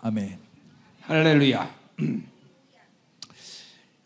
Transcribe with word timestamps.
Amén. 0.00 0.38
할렐루야. 1.02 1.74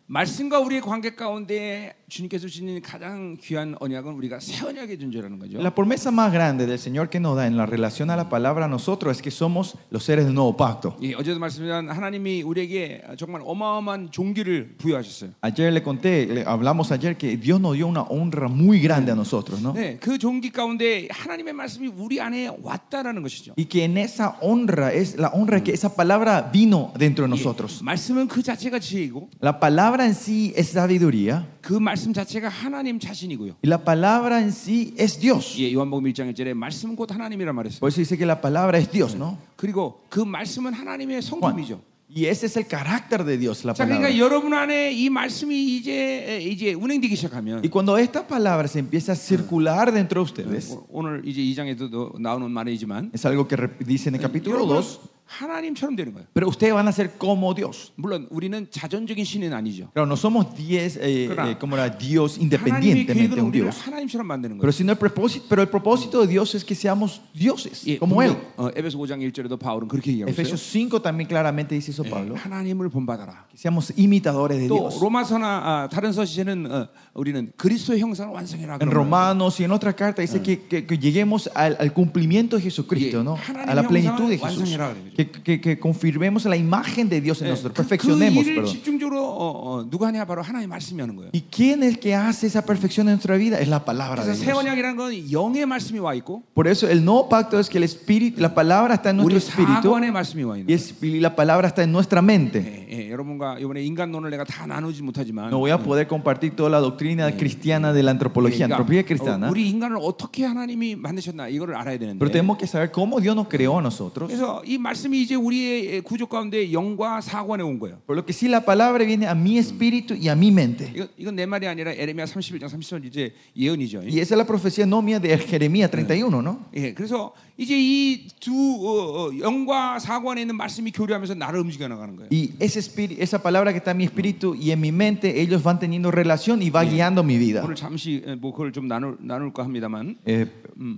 말씀과 0.07 0.61
우리의 0.61 0.81
관계 0.81 1.15
가운데 1.15 1.95
주님께서 2.12 2.48
주신 2.48 2.82
가장 2.82 3.38
귀한 3.42 3.76
언약은 3.80 4.14
우리가 4.14 4.40
새 4.40 4.66
언약의 4.66 4.98
존재라는 5.00 5.40
거죠. 5.40 5.60
La 5.60 5.72
promesa 5.74 6.12
más 6.12 6.32
grande 6.32 6.66
del 6.66 6.80
Señor 6.80 7.10
que 7.10 7.20
nos 7.20 7.36
da 7.36 7.48
en 7.48 7.58
la 7.58 7.66
relación 7.66 8.10
a 8.10 8.16
la 8.16 8.30
palabra 8.30 8.66
a 8.66 8.68
nosotros 8.68 9.18
es 9.18 9.22
que 9.22 9.32
somos 9.32 9.76
los 9.92 10.04
seres 10.04 10.26
del 10.26 10.34
nuevo 10.34 10.56
pacto. 10.56 10.96
예, 11.02 11.14
어제도 11.16 11.40
말씀드린 11.40 11.90
하나님이 11.90 12.44
우리에게 12.44 13.04
정말 13.18 13.42
어마어마한 13.46 14.12
종기를 14.12 14.76
부여하셨어요. 14.78 15.32
Ayer 15.42 15.72
le 15.74 15.82
conté, 15.84 16.26
le 16.26 16.44
hablamos 16.46 16.92
ayer 16.92 17.18
que 17.18 17.38
Dios 17.38 17.60
nos 17.60 17.76
dio 17.76 17.88
una 17.88 18.04
honra 18.04 18.48
muy 18.48 18.80
grande 18.80 19.12
a 19.12 19.16
nosotros, 19.16 19.62
¿no? 19.62 19.74
네, 19.74 19.98
그 20.00 20.18
종기 20.18 20.52
가운데 20.52 21.08
하나님의 21.12 21.54
말씀이 21.54 21.88
우리 21.88 22.22
안에 22.22 22.50
왔다라는 22.62 23.22
것이죠. 23.22 23.54
Y 23.58 23.66
que 23.66 23.84
en 23.84 23.98
esa 23.98 24.38
honra 24.42 24.94
es 24.94 25.18
la 25.18 25.30
honra 25.34 25.62
que 25.64 25.74
esa 25.74 25.94
palabra 25.94 26.50
vino 26.54 26.94
dentro 26.98 27.26
de 27.26 27.30
예, 27.30 27.36
nosotros. 27.36 27.84
말씀은 27.84 28.28
그 28.28 28.42
자체가 28.42 28.80
지혜이고 28.80 29.30
La 29.42 29.60
palabra 29.60 30.06
en 30.06 30.14
sí 30.14 30.54
es 30.56 30.72
sabiduría 30.72 31.46
그 31.62 31.74
말씀 31.74 32.01
자체가 32.14 32.50
하나님 32.50 33.00
자신이고요. 33.00 33.56
y 33.64 33.68
la 33.70 33.78
palabra 33.84 34.42
en 34.42 34.52
sí 34.52 34.94
es 34.98 35.20
Dios. 35.20 35.56
예, 35.60 35.72
요한복음 35.74 36.06
1장 36.12 36.32
1절에 36.34 36.54
말씀은 36.54 36.96
곧 36.96 37.12
하나님이란 37.12 37.54
말했어요. 37.56 37.80
Por 37.80 37.90
eso 37.90 38.02
dice 38.02 38.18
que 38.18 38.26
la 38.26 38.40
palabra 38.42 38.78
es 38.78 38.90
Dios, 38.92 39.16
¿no? 39.16 39.38
그리고 39.56 40.02
그 40.10 40.20
말씀은 40.20 40.74
하나님의 40.74 41.22
Juan. 41.22 41.42
성품이죠. 41.42 41.82
Y 42.10 42.26
ese 42.26 42.46
es 42.46 42.56
el 42.56 42.66
carácter 42.66 43.26
de 43.26 43.38
Dios, 43.38 43.66
la 43.66 43.74
자, 43.74 43.84
palabra. 43.84 44.00
그러니까 44.10 44.18
여러분 44.18 44.54
안에 44.54 44.94
이 44.94 45.10
말씀이 45.10 45.76
이제 45.76 46.40
이제 46.42 46.74
운행되기 46.74 47.14
시작하면 47.18 47.60
Y 47.62 47.70
cuando 47.70 47.98
esta 47.98 48.26
palabra 48.26 48.66
se 48.70 48.80
empieza 48.80 49.12
a 49.12 49.16
circular 49.16 49.92
dentro 49.92 50.24
de 50.24 50.32
ustedes, 50.32 50.72
오- 50.72 50.86
오늘 50.90 51.22
이제 51.28 51.42
2장에도 51.42 52.18
나오는 52.18 52.50
말이지만 52.50 53.12
es 53.14 53.26
algo 53.26 53.46
que 53.46 53.58
rep- 53.58 53.84
dice 53.86 54.08
en 54.10 54.16
el 54.16 54.22
capítulo 54.22 54.56
여러분은 54.56 54.80
2, 54.82 55.00
하나님처럼 55.32 55.98
되는 55.98 56.14
거예요. 56.14 56.26
pero 56.34 56.48
ustedes 56.48 56.72
van 56.74 56.88
a 56.88 56.92
ser 56.94 57.12
como 57.20 57.54
Dios. 57.54 57.92
물론 57.98 58.28
우리는 58.32 58.66
자전적인 58.72 59.26
신은 59.26 59.52
아니죠. 59.54 59.92
Claro, 59.92 60.08
no 60.08 60.16
somos 60.16 60.56
diez, 60.56 60.96
eh, 61.02 61.28
Claro. 61.28 61.52
eh, 61.52 61.58
como 61.60 61.76
era 61.76 61.90
Dios 61.90 62.40
하나님의 62.40 62.44
independientemente 62.48 63.14
계획은 63.14 63.36
de 63.36 63.42
un 63.42 63.48
우리를 63.52 63.68
Dios. 63.68 63.76
하나님처럼 63.84 64.26
만드는 64.26 64.56
Pero, 64.58 64.72
거예요. 64.72 64.72
sino 64.72 64.92
el 64.94 64.98
propósito, 64.98 65.46
pero 65.50 65.62
el 65.62 65.68
propósito 65.68 66.22
de 66.22 66.28
Dios 66.28 66.56
es 66.56 66.64
que 66.64 66.74
seamos 66.76 67.20
dioses, 67.36 67.84
예, 67.86 68.00
como 68.00 68.24
Él. 68.24 68.38
분명, 68.40 68.48
어, 68.56 68.72
에베소 68.74 68.98
5장 68.98 69.20
1절에도 69.20 69.60
바울은 69.60 69.90
그렇게 69.90 70.12
얘기하고 70.16 70.32
있어요. 70.32 70.32
Efesios 70.32 70.62
5 70.64 71.02
también 71.04 71.28
claramente 71.28 71.76
dice 71.76 71.92
eso 71.92 72.06
예, 72.06 72.10
Pablo, 72.10 72.36
하나님을 72.40 72.88
본받아라. 72.88 73.48
que 73.52 73.58
seamos 73.60 73.92
imitadores 73.98 74.60
de 74.64 74.70
또 74.70 74.80
Dios. 74.88 74.96
로마서나 75.04 75.44
아, 75.84 75.90
다른 75.92 76.14
서시에는 76.14 76.72
어, 76.72 76.88
우리는 77.14 77.52
그리스도의 77.58 78.00
형상을 78.00 78.32
완성해라. 78.34 78.80
En 78.80 78.88
그런 78.88 78.88
거예요. 78.88 78.96
Romanos 78.96 79.60
y 79.60 79.66
en 79.66 79.72
otra 79.72 79.92
carta 79.92 80.22
dice 80.22 80.42
que, 80.42 80.64
que- 80.70 80.86
que 80.88 80.98
lleguemos 80.98 81.50
al, 81.54 81.76
al 81.82 81.92
cumplimiento 81.92 82.56
de 82.56 82.62
Jesucristo, 82.64 83.20
Yeah. 83.20 83.24
¿no? 83.28 83.36
하나님의 83.36 83.68
a 83.68 83.76
la 83.76 83.84
plenitud 83.84 84.30
de 84.32 84.38
형상을 84.40 84.40
Jesús. 84.40 84.72
완성해라 84.72 84.94
그래요. 84.94 85.18
Que, 85.22 85.30
que- 85.30 85.62
que 85.62 85.80
confirmemos 85.80 86.46
la 86.46 86.56
imagen 86.56 87.10
de 87.10 87.20
Dios 87.22 87.42
en 87.42 87.48
예, 87.48 87.50
nosotros, 87.52 87.74
그, 87.74 87.84
그 87.84 87.88
perfeccionemos, 87.88 88.46
일을 88.46 88.56
perdón. 88.56 88.72
집중적으로 88.72 89.24
어, 89.26 89.78
어, 89.80 89.90
누가 89.90 90.08
하냐 90.08 90.26
바로 90.26 90.42
하나님 90.42 90.70
말씀이 90.70 91.00
하는 91.02 91.16
거예요. 91.16 91.32
¿Y 91.34 91.42
quién 91.50 91.84
es 91.84 91.90
el 91.96 92.00
que 92.00 92.14
hace 92.16 92.48
esa 92.48 92.62
perfección 92.66 93.08
en 93.08 93.14
nuestra 93.16 93.36
vida? 93.38 93.60
Es 93.60 93.68
la 93.68 93.84
palabra 93.84 94.24
de 94.24 94.32
그래서 94.32 94.44
새 94.44 94.52
Dios. 94.52 94.58
언약이라는 94.60 94.96
건 94.96 95.32
영의 95.32 95.66
말씀이 95.66 96.00
와 96.00 96.14
있고 96.16 96.44
Por 96.54 96.68
eso 96.68 96.88
el 96.88 97.04
nuevo 97.04 97.28
pacto 97.30 97.60
es 97.60 97.70
que 97.70 97.78
el 97.78 97.84
espíritu, 97.84 98.40
la 98.42 98.54
palabra 98.54 98.96
está 98.96 99.10
en 99.12 99.18
nuestro 99.18 99.36
우리 99.36 99.38
espíritu 99.38 99.90
사관의 99.90 100.12
말씀이 100.12 100.44
와 100.44 100.58
있는 100.58 100.68
y, 100.70 100.76
거예요. 100.76 100.76
es- 100.76 100.96
y 101.02 101.20
la 101.20 101.36
palabra 101.36 101.68
está 101.70 101.84
en 101.84 101.92
nuestra 101.92 102.22
mente. 102.22 102.60
예, 102.62 102.88
예, 103.08 103.12
여러분과 103.12 103.60
이번에 103.60 103.82
인간론을 103.84 104.30
내가 104.30 104.44
다 104.44 104.66
나누지 104.68 105.02
못하지만 105.04 105.50
No 105.50 105.60
voy 105.60 105.72
a 105.72 105.78
poder 105.78 106.08
compartir 106.08 106.56
toda 106.56 106.70
la 106.70 106.80
doctrina 106.80 107.32
cristiana 107.36 107.92
de 107.94 108.04
la 108.04 108.12
antropología, 108.12 108.68
그러니까 108.68 108.84
antropología 108.84 109.02
어, 109.02 109.06
cristiana, 109.08 109.50
우리 109.50 109.70
인간을 109.70 109.98
어떻게 110.02 110.46
하나님이 110.46 110.96
만드셨나 110.96 111.48
이거를 111.50 111.76
알아야 111.76 111.98
되는데 111.98 112.20
pero 112.20 112.32
tenemos 112.32 112.58
que 112.58 112.66
saber 112.68 112.92
cómo 112.92 113.20
Dios 113.20 113.36
nos 113.36 113.48
creó 113.48 113.78
a 113.78 113.82
nosotros. 113.82 114.28
그래서 114.30 114.62
이 114.66 114.78
말씀 114.78 115.01
이 115.02 115.22
이제 115.22 115.36
우리의 115.36 116.02
구조 116.02 116.28
가운데 116.28 116.72
영과 116.72 117.20
사관에 117.22 117.64
온 117.64 117.80
거예요. 117.80 118.00
Por 118.06 118.16
lo 118.16 118.26
que 118.26 118.34
sí 118.34 118.48
la 118.48 118.64
palabra 118.64 119.04
viene 119.04 119.28
a 119.28 119.36
mi 119.36 119.58
espíritu 119.58 120.14
y 120.14 120.30
a 120.30 120.36
mi 120.36 120.52
mente. 120.52 120.92
이건, 120.96 121.10
이건 121.18 121.36
내 121.36 121.46
말이 121.46 121.68
아니라 121.68 121.92
에레미야 121.92 122.26
31장 122.26 122.70
30절 122.70 123.06
이제 123.06 123.34
예언이죠. 123.56 124.00
Y 124.00 124.20
esa 124.20 124.36
es 124.36 124.38
la 124.38 124.46
profecía 124.46 124.86
no 124.86 125.02
mía 125.02 125.20
de 125.20 125.38
Jeremías 125.38 125.90
31, 125.92 126.42
¿no? 126.42 126.66
예, 126.76 126.94
그래서 126.94 127.34
이제 127.58 127.76
이 127.78 128.28
두 128.40 128.54
어, 128.54 129.28
어, 129.28 129.32
영과 129.40 130.00
사관에 130.00 130.42
있는 130.42 130.56
말씀이 130.56 130.92
교류하면서 130.92 131.34
나를 131.34 131.60
움직여 131.60 131.88
나가는 131.88 132.16
거예요. 132.16 132.30
Y 132.32 132.54
ese 132.62 132.80
espíritu, 132.80 133.22
esa 133.22 133.42
palabra 133.42 133.74
que 133.74 133.80
está 133.80 133.92
en 133.92 133.98
mi 133.98 134.06
espíritu 134.06 134.56
y 134.56 134.72
en 134.72 134.80
mi 134.80 134.92
mente, 134.92 135.42
ellos 135.42 135.64
van 135.64 135.80
teniendo 135.80 136.12
relación 136.12 136.62
y 136.62 136.70
va 136.70 136.84
guiando 136.86 137.24
mi 137.24 137.38
vida. 137.38 137.64
오늘 137.66 137.76
잠시 137.76 138.24
예, 138.26 138.36
뭐 138.36 138.54
그걸 138.54 138.72
좀 138.72 138.88
나눌 138.88 139.18
나눌까 139.20 139.64
합니다만. 139.64 140.18
Eh, 140.26 140.46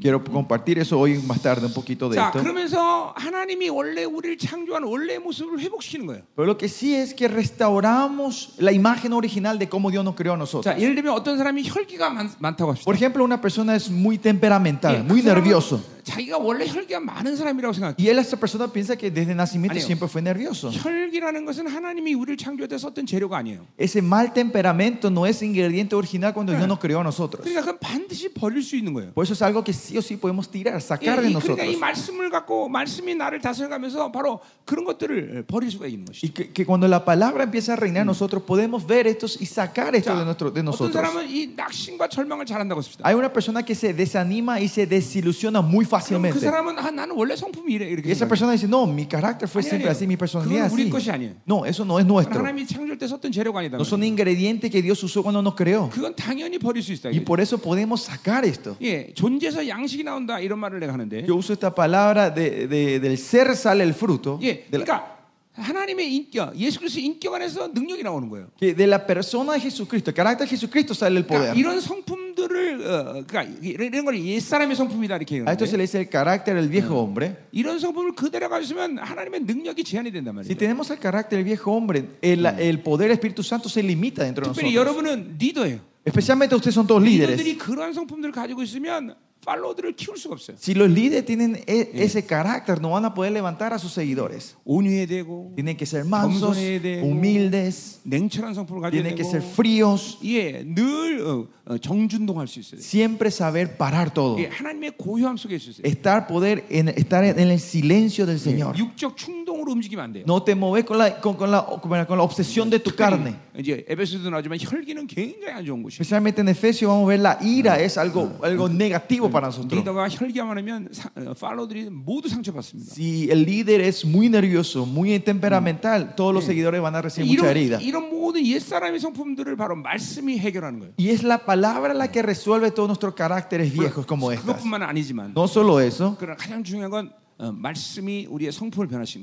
quiero 0.02 0.24
compartir 0.24 0.78
eso 0.80 1.00
hoy 1.00 1.18
más 1.26 1.42
tarde, 1.42 1.66
un 1.66 1.74
poquito 1.74 2.10
de 2.10 2.18
자, 2.18 2.28
esto. 2.28 2.40
그러면서 2.44 3.14
하나님이 3.16 3.70
원래 3.70 4.04
우리를 4.04 4.38
창조한 4.38 4.84
원래 4.84 5.18
모습을 5.18 5.60
회복시키는 5.60 6.06
거예요. 6.08 6.22
Pero 6.36 6.46
lo 6.46 6.58
que 6.58 6.68
sí 6.68 6.94
es 6.94 7.14
que 7.16 7.28
restauramos 7.28 8.56
la 8.60 8.72
imagen 8.72 9.14
original 9.14 9.58
de 9.58 9.70
cómo 9.70 9.90
Dios 9.92 10.04
nos 10.04 10.16
creó 10.16 10.34
a 10.34 10.38
nosotros. 10.38 10.66
자, 10.66 10.80
예를 10.80 10.96
들면 10.96 11.14
어떤 11.14 11.38
사람이 11.38 11.64
혈기가 11.66 12.10
많, 12.10 12.30
많다고 12.40 12.72
합시다. 12.72 12.86
Por 12.86 12.96
ejemplo, 12.96 13.24
una 13.24 13.40
persona 13.42 13.76
es 13.76 13.90
muy 13.90 14.18
temperamental, 14.18 14.96
예, 14.96 15.00
muy 15.04 15.22
그 15.22 15.28
사람은 15.28 15.44
nervioso. 15.44 15.82
자기가 16.04 16.38
원래 16.40 16.66
혈기가 16.68 17.00
많은 17.00 17.36
사람이라고 17.36 17.74
생각해요. 17.74 17.96
Y 18.00 18.10
él, 18.10 18.18
esa 18.20 18.38
persona 18.38 18.68
piensa 18.68 18.96
que 18.98 19.12
desde 19.12 19.36
nacimiento 19.36 19.78
Anío. 19.78 19.86
siempre 19.86 20.08
fue 20.08 20.22
nervioso. 20.22 20.72
혈기라는 20.72 21.46
것은 21.46 21.68
하나님이 21.68 22.14
우리를 22.16 22.38
창조할 22.38 22.68
때 22.68 22.78
썼던 22.78 23.06
재료가 23.06 23.38
아니에요. 23.38 23.66
Ese 23.78 24.00
mal 24.02 24.34
temperamento 24.34 25.10
no 25.10 25.26
es 25.28 25.42
ingrediente 25.44 25.96
original 25.96 26.34
cuando 26.34 26.52
Dios 26.54 26.68
nos 26.68 26.80
creó 26.80 27.00
a 27.00 27.04
nosotros. 27.04 27.44
그러니까 27.46 27.62
그건 27.62 27.80
반드시 27.80 28.34
버릴 28.34 28.64
수 28.64 28.76
있는 28.76 28.94
거예요. 28.94 29.14
Por 29.14 29.24
eso 29.24 29.34
es 29.34 29.42
algo 29.42 29.64
que 29.64 29.74
sí 29.74 29.98
o 29.98 30.02
sí 30.02 30.18
podemos 30.18 30.50
tirar, 30.50 30.76
예, 30.76 30.82
sacar 30.82 31.22
de 31.22 31.30
이- 31.30 31.34
그러니까 31.34 31.64
이 31.66 31.78
nosotros. 31.78 31.80
말씀을 31.80 32.30
갖고 32.30 32.70
말씀이 32.70 33.14
나를 33.16 33.40
다스려가면서 33.42 34.12
바로 34.12 34.40
그런 34.66 34.86
것들을 34.86 35.46
버릴 35.48 35.70
수가 35.70 35.86
있는 35.88 36.06
것이죠. 36.06 36.26
Y 36.26 36.34
que, 36.34 36.50
que 36.54 36.66
cuando 36.66 36.88
la 36.88 37.04
palabra 37.06 37.44
empieza 37.44 37.74
a 37.74 37.76
reinar 37.76 38.02
en 38.02 38.08
nosotros, 38.08 38.44
podemos 38.44 38.86
ver 38.88 39.06
estos 39.08 39.40
y 39.40 39.46
sacar 39.46 39.96
esto 39.96 40.12
자, 40.12 40.20
de, 40.20 40.26
nuestro, 40.26 40.50
de 40.52 40.62
어떤 40.62 40.66
nosotros. 40.66 40.94
사람은 40.94 41.30
이 41.30 41.54
낙심과 41.56 42.08
절망을 42.10 42.46
잘한다고 42.46 42.82
했습니다. 42.82 43.04
Hay 43.08 43.14
una 43.16 43.32
persona 43.32 43.64
que 43.64 43.76
se 43.76 43.94
desanima 43.94 44.60
y 44.60 44.68
se 44.68 44.86
desilusiona 44.88 45.62
muy 45.62 45.86
그럼 45.86 45.90
그 45.90 45.93
fácilmente. 45.94 46.40
사람은 46.40 46.78
아, 46.80 46.90
나는 46.92 47.16
원래 47.16 47.36
성품이 47.36 47.74
이래 47.74 47.86
이렇게 47.90 48.10
Y 48.10 48.12
esa 48.12 48.26
생각해요. 48.26 48.30
persona 48.30 48.52
dice, 48.54 48.68
no, 48.68 48.86
mi 48.88 49.06
carácter 49.08 49.48
fue 49.48 49.62
아니, 49.62 49.70
siempre 49.70 49.90
아니에요. 49.90 49.92
así, 49.92 50.06
mi 50.08 50.18
personalidad 50.18 50.70
그건 50.70 50.74
우리 50.74 50.84
así. 50.84 50.90
것이 50.90 51.12
아니에요. 51.12 51.34
No, 51.48 51.66
eso 51.66 51.84
no 51.86 52.00
es 52.00 52.06
nuestro. 52.06 52.40
하나님이 52.40 52.66
창조할 52.68 52.98
때 52.98 53.08
썼던 53.08 53.32
재료가 53.32 53.60
아니다. 53.60 53.78
No 53.78 53.84
son 53.86 54.04
ingredientes 54.04 54.70
que 54.72 54.82
Dios 54.82 55.04
usó 55.04 55.22
cuando 55.24 55.42
nos 55.42 55.56
creó. 55.56 55.90
그건 55.90 56.16
당연히 56.16 56.58
버릴 56.60 56.82
수 56.84 56.94
있다. 56.94 57.10
Y 57.10 57.20
por 57.22 57.40
eso 57.40 57.58
podemos 57.58 58.02
sacar 58.04 58.46
esto. 58.46 58.76
예, 58.82 59.14
존재에서 59.14 59.68
양식이 59.68 60.04
나온다 60.04 60.40
이런 60.40 60.60
말을 60.60 60.80
내가 60.80 60.94
하는데, 60.94 61.26
Yo 61.28 61.36
uso 61.36 61.54
esta 61.54 61.74
palabra 61.74 62.30
de, 62.30 62.68
de- 62.68 63.00
del 63.00 63.18
ser 63.18 63.56
sale 63.56 63.84
el 63.84 63.94
fruto. 63.94 64.40
예, 64.42 64.66
De 64.70 64.78
la, 64.80 64.86
그러니까 64.86 65.13
하나님의 65.54 66.14
인격, 66.16 66.56
예수 66.58 66.80
그리스도 66.80 67.02
인격 67.02 67.34
안에서 67.34 67.68
능력이 67.68 68.02
나오는 68.04 68.30
거예요. 68.30 68.48
que 68.58 68.74
de 68.74 68.88
la 68.88 69.06
persona 69.06 69.54
de 69.54 69.60
Jesucristo, 69.60 70.10
el 70.12 70.16
carácter 70.16 70.48
de 70.48 70.56
Jesucristo 70.56 70.94
sale 70.94 71.18
el 71.18 71.26
그러니까 71.28 71.52
poder. 71.52 71.58
이런 71.60 71.82
성품들을, 71.82 72.88
어, 72.88 73.24
그러니까 73.28 73.44
이런, 73.62 73.88
이런 73.88 74.06
걸 74.06 74.24
옛사람의 74.24 74.76
성품이다 74.78 75.18
이렇게 75.18 75.36
A 75.38 75.42
esto 75.52 75.66
se 75.66 75.76
얘기하는데, 75.76 75.78
le 75.78 75.84
dice 75.84 76.00
el 76.00 76.10
carácter 76.10 76.56
del 76.56 76.70
viejo 76.70 76.96
hombre. 76.96 77.36
이런 77.52 77.78
성품을 77.80 78.16
그대로 78.16 78.48
가지면 78.48 79.00
하나님의 79.00 79.42
능력이 79.42 79.84
제한이 79.84 80.12
된단 80.12 80.32
Si 80.40 80.54
말이에요. 80.54 80.58
tenemos 80.58 80.90
el 80.92 81.00
carácter 81.00 81.36
del 81.38 81.44
viejo 81.44 81.72
hombre, 81.76 82.06
el, 82.22 82.46
el 82.46 82.80
poder 82.82 83.10
del 83.10 83.18
Espíritu 83.20 83.44
Santo 83.44 83.68
se 83.68 83.84
limita 83.84 84.24
dentro 84.24 84.46
de 84.48 84.54
특별히 84.54 84.72
nosotros. 84.72 84.76
여러분은 84.80 85.36
리더예요. 85.38 85.80
Especialmente 86.06 86.56
ustedes 86.56 86.76
son 86.76 86.88
todos 86.88 87.04
líderes. 87.04 87.36
리더들이 87.36 87.58
그러한 87.58 87.92
성품들을 87.92 88.32
가지고 88.32 88.64
있으면 88.64 89.16
팔로워들을 89.46 89.94
키울 89.96 90.18
수가 90.18 90.34
없어요. 90.36 90.58
Si 90.60 90.74
los 90.76 90.90
líderes 90.92 91.26
tienen 91.26 91.56
e- 91.66 91.90
ese 91.94 92.26
carácter, 92.26 92.80
no 92.82 92.90
van 92.92 93.06
a 93.06 93.14
poder 93.14 93.32
levantar 93.32 93.74
a 93.74 93.80
sus 93.80 93.94
seguidores. 93.94 94.58
온유해야 94.66 95.06
되고 95.08 95.54
Tienen 95.56 95.78
que 95.78 95.86
ser 95.86 96.04
mansos, 96.06 96.58
겸손해야 96.58 96.82
되고, 96.82 97.08
humildes, 97.08 98.02
냉철한 98.04 98.54
성품을 98.54 98.82
가져야 98.82 99.02
tienen 99.02 99.16
que 99.16 99.24
ser 99.24 99.40
되고 99.40 99.50
fríos, 99.54 100.20
예, 100.26 100.64
늘 100.66 101.22
어, 101.26 101.48
어, 101.66 101.78
정준동할 101.78 102.48
수 102.48 102.60
있어요. 102.60 102.82
siempre 102.82 103.30
saber 103.32 103.78
parar 103.78 104.14
todo. 104.14 104.38
예, 104.44 104.48
하나님의 104.50 104.98
고요함 104.98 105.38
속에 105.38 105.56
있을 105.56 105.74
수 105.74 105.82
있어요. 105.82 105.88
Estar, 105.88 106.28
poder 106.28 106.66
en, 106.70 106.90
estar 106.90 107.24
en 107.24 107.40
el 107.40 107.60
silencio 107.60 108.26
del 108.26 108.36
예, 108.36 108.40
Señor. 108.44 108.76
육적 108.78 109.16
충동으로 109.16 109.72
움직이면 109.72 110.04
안 110.04 110.14
돼요. 110.14 110.26
No 110.28 110.44
te 110.44 110.54
mueves 110.54 110.86
con 110.86 110.98
la, 110.98 111.20
con, 111.22 111.36
con 111.38 111.50
la, 111.50 111.66
con 112.06 112.18
la 112.18 112.24
obsesión 112.24 112.70
de 112.70 112.80
tu 112.80 112.92
carne. 112.94 113.36
이제 113.58 113.84
에베소도 113.90 114.30
나오지만 114.30 114.58
혈기는 114.62 115.08
굉장히 115.08 115.52
안 115.54 115.66
좋은 115.66 115.82
곳이에요. 115.84 116.00
Especialmente 116.04 116.42
en 116.42 116.50
Efesios 116.50 116.88
vamos 116.92 117.06
a 117.06 117.10
ver 117.10 117.20
la 117.20 117.38
ira 117.42 117.80
es 117.80 117.98
algo, 117.98 118.32
algo 118.44 118.70
negativo 118.70 119.30
para 119.34 119.48
nosotros. 119.48 119.74
리더가 119.80 120.08
혈기가 120.10 120.46
많으면 120.46 120.90
사, 120.92 121.10
어, 121.16 121.34
팔로들이 121.34 121.90
모두 121.90 122.30
상처받습니다. 122.30 122.94
Si 122.94 123.30
el 123.32 123.44
líder 123.44 123.82
es 123.82 124.06
muy 124.06 124.30
nervioso, 124.30 124.86
muy 124.86 125.18
temperamental, 125.20 126.16
todos 126.16 126.34
los 126.34 126.46
seguidores 126.46 126.82
van 126.82 126.96
a 126.96 127.02
recibir 127.02 127.28
mucha 127.28 127.52
이런, 127.52 127.58
herida. 127.58 127.80
이런 127.82 128.10
모든 128.10 128.46
옛사람의 128.46 129.00
성품들을 129.00 129.56
바로 129.56 129.76
말씀이 129.76 130.38
해결하는 130.38 130.80
거예요. 130.80 130.94
Y 131.00 131.10
es 131.10 131.24
la 131.24 131.40
palabra 131.46 131.94
la 131.94 132.12
que 132.12 132.22
resuelve 132.22 132.72
todos 132.72 132.88
nuestros 132.90 133.16
caracteres 133.16 133.74
viejos 133.74 134.06
como 134.06 134.32
estas. 134.32 134.46
그것뿐만 134.46 134.84
아니지만 134.84 135.34
No 135.36 135.46
solo 135.48 135.80
eso, 135.82 136.16
그러나 136.20 136.36
가장 136.38 136.64
중요한 136.64 136.92
건 136.92 137.12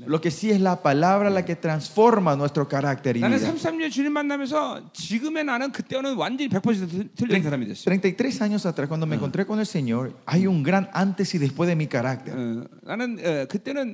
Lo 0.06 0.19
que 0.19 0.31
sí 0.31 0.52
es 0.52 0.60
la 0.60 0.81
palabra 0.81 1.30
la 1.30 1.46
que 1.46 1.56
transforma 1.56 2.36
nuestro 2.36 2.68
carácter 2.68 3.16
y 3.16 3.22
vida. 3.22 3.40
33 7.84 8.42
años 8.42 8.66
atrás 8.66 8.88
cuando 8.88 9.06
me 9.06 9.16
encontré 9.16 9.46
con 9.46 9.60
el 9.60 9.66
Señor, 9.66 10.18
hay 10.25 10.46
un 10.46 10.62
gran 10.62 10.90
antes 10.94 11.34
y 11.36 11.38
después 11.38 11.69
de 11.69 11.75
mi 11.75 11.88
carácter. 11.88 12.36
나는 12.84 13.48
그때는 13.48 13.94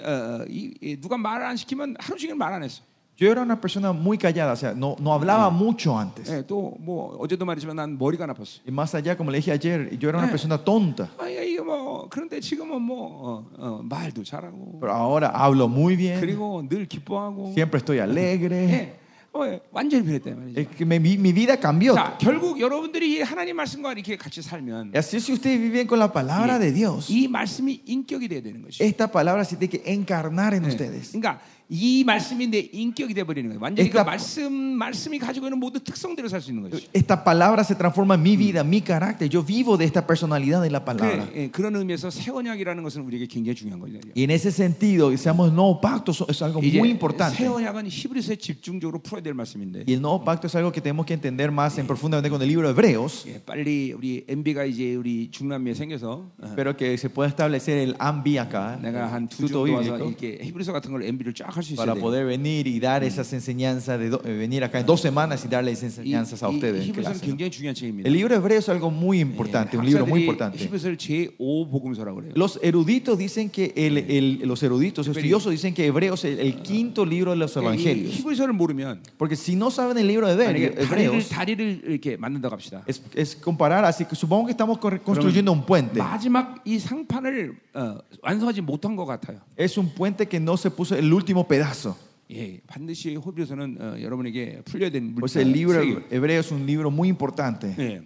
누가 1.02 1.18
말안 1.18 1.56
시키면 1.58 1.98
하루 2.00 2.18
종일 2.18 2.36
말안 2.36 2.64
했어. 2.64 2.87
Yo 3.19 3.31
era 3.31 3.43
una 3.43 3.61
persona 3.61 3.93
muy 3.93 4.17
callada, 4.19 4.53
o 4.53 4.57
sea, 4.57 4.73
no, 4.75 4.97
no 4.99 5.13
hablaba 5.13 5.49
mucho 5.51 5.97
antes. 5.97 6.29
예, 6.31 6.43
또뭐 6.47 7.19
어제도 7.21 7.45
말했지만 7.45 7.77
난 7.77 7.97
머리가 7.99 8.27
나빴어. 8.27 8.63
Y 8.67 8.73
más 8.73 8.95
allá, 8.95 9.17
como 9.17 9.31
le 9.31 9.37
dije 9.39 9.53
ayer, 9.53 9.97
yo 9.99 10.09
era 10.09 10.19
una 10.19 10.27
Eh. 10.29 10.31
persona 10.31 10.59
tonta. 10.59 11.09
아, 11.19 11.25
야, 11.31 11.43
이게 11.43 11.61
뭐 11.61 12.09
그런데 12.09 12.41
지금은 12.41 12.81
뭐 12.81 12.97
어, 12.99 13.45
어, 13.59 13.83
말도 13.85 14.25
잘하고 14.25 14.81
Pero 14.81 14.93
ahora 14.93 15.29
hablo 15.29 15.69
muy 15.69 15.95
bien, 15.95 16.19
그리고 16.21 16.67
늘 16.69 16.87
기뻐하고 16.89 17.53
siempre 17.55 17.79
estoy 17.79 17.99
alegre. 18.01 18.57
예, 18.73 18.99
어, 19.35 19.47
예, 19.47 19.61
완전히 19.71 20.03
변했단 20.05 20.35
말이죠. 20.35 20.59
Es 20.61 20.69
que 20.77 20.85
me- 20.85 20.99
mi, 20.99 21.17
mi 21.17 21.33
vida 21.33 21.57
cambió. 21.61 21.95
자, 21.95 22.17
결국 22.19 22.59
여러분들이 22.59 23.19
이 23.19 23.21
하나님 23.21 23.55
말씀과 23.57 23.93
이렇게 23.93 24.17
같이 24.17 24.43
살면 24.43 24.93
Y 24.95 24.99
así 24.99 25.19
si 25.21 25.33
ustedes 25.33 25.61
viven 25.61 25.87
con 25.87 25.99
la 26.01 26.11
palabra 26.11 26.59
de 26.59 26.73
Dios, 26.73 27.09
이 27.13 27.29
말씀이 27.29 27.83
인격이 27.87 28.27
돼야 28.27 28.41
되는 28.43 28.63
것이. 28.63 28.83
esta 28.83 29.07
palabra 29.07 29.45
se 29.45 29.57
tiene 29.57 29.71
que 29.71 29.83
encarnar 29.93 30.55
en 30.55 30.63
네. 30.65 30.69
ustedes. 30.69 31.13
그러니까 31.13 31.39
이 31.75 32.05
말씀이 32.05 32.49
내 32.49 32.59
인격이 32.71 33.15
돼 33.15 33.25
버리는 33.25 33.49
거예요. 33.49 33.59
완전히 33.59 33.89
그 33.89 33.97
esta- 33.97 34.05
말씀 34.05 34.53
말씀이 34.53 35.19
가지고 35.19 35.47
있는 35.47 35.59
모든 35.59 35.81
특성대로 35.81 36.29
살 36.29 36.43
수 36.43 36.51
있는 36.51 36.69
것이. 36.69 36.87
Esta 36.93 37.25
palabra 37.25 37.65
se 37.65 37.75
transforma 37.75 38.15
en 38.17 38.21
mi 38.23 38.37
vida, 38.37 38.61
mi 38.63 38.83
carácter. 38.83 39.27
Yo 39.31 39.43
vivo 39.43 39.79
de 39.79 39.87
esta 39.87 40.05
personalidad 40.07 40.61
de 40.61 40.69
la 40.69 40.85
palabra. 40.85 41.25
그, 41.33 41.39
예, 41.39 41.49
그런 41.51 41.75
의미에서 41.77 42.11
새 42.11 42.31
언약이라는 42.31 42.83
것은 42.83 43.01
우리에게 43.09 43.25
굉장히 43.27 43.55
중요한 43.55 43.81
거죠. 43.81 43.95
Y 44.15 44.25
en 44.25 44.31
ese 44.33 44.51
sentido, 44.53 45.09
que 45.09 45.17
seamos 45.17 45.51
nuevo 45.51 45.81
pacto 45.81 46.13
so- 46.13 46.27
es 46.29 46.43
algo 46.43 46.61
이제 46.61 46.77
muy 46.77 46.89
새 46.89 46.93
importante. 46.93 47.47
언약은 47.49 47.89
히브리서에 47.89 48.37
집중적으로 48.37 48.99
풀어야 49.01 49.23
될 49.23 49.33
말씀인데. 49.33 49.85
Y 49.89 49.95
el 49.95 50.03
nuevo 50.03 50.23
pacto 50.23 50.49
es 50.49 50.55
algo 50.55 50.71
que 50.73 50.83
tenemos 50.83 51.07
que 51.07 51.15
entender 51.15 51.51
más 51.51 51.79
en 51.79 51.87
profundamente 51.87 52.29
con 52.29 52.43
el 52.43 52.49
libro 52.49 52.69
de 52.69 52.75
Hebreos, 52.75 53.25
예, 53.29 53.41
빨리 53.41 53.95
우리 53.97 54.27
MB가 54.29 54.67
이제 54.67 54.95
우리 54.95 55.31
중남미에 55.31 55.73
생겨서 55.73 56.29
어, 56.37 56.53
pero 56.55 56.77
que 56.77 56.99
se 56.99 57.09
pueda 57.09 57.29
establecer 57.31 57.79
el 57.79 57.97
AMBI 57.99 58.37
acá, 58.37 58.77
내가 58.83 59.09
한 59.11 59.27
두 59.27 59.41
Instituto 59.49 59.65
주 59.67 59.73
와서 59.73 59.97
Bíblico, 59.97 60.09
이렇게 60.11 60.45
히브리서 60.45 60.73
같은 60.73 60.93
걸 60.93 61.05
MB를 61.05 61.33
쫙 61.33 61.49
할 61.49 61.56
수 61.56 61.56
있어야 61.56 61.56
para 61.77 61.95
돼요. 61.95 62.01
poder 62.03 62.27
venir 62.27 62.67
y 62.67 62.79
dar 62.81 63.03
esas 63.05 63.33
enseñanzas, 63.33 63.99
de 63.99 64.11
do- 64.11 64.21
eh, 64.25 64.33
venir 64.37 64.63
acá 64.65 64.81
en 64.81 64.87
dos 64.87 65.01
semanas 65.01 65.45
y 65.45 65.49
darles 65.49 65.83
이, 65.83 65.87
enseñanzas 65.87 66.43
a 66.43 66.49
이 66.51 66.55
ustedes. 66.55 66.83
en 66.85 66.89
히브리서는 66.93 67.19
clase, 67.19 67.27
¿no? 67.27 67.37
굉장히 67.37 67.51
중요한 67.51 67.75
책입니다. 67.75 68.07
El 68.09 68.13
libro 68.15 68.35
de 68.35 68.37
Hebreos 68.41 68.65
es 68.65 68.69
algo 68.69 68.91
muy 68.91 69.21
importante, 69.21 69.77
un 69.79 69.85
libro 69.87 70.07
muy 70.07 70.23
학자들이 70.23 70.25
importante. 70.27 70.59
히브리서를 70.59 70.97
제5 70.99 71.71
복음서라고 71.71 72.17
그래요. 72.21 72.33
Los 72.37 72.59
eruditos 72.63 73.19
dicen 73.19 73.51
que 73.51 73.73
el, 73.77 73.99
el- 73.99 74.41
los 74.49 74.63
eruditos, 74.63 75.07
los 75.07 75.17
estudiosos 75.17 75.51
dicen 75.53 75.75
que 75.75 75.87
Hebreos 75.87 76.25
es 76.25 76.39
el 76.39 76.63
quinto 76.63 77.05
libro 77.07 77.31
de 77.33 77.37
los 77.39 77.57
이 77.57 77.61
evangelios. 77.61 78.15
히브리서를 78.19 78.53
모르면 78.53 79.03
Porque 79.19 79.37
si 79.37 79.57
no 79.57 79.71
saben 79.71 79.97
el 79.99 80.07
libro 80.07 80.27
de 80.29 80.37
만약에 80.37 80.75
Hebre- 80.75 80.89
다리를 80.89 81.07
Hebreos, 81.07 81.29
다리를 81.29 81.83
이렇게 81.89 82.17
만든다고 82.17 82.55
합시다. 82.55 82.83
es, 82.87 83.03
es 83.15 83.37
comparar, 83.37 83.85
así 83.85 84.05
que 84.05 84.15
supongo 84.17 84.47
que 84.47 84.53
estamos 84.53 84.79
cor- 84.79 85.01
construyendo 85.03 85.53
un 85.53 85.65
puente. 85.65 85.99
마지막 85.99 86.61
이 86.65 86.79
상판을 86.79 87.57
어, 87.75 87.99
완성하지 88.23 88.61
못한 88.61 88.97
것 88.97 89.07
같아요. 89.07 89.39
Es 89.57 89.79
un 89.79 89.89
puente 89.89 90.27
que 90.29 90.39
no 90.39 90.57
se 90.57 90.71
puso 90.71 90.95
el 90.97 91.13
último 91.13 91.46
pedazo. 91.49 91.95
예, 92.31 92.61
반드시 92.67 93.15
호비로서는 93.17 93.77
어, 93.81 94.01
여러분에게 94.01 94.63
풀려야 94.65 94.91
되는 94.91 95.15
물 95.15 95.21
Pues 95.21 95.37
el 95.37 95.53
libro 95.53 95.81
세계. 95.83 96.01
hebreo 96.11 96.41
es 96.41 96.51
un 96.51 96.65
libro 96.65 96.91
muy 96.91 97.09
importante 97.09 97.75
예. 97.79 98.03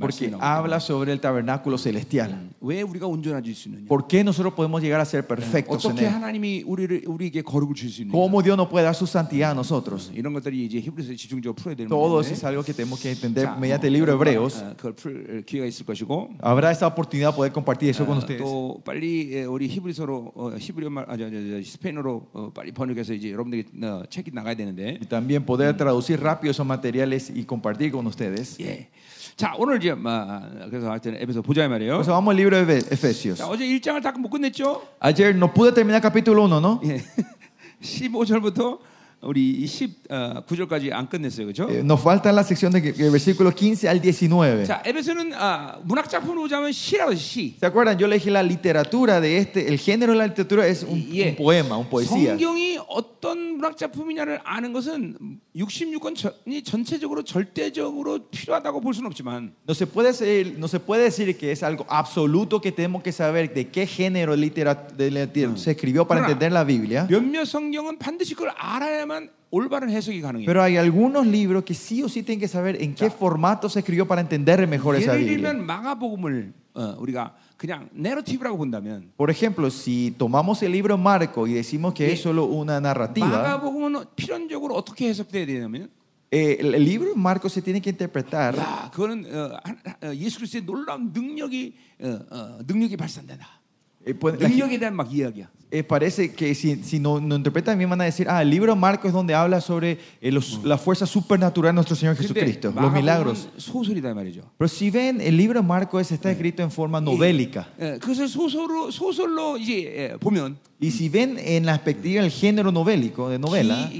Porque 0.00 0.32
habla 0.40 0.80
sobre 0.80 1.12
el 1.12 1.20
tabernáculo 1.20 1.76
celestial. 1.76 2.48
¿Por 3.86 4.06
qué 4.06 4.24
nosotros 4.24 4.54
podemos 4.54 4.80
llegar 4.80 5.00
a 5.00 5.04
ser 5.04 5.26
perfectos 5.26 5.82
¿Cómo 8.10 8.40
Dios 8.42 8.56
nos 8.56 8.68
puede 8.68 8.86
dar 8.86 8.94
su 8.94 9.06
santidad 9.06 9.50
a 9.50 9.54
nosotros? 9.54 10.10
Todo 11.88 12.20
eso 12.22 12.32
es 12.32 12.42
algo 12.44 12.62
que 12.64 12.72
tenemos 12.72 12.98
que 13.00 13.10
entender 13.12 13.48
mediante 13.58 13.86
el 13.88 13.92
libro 13.92 14.12
de 14.12 14.16
Hebreos. 14.16 14.64
Habrá 16.40 16.70
esta 16.70 16.86
oportunidad 16.86 17.30
de 17.32 17.36
poder 17.36 17.52
compartir 17.52 17.90
eso 17.90 18.06
con 18.06 18.16
ustedes. 18.18 18.40
Y 25.02 25.06
también 25.06 25.44
poder 25.44 25.76
traducir 25.76 26.18
rápido 26.20 26.50
esos 26.50 26.64
materiales 26.66 27.30
y 27.34 27.44
compartir 27.44 27.92
con 27.92 28.06
ustedes. 28.06 28.53
예. 28.60 28.88
자 29.36 29.54
오늘 29.58 29.78
이제 29.78 29.92
뭐, 29.94 30.12
그래서 30.70 30.90
하여튼 30.90 31.16
에베소 31.16 31.42
보자 31.42 31.64
이 31.64 31.68
말이에요. 31.68 32.02
Vamos 32.02 32.28
al 32.32 32.36
libro 32.36 32.64
de 32.66 32.78
Efesios. 32.90 33.38
자, 33.38 33.48
어제 33.48 33.64
1장을 33.66 34.00
다 34.02 34.12
못 34.12 34.28
끝냈죠? 34.30 34.82
Ayer 35.00 35.34
no 35.34 35.52
pude 35.52 35.72
terminar 35.74 36.00
capítulo 36.00 36.44
1, 36.46 36.60
¿no? 36.60 36.80
예. 36.84 37.02
15절부터 37.82 38.78
우리 39.24 39.64
19절까지 39.66 40.92
안 40.92 41.08
끝냈어요. 41.08 41.46
그렇죠? 41.46 41.68
Eh, 41.70 41.82
nos 41.82 42.00
falta 42.00 42.30
la 42.32 42.42
sección 42.44 42.72
de 42.72 42.82
que- 42.82 42.92
que 42.92 43.08
versículo 43.10 43.50
15 43.50 43.88
al 43.88 44.00
19. 44.00 44.64
자, 44.66 44.82
에베소는 44.84 45.32
아, 45.34 45.78
문학 45.84 46.08
작품으로 46.08 46.42
보자면 46.42 46.70
시라고 46.72 47.14
시. 47.14 47.56
¿Se 47.58 47.66
acuerdan? 47.66 47.98
Yo 47.98 48.06
le 48.06 48.16
dije 48.18 48.30
la 48.30 48.42
literatura 48.42 49.20
de 49.20 49.38
este, 49.38 49.68
el 49.68 49.78
género 49.78 50.12
de 50.12 50.18
la 50.18 50.26
literatura 50.26 50.66
es 50.66 50.82
un, 50.82 51.00
예. 51.12 51.30
un 51.30 51.36
poema, 51.36 51.76
un 51.78 51.88
poesía. 51.88 52.36
성경이 52.36 52.78
어떤 52.88 53.56
문학 53.56 53.76
작품이냐를 53.76 54.40
아는 54.44 54.72
것은 54.72 55.16
66권이 55.56 56.64
전체적으로 56.64 57.22
절대적으로 57.22 58.18
필요하다고 58.30 58.80
볼 58.80 58.92
수는 58.94 59.06
없지만 59.10 59.52
No 59.66 59.72
se, 59.74 59.86
puede 59.86 60.12
ser- 60.12 60.58
no 60.58 60.66
se 60.68 60.80
puede 60.80 61.04
decir 61.04 61.36
que 61.38 61.52
es 61.52 61.62
algo 61.62 61.86
absoluto 61.88 62.60
que 62.60 62.72
tenemos 62.72 63.02
que 63.02 63.12
saber 63.12 63.52
de 63.54 63.68
qué 63.68 63.86
género 63.86 64.34
litera- 64.36 64.74
de 64.74 65.10
literatura 65.10 65.56
se 65.56 65.70
escribió 65.72 66.06
para 66.06 66.20
Ahora, 66.20 66.32
entender 66.32 66.52
la 66.52 66.64
Biblia. 66.64 67.06
몇몇 67.08 67.44
성경은 67.46 67.98
반드시 67.98 68.34
그걸 68.34 68.52
알아야만 68.56 69.13
올바른 69.51 69.89
해석이 69.89 70.21
가능해요. 70.21 70.45
Pero 70.45 70.61
hay 70.61 70.77
algunos 70.77 71.25
libros 71.25 71.63
que 71.63 71.73
sí 71.73 72.03
o 72.03 72.09
sí 72.09 72.21
tienen 72.23 72.39
que 72.39 72.47
saber 72.47 72.81
en 72.81 72.93
qué 72.93 73.09
formato 73.09 73.67
se 73.67 73.79
escribió 73.79 74.07
para 74.07 74.21
entender 74.21 74.67
mejor 74.67 74.95
esa 74.95 75.13
예를 75.15 75.25
Biblia. 75.25 75.37
들면 75.53 75.65
마가복음을 75.65 76.53
어, 76.75 76.95
우리가 76.99 77.33
그냥 77.57 77.89
내러티브라고 77.93 78.57
본다면 78.57 79.11
Por 79.17 79.29
ejemplo, 79.31 79.69
si 79.71 80.13
tomamos 80.17 80.61
el 80.61 80.71
libro 80.71 80.97
Marco 80.97 81.47
y 81.47 81.53
decimos 81.53 81.93
que 81.95 82.11
es 82.13 82.21
solo 82.21 82.45
una 82.45 82.79
narrativa, 82.79 83.27
마가복음은 83.27 84.05
필연적으로 84.15 84.75
어떻게 84.75 85.09
해석돼야 85.09 85.45
되냐면 85.47 85.89
eh, 86.31 86.57
el 86.59 86.75
el 86.75 86.83
libro 86.85 87.15
Marco 87.15 87.49
se 87.49 87.63
tiene 87.63 87.81
que 87.81 87.89
interpretar 87.89 88.55
야, 88.55 88.91
그거는 88.93 89.25
어, 89.33 89.57
한- 89.63 89.79
어, 90.03 90.13
예수 90.13 90.37
그리스도의 90.37 90.63
놀라운 90.63 91.11
능력이 91.11 91.73
어, 92.03 92.19
어, 92.29 92.59
능력이 92.67 92.95
발산된다. 92.97 93.47
eh, 94.05 94.13
pues, 94.13 94.37
la 94.39 94.47
능력에 94.47 94.77
대한 94.77 94.95
막 94.95 95.11
이야기야. 95.11 95.49
eh, 95.74 95.82
parece 95.82 96.32
que 96.32 96.54
si, 96.54 96.76
si 96.84 97.00
no, 97.00 97.20
no, 97.20 97.34
interpretan 97.34 97.76
bien 97.76 97.90
van 97.90 98.00
a 98.00 98.04
decir, 98.04 98.28
ah, 98.30 98.40
el 98.42 98.48
libro 98.48 98.76
Marco 98.76 99.08
es 99.08 99.12
donde 99.12 99.34
habla 99.34 99.60
sobre 99.60 99.98
eh, 100.20 100.30
los, 100.30 100.60
la 100.62 100.78
fuerza 100.78 101.04
supernatural 101.04 101.70
de 101.70 101.74
nuestro 101.74 101.96
Señor 101.96 102.14
Jesucristo, 102.16 102.72
los 102.80 102.92
milagros. 102.92 103.48
Pero 104.56 104.68
si 104.68 104.88
ven, 104.90 105.20
el 105.20 105.36
libro 105.36 105.64
Marco 105.64 105.98
está 105.98 106.30
escrito 106.30 106.62
en 106.62 106.70
forma 106.70 107.00
novélica. 107.00 107.68
Y 110.80 110.90
si 110.90 111.08
ven 111.08 111.38
en 111.38 111.64
la 111.64 111.78
perspectiva 111.82 112.20
del 112.22 112.30
género 112.30 112.70
novélico, 112.70 113.30
de 113.30 113.38
novela, 113.38 113.90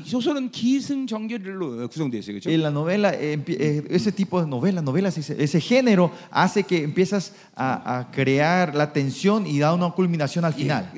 en 2.53 2.63
la 2.63 2.71
novela, 2.71 3.15
eh, 3.15 3.43
eh, 3.47 3.83
ese 3.89 4.13
tipo 4.13 4.41
de 4.41 4.47
novela, 4.47 4.83
novelas, 4.83 5.17
ese 5.17 5.61
género 5.61 6.11
hace 6.31 6.65
que 6.65 6.83
empiezas 6.83 7.33
a, 7.55 7.99
a 7.99 8.11
crear 8.11 8.75
la 8.75 8.93
tensión 8.93 9.47
y 9.47 9.59
da 9.61 9.73
una 9.73 9.91
culminación 9.91 10.45
al 10.45 10.53
final. 10.53 10.91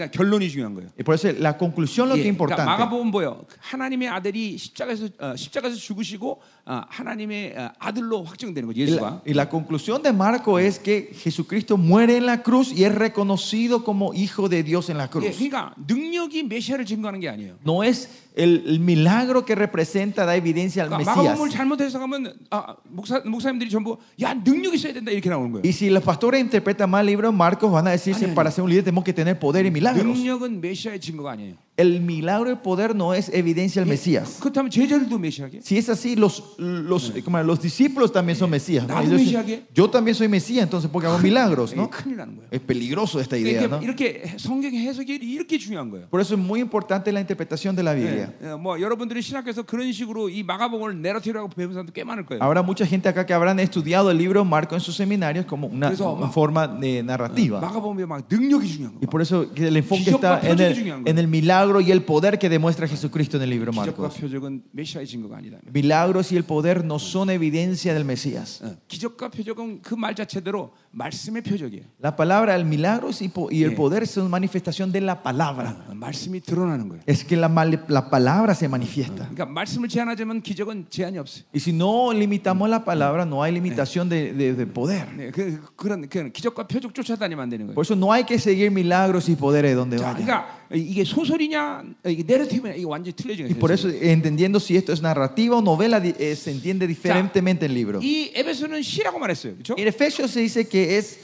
그러니까 0.65 0.65
결론이 0.65 0.65
중요한 0.65 0.73
거예요. 0.73 0.89
Y 0.97 1.03
por 1.03 1.15
eso 1.15 1.31
la 1.39 1.57
conclusión 1.57 2.09
lo 2.09 2.15
que 2.15 2.21
es 2.21 2.27
예, 2.27 2.33
그러니까 2.33 2.33
importante. 2.33 2.65
마가복음 2.65 3.11
뭐요? 3.11 3.45
하나님의 3.59 4.07
아들이 4.09 4.57
십자가에서 4.57 5.09
어, 5.19 5.35
십자가에서 5.35 5.77
죽으시고 5.77 6.41
어, 6.65 6.81
하나님의 6.89 7.53
어, 7.57 7.71
아들로 7.79 8.23
확정되는 8.23 8.67
거죠. 8.67 8.81
Y 8.81 8.87
예수가. 8.87 9.01
la, 9.01 9.21
y 9.25 9.33
la 9.33 9.49
conclusión 9.49 10.01
de 10.01 10.11
Marco 10.11 10.59
es 10.59 10.79
que 10.79 11.11
Jesucristo 11.13 11.77
muere 11.77 12.17
en 12.17 12.25
la 12.25 12.41
cruz 12.41 12.73
y 12.73 12.83
es 12.83 12.93
reconocido 12.95 13.83
como 13.83 14.13
Hijo 14.13 14.49
de 14.49 14.63
Dios 14.63 14.89
en 14.89 14.97
la 14.97 15.05
예, 15.05 15.09
cruz. 15.09 15.37
그러니까 15.37 15.73
능력이 15.87 16.43
메시아를 16.43 16.85
증거하는 16.85 17.19
게 17.19 17.29
아니에요. 17.29 17.55
No 17.65 17.83
es 17.83 18.09
el, 18.35 18.63
el 18.65 18.79
milagro 18.79 19.43
que 19.45 19.55
representa, 19.55 20.25
da 20.25 20.35
evidencia 20.35 20.83
al 20.83 20.89
그러니까 20.89 21.11
마가복음을 21.11 21.47
Mesías. 21.47 21.55
잘못 21.55 21.81
해석하면 21.81 22.33
아, 22.49 22.75
목사, 22.89 23.19
목사님들이 23.25 23.69
전부 23.69 23.97
야 24.21 24.33
능력 24.33 24.73
있어야 24.73 24.93
된다 24.93 25.11
이렇게 25.11 25.29
나오는 25.29 25.51
거예요. 25.51 25.61
Y 25.63 25.71
si 25.73 25.89
los 25.89 26.03
pastores 26.03 26.39
interpretan 26.41 26.89
mal 26.89 27.01
el 27.01 27.07
libro 27.07 27.29
de 27.29 27.35
Marcos, 27.35 27.71
van 27.71 27.87
a 27.87 27.91
decirse, 27.91 28.25
Ay, 28.25 28.29
ay, 28.31 28.35
para 28.35 28.51
ser 28.51 28.63
un 28.63 28.69
líder 28.69 28.83
tenemos 28.85 29.03
que 29.03 29.13
tener 29.13 29.37
poder 29.39 29.65
y 29.65 29.71
milagros. 29.71 30.05
능력은 30.05 30.61
메시아의 30.61 30.99
증거가 30.99 31.31
아니에요. 31.31 31.55
El 31.77 31.99
milagro 32.01 32.51
y 32.51 32.55
poder 32.57 32.93
no 32.93 33.13
es 33.15 33.29
evidencia 33.33 33.81
del 33.81 33.89
Mesías. 33.89 34.37
그렇다면 34.39 34.69
제자들도 34.69 35.17
메시아게? 35.17 35.61
Si 35.63 35.77
es 35.77 35.89
así, 35.89 36.15
los, 36.15 36.53
los, 36.59 37.11
como 37.25 37.41
los 37.41 37.59
discípulos 37.59 38.11
también 38.11 38.35
son 38.37 38.51
Mesías. 38.51 38.85
¿no? 38.87 38.93
Na도 38.93 39.07
Ellos- 39.07 39.21
Mesía게? 39.21 39.63
yo 39.73 39.89
también 39.89 40.13
soy 40.13 40.27
Mesías, 40.27 40.63
entonces 40.63 40.91
porque 40.91 41.07
hago 41.07 41.17
milagros, 41.17 41.71
이게 41.71 41.77
¿no? 41.81 41.89
큰일 41.89 42.17
나는 42.17 42.35
거예요. 42.37 42.49
Es 42.51 42.59
peligroso 42.59 43.19
esta 43.19 43.35
idea, 43.35 43.63
이렇게, 43.63 43.67
¿no? 43.67 43.81
이렇게 43.81 44.35
성경의 44.37 44.85
해석이 44.85 45.15
이렇게 45.23 45.57
중요한 45.57 45.89
거예요. 45.89 46.07
Por 46.11 46.21
eso 46.21 46.35
es 46.35 46.39
muy 46.39 46.59
importante 46.59 47.11
la 47.11 47.19
interpretación 47.21 47.75
de 47.75 47.81
la 47.81 47.93
Biblia. 47.95 48.27
Biblia. 48.37 48.53
어, 48.53 48.57
뭐 48.59 48.79
여러분들이 48.79 49.21
신학교에서 49.23 49.63
그런 49.63 49.91
식으로 49.91 50.29
이 50.29 50.43
마가복음을 50.43 51.01
내러티브라고 51.01 51.47
배운 51.55 51.71
사람도 51.73 51.93
꽤 51.93 52.03
많을 52.03 52.25
거예요. 52.27 52.41
Habrá 52.43 52.61
mucha 52.61 52.85
gente 52.85 53.09
acá 53.09 53.25
que 53.25 53.33
habrán 53.33 53.59
estudiado 53.59 54.11
el 54.11 54.17
libro 54.19 54.45
Marco 54.45 54.75
en 54.75 54.81
sus 54.81 54.95
seminarios 54.97 55.45
como 55.47 55.65
una, 55.67 55.89
Eso, 55.89 56.11
una 56.13 56.27
ma- 56.27 56.31
forma 56.31 56.67
de 56.67 57.01
narrativa. 57.01 57.59
마가복음에 57.59 58.05
막 58.05 58.21
능력이 58.29 58.67
중요한 58.67 58.93
Y 59.01 59.07
거. 59.07 59.09
por 59.09 59.21
eso 59.23 59.51
que 59.55 59.67
el 59.67 59.77
enfoque 59.77 60.03
기적과 60.03 60.41
está 60.41 60.47
en 60.47 60.57
표적이 60.57 60.75
중요한 60.75 60.99
el, 60.99 61.03
거예요. 61.05 61.09
en 61.09 61.17
el 61.17 61.27
milagro 61.65 61.81
y 61.81 61.91
el 61.91 62.03
poder 62.03 62.37
que 62.37 62.49
demuestra 62.49 62.87
Jesucristo 62.87 63.37
en 63.37 63.43
el 63.43 63.49
libro 63.49 63.71
기적과 63.71 64.03
Marcos. 64.07 64.19
표적은 64.21 64.63
메시아의 64.71 65.07
증거가 65.07 65.37
아니다. 65.37 65.57
Milagros 65.73 66.31
y 66.31 66.37
el 66.37 66.43
poder 66.43 66.83
no 66.85 66.99
son 66.99 67.29
evidencia 67.29 67.93
del 67.93 68.05
Mesías. 68.05 68.61
어, 68.63 68.75
기적과 68.87 69.29
표적은 69.29 69.81
그 69.81 69.95
말 69.95 70.13
자체대로 70.15 70.71
말씀의 70.91 71.41
표적이에요. 71.43 71.83
La 72.01 72.15
palabra, 72.15 72.55
el 72.55 72.65
milagro 72.65 73.09
y 73.19 73.27
po- 73.29 73.49
y 73.51 73.63
el 73.63 73.71
Sí. 73.71 73.75
poder 73.75 74.05
son 74.07 74.29
manifestación 74.29 74.91
de 74.91 75.01
la 75.01 75.21
palabra. 75.23 75.75
어, 75.89 75.93
말씀이 75.95 76.41
드러나는 76.41 76.89
거예요. 76.89 77.01
Es 77.07 77.23
que 77.25 77.35
la, 77.37 77.47
mal- 77.49 77.83
la 77.87 78.09
palabra 78.09 78.53
se 78.53 78.67
manifiesta. 78.67 79.27
그러니까 79.33 79.45
말씀을 79.45 79.87
제한하자면 79.89 80.41
기적은 80.41 80.87
제한이 80.89 81.17
없어요. 81.17 81.43
Y 81.53 81.59
si 81.59 81.71
no 81.73 82.11
limitamos 82.13 82.69
la 82.69 82.83
palabra, 82.83 83.25
no 83.25 83.41
hay 83.43 83.51
limitación 83.53 84.09
de, 84.09 84.33
de- 84.33 84.53
de 84.53 84.65
poder. 84.67 85.07
네, 85.17 85.31
그, 85.31 85.59
그런 85.75 86.07
그 86.07 86.29
기적과 86.31 86.67
표적 86.67 86.93
쫓아다니면 86.93 87.43
안 87.43 87.49
되는 87.49 87.65
거예요. 87.67 87.73
Por 87.75 87.83
eso 87.85 87.95
no 87.95 88.11
hay 88.13 88.23
que 88.25 88.37
seguir 88.37 88.69
milagros 88.71 89.29
y 89.29 89.35
poderes 89.35 89.75
donde 89.75 89.97
자, 89.97 90.13
vaya. 90.13 90.15
그러니까 90.25 90.61
이게 90.73 91.03
소설이냐 91.03 91.83
이게 92.07 92.23
내러티브냐 92.23 92.75
이게 92.75 92.85
완전히 92.85 93.13
틀려진 93.15 93.45
Y 93.45 93.53
거예요. 93.53 93.59
por 93.59 93.71
eso, 93.71 93.89
entendiendo 93.89 94.59
si 94.59 94.75
esto 94.77 94.93
es 94.93 95.01
narrativa 95.01 95.55
o 95.57 95.61
novela, 95.61 95.99
di- 95.99 96.13
eh, 96.17 96.35
se 96.35 96.51
entiende 96.51 96.87
diferentemente 96.87 97.65
el 97.65 97.73
libro. 97.73 97.99
이 98.01 98.31
에베소는 98.35 98.81
시라고 98.81 99.19
말했어요. 99.19 99.55
그렇죠? 99.55 99.75
En 99.77 99.87
Efesios 99.87 100.31
se 100.31 100.39
dice 100.41 100.67
que 100.67 100.97
es, 100.97 101.19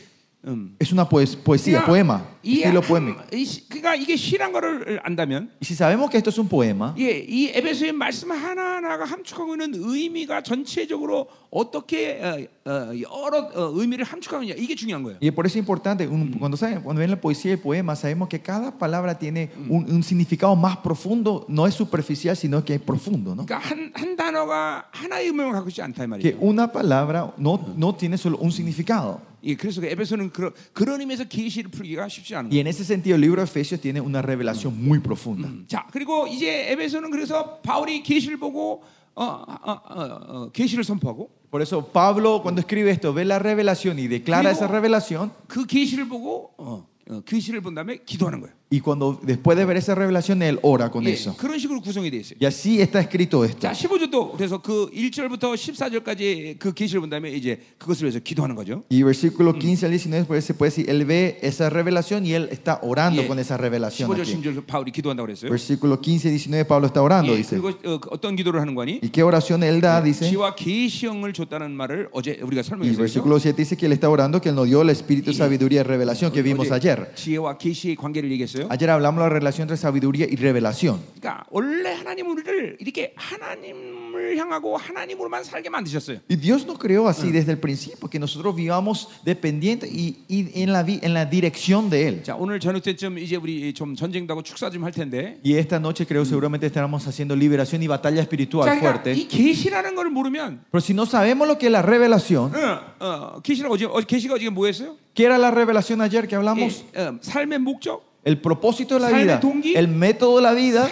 음. 0.45 0.75
es 0.79 0.93
una 0.93 1.03
poes- 1.09 1.35
poesía, 1.35 1.83
poema, 1.83 2.23
이 2.43 2.61
estilo 2.61 2.79
한- 2.81 2.87
poémico. 2.87 3.21
이 3.33 3.43
시- 3.43 3.67
그러니까 3.67 3.95
이게 3.95 4.15
시란 4.15 4.53
거를 4.53 5.01
안다면 5.03 5.49
Y 5.59 5.65
si 5.65 5.73
sabemos 5.75 6.09
que 6.09 6.17
esto 6.17 6.29
es 6.29 6.37
un 6.37 6.47
poema, 6.47 6.93
예, 6.97 7.19
이 7.27 7.49
에베소의 7.53 7.91
말씀 7.91 8.31
하나하나가 8.31 9.03
함축하고 9.03 9.55
있는 9.55 9.73
의미가 9.75 10.43
전체적으로 10.43 11.27
어떻게 11.49 12.21
어, 12.23 12.69
어, 12.69 12.91
여러 12.95 13.49
어, 13.55 13.71
의미를 13.75 14.05
함축하고 14.05 14.43
있냐 14.43 14.53
이게 14.55 14.75
중요한 14.75 15.03
거예요. 15.03 15.17
y 15.21 15.31
por 15.31 15.45
eso 15.45 15.57
es 15.57 15.59
importante, 15.59 16.07
un- 16.07 16.31
cuando, 16.39 16.55
saben, 16.55 16.81
cuando 16.81 16.99
ven 17.01 17.09
la 17.09 17.19
poesía 17.19 17.49
y 17.51 17.53
el 17.55 17.59
poema, 17.59 17.95
sabemos 17.95 18.29
que 18.29 18.39
cada 18.39 18.71
palabra 18.77 19.17
tiene 19.17 19.49
un, 19.67 19.89
un 19.91 20.03
significado 20.03 20.55
más 20.55 20.77
profundo, 20.77 21.45
no 21.49 21.67
es 21.67 21.73
superficial, 21.73 22.37
sino 22.37 22.63
que 22.63 22.75
es 22.75 22.79
profundo. 22.81 23.35
¿no? 23.35 23.43
그러니까 23.45 23.57
한, 23.59 23.91
한 23.95 24.15
단어가 24.15 24.85
하나의 24.91 25.27
의미를 25.27 25.51
갖고 25.51 25.67
있지 25.69 25.81
않다 25.81 26.03
이 26.05 26.07
Que 26.21 26.37
말이에요. 26.37 26.39
una 26.41 26.71
palabra 26.71 27.33
no, 27.37 27.59
no 27.75 27.95
tiene 27.97 28.15
solo 28.17 28.37
un 28.39 28.51
significado. 28.51 29.19
예, 29.44 29.54
그래서 29.56 29.80
그 29.80 29.86
에베소는 29.86 30.30
그런 30.30 30.52
그런 30.72 31.00
의미에서 31.00 31.24
계시를 31.24 31.70
풀기가 31.70 32.08
쉽지 32.08 32.34
않은 32.36 32.50
Y 32.50 32.60
en 32.60 32.66
ese 32.66 32.84
sentido, 32.84 33.16
el 33.16 33.20
libro 33.22 33.42
de 33.42 33.50
Efesios 33.50 33.80
tiene 33.80 34.00
una 34.00 34.22
revelación 34.22 34.74
muy 34.78 35.00
profunda. 35.00 35.48
자, 35.66 35.86
그리고 35.92 36.26
이제 36.26 36.70
에베소는 36.72 37.10
그래서 37.10 37.58
바울이 37.62 38.02
계시를 38.02 38.36
보고 38.38 38.82
어, 39.14 39.24
어, 39.24 39.72
어, 39.72 40.20
어, 40.28 40.50
계시를 40.52 40.84
선포하고 40.84 41.30
Por 41.50 41.60
eso 41.60 41.86
Pablo 41.92 42.40
cuando 42.40 42.62
escribe 42.62 42.90
esto 42.90 43.12
ve 43.12 43.26
la 43.26 43.38
revelación 43.38 43.98
y 43.98 44.08
declara 44.08 44.50
esa 44.50 44.66
revelación 44.66 45.32
그 45.48 45.66
계시를 45.66 46.08
보고 46.08 46.54
어, 46.56 46.86
어, 47.10 47.20
계시를 47.20 47.60
본 47.60 47.74
다음에 47.74 47.98
기도하는 48.06 48.40
거예요. 48.40 48.54
y 48.71 48.81
cuando 48.81 49.17
después 49.23 49.57
de 49.57 49.63
ver 49.63 49.77
esa 49.77 49.95
revelación 49.95 50.41
él 50.41 50.59
ora 50.61 50.91
con 50.91 51.05
예, 51.07 51.13
eso. 51.13 51.33
그런 51.37 51.57
식으로 51.57 51.79
구성이 51.79 52.11
돼 52.11 52.17
있어요. 52.17 52.37
Y 52.41 52.45
así 52.45 52.81
está 52.81 52.99
escrito 52.99 53.45
esto. 53.45 53.61
자, 53.61 53.71
15절도 53.71 54.35
그래서 54.35 54.61
그 54.61 54.89
1절부터 54.91 55.55
14절까지 55.55 56.59
그 56.59 56.73
계시를 56.73 56.99
본 56.99 57.09
다음에 57.09 57.31
이제 57.31 57.61
그것을 57.77 58.03
위해서 58.03 58.19
기도하는 58.19 58.55
거죠. 58.55 58.83
Y 58.91 59.03
versículo 59.03 59.57
15 59.57 59.85
al 59.85 59.91
19 59.93 60.25
pues, 60.27 60.43
se 60.43 60.53
puede 60.53 60.71
decir, 60.71 60.89
él 60.89 61.05
ve 61.05 61.39
esa 61.41 61.69
revelación 61.69 62.25
y 62.25 62.33
él 62.33 62.49
está 62.51 62.79
orando 62.83 63.21
예, 63.21 63.27
con 63.27 63.39
esa 63.39 63.55
revelación. 63.55 64.09
15절, 64.09 64.21
aquí. 64.21 64.35
16절 64.35 64.65
바울이 64.65 64.91
기도한다고 64.91 65.27
그랬어요. 65.27 65.49
Versículo 65.49 66.01
15 66.01 66.27
y 66.27 66.37
19 66.37 66.67
Pablo 66.67 66.87
está 66.87 67.01
orando, 67.01 67.31
예, 67.31 67.37
dice. 67.37 67.57
그리고 67.57 67.69
어, 67.85 67.99
그 68.01 68.09
어떤 68.11 68.35
기도를 68.35 68.59
하는 68.59 68.75
거니? 68.75 68.99
¿Y 69.01 69.09
qué 69.11 69.23
oración 69.23 69.63
él 69.63 69.79
da? 69.79 70.03
Dice. 70.03 70.29
지와 70.29 70.55
계시형을 70.55 71.31
줬다는 71.31 71.71
말을 71.71 72.09
어제 72.11 72.37
우리가 72.43 72.59
Y 72.59 72.63
설명했어요. 72.67 72.97
versículo 72.97 73.39
7 73.39 73.55
dice 73.55 73.77
que 73.77 73.85
él 73.85 73.93
está 73.93 74.09
orando 74.09 74.41
que 74.41 74.49
él 74.49 74.55
nos 74.55 74.67
dio 74.67 74.81
el 74.81 74.89
espíritu 74.89 75.31
de 75.31 75.37
sabiduría 75.37 75.79
y 75.79 75.83
revelación 75.83 76.33
que 76.33 76.41
vimos 76.41 76.67
어제 76.69 76.91
ayer. 76.91 77.15
지혜와 77.15 77.57
계시의 77.57 77.95
관계를 77.95 78.29
얘기했어요. 78.31 78.57
Ayer 78.69 78.89
hablamos 78.89 79.23
de 79.23 79.29
la 79.29 79.33
relación 79.33 79.63
entre 79.63 79.77
sabiduría 79.77 80.25
y 80.29 80.35
revelación. 80.35 80.99
그러니까 81.19 81.43
원래 81.49 81.93
하나님 81.93 82.27
우리를 82.29 82.77
이렇게 82.79 83.13
하나님을 83.15 84.37
향하고 84.37 84.77
하나님으로만 84.77 85.43
살게 85.43 85.69
만드셨어요. 85.69 86.19
Y 86.29 86.37
Dios 86.37 86.65
nos 86.65 86.77
creó 86.77 87.07
así 87.07 87.31
desde 87.31 87.51
el 87.51 87.59
principio, 87.59 88.09
que 88.09 88.19
nosotros 88.19 88.55
vivamos 88.55 89.09
dependientes 89.25 89.89
y, 89.91 90.23
y 90.27 90.61
en, 90.61 90.71
la, 90.73 90.83
vi- 90.83 90.99
en 91.01 91.13
la 91.13 91.25
dirección 91.25 91.89
de 91.89 92.07
Él. 92.07 92.23
자 92.23 92.35
오늘 92.35 92.59
저녁 92.59 92.83
때쯤 92.83 93.17
이제 93.17 93.35
우리 93.35 93.73
좀 93.73 93.95
전쟁도 93.95 94.31
하고 94.33 94.43
축사 94.43 94.69
좀 94.69 94.83
할 94.83 94.91
텐데. 94.91 95.39
Y 95.43 95.53
esta 95.57 95.77
noche 95.79 96.05
creo 96.05 96.25
seguramente 96.25 96.67
estaremos 96.67 97.05
haciendo 97.07 97.35
liberación 97.35 97.81
y 97.81 97.87
batalla 97.87 98.17
자, 98.17 98.21
espiritual 98.23 98.65
그러니까 98.69 98.79
fuerte. 98.81 99.13
이 99.13 99.27
계시라는 99.27 99.95
걸 99.95 100.09
모르면 100.09 100.65
Pero 100.71 100.81
si 100.81 100.93
no 100.93 101.05
sabemos 101.05 101.47
lo 101.47 101.57
que 101.57 101.67
es 101.67 101.71
la 101.71 101.81
revelación, 101.81 102.51
어, 102.55 102.79
어, 102.99 103.41
계시라고 103.41 103.73
어제 103.75 103.85
어제 103.85 104.05
계시가 104.05 104.35
어제 104.35 104.49
뭐였어요? 104.49 104.95
¿qué 105.13 105.25
era 105.25 105.37
la 105.37 105.49
revelación 105.51 106.01
ayer 106.01 106.27
que 106.27 106.35
예, 106.35 106.37
hablamos? 106.37 106.83
어, 106.95 107.17
삶의 107.21 107.59
목적, 107.59 108.03
el 108.24 108.40
propósito 108.40 108.94
de 108.94 109.00
la 109.00 109.08
vida, 109.08 109.40
el 109.74 109.88
método 109.88 110.36
de 110.36 110.42
la 110.42 110.52
vida, 110.52 110.88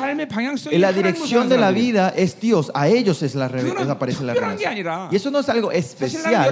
la 0.79 0.93
dirección 0.93 1.49
de 1.49 1.57
la 1.59 1.71
vida 1.71 2.13
es 2.17 2.41
Dios. 2.41 2.73
A 2.75 2.89
ellos 2.89 3.23
es 3.23 3.37
la 3.37 3.47
aparece 3.47 4.25
la 4.25 4.35
revelación. 4.35 5.13
Y 5.13 5.17
eso 5.17 5.31
no 5.31 5.39
es 5.39 5.49
algo 5.49 5.71
especial. 5.71 6.51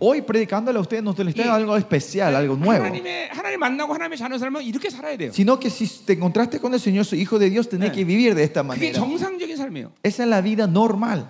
Hoy 0.00 0.22
predicándole 0.22 0.78
a 0.78 0.80
ustedes 0.80 1.02
nos 1.02 1.18
les 1.18 1.34
traigo 1.34 1.52
algo 1.52 1.76
especial, 1.76 2.34
algo 2.34 2.56
nuevo. 2.56 2.86
Sino 5.34 5.60
que 5.60 5.68
si 5.68 5.86
te 6.06 6.14
encontraste 6.14 6.58
con 6.58 6.72
el 6.72 6.80
Señor, 6.80 7.04
su 7.04 7.16
Hijo 7.16 7.38
de 7.38 7.50
Dios, 7.50 7.68
tenés 7.68 7.92
que 7.92 8.02
vivir 8.04 8.34
de 8.34 8.44
esta 8.44 8.62
manera. 8.62 8.98
Esa 10.02 10.22
es 10.22 10.28
la 10.28 10.40
vida 10.40 10.66
normal. 10.66 11.28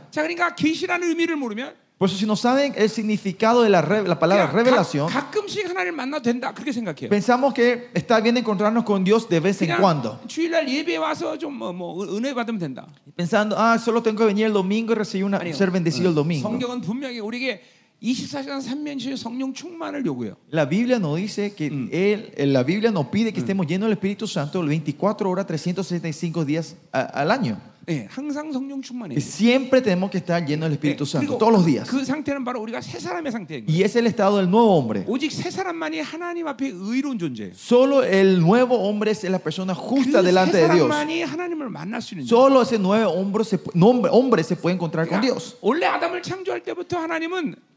자, 1.97 1.97
그러니까 1.97 1.97
계시라는 1.97 1.97
의미를 1.97 1.97
모르면 1.97 1.97
Por 1.97 2.09
eso 2.09 2.17
si 2.17 2.25
no 2.25 2.35
saben 2.35 2.73
el 2.75 2.89
significado 2.89 3.61
de 3.61 3.69
la, 3.69 3.81
re- 3.81 4.03
la 4.05 4.19
palabra 4.19 4.49
그냥 4.51 4.55
revelación, 4.55 5.07
가, 5.07 5.29
가끔씩 5.31 5.69
하나님 5.69 5.95
만나도 5.95 6.21
된다 6.23 6.51
그렇게 6.53 6.73
생각해요. 6.73 7.07
pensamos 7.09 7.53
que 7.53 7.87
está 7.93 8.19
bien 8.19 8.35
encontrarnos 8.35 8.83
con 8.83 9.05
Dios 9.05 9.29
de 9.29 9.39
vez 9.39 9.61
en 9.61 9.77
cuando. 9.79 10.17
그냥 10.19 10.27
주일날 10.27 10.67
예배 10.67 10.97
와서 10.97 11.37
좀뭐 11.37 11.71
뭐 11.71 12.03
은혜 12.17 12.33
받으면 12.33 12.59
된다. 12.59 12.87
Pensando, 13.15 13.55
ah, 13.57 13.77
solo 13.77 14.01
tengo 14.01 14.17
que 14.17 14.25
venir 14.25 14.47
el 14.47 14.53
domingo 14.53 14.91
y 14.91 14.95
recibir 14.95 15.23
una, 15.23 15.37
아니요. 15.39 15.53
ser 15.55 15.71
bendecido 15.71 16.09
el 16.09 16.15
domingo. 16.15 16.43
성경은 16.49 16.81
분명히 16.81 17.19
우리에게 17.21 17.61
24시간 18.03 18.59
3면시 18.59 19.15
성령 19.15 19.53
충만을 19.53 20.05
요구해요. 20.05 20.35
La 20.51 20.65
Biblia 20.67 20.99
nos 20.99 21.15
dice 21.15 21.53
que 21.55 21.67
él, 21.67 22.33
eh, 22.35 22.45
la 22.47 22.63
Biblia 22.63 22.91
nos 22.91 23.07
pide 23.07 23.31
que 23.31 23.39
estemos 23.39 23.65
llenos 23.65 23.87
del 23.87 23.93
Espíritu 23.93 24.27
Santo 24.27 24.59
24 24.61 25.29
horas, 25.29 25.45
365 25.47 26.43
días 26.43 26.75
a- 26.91 26.99
al 27.21 27.31
año. 27.31 27.61
예, 27.89 28.07
항상 28.09 28.49
성령 28.53 28.81
충만해요. 28.81 29.15
Que 29.15 29.19
siempre 29.19 29.81
tenemos 29.81 30.09
que 30.09 30.17
estar 30.19 30.39
llenos 30.45 30.69
del 30.69 30.79
Espíritu 30.79 31.03
예, 31.03 31.05
Santo, 31.05 31.35
그리고 31.35 31.37
todos 31.37 31.51
los 31.51 31.65
días. 31.65 31.83
그 31.89 32.05
상태는 32.05 32.45
바로 32.45 32.61
우리가 32.61 32.79
새 32.79 32.97
사람의 32.97 33.29
상태인 33.29 33.65
거예요. 33.65 33.75
Y 33.75 33.83
es 33.83 33.93
el 33.97 34.07
estado 34.07 34.37
del 34.37 34.47
nuevo 34.47 34.71
hombre. 34.79 35.03
오직 35.05 35.31
새 35.33 35.51
사람만이 35.51 35.99
하나님 35.99 36.47
앞에 36.47 36.71
의로운 36.73 37.19
존재예요. 37.19 37.51
Solo 37.53 38.03
el 38.05 38.39
nuevo 38.39 38.75
hombre 38.87 39.11
es 39.11 39.25
la 39.25 39.39
persona 39.39 39.75
justa 39.75 40.21
delante 40.23 40.59
그새 40.63 40.67
de 40.69 40.73
Dios. 40.75 40.87
사람만이 40.87 41.23
하나님을 41.23 41.69
만날 41.69 42.01
수 42.01 42.13
있는 42.15 42.23
존재. 42.25 42.29
Solo 42.31 42.61
ese 42.61 42.79
nuevo 42.79 43.11
hombre 43.11 43.43
se, 43.43 43.57
pu- 43.61 43.71
nombre- 43.75 44.09
hombre 44.13 44.43
se 44.43 44.55
puede 44.55 44.75
encontrar 44.75 45.05
con 45.05 45.19
그러니까 45.19 45.21
Dios. 45.21 45.57
원래 45.59 45.85
아담을 45.87 46.21
창조할 46.23 46.63
때부터 46.63 46.97
하나님은 46.99 47.55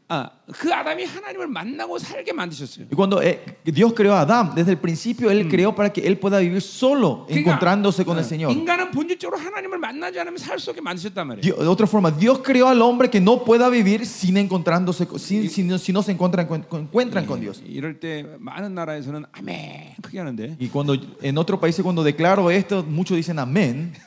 그 0.53 0.73
아담이 0.73 1.03
하나님을 1.03 1.47
만나고 1.47 1.99
살게 1.99 2.31
만드셨어요. 2.31 2.85
Y 2.89 2.95
cuando 2.95 3.21
eh, 3.21 3.43
Dios 3.65 3.91
creó 3.93 4.13
a 4.15 4.21
Adán, 4.21 4.55
desde 4.55 4.71
el 4.71 4.77
principio 4.77 5.29
Él 5.29 5.49
creó 5.49 5.75
para 5.75 5.91
que 5.91 5.99
él 5.99 6.17
pueda 6.17 6.39
vivir 6.39 6.61
solo, 6.61 7.25
그러니까, 7.27 7.39
encontrándose 7.51 8.05
con 8.05 8.15
어, 8.15 8.19
el 8.21 8.25
Señor. 8.25 8.49
인간은 8.53 8.91
본질적으로 8.91 9.37
하나님을 9.37 9.77
만나지 9.77 10.17
않으면 10.17 10.37
살 10.37 10.59
수 10.59 10.69
없게 10.69 10.79
만드셨단 10.79 11.27
말이에요. 11.27 11.41
Dios- 11.41 11.59
de 11.59 11.67
otra 11.67 11.85
forma, 11.87 12.09
Dios 12.09 12.39
creó 12.39 12.69
al 12.69 12.81
hombre 12.81 13.09
que 13.09 13.19
no 13.19 13.43
pueda 13.43 13.67
vivir 13.67 14.05
sin 14.05 14.37
encontrándose, 14.37 15.05
con- 15.07 15.19
sin, 15.19 15.49
si, 15.49 15.63
no, 15.63 15.77
si 15.77 15.91
no 15.91 16.01
se 16.01 16.13
encuentran 16.13 16.47
con, 16.47 16.61
con- 16.63 16.83
encuentran 16.83 17.25
con 17.25 17.41
Dios. 17.41 17.61
이럴 17.67 17.99
때 17.99 18.23
많은 18.39 18.73
나라에서는 18.75 19.25
아멘 19.33 19.95
크게 20.01 20.19
하는데 20.19 20.55
Y 20.57 20.69
cuando 20.69 20.95
en 21.21 21.37
otros 21.37 21.59
países 21.59 21.83
cuando 21.83 22.01
declaro 22.01 22.49
esto, 22.49 22.81
muchos 22.81 23.17
dicen 23.17 23.39
amén. 23.39 23.91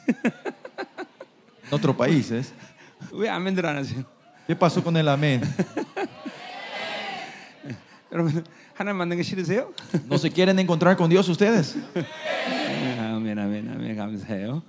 En 1.68 1.74
otros 1.74 1.94
países, 1.94 2.54
왜 3.12 3.28
아멘들 3.28 3.66
안 3.66 3.76
하세요? 3.76 4.02
¿qué 4.46 4.56
pasó 4.56 4.82
con 4.82 4.96
el 4.96 5.08
amén? 5.08 5.42
여러분 8.12 8.44
하나님 8.74 8.98
만난 8.98 9.16
게 9.16 9.22
싫으세요? 9.22 9.72
¿No 10.08 10.16
se 10.18 10.30
quieren 10.30 10.58
encontrar 10.58 10.96
con 10.96 11.08
Dios 11.10 11.28
ustedes? 11.28 11.76
아멘 12.98 13.38
아멘 13.38 13.68
아멘 13.68 13.96
감사해요. 13.96 14.62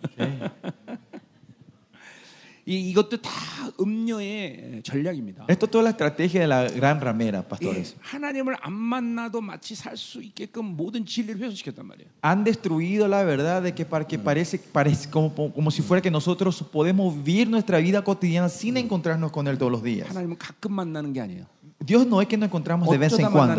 이, 2.66 2.92
이것도 2.92 3.22
다 3.22 3.32
음녀의 3.80 4.82
전략입니다. 4.84 5.46
Esto 5.50 5.66
es 5.66 5.72
toda 5.72 5.84
la 5.84 5.90
estrategia 5.90 6.42
de 6.42 6.48
la 6.48 6.70
gran 6.70 7.02
ramera, 7.02 7.40
예, 7.40 7.48
pastores. 7.48 7.96
하나님을 8.02 8.56
안 8.62 8.74
만나도 8.74 9.42
마치 9.42 9.74
살 9.74 9.98
수 9.98 10.22
있게끔 10.22 10.66
모든 10.78 11.04
진리를 11.06 11.42
훼손시켰단 11.42 11.86
말이에요. 11.88 12.10
Han 12.24 12.44
destruido 12.44 13.08
la 13.08 13.24
verdad 13.24 13.64
de 13.64 13.74
que 13.74 13.84
para 13.84 14.06
que 14.06 14.20
parece, 14.20 14.60
parece 14.60 15.10
como, 15.10 15.34
como 15.34 15.72
si 15.72 15.82
fuera 15.82 16.02
que 16.02 16.12
nosotros 16.12 16.62
podemos 16.72 17.16
vivir 17.24 17.50
nuestra 17.50 17.80
vida 17.80 18.04
cotidiana 18.04 18.48
sin 18.48 18.78
encontrarnos 18.78 19.32
con 19.32 19.48
Él 19.48 19.58
todos 19.58 19.72
los 19.72 19.82
días. 19.82 20.08
하나님은 20.10 20.38
가끔 20.38 20.74
만나는 20.74 21.14
게 21.14 21.22
아니에요. 21.22 21.46
Dios 21.79 22.07
no 22.07 22.21
es 22.23 22.27
que 22.27 22.37
nos 22.37 22.49
encontramos 22.49 22.89
de 22.89 22.99
vez 22.99 23.13
en 23.19 23.31
cuando. 23.31 23.55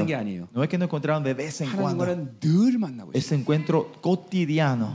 No 0.54 0.64
es 0.64 0.70
que 0.70 0.78
nos 0.78 0.88
encontramos 0.88 1.24
de 1.24 1.34
vez 1.34 1.62
en 1.62 1.70
cuando. 1.70 2.04
Ese 3.14 3.36
encuentro 3.36 3.92
cotidiano. 4.02 4.94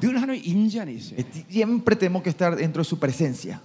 Siempre 1.49 1.97
tenemos 1.97 2.23
que 2.23 2.31
estar 2.31 2.57
dentro 2.57 2.81
de 2.81 2.85
su 2.85 2.99
presencia. 2.99 3.63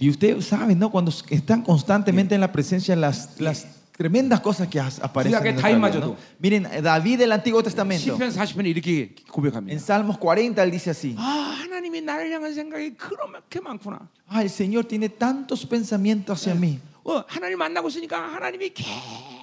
Y 0.00 0.10
ustedes 0.10 0.44
saben, 0.44 0.78
¿no? 0.78 0.90
Cuando 0.90 1.10
están 1.30 1.62
constantemente 1.62 2.34
en 2.34 2.40
la 2.40 2.52
presencia, 2.52 2.94
las, 2.94 3.40
las 3.40 3.66
tremendas 3.97 4.39
cosas 4.41 4.67
que 4.67 4.79
as- 4.79 4.99
aparecen. 4.99 5.31
Cuidado 5.31 5.43
que 5.43 5.49
en 5.49 5.55
nuestra 5.55 5.69
vida, 5.69 5.89
David 5.89 6.05
¿no? 6.05 6.17
Miren, 6.39 6.83
David 6.83 7.17
del 7.19 7.31
Antiguo 7.31 7.61
Testamento, 7.63 8.15
시편 8.17 8.29
40편에 8.31 8.67
이렇게 8.67 9.13
고백합니다. 9.29 9.71
en 9.73 9.79
Salmos 9.79 10.17
40, 10.17 10.63
él 10.63 10.71
dice 10.71 10.89
así: 10.91 11.15
아 11.17 11.55
하나님이 11.61 12.01
나를 12.01 12.31
향한 12.31 12.53
생각이 12.53 12.95
그렇게 12.95 13.59
많구나. 13.59 14.09
Ah, 14.29 14.41
el 14.41 14.49
Señor 14.49 14.85
tiene 14.85 15.09
tantos 15.09 15.65
pensamientos 15.65 16.39
hacia 16.41 16.55
mí. 16.55 16.79
어, 17.05 17.23
하나님 17.27 17.59
만나고 17.59 17.89
있으니까 17.89 18.17
하나님이 18.35 18.69
계속 18.73 18.89
말씀하시는 18.91 19.36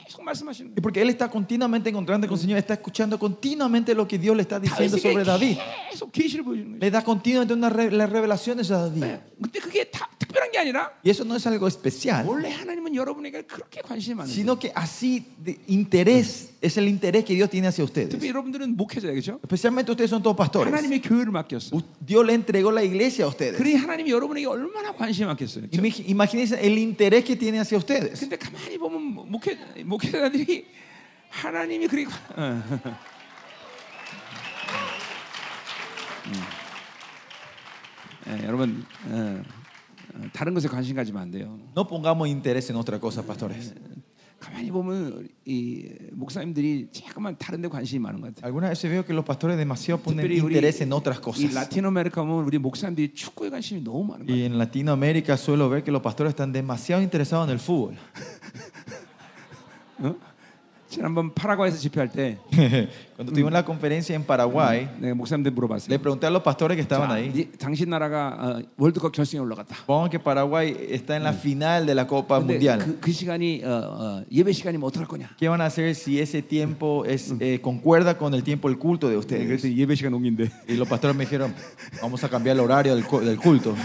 y 0.78 0.82
porque 0.82 1.02
él 1.02 1.10
está 1.10 1.30
continuamente 1.30 1.90
encontrando 1.90 2.28
con 2.28 2.36
el 2.36 2.42
Señor, 2.42 2.58
está 2.60 2.74
escuchando 2.76 3.18
continuamente 3.20 3.94
lo 3.96 4.08
que 4.08 4.18
Dios 4.18 4.36
le 4.36 4.44
está 4.44 4.60
diciendo 4.60 4.98
sobre 4.98 5.24
David. 5.24 5.58
Le 6.80 6.92
da 6.92 7.04
continuamente 7.04 7.54
una 7.54 7.70
re, 7.70 7.92
las 7.92 8.10
revelaciones 8.10 8.70
a 8.72 8.82
David. 8.90 9.02
Y 11.04 11.10
eso 11.10 11.24
no 11.26 11.36
es 11.36 11.46
algo 11.48 11.68
especial, 11.68 12.26
sino 14.28 14.60
que 14.60 14.72
así 14.76 15.26
de 15.38 15.60
interés 15.68 16.50
es 16.62 16.78
el 16.78 16.88
interés 16.88 17.24
que 17.24 17.34
Dios 17.34 17.50
tiene 17.50 17.68
hacia 17.68 17.84
ustedes. 17.84 18.10
Especialmente 19.42 19.92
ustedes 19.92 20.10
son 20.10 20.22
todos 20.22 20.36
pastores. 20.36 20.72
Dios 22.00 22.26
le 22.26 22.34
entregó 22.34 22.72
la 22.72 22.84
iglesia 22.84 23.26
a 23.26 23.28
ustedes. 23.28 23.58
Imagínense 26.08 26.56
el 26.66 26.78
interés 26.78 27.24
que 27.24 27.36
tiene 27.36 27.60
hacia 27.60 27.78
ustedes. 27.78 28.22
목회 29.96 30.12
목회자들이 30.12 30.66
하나님이 31.30 31.88
그리 31.88 32.06
어. 32.06 32.10
음. 36.28 36.34
예, 38.28 38.46
여러분 38.46 38.86
어, 39.08 39.42
어, 40.16 40.22
다른 40.34 40.54
것에 40.54 40.68
관심 40.68 40.96
가지면 40.96 41.22
안 41.22 41.32
돼요. 41.32 41.58
No 41.76 41.88
pongamos 41.88 42.28
interés 42.28 42.70
en 42.70 42.76
otra 42.76 43.00
cosa, 43.00 43.24
pastores. 43.24 43.74
가만히 44.40 44.70
보면 44.70 45.30
이 45.46 45.88
목사님들이 46.12 46.90
자꾸만 46.92 47.38
다른 47.38 47.62
데 47.62 47.68
관심이 47.70 48.00
많은 48.00 48.20
것 48.20 48.36
같아요. 48.36 48.46
Algunas 48.48 48.72
veces 48.72 48.92
veo 48.92 49.06
que 49.06 49.14
los 49.14 49.24
pastores 49.24 49.58
demasiado 49.58 50.02
ponen 50.02 50.30
interés 50.30 50.82
en 50.82 50.92
otras 50.92 51.20
이 51.20 51.22
cosas. 51.22 51.56
라틴 51.56 51.86
아메리카 51.86 52.22
보면 52.22 52.44
우리 52.46 52.58
목사님들이 52.58 53.14
축구에 53.14 53.50
관심이 53.50 53.82
너무 53.82 54.04
많은 54.04 54.26
거예요. 54.26 54.36
Y 54.36 54.46
en 54.46 54.58
Latinoamérica 54.58 55.38
suelo 55.38 55.70
ver 55.70 55.84
que 55.84 55.92
los 55.92 56.02
pastores 56.02 56.32
están 56.32 56.52
demasiado 56.52 57.02
interesados 57.02 57.48
en 57.48 57.54
el 57.54 57.60
fútbol. 57.60 57.96
어? 60.01 60.15
지난번 60.91 61.33
파라과이에서 61.35 61.79
집회할 61.79 62.11
때 62.11 62.37
Cuando 63.15 63.31
tuvimos 63.33 63.53
la 63.53 63.63
conferencia 63.65 64.17
en 64.17 64.25
Paraguay, 64.25 64.89
내가 64.99 65.15
목사님들 65.15 65.53
물어봤어요. 65.53 65.87
le 65.89 65.99
pregunté 66.01 66.27
a 66.27 66.31
los 66.31 66.43
pastores 66.43 66.75
que 66.75 66.83
estaban 66.83 67.09
자, 67.11 67.15
ahí. 67.15 67.31
이- 67.33 67.47
당신 67.59 67.89
나라가 67.91 68.35
어, 68.59 68.63
월드컵 68.77 69.13
결승에 69.13 69.39
올라갔다. 69.39 69.77
Supongamos 69.87 70.11
que 70.11 70.19
Paraguay 70.19 70.75
está 70.91 71.15
en 71.15 71.23
la 71.23 71.33
final 71.33 71.87
de 71.87 71.95
la 71.95 72.09
Copa 72.09 72.41
근데 72.41 72.55
Mundial. 72.59 72.79
그, 72.81 72.99
그 72.99 73.13
시간이 73.13 73.63
어, 73.63 73.71
어, 73.71 74.25
예배 74.33 74.51
시간이면 74.51 74.83
어떡할 74.89 75.07
거냐? 75.07 75.29
¿Qué 75.39 75.47
van 75.49 75.61
a 75.61 75.67
hacer 75.67 75.95
si 75.95 76.19
ese 76.19 76.43
tiempo 76.43 77.05
es, 77.07 77.33
eh, 77.39 77.61
concuerda 77.63 78.19
con 78.19 78.35
el 78.35 78.43
tiempo 78.43 78.67
del 78.69 78.77
culto 78.79 79.09
de 79.09 79.17
ustedes? 79.17 79.47
그래서 79.47 79.69
예배 79.71 79.95
시간 79.95 80.13
옮긴데. 80.15 80.51
Y 80.67 80.75
los 80.77 80.89
pastores 80.89 81.15
me 81.17 81.23
dijeron, 81.25 81.55
vamos 82.03 82.25
a 82.25 82.29
cambiar 82.29 82.57
el 82.57 82.61
horario 82.65 82.97
del, 82.97 83.05
cu- 83.07 83.21
del 83.21 83.39
culto. 83.39 83.77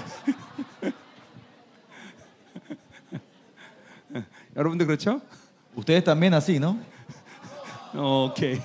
여러분들 4.55 4.85
그렇죠? 4.87 5.21
Ustedes 5.75 6.03
también 6.03 6.33
así, 6.33 6.59
¿no? 6.59 6.77
오케이. 7.93 8.59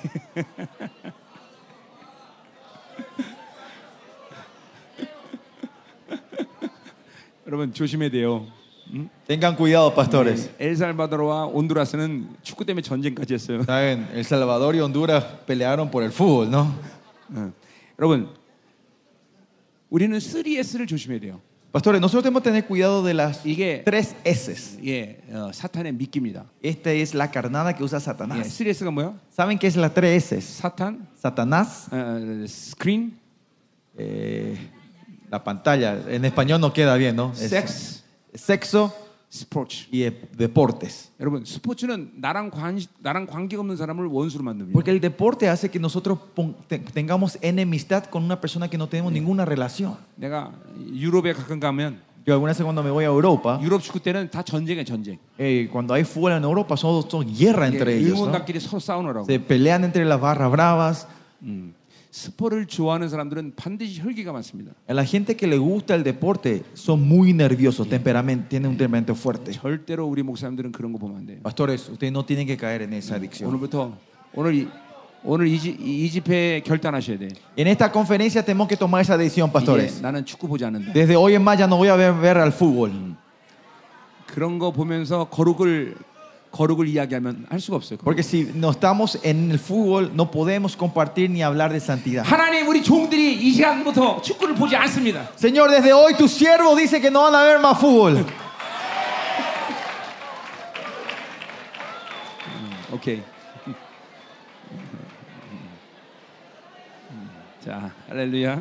여러분 7.47 7.73
조심해야 7.73 8.11
돼요. 8.11 8.47
Tengan 9.27 9.57
cuidado, 9.57 9.95
pastores. 9.95 10.51
엘살바도르와 10.59 11.47
온두라스는 11.47 12.37
축구 12.43 12.65
때문에 12.65 12.83
전쟁까지 12.83 13.35
했어요. 13.35 13.61
Saben, 13.63 14.09
El 14.13 14.21
Salvador 14.25 14.75
y 14.75 14.81
Honduras 14.81 15.25
pelearon 15.47 15.91
por 15.91 16.03
el 16.03 16.11
fútbol, 16.11 16.51
¿no? 16.51 16.75
어. 17.35 17.53
여러분 17.99 18.29
우리는 19.91 20.17
3S를 20.19 20.89
조심해야 20.89 21.21
돼요. 21.21 21.41
Pastores, 21.75 22.01
nosotros 22.01 22.25
tenemos 22.25 22.43
que 22.43 22.49
tener 22.51 22.65
cuidado 22.67 23.05
de 23.05 23.15
las 23.15 23.47
이게 23.47 23.83
tres 23.85 24.17
S. 24.25 24.79
예, 24.85 25.19
어, 25.33 25.53
사탄의 25.53 25.93
미끼입니다. 25.93 26.45
Esta 26.63 26.91
es 26.91 27.15
la 27.15 27.31
carnada 27.31 27.73
que 27.77 27.85
usa 27.85 27.99
예, 27.99 28.01
Satanás. 28.03 28.49
3S가 28.59 28.91
뭐야? 28.91 29.15
¿Saben 29.31 29.57
qué 29.57 29.69
es 29.69 29.77
la 29.77 29.89
tres 29.95 30.33
S? 30.33 30.41
사탄, 30.61 31.07
Satanás, 31.15 31.87
어, 31.93 32.45
스크린, 32.49 33.17
eh, 33.97 34.57
la 35.31 35.45
pantalla. 35.45 35.97
En 36.09 36.25
español 36.25 36.61
no 36.61 36.73
queda 36.73 36.97
bien, 36.97 37.15
¿no? 37.15 37.33
Es- 37.35 37.51
섹스, 37.51 38.03
sexo 38.35 38.93
스포츠. 39.35 39.87
y 39.93 40.03
eh, 40.03 40.13
deportes. 40.37 41.13
여러분 41.21 41.45
스포츠는 41.45 42.13
나랑 42.17 42.51
관 42.51 42.81
나랑 42.99 43.27
관계 43.27 43.57
없는 43.57 43.77
사람을 43.77 44.07
원수로 44.07 44.43
만듭니다. 44.43 44.73
Porque 44.73 44.91
el 44.91 45.01
deporte 45.01 45.49
hace 45.49 45.71
que 45.71 45.79
nosotros 45.79 46.19
pon- 46.35 46.57
te- 46.67 46.81
tengamos 46.81 47.39
enemistad 47.41 48.05
con 48.07 48.25
una 48.25 48.41
persona 48.41 48.69
que 48.69 48.77
no 48.77 48.89
tenemos 48.89 49.13
ninguna 49.13 49.45
relación. 49.45 49.97
내가 50.17 50.53
유럽에 50.93 51.33
가끔 51.33 51.61
가면 51.61 52.01
Yo 52.27 52.35
algunas 52.35 52.55
veces 52.59 52.65
cuando 52.65 52.83
me 52.83 52.91
voy 52.91 53.05
a 53.05 53.09
Europa, 53.09 53.59
유럽 53.63 53.81
축구 53.83 53.99
때는 54.01 54.29
다 54.31 54.43
전쟁이야 54.43 54.85
전쟁. 54.85 55.19
eh, 55.39 55.69
cuando 55.73 55.95
hay 55.95 56.05
fútbol 56.05 56.33
en 56.33 56.43
Europa, 56.45 56.77
son, 56.77 57.03
son 57.09 57.25
guerra 57.33 57.67
entre 57.69 57.95
예, 57.95 57.99
ellos. 57.99 58.19
¿no? 58.19 58.27
응원단끼리 58.29 58.59
서로 58.61 58.79
싸우느라고. 58.81 59.25
Se 59.27 59.39
pelean 59.41 59.85
entre 59.85 60.05
las 60.05 60.21
barras 60.21 60.51
bravas. 60.51 61.07
음. 61.43 61.73
스포를 62.20 62.66
좋아하는 62.66 63.10
사람들은 63.10 63.56
반드시 63.58 64.00
혈기가 64.00 64.32
많습니다. 64.32 64.72
La 64.88 65.04
gente 65.04 65.36
que 65.36 65.46
le 65.48 65.58
gusta 65.58 65.96
el 65.96 66.04
deporte 66.06 66.64
son 66.74 67.02
muy 67.06 67.34
nerviosos, 67.34 67.90
temperamento, 67.90 68.48
tienen 68.48 68.72
un 68.72 68.78
temperamento 68.78 69.14
fuerte. 69.16 69.52
절대로 69.52 70.06
우리 70.08 70.24
목사님들은 70.24 70.72
그런 70.72 70.94
거 70.94 70.98
보면 70.98 71.18
안 71.18 71.26
돼요. 71.26 71.40
Pastores, 71.44 71.90
ustedes 71.90 72.14
no 72.14 72.24
tienen 72.26 72.48
que 72.48 72.56
caer 72.56 72.84
en 72.84 72.94
esa 72.94 73.16
adicción. 73.16 73.50
오늘부터 73.50 73.98
오늘 74.34 74.56
이, 74.56 74.68
오늘 75.26 75.48
이, 75.48 75.60
지- 75.60 75.76
이 75.78 76.10
집회 76.10 76.62
결단하셔야 76.64 77.18
돼. 77.20 77.28
En 77.58 77.68
esta 77.68 77.92
conferencia 77.92 78.42
tenemos 78.46 78.70
que 78.70 78.78
tomar 78.78 79.02
esa 79.02 79.18
decisión, 79.18 79.50
이제 79.50 79.54
pastores. 79.54 80.02
나는 80.02 80.24
축구 80.24 80.48
보지 80.48 80.64
않는다. 80.64 80.94
Desde 80.94 81.18
hoy 81.18 81.36
en 81.36 81.44
más 81.44 81.58
ya 81.60 81.68
no 81.68 81.76
voy 81.76 81.90
a 81.90 81.98
ver, 81.98 82.14
ver 82.14 82.38
al 82.38 82.54
fútbol. 82.54 82.94
그런 84.28 84.58
거 84.58 84.72
보면서 84.72 85.26
거룩을 85.26 85.96
거룩을 86.55 86.89
이야기하면 86.89 87.47
할 87.49 87.61
수가 87.61 87.77
없어요. 87.77 87.99
Porque 87.99 88.23
si 88.23 88.51
no 88.55 88.71
estamos 88.71 89.19
en 89.23 89.51
el 89.51 89.59
fútbol, 89.59 90.11
no 90.15 90.31
podemos 90.31 90.77
compartir 90.77 91.31
ni 91.31 91.43
hablar 91.43 91.73
de 91.73 91.79
santidad. 91.79 92.25
하나님 92.25 92.67
우리 92.69 92.83
종들이 92.83 93.35
이 93.35 93.53
시간부터 93.53 94.21
축구를 94.23 94.55
보지 94.57 94.75
않습니다. 94.77 95.29
Señor, 95.37 95.71
desde 95.71 95.93
hoy 95.93 96.15
tu 96.15 96.27
siervo 96.27 96.75
dice 96.75 97.01
que 97.01 97.11
no 97.11 97.23
van 97.23 97.35
a 97.35 97.45
ver 97.45 97.61
más 97.61 97.79
fútbol. 97.79 98.27
오케이. 102.93 103.23
자, 107.65 107.93
할렐루야. 108.09 108.61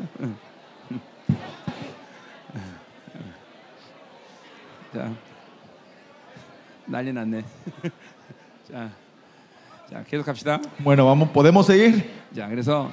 자, 4.94 5.14
난리 6.86 7.14
났네. 7.14 7.44
자, 8.72 8.92
자, 9.90 10.04
계속 10.08 10.26
갑시다. 10.26 10.60
Bueno, 10.84 11.06
vamos, 11.06 11.30
podemos 11.32 11.66
seguir. 11.66 12.04
자, 12.36 12.48
그래서 12.48 12.92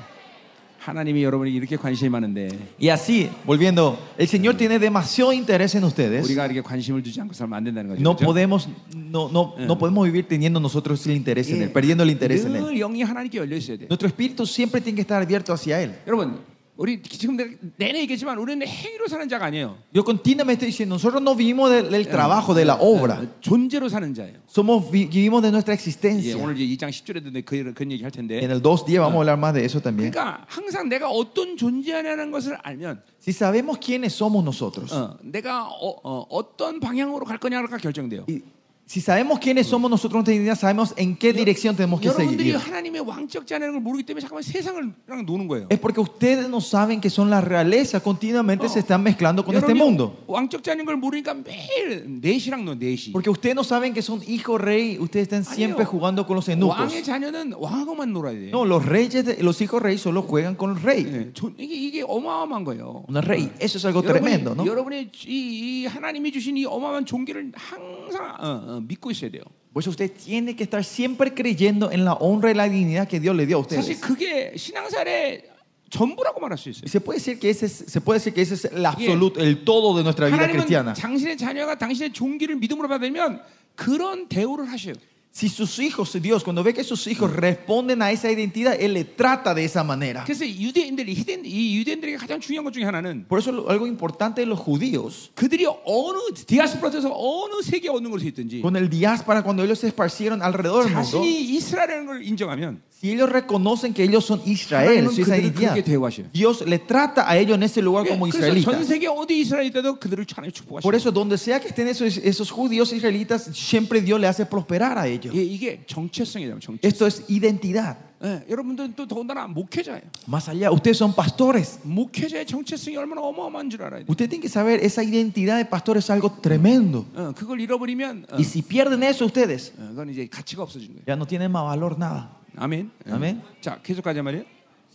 하나님이 0.79 1.25
여러분에게 1.25 1.57
이렇게 1.57 1.77
관심이 1.77 2.09
많은데 2.11 2.49
Y 2.81 2.91
así, 2.91 3.29
volviendo, 3.45 3.99
el 4.19 4.29
Señor 4.29 4.55
tiene 4.57 4.79
demasiado 4.79 5.33
interés 5.33 5.75
en 5.75 5.85
ustedes. 5.85 6.25
우리가 6.25 6.47
이렇게 6.47 6.61
관심을 6.63 7.03
두지 7.03 7.21
않고 7.23 7.35
살면 7.35 7.57
안 7.57 7.65
된다는 7.65 7.91
거죠. 7.91 8.01
No 8.01 8.15
그렇죠? 8.15 8.27
podemos, 8.27 8.69
no, 8.95 9.29
no, 9.31 9.55
no 9.59 9.79
podemos 9.79 10.05
vivir 10.07 10.29
teniendo 10.29 10.61
nosotros 10.61 11.05
el 11.07 11.17
interés 11.17 11.51
en 11.51 11.63
Él, 11.63 11.73
perdiendo 11.73 12.05
el 12.05 12.11
interés 12.11 12.45
en 12.45 12.55
Él. 12.57 12.63
늘 12.63 12.79
영이 12.79 13.03
하나님께 13.03 13.39
열려 13.39 13.57
있어야 13.57 13.79
돼. 13.79 13.87
Nuestro 13.89 14.07
espíritu 14.07 14.47
siempre 14.47 14.81
tiene 14.81 14.97
que 14.97 15.03
estar 15.03 15.21
abierto 15.21 15.53
hacia 15.53 15.83
Él. 15.83 15.97
여러분, 16.07 16.39
우리 16.82 17.00
지금 17.04 17.38
내내 17.78 18.00
얘기했지만 18.02 18.40
우리는 18.40 18.66
행위로 18.66 19.08
사는 19.08 19.30
자가 19.30 19.46
아니에요. 19.46 19.78
Yo 19.94 20.04
continuamente 20.04 20.66
diciendo, 20.66 20.96
nosotros 20.96 21.22
no 21.22 21.36
vivimos 21.36 21.70
del, 21.70 21.92
del 21.92 22.08
trabajo, 22.08 22.56
de 22.56 22.66
la 22.66 22.74
obra. 22.82 23.22
어, 23.22 23.28
존재로 23.40 23.88
사는 23.88 24.12
자예요. 24.16 24.34
Somos, 24.50 24.90
vi- 24.90 25.06
vivimos 25.06 25.44
de 25.44 25.52
nuestra 25.52 25.74
예, 25.74 25.78
existencia. 25.78 26.36
오늘 26.42 26.58
이제 26.60 26.66
2장 26.66 26.90
10절에도 26.90 27.46
그런, 27.46 27.76
그런 27.76 27.92
얘기 27.92 28.02
할 28.02 28.10
텐데. 28.10 28.40
En 28.42 28.50
el 28.50 28.64
2.10 28.64 28.98
vamos 28.98 29.14
a 29.14 29.20
hablar 29.22 29.38
más 29.38 29.54
de 29.54 29.64
eso 29.64 29.80
también. 29.80 30.10
그러니까 30.10 30.44
항상 30.48 30.90
내가 30.90 31.08
어떤 31.08 31.56
존재하냐는 31.56 32.32
것을 32.32 32.58
알면 32.64 33.04
Si 33.22 33.32
sabemos 33.32 33.78
quiénes 33.78 34.14
somos 34.18 34.44
nosotros, 34.44 34.92
어, 34.92 35.20
내가 35.22 35.68
어, 35.70 36.26
어, 36.28 36.58
떤 36.58 36.80
방향으로 36.80 37.26
갈 37.26 37.38
거냐가 37.38 37.78
결정돼요. 37.78 38.26
y 38.28 38.42
Si 38.91 39.01
sabemos 39.01 39.41
quiénes 39.41 39.67
somos 39.67 39.91
nosotros 39.91 40.21
en 40.21 40.23
nuestra 40.23 40.35
identidad, 40.37 40.55
sabemos 40.55 40.95
en 40.97 41.17
qué 41.17 41.33
dirección 41.33 41.75
tenemos 41.75 42.01
que 42.01 42.07
여러분들이 42.07 42.53
seguir. 42.53 42.57
하나님의 42.57 43.01
왕적 43.03 43.45
자녀라는 43.45 43.73
걸 43.75 43.83
모르기 43.83 44.05
때문에 44.07 44.21
잠깐만 44.23 44.45
세상을랑 44.45 45.27
노는 45.27 45.49
거예요. 45.49 45.67
Es 45.73 45.81
porque 45.81 45.99
ustedes 46.01 46.49
no 46.49 46.61
saben 46.61 47.01
que 47.01 47.11
son 47.11 47.29
la 47.29 47.41
realeza, 47.41 47.99
continuamente 47.99 48.69
se 48.69 48.79
están 48.79 49.03
mezclando 49.03 49.45
con 49.45 49.57
este 49.57 49.73
여러분이 49.73 49.75
mundo. 49.83 50.15
왕적 50.29 50.63
자녀인 50.63 50.87
걸 50.87 50.95
모르니까 50.99 51.35
매일 51.35 52.07
넷이랑 52.23 52.65
노 52.65 52.77
넷이. 52.79 53.11
Porque 53.11 53.29
ustedes 53.29 53.57
no 53.57 53.65
saben 53.65 53.93
que 53.93 54.03
son 54.03 54.23
hijos 54.23 54.61
rey, 54.61 54.97
ustedes 55.01 55.27
están 55.27 55.43
siempre 55.43 55.83
아니에요. 55.83 55.91
jugando 55.91 56.25
con 56.25 56.37
los 56.37 56.49
eunucos. 56.49 56.79
왕의 56.79 57.03
자녀는 57.03 57.55
왕하고만 57.59 58.13
놀아야 58.13 58.39
돼. 58.39 58.51
No, 58.55 58.65
los 58.65 58.87
reyes, 58.87 59.25
de- 59.27 59.43
los 59.43 59.61
hijos 59.61 59.83
rey 59.83 59.99
solo 59.99 60.23
juegan 60.23 60.55
con 60.55 60.71
el 60.71 60.81
rey. 60.81 61.03
예, 61.11 61.33
저- 61.35 61.51
이게 61.59 61.75
이게 61.75 62.05
어마어마한 62.07 62.63
거예요. 62.63 63.03
Un 63.09 63.17
rey, 63.21 63.51
eso 63.59 63.79
es 63.79 63.85
algo 63.85 64.01
tremendo, 64.03 64.55
¿no? 64.55 64.65
여러분이 64.65 65.11
이, 65.27 65.83
이 65.83 65.87
하나님이 65.87 66.31
주신 66.31 66.57
이 66.57 66.65
어마어마한 66.65 67.05
종기를 67.05 67.51
항상 67.57 68.00
어, 68.39 68.77
어, 68.77 68.81
믿고 68.81 69.11
있어야 69.11 69.31
돼요. 69.31 69.43
Por 69.73 69.83
eso 69.83 69.91
usted 69.91 70.11
tiene 70.13 70.57
que 70.57 70.65
estar 70.65 70.83
siempre 70.85 71.35
creyendo 71.35 71.91
en 71.93 72.05
la 72.05 72.15
honra 72.15 72.51
y 72.51 72.55
la 72.55 72.69
dignidad 72.69 73.07
que 73.07 73.21
Dios 73.21 73.37
le 73.37 73.45
dio 73.47 73.61
a 73.61 73.65
사실 73.65 73.97
ustedes. 73.97 74.01
그게 74.01 74.57
신앙생활의 74.57 75.51
전부라고 75.91 76.41
말할 76.41 76.57
수 76.59 76.71
있어요. 76.71 76.83
Y 76.85 76.89
se 76.89 77.01
puede 77.01 77.19
decir 77.19 77.39
que 77.39 77.51
ese 77.51 77.67
es, 77.67 77.85
se 77.87 78.01
puede 78.01 78.19
decir 78.19 78.33
que 78.33 78.41
ese 78.43 78.55
es 78.55 78.65
el 78.65 78.85
absoluto, 78.85 79.39
el 79.41 79.65
todo 79.65 79.97
de 79.97 80.03
nuestra 80.03 80.27
vida 80.27 80.37
하나님은 80.37 80.65
cristiana. 80.67 80.95
당신의 80.95 81.37
자녀가 81.37 81.77
당신의 81.77 82.13
종기를 82.13 82.57
믿음으로 82.57 82.89
받으면 82.89 83.43
그런 83.75 84.29
대우를 84.29 84.71
하셔요. 84.71 84.95
Si 85.37 85.51
sus 85.51 85.79
hijos, 85.81 86.17
Dios, 86.23 86.43
cuando 86.43 86.63
ve 86.65 86.73
que 86.73 86.83
sus 86.83 87.07
hijos 87.07 87.31
responden 87.31 88.01
a 88.01 88.11
esa 88.11 88.31
identidad, 88.33 88.73
Él 88.81 88.95
le 88.95 89.05
trata 89.05 89.53
de 89.53 89.65
esa 89.67 89.85
manera. 89.85 90.25
그래서 90.25 90.47
유대인들 90.49 91.07
히덴, 91.11 91.45
이 91.45 91.77
유대인들에게 91.77 92.17
가장 92.17 92.41
중요한 92.41 92.65
것 92.65 92.73
중에 92.73 92.85
하나는 92.85 93.27
Por 93.29 93.41
eso 93.41 93.53
lo- 93.53 93.69
algo 93.69 93.87
importante 93.87 94.41
de 94.41 94.47
los 94.47 94.59
judíos, 94.59 95.29
그들이 95.35 95.67
어느 95.67 96.33
디아스포라에서 96.47 97.13
어느 97.13 97.61
세계에 97.63 97.91
어느 97.91 98.09
곳에 98.09 98.29
있든지 98.33 98.63
con 98.63 98.77
el 98.77 98.89
diáspora, 98.89 99.43
cuando 99.43 99.63
ellos 99.63 99.79
se 99.79 99.89
esparcieron 99.89 100.41
alrededor 100.41 100.85
del 100.85 100.95
mundo, 100.95 101.05
자신이 101.21 101.55
이스라엘이라는 101.57 102.07
걸 102.07 102.23
인정하면 102.25 102.81
si 103.01 103.13
ellos 103.13 103.29
reconocen 103.29 103.93
que 103.93 104.03
ellos 104.03 104.25
son 104.25 104.41
Israel, 104.47 105.05
하나님은 105.05 105.13
su 105.15 105.21
esa 105.21 105.37
그들을 105.37 105.45
identidad, 105.45 105.75
그렇게 105.75 105.85
대우하셔요. 105.85 106.27
Dios 106.33 106.63
le 106.67 106.79
trata 106.79 107.29
a 107.29 107.37
ellos 107.37 107.55
en 107.57 107.63
ese 107.63 107.83
lugar 107.83 108.07
como 108.09 108.27
그래서 108.27 108.41
전 108.41 108.57
israelitas. 108.57 108.89
세계 108.89 109.07
어디 109.07 109.39
이스라엘 109.41 109.67
있다도 109.67 110.01
그들을 110.01 110.25
하나님 110.35 110.51
Por 110.53 110.81
축복하셔요. 110.81 110.97
eso, 110.97 111.13
donde 111.13 111.37
sea 111.37 111.61
que 111.61 111.69
estén 111.69 111.89
esos, 111.89 112.17
esos 112.17 112.51
judíos 112.51 112.93
israelitas, 112.93 113.51
siempre 113.53 114.01
Dios 114.01 114.19
le 114.19 114.27
hace 114.27 114.47
prosperar 114.47 114.97
a 114.99 115.07
ellos. 115.07 115.35
예, 115.35 115.43
이게 115.43 115.85
정체성이다. 115.87 116.59
정체성. 116.59 116.79
Esto 116.83 117.07
es 117.07 117.23
identidad. 117.29 117.97
예, 118.25 118.43
여러분들은 118.49 118.95
또 118.97 119.07
더군다나 119.07 119.47
목회자예요. 119.47 120.01
Más 120.27 120.49
allá, 120.49 120.73
ustedes 120.73 120.97
son 120.97 121.13
pastores. 121.15 121.79
목회자의 121.85 122.47
정체성이 122.47 122.97
얼마나 122.97 123.21
어마어마한 123.21 123.69
줄 123.69 123.83
알아야 123.83 124.01
돼. 124.01 124.07
Usted 124.09 124.31
tiene 124.31 124.41
que 124.41 124.49
saber, 124.49 124.81
esa 124.83 125.05
identidad 125.05 125.59
de 125.59 125.67
pastor 125.67 125.99
es 125.99 126.09
algo 126.09 126.33
tremendo. 126.41 127.05
어, 127.15 127.35
그걸 127.37 127.61
잃어버리면 127.61 128.27
어, 128.33 128.37
Y 128.39 128.45
si 128.45 128.63
pierden 128.63 129.03
eso 129.03 129.27
ustedes, 129.27 129.75
어, 129.77 129.89
그건 129.91 130.09
이제 130.09 130.27
가치가 130.33 130.63
없어지는 130.63 130.97
거예요. 130.97 131.05
ya 131.07 131.15
no 131.15 131.27
tienen 131.27 131.53
más 131.53 131.63
valor 131.65 131.99
nada. 131.99 132.33
아멘. 132.57 132.91
예. 133.09 133.13
아멘. 133.13 133.43
자, 133.61 133.81
계속 133.83 134.03
가자 134.03 134.23
말이에요. 134.23 134.45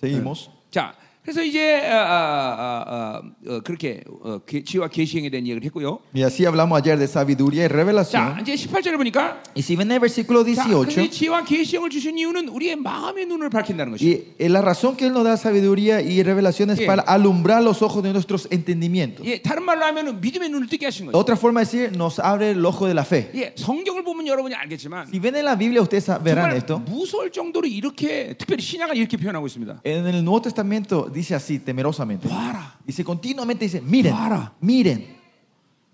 Seguimos. 0.01 0.49
자, 0.71 0.95
그래서 1.25 1.43
이제 1.43 1.79
아, 1.87 1.95
아, 1.95 2.83
아, 2.87 3.21
어, 3.47 3.59
그렇게 3.63 4.01
어, 4.23 4.39
계- 4.43 4.63
지와 4.63 4.87
계시행에 4.87 5.29
대한 5.29 5.45
얘기를 5.45 5.63
했고요. 5.65 5.99
Y 6.15 6.23
así 6.23 6.43
hablamos 6.47 6.81
ayer 6.81 6.97
de 6.97 7.05
sabiduría 7.05 7.65
y 7.65 7.69
자, 7.69 7.75
revelación. 7.75 8.39
이제 8.41 8.55
18절에 8.55 8.97
보니까 8.97 9.37
Y 9.55 9.61
si 9.61 9.75
ven 9.75 9.91
el 9.91 9.99
versículo 9.99 10.43
자, 10.43 10.63
근데 10.65 11.07
18, 11.07 11.11
지와 11.11 11.43
계시형을 11.45 11.91
주신 11.91 12.17
이유는 12.17 12.47
우리의 12.49 12.75
마음의 12.77 13.27
눈을 13.27 13.51
밝힌다는 13.51 13.91
것이에요. 13.91 14.09
y 14.17 14.33
eh, 14.39 14.49
la 14.49 14.61
razón 14.63 14.97
que 14.97 15.05
Él 15.05 15.13
nos 15.13 15.23
da 15.23 15.37
sabiduría 15.37 16.01
y 16.01 16.23
revelación 16.23 16.71
es 16.71 16.79
Yeah. 16.79 16.87
para 16.89 17.03
alumbrar 17.03 17.61
los 17.61 17.83
ojos 17.83 18.01
de 18.01 18.11
nuestros 18.13 18.47
entendimientos. 18.49 19.23
예, 19.27 19.43
다른 19.43 19.61
말로 19.61 19.85
하면 19.85 20.21
믿음의 20.21 20.49
눈을 20.49 20.69
뜨게 20.69 20.87
하신 20.87 21.05
거예요. 21.05 21.13
Otra 21.15 21.35
forma 21.37 21.63
de 21.63 21.69
decir, 21.69 21.91
nos 21.95 22.17
abre 22.19 22.49
el 22.49 22.65
ojo 22.65 22.87
de 22.87 22.95
la 22.95 23.03
fe. 23.05 23.29
예, 23.35 23.53
성경을 23.55 24.03
보면 24.03 24.25
여러분이 24.25 24.55
알겠지만 24.55 25.09
Si 25.13 25.19
ven 25.19 25.35
en 25.35 25.45
la 25.45 25.55
Biblia, 25.55 25.83
ustedes 25.83 26.07
verán 26.23 26.49
정말 26.49 26.57
esto. 26.57 26.79
무서울 26.79 27.29
정도로 27.31 27.67
이렇게 27.67 28.33
특별히 28.39 28.63
신약은 28.63 28.95
이렇게 28.95 29.17
표현하고 29.17 29.45
있습니다. 29.45 29.81
En 29.85 30.07
el 30.07 30.23
Nuevo 30.25 30.41
Testamento 30.41 31.11
dice 31.16 31.34
así, 31.34 31.58
temerosamente. 31.58 32.28
봐라. 32.28 32.76
Dice 32.84 33.02
continuamente, 33.02 33.64
dice, 33.64 33.80
miren, 33.80 34.12
Para. 34.12 34.52
miren. 34.60 35.15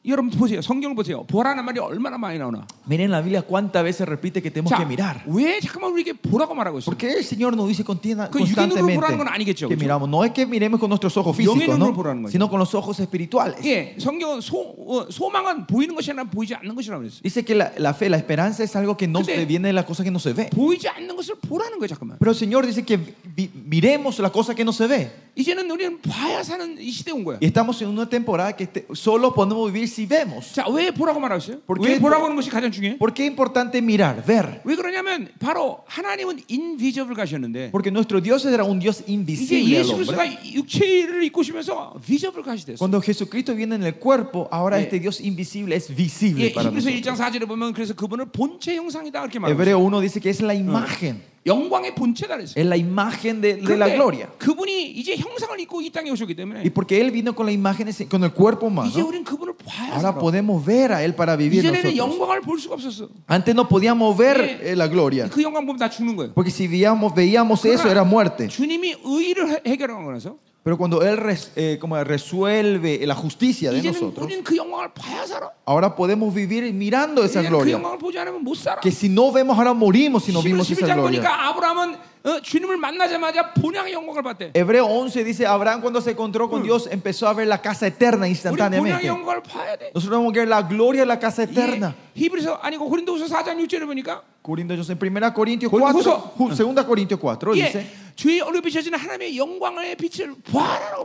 여러분 0.05 0.31
보세요. 0.31 0.61
성경을 0.61 0.95
보세요. 0.95 1.25
보라는 1.25 1.65
말이 1.65 1.79
얼마나 1.81 2.17
많이 2.17 2.39
나오나. 2.39 2.65
Miren 2.87 3.11
la 3.11 3.19
Biblia 3.21 3.41
cuántas 3.41 3.83
veces 3.83 4.07
repite 4.07 4.41
que 4.41 4.49
tenemos 4.49 4.71
que 4.71 4.85
mirar. 4.85 5.21
왜 5.27 5.59
잠깐만 5.59 5.91
우리에게 5.91 6.13
보라고 6.13 6.55
말하고 6.55 6.79
있어요? 6.79 6.85
¿Por 6.85 6.95
qué 6.97 7.11
el 7.11 7.25
Señor 7.25 7.51
nos 7.57 7.67
dice 7.67 7.83
continua- 7.83 8.29
그 8.31 8.39
육의 8.39 8.55
눈으로 8.55 8.55
constantemente 8.55 8.95
보라는 8.95 9.17
건 9.17 9.27
아니겠죠, 9.27 9.67
que 9.67 9.75
그렇죠? 9.75 9.83
miramos? 9.83 10.07
No 10.07 10.23
es 10.23 10.31
que 10.31 10.45
miremos 10.45 10.79
con 10.79 10.87
nuestros 10.87 11.11
ojos 11.17 11.35
영의 11.35 11.67
físicos, 11.67 11.75
눈으로 11.75 11.91
¿no? 11.91 11.93
보라는 11.93 12.21
거죠. 12.23 12.31
sino 12.31 12.47
con 12.47 12.57
los 12.59 12.73
ojos 12.73 13.01
espirituales. 13.01 13.59
예, 13.67 13.97
성경은 13.99 14.39
소, 14.39 14.55
어, 14.79 15.11
소망은 15.11 15.67
보이는 15.67 15.93
것이 15.93 16.11
아니라 16.11 16.23
보이지 16.23 16.55
않는 16.55 16.73
것이라고 16.73 17.03
그랬어요. 17.03 17.21
Dice 17.23 17.43
que 17.43 17.55
la, 17.55 17.73
la 17.77 17.91
fe, 17.91 18.07
la 18.07 18.15
esperanza 18.15 18.63
es 18.63 18.73
algo 18.77 18.95
que 18.95 19.09
no 19.11 19.19
근데- 19.19 19.35
se 19.35 19.45
viene 19.45 19.67
de 19.67 19.73
la 19.73 19.83
cosa 19.83 20.05
que 20.05 20.11
no 20.11 20.19
se 20.19 20.31
ve. 20.31 20.47
보이지 20.55 20.87
않는 20.87 21.17
것을 21.17 21.35
보라는 21.43 21.79
거예요, 21.79 21.89
잠깐만. 21.91 22.15
Pero 22.17 22.31
el 22.31 22.37
Señor 22.37 22.63
dice 22.65 22.85
que 22.85 22.95
vi- 23.35 23.51
miremos 23.51 24.19
la 24.19 24.31
cosa 24.31 24.55
que 24.55 24.63
no 24.63 24.71
se 24.71 24.87
ve. 24.87 25.11
이제는 25.35 25.69
우리는 25.69 26.01
봐야 26.01 26.41
사는 26.41 26.79
이 26.79 26.89
시대에 26.89 27.11
온 27.13 27.23
거야. 27.25 27.37
Y 27.41 27.45
estamos 27.51 27.79
en 27.83 27.89
una 27.89 28.07
temporada 28.09 28.55
que 28.55 28.65
te- 28.65 28.87
solo 28.95 29.33
podemos 29.35 29.71
vivir 29.71 29.87
si 29.91 30.05
vemos. 30.05 30.53
자, 30.53 30.65
왜 30.69 30.91
보라고 30.91 31.19
말하고 31.19 31.39
있어요? 31.41 31.59
¿Por 31.65 31.79
왜 31.79 31.95
qué? 31.95 31.99
보라고 31.99 32.25
하는 32.25 32.35
것이 32.35 32.49
가장 32.49 32.71
중요해? 32.71 32.97
¿Por 32.97 33.13
qué 33.13 33.23
es 33.25 33.29
importante 33.31 33.79
mirar, 33.81 34.23
ver? 34.25 34.61
왜 34.63 34.75
그러냐면 34.75 35.27
바로 35.39 35.79
하나님은 35.87 36.43
인비저블 36.47 37.15
가셨는데 37.15 37.71
Porque 37.71 37.91
nuestro 37.91 38.21
Dios 38.21 38.45
era 38.45 38.63
un 38.63 38.79
Dios 38.79 39.01
이제 39.05 39.11
invisible 39.13 39.75
al 39.77 39.83
예수 39.83 39.93
hombre. 39.93 40.05
그리스도가 40.15 40.53
육체를 40.53 41.23
입고 41.23 41.41
오시면서 41.41 41.95
비저블 42.05 42.43
가시 42.43 42.65
됐어. 42.65 42.77
Cuando 42.77 42.99
Jesucristo 43.01 43.53
viene 43.55 43.75
en 43.75 43.83
el 43.83 43.95
cuerpo, 43.95 44.47
ahora 44.51 44.77
Yeah. 44.77 44.83
este 44.87 44.99
Dios 44.99 45.19
invisible 45.21 45.75
es 45.75 45.87
visible 45.93 46.45
예, 46.45 46.53
para 46.53 46.69
히브리서 46.69 46.89
nosotros. 46.89 47.01
1장 47.01 47.15
4절에 47.17 47.47
보면 47.47 47.73
그래서 47.73 47.93
그분을 47.93 48.25
본체 48.31 48.75
형상이다 48.75 49.19
그렇게 49.21 49.39
말하고 49.39 49.53
있어요. 49.61 49.77
Hebreo 49.77 49.79
1 49.87 50.01
dice 50.01 50.19
que 50.21 50.29
es 50.29 50.41
la 50.43 50.53
imagen, 50.53 51.21
영광의 51.45 51.95
본체다 51.95 52.35
그랬어요. 52.35 52.59
es 52.59 52.65
la 52.67 52.75
imagen 52.75 53.39
de, 53.41 53.55
de 53.55 53.75
la 53.77 53.87
그런데 53.87 53.95
gloria. 53.95 54.27
그분이 54.37 54.91
이제 54.91 55.15
형상을 55.15 55.57
입고 55.61 55.81
이 55.81 55.89
땅에 55.89 56.09
오셨기 56.11 56.35
때문에 56.35 56.59
Y 56.61 56.69
porque 56.69 56.99
Él 56.99 57.11
vino 57.11 57.33
con 57.33 57.45
la 57.47 57.51
imagen, 57.53 57.87
ese- 57.87 58.07
con 58.07 58.23
el 58.23 58.31
cuerpo 58.33 58.67
이제 58.85 58.99
humano, 58.99 59.07
우리는 59.07 59.23
그분을 59.23 59.53
봐야 59.65 59.80
ahora 59.81 60.11
살아. 60.13 60.19
podemos 60.19 60.63
ver 60.65 60.91
a 60.93 61.03
Él 61.03 61.15
para 61.15 61.35
vivir 61.35 61.63
이전에는 61.63 61.93
nosotros. 61.93 61.97
영광을 61.97 62.41
볼 62.41 62.59
수가 62.59 62.75
없었어. 62.75 63.09
Antes 63.27 63.55
no 63.55 63.67
podíamos 63.67 64.15
ver 64.17 64.37
Yeah. 64.37 64.71
eh, 64.71 64.75
la 64.75 64.87
gloria, 64.87 65.29
그 65.29 65.41
영광 65.41 65.65
보면 65.65 65.77
다 65.79 65.89
죽는 65.89 66.15
거예요. 66.15 66.33
porque 66.33 66.51
si 66.51 66.67
veíamos, 66.67 67.13
veíamos 67.15 67.63
eso 67.65 67.89
era 67.89 68.03
muerte. 68.03 68.47
주님이 68.47 68.95
의의를 69.03 69.49
해- 69.49 69.61
해결하고 69.65 70.11
나서 70.11 70.35
Pero 70.63 70.75
cuando 70.77 71.01
Él 71.01 71.15
res- 71.15 71.53
eh, 71.55 71.77
como 71.79 71.95
resuelve 72.03 72.99
la 73.07 73.15
justicia 73.15 73.71
de 73.71 73.79
이제는 73.79 73.93
nosotros, 74.01 74.25
우리는 74.27 74.43
그 74.43 74.57
영광을 74.57 74.89
봐야 74.93 75.25
살아. 75.25 75.49
ahora 75.65 75.95
podemos 75.95 76.33
vivir 76.33 76.63
mirando 76.73 77.23
esa 77.23 77.39
이제는 77.39 77.49
그 77.49 77.55
gloria. 77.55 77.73
영광을 77.79 77.97
보지 77.97 78.19
않으면 78.19 78.43
못 78.43 78.55
살아. 78.55 78.81
Que 78.81 78.91
si 78.91 79.07
no 79.07 79.31
vemos, 79.31 79.57
ahora 79.57 79.73
morimos 79.73 80.23
si 80.25 80.33
no 80.33 80.41
vimos 80.41 80.69
esa 80.69 80.85
11장 80.85 80.99
gloria. 80.99 81.21
보니까 81.23 81.47
아브라함은 81.49 81.95
어, 81.95 81.97
주님을 82.43 82.75
만나자마자 82.77 83.53
본향의 83.53 83.93
영광을 83.93 84.21
봤대. 84.21 84.51
Hebreo 84.53 84.85
11 84.85 85.23
dice, 85.23 85.45
Abraham 85.47 85.79
cuando 85.81 86.01
se 86.01 86.11
encontró 86.11 86.49
con 86.49 86.61
Dios 86.61 86.87
empezó 86.91 87.27
a 87.27 87.33
ver 87.33 87.47
la 87.47 87.61
casa 87.61 87.87
eterna 87.87 88.27
우리 88.27 88.35
본향의 88.35 89.01
instantáneamente. 89.01 89.07
영광을 89.07 89.41
봐야 89.43 89.77
돼. 89.77 89.91
Nosotros 89.95 90.19
vamos 90.19 90.33
a 90.33 90.39
ver 90.39 90.47
la 90.47 90.61
gloria 90.63 91.01
de 91.03 91.07
la 91.07 91.19
casa 91.19 91.43
eterna. 91.43 91.95
이게 92.13 92.25
히브리서 92.25 92.55
아니고 92.55 92.89
고린도후서 92.89 93.27
4장 93.27 93.55
6절에 93.63 93.85
보니까 93.85 94.23
Corintios 94.43 94.89
en 94.89 94.97
1 94.97 95.33
Corintios 95.33 95.71
Justo. 95.71 96.33
4, 96.37 96.55
2 96.55 96.85
Corintios 96.85 97.19
4 97.19 97.55
예, 97.55 97.63
dice, 97.65 97.85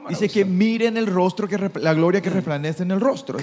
Dice 0.10 0.30
que 0.30 0.46
miren 0.46 0.98
el 0.98 1.08
rostro, 1.08 1.48
que 1.48 1.58
la 1.80 1.94
gloria 1.94 2.22
que 2.22 2.30
resplandece 2.30 2.84
en 2.84 2.92
el 2.92 3.00
rostro. 3.00 3.38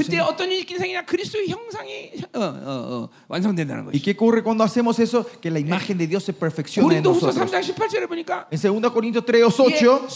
¿Y 3.92 4.00
qué 4.00 4.10
ocurre 4.12 4.42
cuando 4.42 4.64
hacemos 4.64 4.98
eso? 4.98 5.26
Que 5.40 5.50
la 5.50 5.58
imagen 5.58 5.98
de 5.98 6.06
Dios 6.06 6.24
se 6.24 6.32
perfecciona 6.32 6.96
en 6.96 7.02
nosotros. 7.02 7.36
En 8.50 8.80
2 8.82 8.92
Corintios 8.92 9.24
3, 9.24 9.42
8 9.44 10.06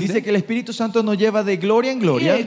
dice 0.00 0.22
que 0.22 0.30
el 0.30 0.36
Espíritu 0.36 0.72
Santo 0.72 1.02
nos 1.02 1.16
lleva 1.18 1.42
de 1.42 1.56
gloria 1.56 1.92
en 1.92 1.98
gloria. 2.00 2.38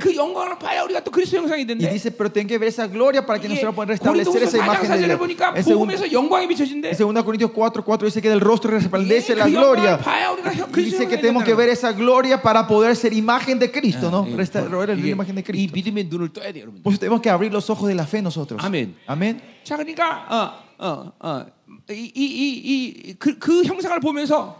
Y 1.83 1.87
dice, 1.93 2.11
pero 2.11 2.31
tienen 2.31 2.47
que 2.47 2.57
ver 2.57 2.69
esa 2.69 2.87
gloria 2.87 3.25
para 3.25 3.39
que 3.39 3.47
nosotros 3.49 3.75
podamos 3.75 3.99
restablecer 3.99 4.43
esa 4.43 4.57
imagen 4.57 4.89
de 4.91 4.97
Dios. 4.97 5.19
En 6.83 6.97
2 7.13 7.23
Corintios 7.23 7.51
4, 7.51 7.83
4 7.85 8.05
dice 8.05 8.21
que 8.21 8.29
del 8.29 8.41
rostro 8.41 8.71
resplandece 8.81 9.35
la 9.35 9.47
gloria. 9.47 9.99
Dice 10.73 11.07
que 11.07 11.17
tenemos 11.17 11.43
que 11.43 11.53
ver 11.53 11.69
esa 11.69 11.91
gloria 11.91 12.41
para 12.41 12.67
poder 12.67 12.95
ser 12.95 13.13
imagen 13.13 13.59
de 13.59 13.71
Cristo, 13.71 14.09
¿no? 14.11 14.25
Restaurar 14.35 14.89
la 14.89 14.95
imagen 14.95 15.35
de 15.35 15.43
Cristo. 15.43 15.73
Pues 16.83 16.99
tenemos 16.99 17.21
que 17.21 17.29
abrir 17.29 17.51
los 17.51 17.69
ojos 17.69 17.87
de 17.87 17.95
la 17.95 18.05
fe 18.05 18.21
nosotros. 18.21 18.61
Amén. 18.63 18.95
Amén. 19.07 19.41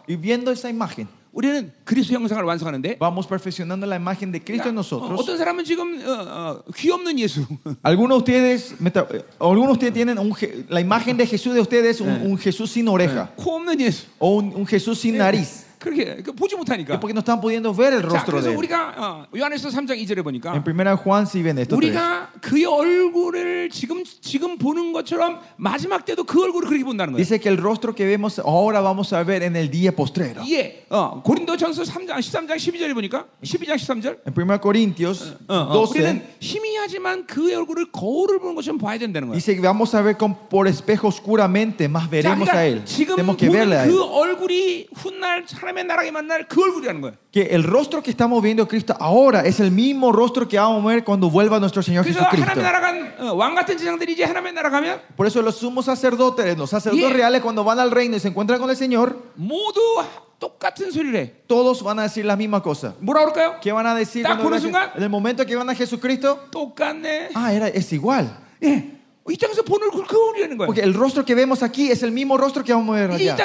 y 0.07 0.15
viendo 0.15 0.51
esa 0.51 0.69
imagen. 0.69 1.07
우리는 1.32 1.70
그리스도 1.84 2.14
형상을 2.14 2.42
완성하는데 2.44 2.96
vamos 2.98 3.26
perfeccionando 3.28 3.84
la 3.86 3.96
imagen 3.96 4.32
de 4.32 4.40
Cristo 4.40 4.68
en 4.70 4.74
어, 4.78 4.80
nosotros. 4.80 5.20
어떤 5.20 5.36
사람은 5.36 5.64
지금 5.64 6.00
어, 6.00 6.10
어, 6.10 6.62
귀 6.74 6.90
없는 6.90 7.18
예수, 7.18 7.44
Algunos 7.82 8.24
de 8.24 8.32
ustedes, 8.32 8.74
meta- 8.80 9.06
eh, 9.12 9.22
algunos 9.38 9.66
de 9.78 9.86
ustedes 9.86 9.92
tienen 9.92 10.18
un 10.18 10.32
Je- 10.32 10.64
la 10.70 10.80
imagen 10.80 11.16
de 11.18 11.26
Jesús 11.26 11.52
de 11.54 11.60
ustedes, 11.60 12.00
un, 12.00 12.08
un 12.08 12.38
Jesús 12.38 12.70
sin 12.72 12.88
oreja 12.88 13.28
코 13.36 13.56
없는 13.60 13.78
예수, 13.80 14.06
o 14.18 14.36
un, 14.38 14.54
un 14.56 14.66
Jesús 14.66 14.98
sin 14.98 15.18
nariz. 15.18 15.66
그렇게 15.81 16.21
그 16.21 16.31
보지 16.31 16.55
못하니까. 16.55 16.99
porque 16.99 17.11
no 17.13 17.21
están 17.21 17.41
pudiendo 17.41 17.73
ver 17.73 17.93
el 17.93 18.01
자, 18.03 18.07
rostro 18.07 18.37
그래서 18.37 18.49
de 18.49 18.53
él. 18.53 18.57
우리가 18.57 18.93
어, 18.97 19.25
요한에서 19.35 19.69
3장 19.69 19.97
2절에 19.97 20.23
보니까 20.23 20.53
En 20.53 20.61
1 20.61 20.97
Juan 21.03 21.23
si 21.25 21.41
ven 21.41 21.57
esto. 21.57 21.75
tres. 21.75 21.89
우리가 21.89 22.29
그의 22.39 22.65
얼굴을 22.65 23.69
지금 23.71 24.03
지금 24.21 24.57
보는 24.59 24.93
것처럼 24.93 25.39
마지막 25.57 26.05
때도 26.05 26.23
그 26.23 26.43
얼굴을 26.43 26.67
그렇게 26.67 26.83
본다는 26.85 27.13
거예요. 27.13 27.17
Dice 27.23 27.39
que 27.41 27.49
el 27.49 27.57
rostro 27.57 27.93
que 27.95 28.05
vemos 28.05 28.37
ahora 28.39 28.79
vamos 28.81 29.11
a 29.13 29.23
ver 29.23 29.41
en 29.41 29.55
el 29.55 29.71
día 29.71 29.91
postrero. 29.91 30.43
이게 30.45 30.85
어, 30.89 31.21
고린도전서 31.23 31.81
3장 31.83 32.19
13장 32.21 32.55
12절에 32.57 32.93
보니까 32.93 33.25
12장 33.43 33.75
13절 33.75 34.19
En 34.27 34.33
1 34.37 34.59
Corintios 34.61 35.33
어, 35.47 35.55
어, 35.55 35.73
12 35.73 35.99
우리는 35.99 36.23
희미하지만 36.39 37.25
그의 37.25 37.55
얼굴을 37.55 37.91
거울을 37.91 38.39
보는 38.39 38.53
것처럼 38.55 38.77
봐야 38.77 38.99
된다는 38.99 39.29
거예요. 39.29 39.33
dice 39.39 39.55
que 39.55 39.61
vamos 39.61 39.95
a 39.95 40.01
ver 40.03 40.15
con, 40.15 40.35
por 40.47 40.67
espejo 40.67 41.07
oscuramente, 41.07 41.89
más 41.89 42.03
자, 42.05 42.09
veremos 42.11 42.49
a 42.49 42.65
él. 42.67 42.85
지금 42.85 43.15
Tenemos 43.15 43.35
que 43.37 43.49
verle 43.49 43.77
a 43.77 43.85
보는 43.85 43.89
él. 43.89 43.91
그 43.91 44.03
얼굴이 44.03 44.87
훗날 44.95 45.45
나라 45.45 45.70
Que 47.31 47.41
el 47.47 47.63
rostro 47.63 48.01
que 48.03 48.11
está 48.11 48.27
moviendo 48.27 48.67
Cristo 48.67 48.95
ahora 48.99 49.41
es 49.41 49.59
el 49.59 49.71
mismo 49.71 50.11
rostro 50.11 50.47
que 50.47 50.57
vamos 50.57 50.79
a 50.79 50.81
mover 50.81 51.03
cuando 51.03 51.29
vuelva 51.29 51.59
nuestro 51.59 51.81
Señor 51.83 52.05
Jesucristo. 52.29 52.59
Por 55.15 55.27
eso 55.27 55.41
los 55.41 55.55
sumos 55.57 55.85
sacerdotes, 55.85 56.57
los 56.57 56.69
sacerdotes 56.69 57.13
reales 57.13 57.41
cuando 57.41 57.63
van 57.63 57.79
al 57.79 57.91
reino 57.91 58.17
y 58.17 58.19
se 58.19 58.27
encuentran 58.29 58.59
con 58.59 58.69
el 58.69 58.75
Señor, 58.75 59.17
todos 61.47 61.83
van 61.83 61.99
a 61.99 62.03
decir 62.03 62.25
la 62.25 62.35
misma 62.35 62.63
cosa. 62.63 62.95
¿Qué 63.61 63.71
van 63.71 63.85
a 63.85 63.93
decir? 63.95 64.25
A 64.25 64.37
en 64.95 65.03
el 65.03 65.09
momento 65.09 65.45
que 65.45 65.55
van 65.55 65.69
a 65.69 65.75
Jesucristo, 65.75 66.47
ah, 67.35 67.53
era, 67.53 67.67
es 67.67 67.93
igual. 67.93 68.39
Porque 70.65 70.81
el 70.81 70.95
rostro 70.95 71.23
que 71.23 71.35
vemos 71.35 71.61
aquí 71.61 71.91
es 71.91 72.01
el 72.01 72.11
mismo 72.11 72.37
rostro 72.37 72.63
que 72.63 72.73
vamos 72.73 72.95
a 72.97 72.99
ver 73.01 73.11
allá. 73.11 73.35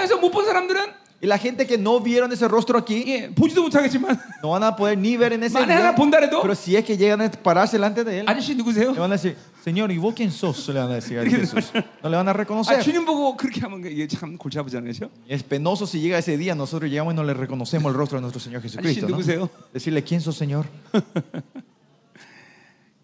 땅에서 1.15 1.15
못 1.15 1.15
본 1.15 1.15
사람들은 1.15 1.15
Y 1.21 1.27
la 1.27 1.37
gente 1.37 1.67
que 1.67 1.77
no 1.77 1.99
vieron 1.99 2.31
ese 2.31 2.47
rostro 2.47 2.79
aquí, 2.79 3.03
예, 3.05 3.29
보지도 3.29 3.61
못하겠지만 3.61 4.17
no 4.41 4.49
van 4.49 4.63
a 4.63 4.75
poder 4.75 4.97
ni 4.97 5.15
ver 5.17 5.33
en 5.33 5.43
ese 5.43 5.53
만에 5.53 5.67
día. 5.67 5.77
하나 5.77 5.93
본다래도 5.95 6.41
Pero 6.41 6.55
si 6.55 6.75
es 6.75 6.83
que 6.83 6.97
llegan 6.97 7.21
a 7.21 7.29
pararse 7.29 7.77
delante 7.77 8.03
de 8.03 8.21
él, 8.21 8.25
아저씨 8.27 8.55
누구세요? 8.55 8.91
le 8.91 8.99
van 8.99 9.11
a 9.11 9.17
decir, 9.17 9.35
Señor, 9.63 9.91
¿y 9.91 9.99
vos 9.99 10.15
quién 10.15 10.31
sos? 10.31 10.67
Le 10.69 10.79
van 10.79 10.89
a 10.89 10.95
decir 10.95 11.19
a 11.19 11.23
Jesús. 11.23 11.71
No 12.01 12.09
le 12.09 12.17
van 12.17 12.27
a 12.27 12.31
아, 12.31 12.33
reconocer. 12.33 12.81
주님 12.81 13.05
보고 13.05 13.37
그렇게 13.37 13.61
하면 13.61 13.85
이게 13.85 14.07
참 14.07 14.35
골치 14.35 14.57
아프잖아요. 14.57 14.91
그렇죠? 14.91 15.11
Es 15.29 15.43
penoso 15.43 15.85
si 15.85 15.99
llega 16.01 16.17
ese 16.17 16.35
día, 16.37 16.55
nosotros 16.55 16.89
llegamos 16.89 17.13
y 17.13 17.15
no 17.15 17.23
le 17.23 17.35
reconocemos 17.35 17.91
el 17.91 17.95
rostro 17.95 18.17
de 18.17 18.21
nuestro 18.23 18.39
Señor 18.41 18.63
Jesucristo. 18.63 19.07
¿no? 19.07 19.15
누구세요? 19.15 19.47
Decirle, 19.71 20.01
¿quién 20.03 20.21
sos, 20.21 20.35
Señor? 20.35 20.65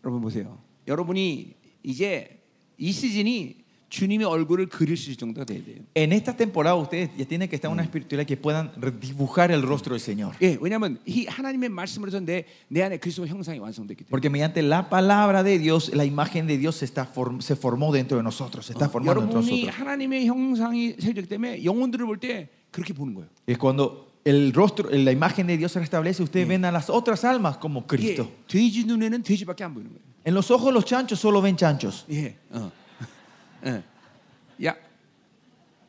여러분 0.03 0.21
보세요. 0.21 0.57
여러분이 0.87 1.53
이제 1.83 2.41
이 2.79 2.91
시즌이 2.91 3.60
주님의 3.91 4.27
얼굴을 4.27 4.65
그릴 4.67 4.97
수 4.97 5.09
있을 5.09 5.15
정도가 5.17 5.45
돼야 5.45 5.63
돼요. 5.63 5.77
En 5.95 6.11
esta 6.11 6.35
temporada 6.35 6.75
ustedes 6.75 7.09
ya 7.17 7.23
tienen 7.25 7.47
que 7.47 7.55
estar 7.55 7.69
en 7.71 7.73
una 7.73 7.83
espiritualidad 7.83 8.27
que 8.27 8.35
puedan 8.35 8.69
dibujar 8.99 9.49
el 9.51 9.61
rostro 9.61 9.93
del 9.95 10.01
Señor. 10.01 10.35
예, 10.41 10.57
왜냐하면 10.59 10.99
이 11.05 11.25
하나님의 11.25 11.69
말씀으로서 11.69 12.19
내, 12.19 12.43
내 12.67 12.83
안에 12.83 12.97
그리스도 12.97 13.25
형상이 13.25 13.59
완성됐기 13.59 14.03
때문에. 14.03 14.09
Porque 14.11 14.29
mediante 14.29 14.61
la 14.61 14.89
palabra 14.89 15.41
de 15.41 15.57
Dios, 15.57 15.89
la 15.95 16.03
imagen 16.03 16.47
de 16.47 16.57
Dios 16.57 16.75
se, 16.75 16.83
está 16.85 17.07
form- 17.07 17.39
se 17.41 17.55
formó 17.55 17.93
dentro 17.93 18.17
de 18.17 18.23
nosotros, 18.23 18.65
se 18.65 18.73
está 18.73 18.89
formando 18.89 19.21
dentro 19.21 19.39
de 19.39 19.47
여러분이 19.47 19.71
nosotros. 19.71 19.79
하나님의 19.79 20.25
형상이 20.27 20.95
세졌기 20.99 21.29
때문에 21.29 21.63
영혼들을 21.63 22.05
볼 22.05 22.19
때 22.19 22.49
그렇게 22.71 22.91
보는 22.93 23.13
거예요. 23.15 23.29
Es 23.47 23.57
cuando 23.57 24.11
el 24.25 24.51
rostro, 24.51 24.89
la 24.91 25.13
imagen 25.13 25.47
de 25.47 25.55
Dios 25.55 25.71
se 25.71 25.79
restablece, 25.79 26.21
ustedes 26.23 26.45
ven 26.45 26.65
a 26.65 26.71
las 26.73 26.89
otras 26.89 27.23
almas 27.23 27.55
como 27.57 27.85
이게 27.87 27.87
Cristo. 27.87 28.27
돼지 28.49 28.83
눈에는 28.83 29.23
돼지밖에 29.23 29.63
안 29.63 29.73
보이는 29.73 29.89
거예요. 29.93 30.03
En 30.25 30.33
los 30.35 30.51
ojos 30.51 30.65
de 30.65 30.73
los 30.73 30.83
chanchos 30.83 31.21
solo 31.21 31.41
ven 31.41 31.55
chanchos. 31.55 32.03
예, 32.11 32.35
어, 32.51 32.69
예. 33.65 33.83
야, 34.65 34.75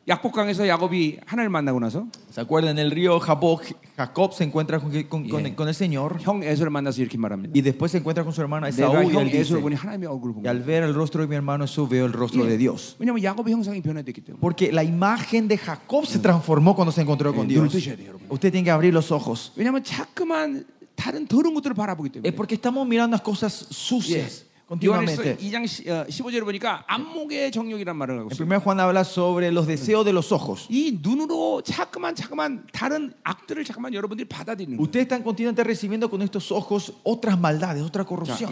약복강에서 0.07 0.67
야곱이 0.67 1.19
하나님을 1.25 1.49
만나고 1.51 1.79
나서 1.79 2.07
¿Se 2.31 2.41
acuerdan? 2.41 2.79
En 2.79 2.85
el 2.85 2.89
río 2.91 3.19
Jacob, 3.19 3.61
Jacob 3.95 4.33
se 4.33 4.43
encuentra 4.43 4.79
con, 4.79 4.89
con- 5.03 5.27
con- 5.29 5.43
Yeah. 5.43 5.55
con 5.55 5.67
el 5.67 5.75
Señor 5.75 6.17
형 6.19 6.41
에서를 6.41 6.71
만나서 6.71 7.01
이렇게 7.01 7.17
말합니다. 7.17 7.51
y 7.53 7.61
después 7.61 7.91
se 7.91 7.99
encuentra 7.99 8.23
con 8.23 8.33
su 8.33 8.41
hermano 8.41 8.65
내가 8.65 8.89
Esaú 8.89 9.05
y 9.05 9.13
형 9.13 9.21
él 9.21 9.25
dice, 9.29 9.41
에서를 9.41 9.61
보니 9.61 9.75
하나님의 9.75 10.07
얼굴을 10.09 10.33
본 10.33 10.45
y 10.45 10.47
al 10.49 10.63
거예요. 10.63 10.65
ver 10.65 10.83
el 10.83 10.95
rostro 10.95 11.21
de 11.21 11.27
mi 11.27 11.35
hermano 11.35 11.65
Esaú 11.65 11.87
veo 11.87 12.05
el 12.07 12.13
rostro 12.13 12.43
de 12.45 12.57
Dios. 12.57 12.95
왜냐하면 12.97 13.21
야곱의 13.23 13.53
형상이 13.53 13.81
변화됐기 13.81 14.21
때문에. 14.21 14.39
Porque 14.41 14.71
la 14.71 14.83
imagen 14.83 15.47
de 15.47 15.57
Jacob 15.57 16.05
se 16.07 16.17
transformó 16.19 16.73
cuando 16.75 16.91
se 16.91 17.01
encontró 17.01 17.31
con 17.33 17.45
Eh, 17.45 17.53
눈을 17.53 17.69
Dios. 17.69 17.73
뜨셔야 17.77 17.95
돼요, 17.95 18.07
여러분. 18.17 18.25
Usted 18.31 18.51
tiene 18.51 18.63
que 18.65 18.71
abrir 18.71 18.93
los 18.93 19.11
ojos. 19.11 19.51
왜냐하면 19.55 19.83
자꾸만 19.83 20.65
다른 20.95 21.27
더러운 21.27 21.53
것들을 21.53 21.75
바라보기 21.75 22.09
때문에. 22.09 22.27
Es 22.27 22.33
porque 22.33 22.55
estamos 22.55 22.87
mirando 22.87 23.13
las 23.13 23.21
cosas 23.21 23.67
예. 23.69 23.73
sucias 23.73 24.09
요한에서 24.17 24.49
continuamente. 24.66 25.36
En 28.22 28.36
primer 28.36 28.60
Juan 28.60 28.80
habla 28.80 29.04
sobre 29.04 29.50
los 29.52 29.66
deseos 29.66 30.04
de 30.04 30.12
los 30.12 30.32
ojos. 30.32 30.66
Ustedes 34.80 35.04
están 35.04 35.22
continuamente 35.22 35.62
recibiendo 35.64 36.08
con 36.10 36.22
estos 36.22 36.50
ojos 36.50 36.94
otras 37.02 37.38
maldades, 37.38 37.82
otra 37.82 38.04
corrupción. 38.04 38.48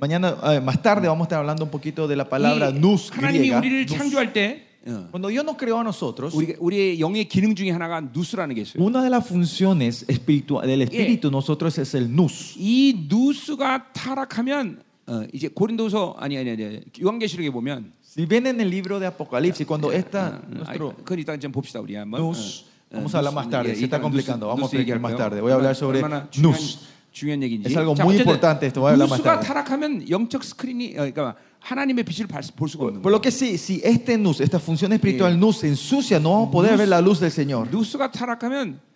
Mañana, 0.00 0.36
eh, 0.44 0.60
más 0.60 0.80
tarde, 0.82 1.08
vamos 1.08 1.24
a 1.24 1.26
estar 1.26 1.38
hablando 1.40 1.64
un 1.64 1.70
poquito 1.70 2.08
de 2.08 2.16
la 2.16 2.28
palabra 2.28 2.70
nus 2.72 3.10
griega. 3.40 3.60
nus. 4.20 4.69
리를 4.79 4.79
Nous. 4.79 4.79
창조할 4.79 4.79
때 4.79 4.79
어, 4.85 5.09
Cuando 5.11 5.29
Dios 5.29 5.43
nos 5.43 5.57
creó 5.57 5.77
a 5.77 5.83
nosotros, 5.83 6.35
우리 6.35 6.55
우리의 6.59 6.99
영의 6.99 7.25
기능 7.27 7.55
중에 7.55 7.71
하나가 7.71 8.01
누스라는 8.01 8.53
게 8.55 8.61
있어요. 8.61 8.83
una 8.83 9.01
de 9.01 9.09
las 9.09 9.25
funciones 9.25 10.05
espiritua- 10.07 10.61
del 10.65 10.81
espíritu 10.83 11.29
de 11.29 11.31
nosotros 11.31 11.77
es 11.79 11.95
el 11.95 12.05
nous. 12.09 12.53
이 12.57 13.07
누스가 13.09 13.91
타락하면 13.93 14.81
어, 15.07 15.23
이제 15.33 15.47
고린도서 15.47 16.15
아니 16.19 16.37
아니 16.37 16.51
아니 16.51 16.79
요한계시록에 17.01 17.49
보면 17.51 17.93
Si 18.05 18.25
ven 18.25 18.47
en 18.47 18.61
el 18.61 18.69
libro 18.69 18.99
de 18.99 19.07
Apocalipsis, 19.07 19.65
cuando 19.67 19.91
está 19.91 20.39
아, 20.39 20.41
nuestro 20.49 20.93
그건 21.03 21.19
이따 21.19 21.35
좀 21.37 21.51
봅시다 21.51 21.79
우리 21.81 21.95
한번. 21.95 22.21
nous, 22.21 22.63
어, 22.93 23.01
vamos 23.01 23.13
어, 23.13 23.17
a 23.17 23.19
hablar 23.19 23.33
누스, 23.33 23.35
más 23.35 23.49
tarde, 23.49 23.69
예, 23.71 23.75
se 23.75 23.83
está 23.85 23.97
이따가 23.97 24.01
complicando, 24.05 24.45
누스, 24.47 24.53
vamos 24.55 24.69
a 24.71 24.77
누스 24.77 24.77
explicar 24.77 24.81
얘기할 24.85 25.01
más 25.01 25.11
거예요. 25.11 25.17
tarde. 25.17 25.41
Voy 25.41 25.51
a 25.51 25.55
hablar 25.57 25.75
sobre 25.75 25.99
얼마나 25.99 26.29
중요한, 26.31 26.53
nous. 26.55 26.79
중요한 27.11 27.41
얘기인지. 27.43 27.67
Es 27.67 27.75
algo 27.75 27.93
자, 27.95 28.03
muy 28.05 28.15
어쨌든 28.15 28.21
importante 28.31 28.65
esto, 28.67 28.79
voy 28.81 28.89
a 28.89 28.93
hablar 28.95 29.09
más 29.09 29.19
누스가 29.19 29.41
tarde. 29.41 29.47
타락하면 29.47 30.09
영적 30.09 30.43
스크린이 30.45 30.93
어, 30.95 31.03
그러니까 31.11 31.35
하나님의 31.59 32.03
빛을 32.05 32.27
발- 32.27 32.43
볼 32.55 32.69
수가 32.69 32.85
없는 32.85 33.01
Por 33.01 33.11
거예요. 33.11 33.15
lo 33.15 33.21
que 33.21 33.31
sí, 33.31 33.57
si 33.57 33.81
este 33.83 34.17
nous, 34.17 34.39
esta 34.39 34.59
función 34.59 34.93
espiritual 34.93 35.37
nous 35.39 35.57
se 35.57 35.67
ensucia, 35.67 36.19
no 36.19 36.29
vamos 36.31 36.49
a 36.49 36.51
poder 36.51 36.77
ver 36.77 36.87
la 36.87 37.01
luz 37.01 37.19
del 37.19 37.31
Señor. 37.31 37.67
누스가 37.71 38.11
타락하면 38.11 38.79
어, 38.79 38.88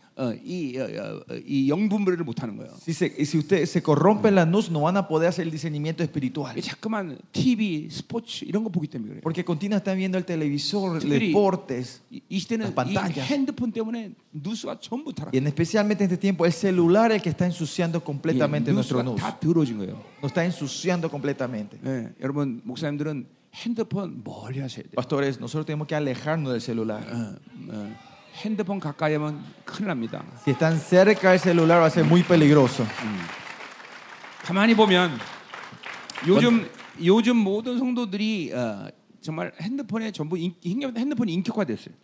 이, 0.43 0.78
어, 0.78 0.84
어, 0.84 1.36
이 1.45 1.69
영분별을 1.69 2.26
못 2.26 2.43
하는 2.43 2.58
거예요. 2.58 2.74
Si, 2.82 2.91
se, 2.91 3.06
y 3.17 3.24
si 3.24 3.38
usted 3.38 3.63
se 3.63 3.82
corrompe 3.82 4.30
la 4.30 4.43
luz, 4.43 4.69
no 4.69 4.82
van 4.82 4.98
a 4.98 5.08
poder 5.08 5.30
hacer 5.30 5.45
el 5.45 5.52
discernimiento 5.52 6.04
espiritual. 6.04 6.58
이게 6.58 6.62
자꾸만 6.62 7.17
TV, 7.32 7.88
스포츠 7.89 8.43
이런 8.43 8.65
거 8.65 8.69
보기 8.69 8.88
때문에 8.88 9.08
그래요. 9.10 9.22
Porque 9.22 9.45
continuamente 9.45 9.89
están 9.89 9.95
viendo 9.98 10.17
el 10.17 10.26
televisor, 10.26 11.00
특별히 11.00 11.28
deportes. 11.32 12.02
이, 12.12 12.22
이 12.28 12.38
시대는 12.39 12.65
las 12.65 12.72
이 12.74 12.76
pantallas. 12.76 13.32
핸드폰 13.32 13.72
때문에 13.72 14.12
누스가 14.34 14.78
전부 14.82 15.13
타락. 15.13 15.34
Y 15.34 15.38
en, 15.38 15.48
especialmente 15.48 16.04
en 16.04 16.12
este 16.12 16.17
tiempo, 16.17 16.45
el 16.45 16.52
celular 16.52 17.12
es 17.12 17.15
el 17.15 17.22
que 17.22 17.30
está 17.30 17.45
ensuciando 17.45 18.04
completamente 18.04 18.74
nuestro 18.74 19.02
누스가 19.02 19.04
nous. 19.04 19.22
다 19.22 19.39
더러워진 19.39 19.78
거예요. 19.78 20.04
Nos 20.22 20.32
está 20.34 20.43
ensuciando 20.43 21.10
completamente. 21.10 21.80
네, 21.82 22.12
여러분 22.19 22.60
목사님들은 22.65 23.26
핸드폰 23.56 24.22
멀리 24.26 24.60
하셔야 24.60 24.84
돼요. 24.84 24.95
Pastores, 24.95 25.39
nosotros 25.39 25.65
tenemos 25.65 25.88
que 25.88 25.95
alejarnos 25.95 26.52
del 26.52 26.60
celular. 26.62 27.08
어, 27.08 27.39
어, 27.72 28.10
핸드폰 28.35 28.81
가까이 28.81 29.14
하면 29.14 29.42
큰일 29.64 29.88
납니다. 29.88 30.23
Si 30.42 30.51
están 30.51 30.79
cerca 30.79 31.31
del 31.31 31.38
celular 31.38 31.81
va 31.81 31.87
a 31.87 31.90
ser 31.90 32.05
muy 32.05 32.23
peligroso. 32.23 32.85
가만히 34.42 34.75
보면 34.75 35.18
요즘 36.27 36.68
요즘 37.03 37.37
모든 37.37 37.79
성도들이 37.79 38.53
어, 38.53 38.88
정말 39.20 39.53
핸드폰에 39.61 40.11
전부 40.12 40.37
인, 40.37 40.55
핸드폰이 40.64 41.33
인격화됐어요. 41.33 41.94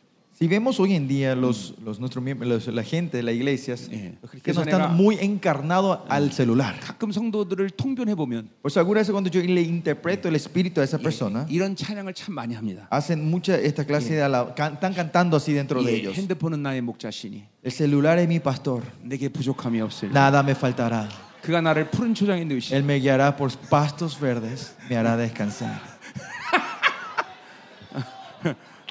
Si 0.42 0.48
vemos 0.48 0.81
hoy 0.81 0.94
en 0.94 1.07
día 1.07 1.35
los, 1.35 1.74
nuestros, 1.81 2.24
la 2.68 2.83
gente 2.83 3.18
de 3.18 3.22
las 3.22 3.35
iglesias, 3.35 3.90
yeah. 3.90 4.14
los 4.22 4.57
están 4.57 4.96
muy 4.96 5.18
encarnados 5.20 5.98
al 6.09 6.33
celular. 6.33 6.76
Por 8.62 8.70
eso 8.70 8.81
algunas 8.81 9.03
veces 9.03 9.12
cuando 9.12 9.29
yo 9.29 9.42
le 9.42 9.61
interpreto 9.61 10.29
el 10.29 10.37
espíritu 10.37 10.81
a 10.81 10.85
esa 10.85 10.98
persona, 10.98 11.44
hacen 12.88 13.29
mucha 13.29 13.59
esta 13.59 13.85
clase 13.85 14.14
de 14.14 14.24
están 14.24 14.94
cantando 14.94 15.37
así 15.37 15.53
dentro 15.53 15.83
de 15.83 15.94
ellos. 15.94 16.16
El 17.62 17.72
celular 17.72 18.18
es 18.18 18.26
mi 18.26 18.40
pastor. 18.40 18.83
Nada 20.11 20.42
me 20.42 20.55
faltará. 20.55 21.07
Él 22.72 22.83
me 22.83 22.98
guiará 22.98 23.37
por 23.37 23.55
pastos 23.68 24.18
verdes, 24.18 24.74
me 24.88 24.96
hará 24.96 25.18
descansar. 25.18 26.00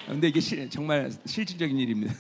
근데 0.09 0.29
이게 0.29 0.41
실- 0.41 0.69
정말 0.71 1.11
실질적인 1.27 1.79
일입니다. 1.79 2.15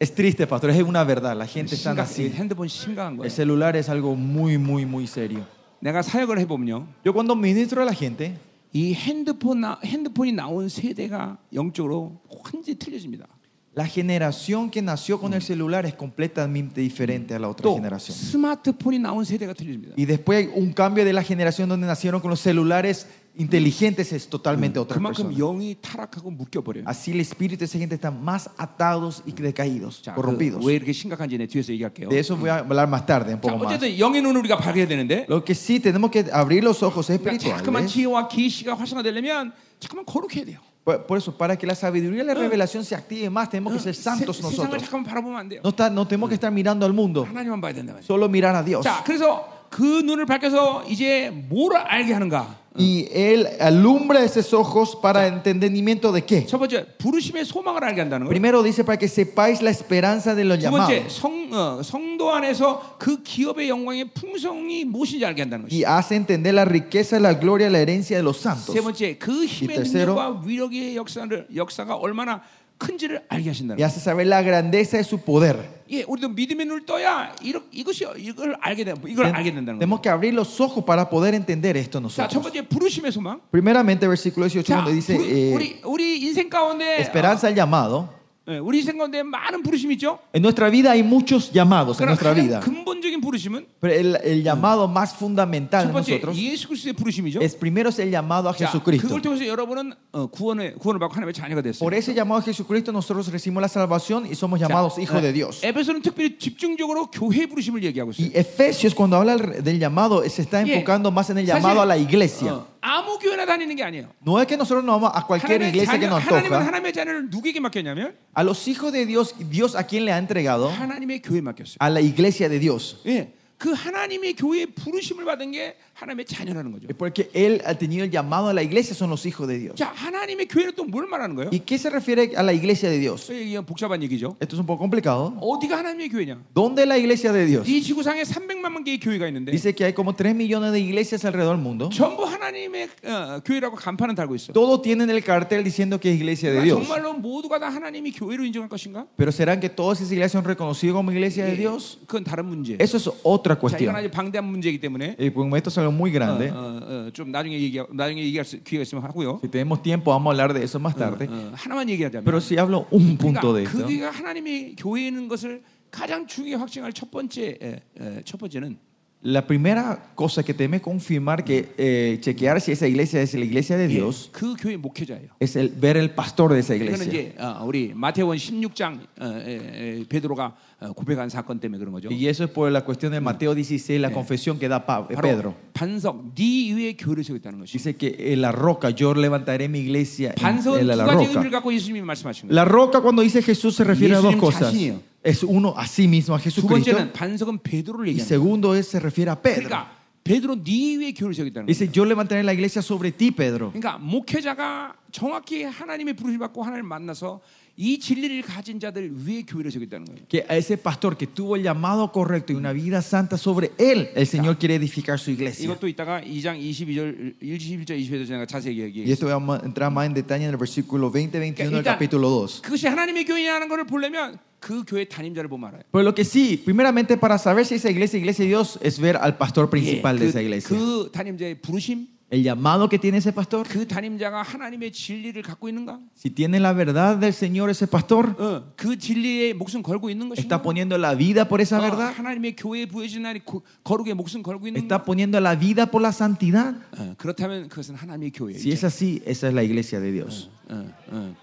Es 0.00 0.12
triste, 0.14 0.46
pastor, 0.48 0.70
es 0.70 0.82
una 0.82 1.04
verdad. 1.04 1.36
La 1.36 1.46
gente 1.46 1.76
está 1.76 1.92
심각, 1.94 2.08
así. 2.08 2.28
핸드폰 2.34 2.66
심각한 2.68 3.16
거예요. 3.16 3.24
El 3.24 3.30
celular 3.30 3.76
es 3.76 3.88
algo 3.88 4.16
muy, 4.16 4.58
muy, 4.58 4.84
muy 4.84 5.06
serio. 5.06 5.46
내가 5.80 6.02
사역을 6.02 6.38
해보면요, 6.40 6.86
Yo 7.04 7.12
cuando 7.12 7.36
ministro 7.36 7.82
a 7.82 7.84
la 7.84 7.94
gente, 7.94 8.36
이 8.74 8.94
핸드폰 8.94 9.60
나, 9.60 9.78
핸드폰이 9.84 10.32
나온 10.32 10.68
세대가 10.68 11.38
영적으로 11.52 12.20
완전히 12.28 12.74
틀려집니다. 12.78 13.26
la 13.74 13.86
generación 13.86 14.70
que 14.70 14.82
nació 14.82 15.18
con 15.20 15.32
el 15.34 15.40
celular 15.40 15.86
es 15.86 15.94
completamente 15.94 16.80
diferente 16.82 17.34
a 17.34 17.38
la 17.38 17.48
otra 17.48 17.62
또 17.62 17.74
generación. 17.76 18.14
스마트폰이 18.16 18.98
나온 18.98 19.24
세대가 19.24 19.54
틀려집니다. 19.54 19.94
Y 19.96 20.04
después 20.04 20.38
hay 20.46 20.52
un 20.54 20.72
cambio 20.72 21.04
de 21.04 21.12
la 21.12 21.22
generación 21.22 21.68
donde 21.68 21.86
nacieron 21.86 22.20
con 22.20 22.30
los 22.30 22.40
celulares 22.40 23.06
inteligentes 23.36 24.12
es 24.12 24.28
totalmente 24.28 24.78
otra 24.78 24.96
그만큼 24.98 25.28
persona. 25.32 25.38
영이 25.38 25.76
타락하고 25.80 26.30
묶여버려요. 26.30 26.84
Así 26.86 27.12
el 27.12 27.20
espíritu 27.20 27.60
de 27.60 27.64
esa 27.64 27.78
gente 27.78 27.94
está 27.94 28.10
más 28.10 28.50
atados 28.58 29.22
y 29.24 29.32
decaídos, 29.32 30.02
자, 30.02 30.14
corrompidos. 30.14 30.60
그, 30.60 30.66
왜 30.68 30.74
이렇게 30.76 30.92
심각한지 30.92 31.38
내 31.38 31.46
뒤에서 31.46 31.72
얘기할게요. 31.72 32.08
De 32.10 32.18
eso 32.18 32.36
voy 32.36 32.50
a 32.50 32.58
hablar 32.58 32.86
más 32.88 33.06
tarde, 33.06 33.32
un 33.32 33.40
자, 33.40 33.40
poco 33.40 33.56
más. 33.64 33.66
어쨌든 33.74 33.98
영의 33.98 34.20
눈을 34.22 34.40
우리가 34.42 34.58
밝혀야 34.58 34.86
되는데 34.86 35.24
Lo 35.28 35.42
que 35.42 35.54
sí 35.54 35.80
tenemos 35.80 36.10
que 36.10 36.26
abrir 36.30 36.62
los 36.62 36.82
ojos 36.82 37.06
그러니까 37.08 37.38
자꾸만 37.38 37.84
espirituales. 37.84 37.92
지혜와 37.92 38.28
계시가 38.28 38.74
활성화되려면 38.76 39.52
자꾸만 39.80 40.04
거룩해야 40.04 40.44
돼요. 40.44 40.58
Por, 40.84 41.06
por 41.06 41.16
eso, 41.16 41.30
para 41.38 41.56
que 41.56 41.64
la 41.64 41.76
sabiduría 41.76 42.24
y 42.24 42.26
la 42.26 42.34
revelación 42.34 42.84
se 42.84 42.96
active 42.96 43.30
más, 43.30 43.48
tenemos 43.48 43.72
que 43.72 43.78
ser 43.78 43.94
santos 43.94 44.36
세, 44.36 44.42
세상을 44.42 44.66
nosotros. 44.76 44.82
잠깐만 44.82 45.04
바라보면 45.08 45.38
안 45.38 45.48
돼요. 45.48 45.60
No, 45.62 45.70
está- 45.70 45.88
no 45.88 46.06
tenemos 46.08 46.28
que 46.28 46.34
estar 46.34 46.50
mirando 46.52 46.84
al 46.84 46.92
mundo, 46.92 47.24
하나님만 47.24 47.60
봐야 47.62 47.72
된다 47.72 47.94
말이에요. 47.94 48.04
solo 48.04 48.28
mirar 48.28 48.56
a 48.56 48.64
Dios. 48.64 48.82
자, 48.84 49.00
그래서 49.06 49.55
그 49.77 49.83
눈을 49.83 50.25
밝혀서 50.25 50.85
이제 50.89 51.29
뭘 51.31 51.77
알게 51.77 52.11
하는가? 52.11 52.65
Y 52.79 53.07
Él 53.11 53.47
alumbra 53.59 54.23
esos 54.23 54.51
ojos 54.51 54.95
para 54.99 55.27
entendimiento 55.27 56.11
de 56.11 56.25
qué. 56.25 56.47
첫 56.47 56.57
번째 56.57 56.87
부르심의 56.97 57.45
소망을 57.45 57.83
알게 57.83 58.01
한다는 58.01 58.25
거예요. 58.25 58.29
Primero 58.29 58.63
dice 58.63 58.83
para 58.83 58.97
que 58.97 59.07
sepáis 59.07 59.61
la 59.61 59.69
esperanza 59.69 60.33
de 60.33 60.45
los 60.45 60.57
두 60.57 60.71
번째 60.71 61.05
llamados. 61.05 61.13
성, 61.13 61.53
어, 61.53 61.83
성도 61.83 62.31
안에서 62.33 62.95
그 62.97 63.21
기업의 63.21 63.69
영광의 63.69 64.09
풍성이 64.15 64.83
무엇인지 64.83 65.23
알게 65.23 65.43
한다는 65.43 65.65
것이. 65.67 65.83
Y 65.83 65.85
hace 65.85 66.15
entender 66.15 66.55
la 66.55 66.65
riqueza, 66.65 67.19
la 67.19 67.35
gloria, 67.35 67.69
la 67.69 67.77
herencia 67.77 68.17
de 68.17 68.23
los 68.23 68.41
santos. 68.41 68.73
세 68.73 68.81
번째 68.81 69.19
그 69.19 69.45
힘의 69.45 69.77
능력과 69.77 70.41
위력의 70.43 70.95
역사를 70.95 71.47
역사가 71.55 71.95
얼마나 71.95 72.41
큰지를 72.78 73.22
알게 73.28 73.50
하신다는 73.50 73.78
Y 73.78 73.78
거예요. 73.78 73.86
hace 73.86 74.00
saber 74.02 74.26
la 74.26 74.42
grandeza 74.42 74.96
de 74.98 75.04
su 75.04 75.18
poder. 75.18 75.56
예, 75.90 76.02
우리도 76.02 76.30
믿음의 76.30 76.66
눈을 76.66 76.84
떠야 76.86 77.32
이렇, 77.42 77.62
이것이 77.70 78.04
이걸 78.16 78.56
알게 78.60 78.82
된 78.84 78.96
이걸 79.06 79.26
알게 79.26 79.52
된다는 79.52 79.78
거예요. 79.78 79.80
Tenemos 79.80 80.00
que 80.02 80.10
abrir 80.10 80.34
los 80.34 80.58
ojos 80.60 80.82
para 80.84 81.08
poder 81.08 81.34
entender 81.34 81.76
esto 81.76 82.00
자, 82.00 82.26
첫 82.26 82.40
nosotros. 82.40 82.42
번째 82.42 82.66
부르심의 82.68 83.12
소망. 83.12 83.40
Primeramente, 83.52 84.08
versículo 84.08 84.48
18, 84.48 84.64
자, 84.66 84.82
donde 84.82 84.92
dice 84.94 85.14
우리, 85.14 85.30
eh, 85.30 85.54
우리 85.54 85.80
우리 85.84 86.18
인생 86.26 86.48
가운데 86.50 86.98
esperanza 86.98 87.46
al 87.46 87.54
llamado. 87.54 88.08
어, 88.46 88.52
예, 88.54 88.58
우리 88.58 88.78
인생 88.78 88.98
가운데 88.98 89.22
많은 89.22 89.62
부르심이 89.62 89.94
있죠. 89.94 90.18
En 90.34 90.42
nuestra 90.42 90.68
vida 90.68 90.90
hay 90.90 91.04
muchos 91.04 91.52
llamados 91.52 92.00
en 92.00 92.06
그러나 92.06 92.10
nuestra 92.18 92.34
가장 92.34 92.42
vida. 92.42 92.58
근본적인 92.60 93.20
부르심은 93.20 93.66
Pero 93.80 93.94
el, 93.94 94.18
el 94.24 94.42
llamado 94.42 94.88
más 94.88 95.14
fundamental 95.14 95.84
첫 95.84 95.86
de 95.86 95.92
번째 95.92 96.10
nosotros 96.18 96.36
예수 96.36 96.66
그리스도의 96.66 96.92
부르심이죠. 96.94 97.38
es 97.40 97.54
primero 97.54 97.88
es 97.90 98.00
el 98.00 98.10
llamado 98.10 98.48
a 98.48 98.52
자, 98.52 98.66
Jesucristo. 98.66 99.06
그걸 99.06 99.22
통해서 99.22 99.46
여러분은 99.46 99.92
어, 100.10 100.26
구원을 100.26 100.74
구원을 100.74 100.98
받고 100.98 101.14
하나님의 101.14 101.34
자녀가 101.34 101.62
됐어요. 101.62 101.78
Por 101.86 101.94
ese 101.94 102.12
llamado 102.14 102.40
a 102.40 102.42
Jesucristo 102.42 102.90
nosotros 102.90 103.30
recibimos 103.30 103.60
la 103.62 103.68
salvación 103.68 104.26
y 104.26 104.34
somos 104.34 104.58
자, 104.58 104.66
llamados 104.66 104.98
hijos 104.98 105.14
어, 105.18 105.20
de 105.22 105.32
Dios. 105.32 105.64
에베소는 105.64 106.02
특별히 106.02 106.36
집중적으로 106.36 107.06
교회 107.12 107.46
부르심을 107.46 107.84
얘기하고 107.84 108.10
있어요. 108.10 108.26
Y 108.26 108.32
Efesios 108.34 108.92
cuando 108.92 109.16
habla 109.18 109.36
del 109.36 109.78
llamado 109.78 110.18
se 110.28 110.42
está 110.42 110.66
예. 110.66 110.74
enfocando 110.74 111.12
más 111.12 111.30
en 111.30 111.38
el 111.38 111.46
사실, 111.46 111.62
llamado 111.62 111.80
a 111.80 111.86
la 111.86 111.96
iglesia. 111.96 112.54
어, 112.54 112.66
아무 112.86 113.18
교회나 113.18 113.46
다니는 113.46 113.76
게 113.76 113.82
아니에요. 113.84 114.08
No 114.26 114.40
es 114.40 114.46
que 114.46 114.56
nosotros 114.56 114.84
nos 114.84 115.00
vamos 115.00 115.10
a 115.14 115.26
cualquier 115.26 115.60
하나님의, 115.62 115.68
iglesia 115.70 115.98
que 115.98 116.06
자녀, 116.06 116.16
nos 116.16 116.24
하나님은 116.26 116.50
toca. 116.50 116.66
하나님의 116.66 116.92
자녀를 116.92 117.30
누구에게 117.30 117.60
맡겼냐면 117.60 118.14
A 118.36 118.42
los 118.44 118.66
hijos 118.68 118.92
de 118.92 119.06
Dios, 119.06 119.34
Dios 119.50 119.76
a 119.76 119.84
quién 119.86 120.04
le 120.04 120.12
ha 120.12 120.18
entregado? 120.18 120.68
하나님의 120.68 121.22
교회에 121.22 121.40
맡겼어요. 121.40 121.76
A 121.80 121.90
la 121.90 122.00
iglesia 122.00 122.48
de 122.48 122.58
Dios. 122.58 122.96
예, 123.06 123.32
그 123.58 123.72
하나님의 123.72 124.34
교회의 124.34 124.66
부르심을 124.74 125.24
받은 125.24 125.52
게 125.52 125.76
하나님의 125.96 126.24
자녀라는 126.26 126.72
거죠. 126.72 126.86
Es 126.88 126.96
porque 126.96 127.30
Él 127.34 127.62
ha 127.64 127.74
tenido 127.74 128.04
el 128.04 128.10
llamado 128.10 128.48
a 128.48 128.52
la 128.54 128.62
iglesia, 128.62 128.94
son 128.94 129.10
los 129.10 129.24
hijos 129.26 129.46
de 129.46 129.58
Dios. 129.58 129.76
자, 129.76 129.92
하나님의 129.94 130.48
교회는 130.48 130.72
또 130.74 130.84
뭘 130.84 131.06
말하는 131.06 131.36
거예요? 131.36 131.50
¿Y 131.52 131.60
qué 131.60 131.76
se 131.78 131.88
refiere 131.90 132.32
a 132.36 132.42
la 132.42 132.52
iglesia 132.52 132.90
de 132.90 132.98
Dios? 132.98 133.30
이게 133.30 133.60
복잡한 133.60 134.02
얘기죠. 134.02 134.36
Esto 134.40 134.56
es 134.56 134.60
un 134.60 134.66
poco 134.66 134.78
complicado. 134.80 135.34
어디가 135.40 135.78
하나님의 135.78 136.08
교회냐? 136.08 136.42
¿Dónde 136.54 136.82
es 136.82 136.88
la 136.88 136.98
iglesia 136.98 137.32
de 137.32 137.46
Dios? 137.46 137.68
이 137.68 137.80
지구상에 137.82 138.22
300만 138.22 138.84
개의 138.84 138.98
교회가 138.98 139.26
있는데 139.28 139.52
Dice 139.52 139.72
que 139.74 139.84
hay 139.84 139.92
como 139.94 140.12
3 140.16 140.34
millones 140.34 140.72
de 140.72 140.80
iglesias 140.80 141.24
alrededor 141.24 141.54
del 141.56 141.62
mundo. 141.62 141.88
전부 141.90 142.24
하나님의 142.24 142.88
어, 143.04 143.40
교회라고 143.44 143.76
간판은 143.76 144.14
달고 144.14 144.34
있어. 144.34 144.52
Todos 144.52 144.82
tienen 144.82 145.08
el 145.10 145.22
cartel 145.22 145.62
diciendo 145.62 146.00
que 146.00 146.10
es 146.10 146.16
iglesia 146.16 146.50
de 146.50 146.58
그러니까 146.58 146.64
Dios. 146.64 146.88
정말로 146.88 147.12
모두가 147.14 147.58
다 147.60 147.68
하나님이 147.68 148.12
교회로 148.12 148.44
인정할 148.44 148.68
것인가? 148.68 149.06
Pero 149.16 149.30
¿serán 149.30 149.60
que 149.60 149.68
todas 149.68 150.00
esas 150.00 150.10
iglesias 150.10 150.32
son 150.32 150.44
reconocidas 150.44 150.94
como 150.94 151.12
iglesia 151.12 151.44
de 151.44 151.54
Dios? 151.56 151.98
그건 152.06 152.24
다른 152.24 152.46
문제. 152.46 152.76
Eso 152.80 152.96
es 152.96 153.08
otra 153.22 153.54
자, 153.54 153.58
이건 153.58 153.60
cuestión. 153.60 153.94
아주 153.96 154.10
방대한 154.10 154.44
문제이기 154.46 154.80
때문에 154.80 155.16
Y 155.18 155.30
como 155.32 155.56
esto 155.56 155.70
es 155.70 155.78
algo 155.86 155.92
muy 155.92 156.10
grande. 156.10 156.50
어, 156.50 156.54
어, 156.56 157.06
어, 157.06 157.10
좀 157.12 157.30
나중에 157.30 157.58
얘기 157.60 157.80
나중에 157.90 158.22
얘기할 158.24 158.44
수, 158.44 158.62
기회가 158.62 158.82
있으면 158.82 159.04
하고요. 159.04 159.40
Si 159.42 159.48
tenemos 159.48 159.82
tiempo, 159.82 160.10
vamos 160.10 160.26
a 160.26 160.30
hablar 160.32 160.52
de 160.54 160.62
eso 160.64 160.78
más 160.78 160.96
tarde. 160.96 161.26
어, 161.28 161.52
하나만 161.54 161.88
얘기하자면 161.90 162.24
Pero 162.24 162.38
si 162.38 162.56
hablo 162.58 162.86
un 162.90 163.16
punto 163.16 163.52
de 163.54 163.64
그러니까 163.64 163.70
esto. 163.70 163.86
그가 163.86 164.10
하나님의 164.10 164.76
교회인 164.76 165.28
것을 165.28 165.62
가장 165.90 166.26
중요히 166.26 166.54
확증할 166.54 166.92
첫 166.92 167.10
번째 167.10 167.58
에, 167.60 167.80
에, 168.00 168.22
첫 168.24 168.38
번째는 168.40 168.78
La 169.24 169.46
primera 169.46 170.10
cosa 170.16 170.42
que 170.42 170.52
tenemos 170.52 170.80
que 170.80 170.82
confirmar 170.82 171.44
que 171.44 171.72
eh, 171.78 172.18
chequear 172.20 172.60
si 172.60 172.72
esa 172.72 172.88
iglesia 172.88 173.22
es 173.22 173.32
la 173.34 173.44
iglesia 173.44 173.76
de 173.76 173.84
예, 173.84 173.88
Dios 173.88 174.30
그 174.32 174.56
교회 174.58 174.76
목회자예요. 174.76 175.28
es 175.38 175.54
el 175.54 175.68
ver 175.68 175.96
el 175.96 176.10
pastor 176.10 176.52
de 176.52 176.58
esa 176.58 176.74
이거는 176.74 176.94
iglesia. 177.06 177.06
이제 177.30 177.34
어, 177.38 177.62
우리 177.64 177.92
마태원 177.94 178.36
16장 178.36 178.98
어, 179.20 179.24
에, 179.46 180.00
에, 180.00 180.04
베드로가 180.08 180.56
어, 180.80 180.92
고백한 180.94 181.28
사건 181.28 181.60
때문에 181.60 181.78
그런 181.78 181.92
거죠. 181.92 182.08
Y 182.10 182.26
eso 182.26 182.42
es 182.42 182.50
por 182.50 182.68
la 182.72 182.80
cuestión 182.84 183.12
de 183.12 183.20
Mateo 183.20 183.54
16, 183.54 184.00
la 184.00 184.10
confesión 184.10 184.58
que 184.58 184.68
da 184.68 184.84
Pa- 184.84 185.06
eh, 185.08 185.14
Pedro. 185.14 185.52
바로 185.52 185.54
반석 185.72 186.34
네 186.34 186.74
위에 186.74 186.94
교회를 186.98 187.22
세우겠다는 187.22 187.60
것이. 187.60 187.78
Dice 187.78 187.94
que 187.94 188.32
en 188.32 188.40
la 188.42 188.50
roca, 188.50 188.90
yo 188.90 189.14
levantaré 189.14 189.68
mi 189.68 189.78
iglesia 189.78 190.30
en, 190.30 190.42
반석은 190.42 190.80
en 190.80 190.86
두 190.88 190.96
la, 190.96 191.04
가지 191.06 191.14
roca. 191.14 191.30
의미를 191.30 191.50
갖고 191.52 191.72
예수님이 191.72 192.02
말씀하신 192.02 192.48
거예요. 192.48 192.52
La 192.58 192.64
roca 192.64 193.00
cuando 193.00 193.22
dice 193.22 193.40
Jesús 193.40 193.76
se 193.76 193.84
refiere 193.84 194.16
a 194.16 194.18
dos 194.18 194.34
예수님 194.34 194.40
cosas. 194.40 194.72
자신이에요. 194.74 195.12
Es 195.26 195.42
uno 195.44 195.74
a 195.76 195.84
sí 195.86 196.08
mismo, 196.08 196.34
a 196.34 196.38
두 196.38 196.44
Jesucristo. 196.50 196.68
번째는 196.68 197.12
반석은 197.12 197.58
베드로를 197.62 198.06
Y 198.06 198.10
얘기하는 198.10 198.26
거예요. 198.26 198.28
segundo 198.28 198.74
es 198.74 198.88
se 198.90 198.98
refiere 198.98 199.30
a 199.30 199.36
Pedro. 199.40 199.68
그러니까 199.68 199.90
베드로 200.24 200.62
네 200.64 200.96
위에 200.98 201.12
교회를 201.14 201.34
세우겠다는 201.34 201.66
거예요. 201.66 201.70
Dice, 201.70 201.90
yo 201.94 202.04
levantaré 202.04 202.42
la 202.42 202.52
iglesia 202.52 202.80
sobre 202.82 203.10
ti, 203.12 203.30
Pedro. 203.30 203.70
그러니까 203.72 203.98
목회자가 203.98 204.94
정확히 205.10 205.64
하나님의 205.64 206.14
부르심 206.14 206.38
받고 206.40 206.62
하나님을 206.62 206.88
만나서 206.88 207.40
이 207.76 207.98
진리를 207.98 208.42
가진 208.42 208.78
자들 208.78 209.10
위에 209.26 209.42
교회를 209.42 209.70
세우겠다는 209.70 210.04
거예요. 210.04 210.26
Que 210.28 210.44
a 210.48 210.56
ese 210.58 210.76
pastor 210.76 211.16
que 211.16 211.26
tuvo 211.26 211.56
el 211.56 211.62
llamado 211.62 212.12
correcto 212.12 212.52
y 212.52 212.56
una 212.56 212.72
vida 212.72 213.00
santa 213.00 213.38
sobre 213.38 213.72
él, 213.78 214.10
el 214.14 214.26
Señor 214.26 214.58
quiere 214.58 214.74
edificar 214.74 215.18
su 215.18 215.30
iglesia. 215.30 215.64
이것도 215.64 215.88
이따가 215.88 216.20
2장 216.20 216.60
22절 216.60 217.40
21절 217.40 217.96
22절 217.96 218.26
제가 218.28 218.44
자세히 218.46 218.78
Y 218.78 218.84
얘기해. 218.84 219.10
esto 219.10 219.26
vamos 219.26 219.58
a 219.58 219.64
entrar 219.64 219.90
más 219.90 220.04
en 220.04 220.12
detalle 220.12 220.44
en 220.44 220.50
el 220.50 220.58
versículo 220.58 221.10
20, 221.10 221.38
21 221.40 221.70
del 221.70 221.78
일단 221.78 221.94
capítulo 221.94 222.28
2. 222.44 222.60
그것이 222.60 222.86
하나님의 222.88 223.24
교회냐는 223.24 223.68
것을 223.68 223.86
보려면 223.86 224.38
그 224.60 224.84
교회 224.86 225.06
담임자를 225.06 225.48
보면 225.48 225.70
알아요. 225.70 225.82
Pero 225.90 226.04
lo 226.04 226.14
que 226.14 226.24
sí, 226.24 226.58
primeramente 226.62 227.16
para 227.16 227.38
saber 227.38 227.64
si 227.64 227.76
esa 227.76 227.90
iglesia 227.90 228.18
es 228.18 228.22
iglesia 228.22 228.44
de 228.44 228.48
Dios, 228.50 228.78
es 228.82 229.00
ver 229.00 229.16
al 229.16 229.38
pastor 229.38 229.70
principal 229.70 230.18
de 230.18 230.26
그, 230.26 230.28
esa 230.28 230.42
iglesia. 230.42 230.76
그 230.76 231.10
담임자의 231.10 231.62
부르심, 231.62 232.06
El 232.32 232.42
llamado 232.42 232.88
que 232.88 232.98
tiene 232.98 233.18
ese 233.18 233.30
pastor, 233.30 233.68
그 233.68 233.86
담임자가 233.86 234.40
하나님의 234.40 234.90
진리를 234.92 235.42
갖고 235.42 235.68
있는가? 235.68 235.98
si 236.16 236.30
tiene 236.30 236.56
la 236.60 236.72
verdad 236.72 237.18
del 237.18 237.34
Señor 237.34 237.68
ese 237.68 237.86
pastor, 237.86 238.34
어, 238.38 238.72
그 238.74 238.96
진리에 238.96 239.52
목숨 239.52 239.82
걸고 239.82 240.08
있는 240.08 240.30
것인가? 240.30 240.40
está 240.56 240.62
poniendo 240.62 240.96
la 240.96 241.14
vida 241.14 241.46
por 241.46 241.60
esa 241.60 241.76
어, 241.78 241.82
verdad, 241.82 242.14
하나님의 242.16 242.56
교회에 242.56 242.86
부여진 242.86 243.20
날이 243.24 243.40
고- 243.40 243.62
거룩에 243.84 244.14
목숨 244.14 244.42
걸고 244.42 244.66
있는가? 244.66 244.80
está 244.96 245.04
poniendo 245.04 245.36
la 245.40 245.54
vida 245.54 245.84
por 245.84 246.00
la 246.00 246.08
santidad. 246.08 246.74
어, 246.96 247.14
그렇다면 247.18 247.68
그것은 247.68 247.96
하나님의 247.96 248.30
교회예요. 248.32 248.56
Si 248.58 248.72
es 248.72 248.82
así, 248.82 249.22
esa 249.26 249.48
es 249.48 249.52
la 249.54 249.62
iglesia 249.62 250.00
de 250.00 250.10
Dios. 250.10 250.48
어, 250.70 250.88
어. 251.12 251.36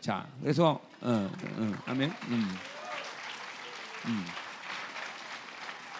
자, 0.00 0.24
그래서 0.40 0.80
어, 1.02 1.30
어, 1.58 1.72
아멘. 1.84 2.10
음. 2.28 2.48
음. 4.06 4.24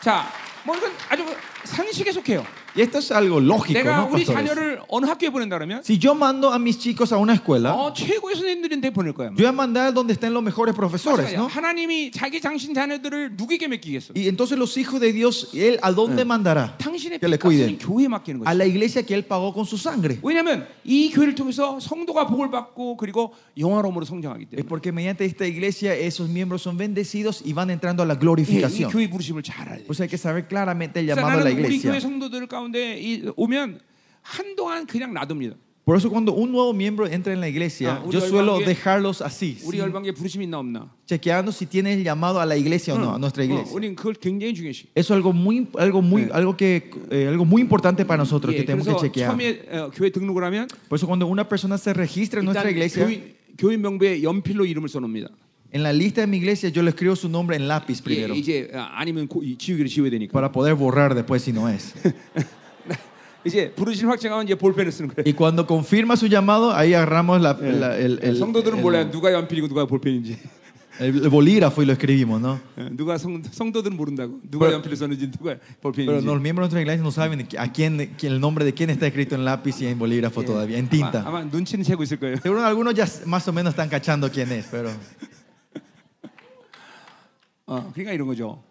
자, 0.00 0.24
뭐 0.64 0.74
이건 0.74 0.90
아주 1.10 1.22
상식에 1.64 2.12
속해요. 2.12 2.46
Y 2.76 2.82
esto 2.82 2.98
es 2.98 3.10
algo 3.10 3.40
lógico, 3.40 3.72
내가 3.72 4.04
¿no, 4.04 4.08
우리 4.12 4.26
pastores? 4.26 4.34
자녀를 4.34 4.80
어느 4.88 5.06
학교에 5.06 5.30
보낸다 5.30 5.56
그러면 5.56 5.80
Si 5.82 5.98
yo 5.98 6.12
mando 6.14 6.52
a 6.52 6.58
mis 6.58 6.78
chicos 6.78 7.10
a 7.10 7.16
una 7.16 7.32
escuela, 7.32 7.72
어, 7.72 7.94
최고의 7.94 8.36
선생님들인데 8.36 8.90
보낼 8.90 9.14
거야. 9.14 9.30
yo 9.30 9.36
voy 9.36 9.46
a 9.46 9.52
mandar 9.52 9.94
donde 9.94 10.12
estén 10.12 10.34
los 10.34 10.42
mejores 10.42 10.74
profesores, 10.74 11.24
마찬가지야. 11.32 11.38
¿no? 11.40 11.46
하나님이 11.48 12.10
자기 12.10 12.38
장신 12.38 12.74
자녀들을 12.74 13.32
누구에게 13.36 13.66
맡기겠어? 13.68 14.12
Y 14.14 14.28
entonces 14.28 14.58
los 14.58 14.76
hijos 14.76 15.00
de 15.00 15.10
Dios, 15.14 15.48
¿él 15.54 15.78
a 15.80 15.90
dónde 15.90 16.26
mandará? 16.26 16.76
당신의 16.76 17.18
Que 17.18 17.28
le 17.28 17.38
빚 17.38 17.48
cuiden. 17.48 17.78
갚은 17.78 17.78
교회에 17.78 18.08
맡기는 18.08 18.42
A 18.44 18.52
거지. 18.52 18.58
la 18.58 18.66
iglesia 18.66 19.02
que 19.06 19.14
él 19.14 19.24
pagó 19.24 19.54
con 19.54 19.64
su 19.64 19.78
sangre. 19.78 20.18
왜냐하면 20.22 20.66
이 20.84 21.08
교회를 21.10 21.34
통해서 21.34 21.80
성도가 21.80 22.26
복을 22.26 22.50
받고 22.50 22.98
그리고 22.98 23.32
영화로움으로 23.56 24.04
성장하기 24.04 24.44
Es 24.44 24.50
때문에 24.50 24.68
porque 24.68 24.92
mediante 24.92 25.24
esta 25.24 25.46
iglesia 25.46 25.94
esos 25.96 26.28
miembros 26.28 26.60
son 26.60 26.76
bendecidos 26.76 27.40
y 27.42 27.54
van 27.54 27.70
entrando 27.70 28.02
a 28.02 28.06
la 28.06 28.12
예, 28.12 28.16
이 28.16 28.20
glorificación. 28.20 28.90
교회 28.92 29.08
부르심을 29.08 29.42
잘 29.42 29.62
알아야 29.64 29.78
돼. 29.78 29.84
Pues 29.86 29.98
hay 30.00 30.08
que 30.10 30.18
saber 30.18 30.46
claramente 30.46 31.00
el 31.00 31.06
그래서 31.06 31.16
llamado 31.24 31.40
a 31.40 31.44
la 31.44 31.50
나는 31.56 31.64
우리 31.64 31.80
교회 31.80 31.96
iglesia. 31.96 32.00
성도들 32.00 32.46
가운데 32.60 33.00
이- 33.00 33.22
오면 33.36 33.80
한동안 34.20 34.86
그냥 34.86 35.14
놔둡니다. 35.14 35.56
Por 35.86 35.96
eso 35.96 36.10
cuando 36.10 36.32
un 36.34 36.50
nuevo 36.50 36.72
miembro 36.74 37.06
entra 37.06 37.32
en 37.32 37.40
la 37.40 37.46
iglesia, 37.48 38.02
Ah, 38.02 38.02
우리 38.04 38.12
yo 38.12 38.20
suelo 38.20 38.58
열방계- 38.58 38.64
dejarlos 38.66 39.22
así, 39.22 39.56
우리 39.62 39.78
sin- 39.78 39.80
열방계 39.86 40.10
부르심이 40.12 40.42
있나 40.44 40.58
없나? 40.58 40.90
chequeando 41.06 41.52
si 41.52 41.64
tiene 41.64 41.92
el 41.94 42.02
llamado 42.02 42.40
a 42.40 42.44
la 42.44 42.56
iglesia 42.56 42.92
o 42.94 42.98
no, 42.98 43.14
a 43.14 43.18
nuestra 43.20 43.44
어, 43.44 43.46
iglesia. 43.46 43.72
우리는 43.72 43.94
그걸 43.94 44.14
굉장히 44.14 44.52
중요시. 44.52 44.88
Eso 44.96 45.14
es 45.14 45.16
algo 45.16 45.32
muy, 45.32 45.68
algo 45.78 46.02
muy, 46.02 46.22
네. 46.26 46.30
algo 46.34 46.56
que, 46.56 46.90
eh, 47.12 47.28
algo 47.28 47.44
muy 47.44 47.62
importante 47.62 48.04
para 48.04 48.18
nosotros 48.18 48.52
que 48.52 48.62
예, 48.62 48.66
tenemos 48.66 48.84
que 48.84 48.92
그래서 48.94 49.00
chequear. 49.06 49.30
처음에 49.30 49.62
어, 49.78 49.90
교회 49.94 50.10
등록을 50.10 50.42
하면 50.42 50.66
Por 50.88 50.98
eso 50.98 51.06
cuando 51.06 51.24
una 51.28 51.48
persona 51.48 51.78
se 51.78 51.92
registra 51.94 52.40
en 52.40 52.46
nuestra 52.46 52.68
일단 52.68 52.74
iglesia, 52.74 53.06
교인, 53.06 53.36
교인 53.56 53.80
명부에 53.80 54.24
연필로 54.24 54.66
이름을 54.66 54.88
써놓습니다. 54.88 55.30
en 55.72 55.82
la 55.82 55.92
lista 55.92 56.20
de 56.22 56.26
mi 56.26 56.38
iglesia 56.38 56.68
yo 56.70 56.82
le 56.82 56.90
escribo 56.90 57.16
su 57.16 57.28
nombre 57.28 57.56
en 57.56 57.66
lápiz 57.68 58.00
예, 58.00 58.04
primero 58.04 58.34
이제 58.34 58.70
아, 58.72 58.90
아니면 59.00 59.26
고- 59.28 59.42
이 59.42 59.56
지우개를 59.58 59.88
지워야 59.88 60.10
되니까. 60.10 60.32
para 60.32 60.50
poder 60.52 60.74
borrar 60.76 61.14
después 61.14 61.42
si 61.42 61.52
no 61.52 61.68
es. 61.68 61.92
이제 63.44 63.70
부르심 63.76 64.08
확정하면 64.10 64.44
이제 64.46 64.54
볼펜을 64.56 64.90
쓰는 64.90 65.08
거예요. 65.10 65.22
Y 65.24 65.32
cuando 65.34 65.66
confirma 65.66 66.16
su 66.16 66.26
llamado, 66.26 66.72
ahí 66.74 66.94
agarramos 66.94 67.40
la- 67.40 67.56
la- 67.60 67.96
el, 67.98 68.18
el- 68.22 68.36
성도들은 68.38 68.78
el- 68.78 68.82
몰라요. 68.82 69.10
누가 69.10 69.32
연필이고 69.32 69.68
누가 69.68 69.86
볼펜인지. 69.86 70.36
el 70.98 71.12
bolígrafo 71.28 71.82
y 71.82 71.86
lo 71.86 71.92
escribimos, 71.92 72.40
¿no? 72.40 72.58
예, 72.78 72.88
누가 72.96 73.18
성, 73.18 73.42
성도들은 73.44 73.96
모른다고. 73.96 74.40
누가 74.50 74.66
Pero- 74.66 74.72
연필을 74.82 74.96
썼는지 74.96 75.30
누가 75.30 75.54
Pero 75.54 75.80
볼펜인지. 75.80 76.24
los 76.26 76.40
miembros 76.40 76.70
de 76.70 76.74
nuestra 76.74 76.80
iglesia 76.82 77.02
no 77.04 77.12
saben 77.12 77.46
a 77.58 77.70
quién, 77.72 78.10
quién- 78.18 78.32
el 78.32 78.40
nombre 78.40 78.64
de 78.64 78.72
quién 78.74 78.90
está 78.90 79.06
escrito 79.06 79.36
en 79.36 79.44
lápiz 79.44 79.80
y 79.80 79.86
en 79.86 79.98
bolígrafo 79.98 80.42
todavía, 80.42 80.78
en 80.78 80.86
아마, 80.86 80.90
tinta. 80.90 81.22
아마 81.24 81.44
눈치는 81.44 81.84
채고 81.84 82.02
있을 82.02 82.18
거예요. 82.18 82.38
Seguro 82.42 82.64
algunos 82.64 82.94
ya 82.94 83.06
más 83.26 83.46
o 83.46 83.52
menos 83.52 83.74
están 83.74 83.88
cachando 83.88 84.28
quién 84.32 84.50
es, 84.50 84.66
pero 84.72 84.90
어, 87.70 87.90
그러니까 87.92 88.12
이런 88.12 88.26
거죠. 88.28 88.62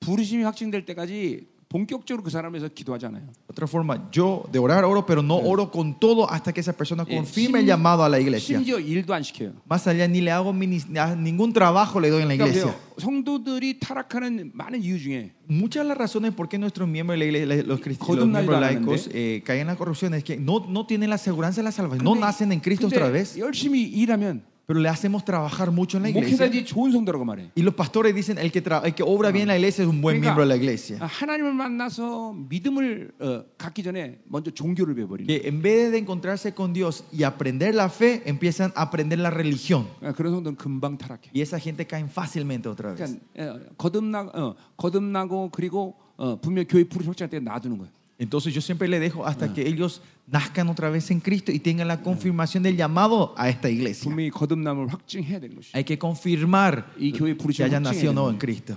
부르심이 0.00 0.42
확증될 0.44 0.86
때까지 0.86 1.48
본격적으로 1.68 2.24
그 2.24 2.30
사람에서 2.30 2.66
기도하잖아요. 2.68 3.22
de 3.30 3.46
otra 3.46 3.66
forma, 3.68 4.10
yo 4.12 4.42
de 4.50 4.58
orar 4.58 4.84
oro, 4.84 5.06
pero 5.06 5.22
no 5.22 5.36
oro 5.36 5.70
con 5.70 6.00
todo 6.00 6.28
hasta 6.28 6.52
que 6.52 6.58
esa 6.60 6.72
persona 6.72 7.04
confirme 7.04 7.60
el 7.60 7.66
llamado 7.66 8.02
a 8.02 8.08
la 8.08 8.18
iglesia. 8.18 8.58
심지어 8.58 8.80
일도 8.80 9.14
안 9.14 9.22
시켜요. 9.22 9.52
Más 9.68 9.86
allá, 9.86 10.08
ni 10.08 10.20
le 10.20 10.32
hago 10.32 10.52
minis- 10.52 10.88
ni 10.88 10.98
a- 10.98 11.14
ningún 11.14 11.52
trabajo 11.52 12.00
le 12.00 12.10
doy 12.10 12.22
en 12.22 12.28
la 12.28 12.34
그러니까 12.34 12.48
iglesia. 12.48 12.72
보세요. 12.74 12.90
성도들이 12.98 13.78
타락하는 13.78 14.50
많은 14.52 14.82
이유 14.82 14.98
중에 14.98 15.30
Muchas 15.48 15.84
de 15.84 15.88
las 15.90 15.96
razones 15.98 16.34
por 16.34 16.48
qué 16.48 16.58
nuestros 16.58 16.88
miembros, 16.88 17.16
de 17.20 17.30
la 17.30 17.38
iglesia, 17.38 17.62
los, 17.64 17.78
cristi- 17.80 18.00
los 18.00 18.08
거듭나지도 18.18 18.50
miembros 18.50 18.58
않았는데. 18.58 18.86
laicos 18.90 19.08
eh, 19.14 19.42
caen 19.44 19.60
en 19.60 19.66
la 19.68 19.76
corrupción 19.76 20.14
es 20.14 20.24
que 20.24 20.36
no, 20.38 20.66
no 20.68 20.86
tienen 20.86 21.08
la 21.10 21.18
seguridad 21.18 21.54
de 21.54 21.62
la 21.62 21.70
salvación, 21.70 22.02
no 22.02 22.14
근데- 22.14 22.20
nacen 22.26 22.50
en 22.50 22.58
Cristo 22.58 22.88
근데 22.88 22.96
otra 22.98 23.10
vez, 23.12 23.36
열심히 23.38 23.82
일하면 23.84 24.42
pero 24.66 24.78
le 24.78 24.88
hacemos 24.88 25.24
trabajar 25.24 25.72
mucho 25.72 25.96
en 25.96 26.04
la 26.04 26.10
iglesia. 26.10 26.46
목회자들이 26.46 26.64
좋은 26.64 26.92
성도라고 26.92 27.24
말해. 27.24 27.50
Y 27.56 27.62
los 27.62 27.74
pastores 27.74 28.14
dicen, 28.14 28.38
el 28.38 28.52
que, 28.52 28.62
tra- 28.62 28.80
el 28.84 28.94
que 28.94 29.02
obra 29.02 29.32
bien 29.32 29.42
en 29.42 29.48
la 29.48 29.56
iglesia 29.56 29.82
es 29.82 29.88
un 29.90 30.00
buen 30.00 30.20
miembro 30.20 30.42
de 30.44 30.48
la 30.48 30.54
iglesia. 30.54 30.96
하나님을 31.00 31.52
만나서 31.54 32.34
믿음을 32.48 33.10
어, 33.18 33.44
갖기 33.58 33.82
전에 33.82 34.20
먼저 34.28 34.52
종교를 34.52 34.94
배워버리는. 34.94 35.26
Que 35.26 35.48
en 35.48 35.60
vez 35.60 35.90
de 35.90 35.98
encontrarse 35.98 36.54
con 36.54 36.72
Dios 36.72 37.02
y 37.10 37.24
aprender 37.24 37.74
la 37.74 37.88
fe, 37.88 38.22
empiezan 38.26 38.70
a 38.76 38.82
aprender 38.82 39.18
la 39.18 39.30
religión. 39.30 39.88
그러니까 39.98 40.16
그런 40.16 40.34
성도는 40.34 40.56
금방 40.56 40.96
타락해. 40.96 41.30
Y 41.34 41.40
esa 41.42 41.58
gente 41.58 41.84
cae 41.84 42.04
fácilmente 42.06 42.68
otra 42.68 42.94
vez. 42.94 43.18
그러니까 43.34 43.56
어, 43.56 43.74
거듭나 43.76 44.20
어, 44.32 44.54
거듭나고 44.76 45.50
그리고 45.50 45.96
어, 46.16 46.36
분명 46.40 46.64
교회 46.68 46.84
부르심 46.84 47.10
확정할 47.10 47.28
때 47.30 47.40
놔두는 47.40 47.76
거예요. 47.78 47.90
Entonces 48.18 48.52
yo 48.52 48.60
siempre 48.60 48.86
le 48.88 49.00
dejo 49.00 49.24
hasta 49.26 49.52
que 49.54 49.66
ellos 49.66 50.02
nazcan 50.26 50.68
otra 50.68 50.90
vez 50.90 51.10
en 51.10 51.20
Cristo 51.20 51.50
y 51.52 51.58
tengan 51.58 51.88
la 51.88 52.02
confirmación 52.02 52.62
del 52.62 52.76
llamado 52.76 53.32
a 53.36 53.48
esta 53.48 53.70
iglesia. 53.70 54.04
분명히 54.04 54.30
거듭남을 54.30 54.88
확증해야 54.92 55.40
되는 55.40 55.56
것이. 55.56 55.70
Hay 55.74 55.84
que 55.84 55.98
confirmar 55.98 56.84
이 56.98 57.12
교회 57.12 57.32
que 57.32 57.38
부르심 57.38 57.64
hayan 57.64 57.82
nacido 57.82 58.12
확증해야 58.12 58.12
nuevo 58.12 58.28
되는 58.28 58.34
en 58.34 58.38
거예요. 58.38 58.38
Cristo. 58.38 58.76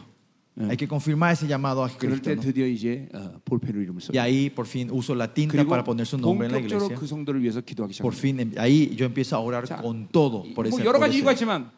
Hay 0.69 0.77
que 0.77 0.87
confirmar 0.87 1.33
ese 1.33 1.47
llamado 1.47 1.83
a 1.83 1.89
그럴 1.89 2.21
Cristo. 2.21 2.29
때 2.29 2.35
¿no? 2.35 2.41
드디어 2.43 2.67
이제 2.67 3.09
어, 3.11 3.41
볼펜으로 3.43 3.81
이름을 3.81 3.99
써. 4.01 4.13
Y 4.13 4.19
ahí 4.19 4.49
por 4.49 4.65
fin 4.67 4.87
uso 4.91 5.13
la 5.15 5.33
tinta 5.33 5.51
그리고 5.57 5.69
para 5.69 5.83
poner 5.83 6.05
su 6.05 6.15
nombre 6.17 6.45
en 6.47 6.53
la 6.53 6.59
본격적으로 6.59 6.85
iglesia. 6.93 6.99
그 6.99 7.07
성도를 7.07 7.41
위해서 7.41 7.59
기도하기 7.59 7.97
Por 7.99 8.13
시작합니다. 8.13 8.21
fin 8.21 8.39
em- 8.39 8.53
ahí 8.57 8.95
yo 8.95 9.03
empiezo 9.05 9.35
a 9.35 9.39
orar 9.39 9.65
자, 9.67 9.81
con 9.81 10.07
todo 10.07 10.43
por 10.55 10.67
ese, 10.67 10.77
뭐 10.77 10.85
여러 10.85 10.99
por 10.99 11.09
가지 11.09 11.17
ese- 11.17 11.19
이유가 11.19 11.33
있지만 11.33 11.71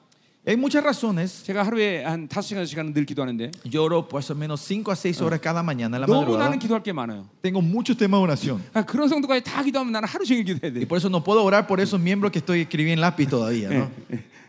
Hay 0.48 0.56
muchas 0.58 0.84
razones. 0.84 1.44
제가 1.44 1.64
하루에 1.66 2.04
한 2.04 2.28
다섯 2.28 2.44
시간 2.50 2.66
시간은 2.68 2.94
늘 2.94 3.06
기도하는데 3.06 3.50
Yo 3.74 3.84
oro 3.84 4.08
más 4.14 4.30
o 4.30 4.36
menos 4.36 4.62
5 4.62 4.92
a 4.92 4.96
6 4.96 5.22
horas 5.22 5.40
cada 5.42 5.64
mañana 5.64 5.98
en 5.98 6.02
la 6.02 6.06
너무 6.08 6.22
madrugada. 6.22 6.46
나는 6.46 6.60
기도할 6.60 6.84
게 6.84 6.94
많아요. 6.94 7.26
Tengo 7.42 7.62
muchos 7.64 7.98
temas 7.98 8.20
de 8.20 8.24
oración. 8.24 8.62
그러니까 8.72 8.86
그런 8.86 9.10
성도까지 9.10 9.42
다 9.44 9.64
기도하면 9.64 9.92
나는 9.92 10.08
하루 10.08 10.24
종일 10.24 10.44
기도해야 10.46 10.72
Y 10.72 10.82
돼. 10.82 10.88
por 10.88 10.98
eso 11.00 11.10
no 11.10 11.24
puedo 11.24 11.44
orar 11.44 11.66
por 11.66 11.80
esos 11.82 12.00
miembros 12.00 12.32
que 12.32 12.38
estoy 12.40 12.62
escribiendo 12.62 12.94
en 12.94 13.02
lápiz 13.02 13.28
todavía. 13.28 13.70
¿no? 13.70 13.90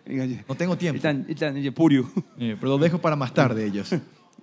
그러니까 0.04 0.24
이제 0.26 0.44
No 0.46 0.54
tengo 0.54 0.76
tiempo. 0.76 0.98
일단 1.00 1.24
일단 1.28 1.56
이제 1.56 1.70
보류. 1.70 2.04
Eh, 2.38 2.56
pero 2.60 2.72
lo 2.72 2.78
dejo 2.78 2.98
para 3.00 3.16
más 3.16 3.32
tarde 3.32 3.64
ellos. 3.64 3.88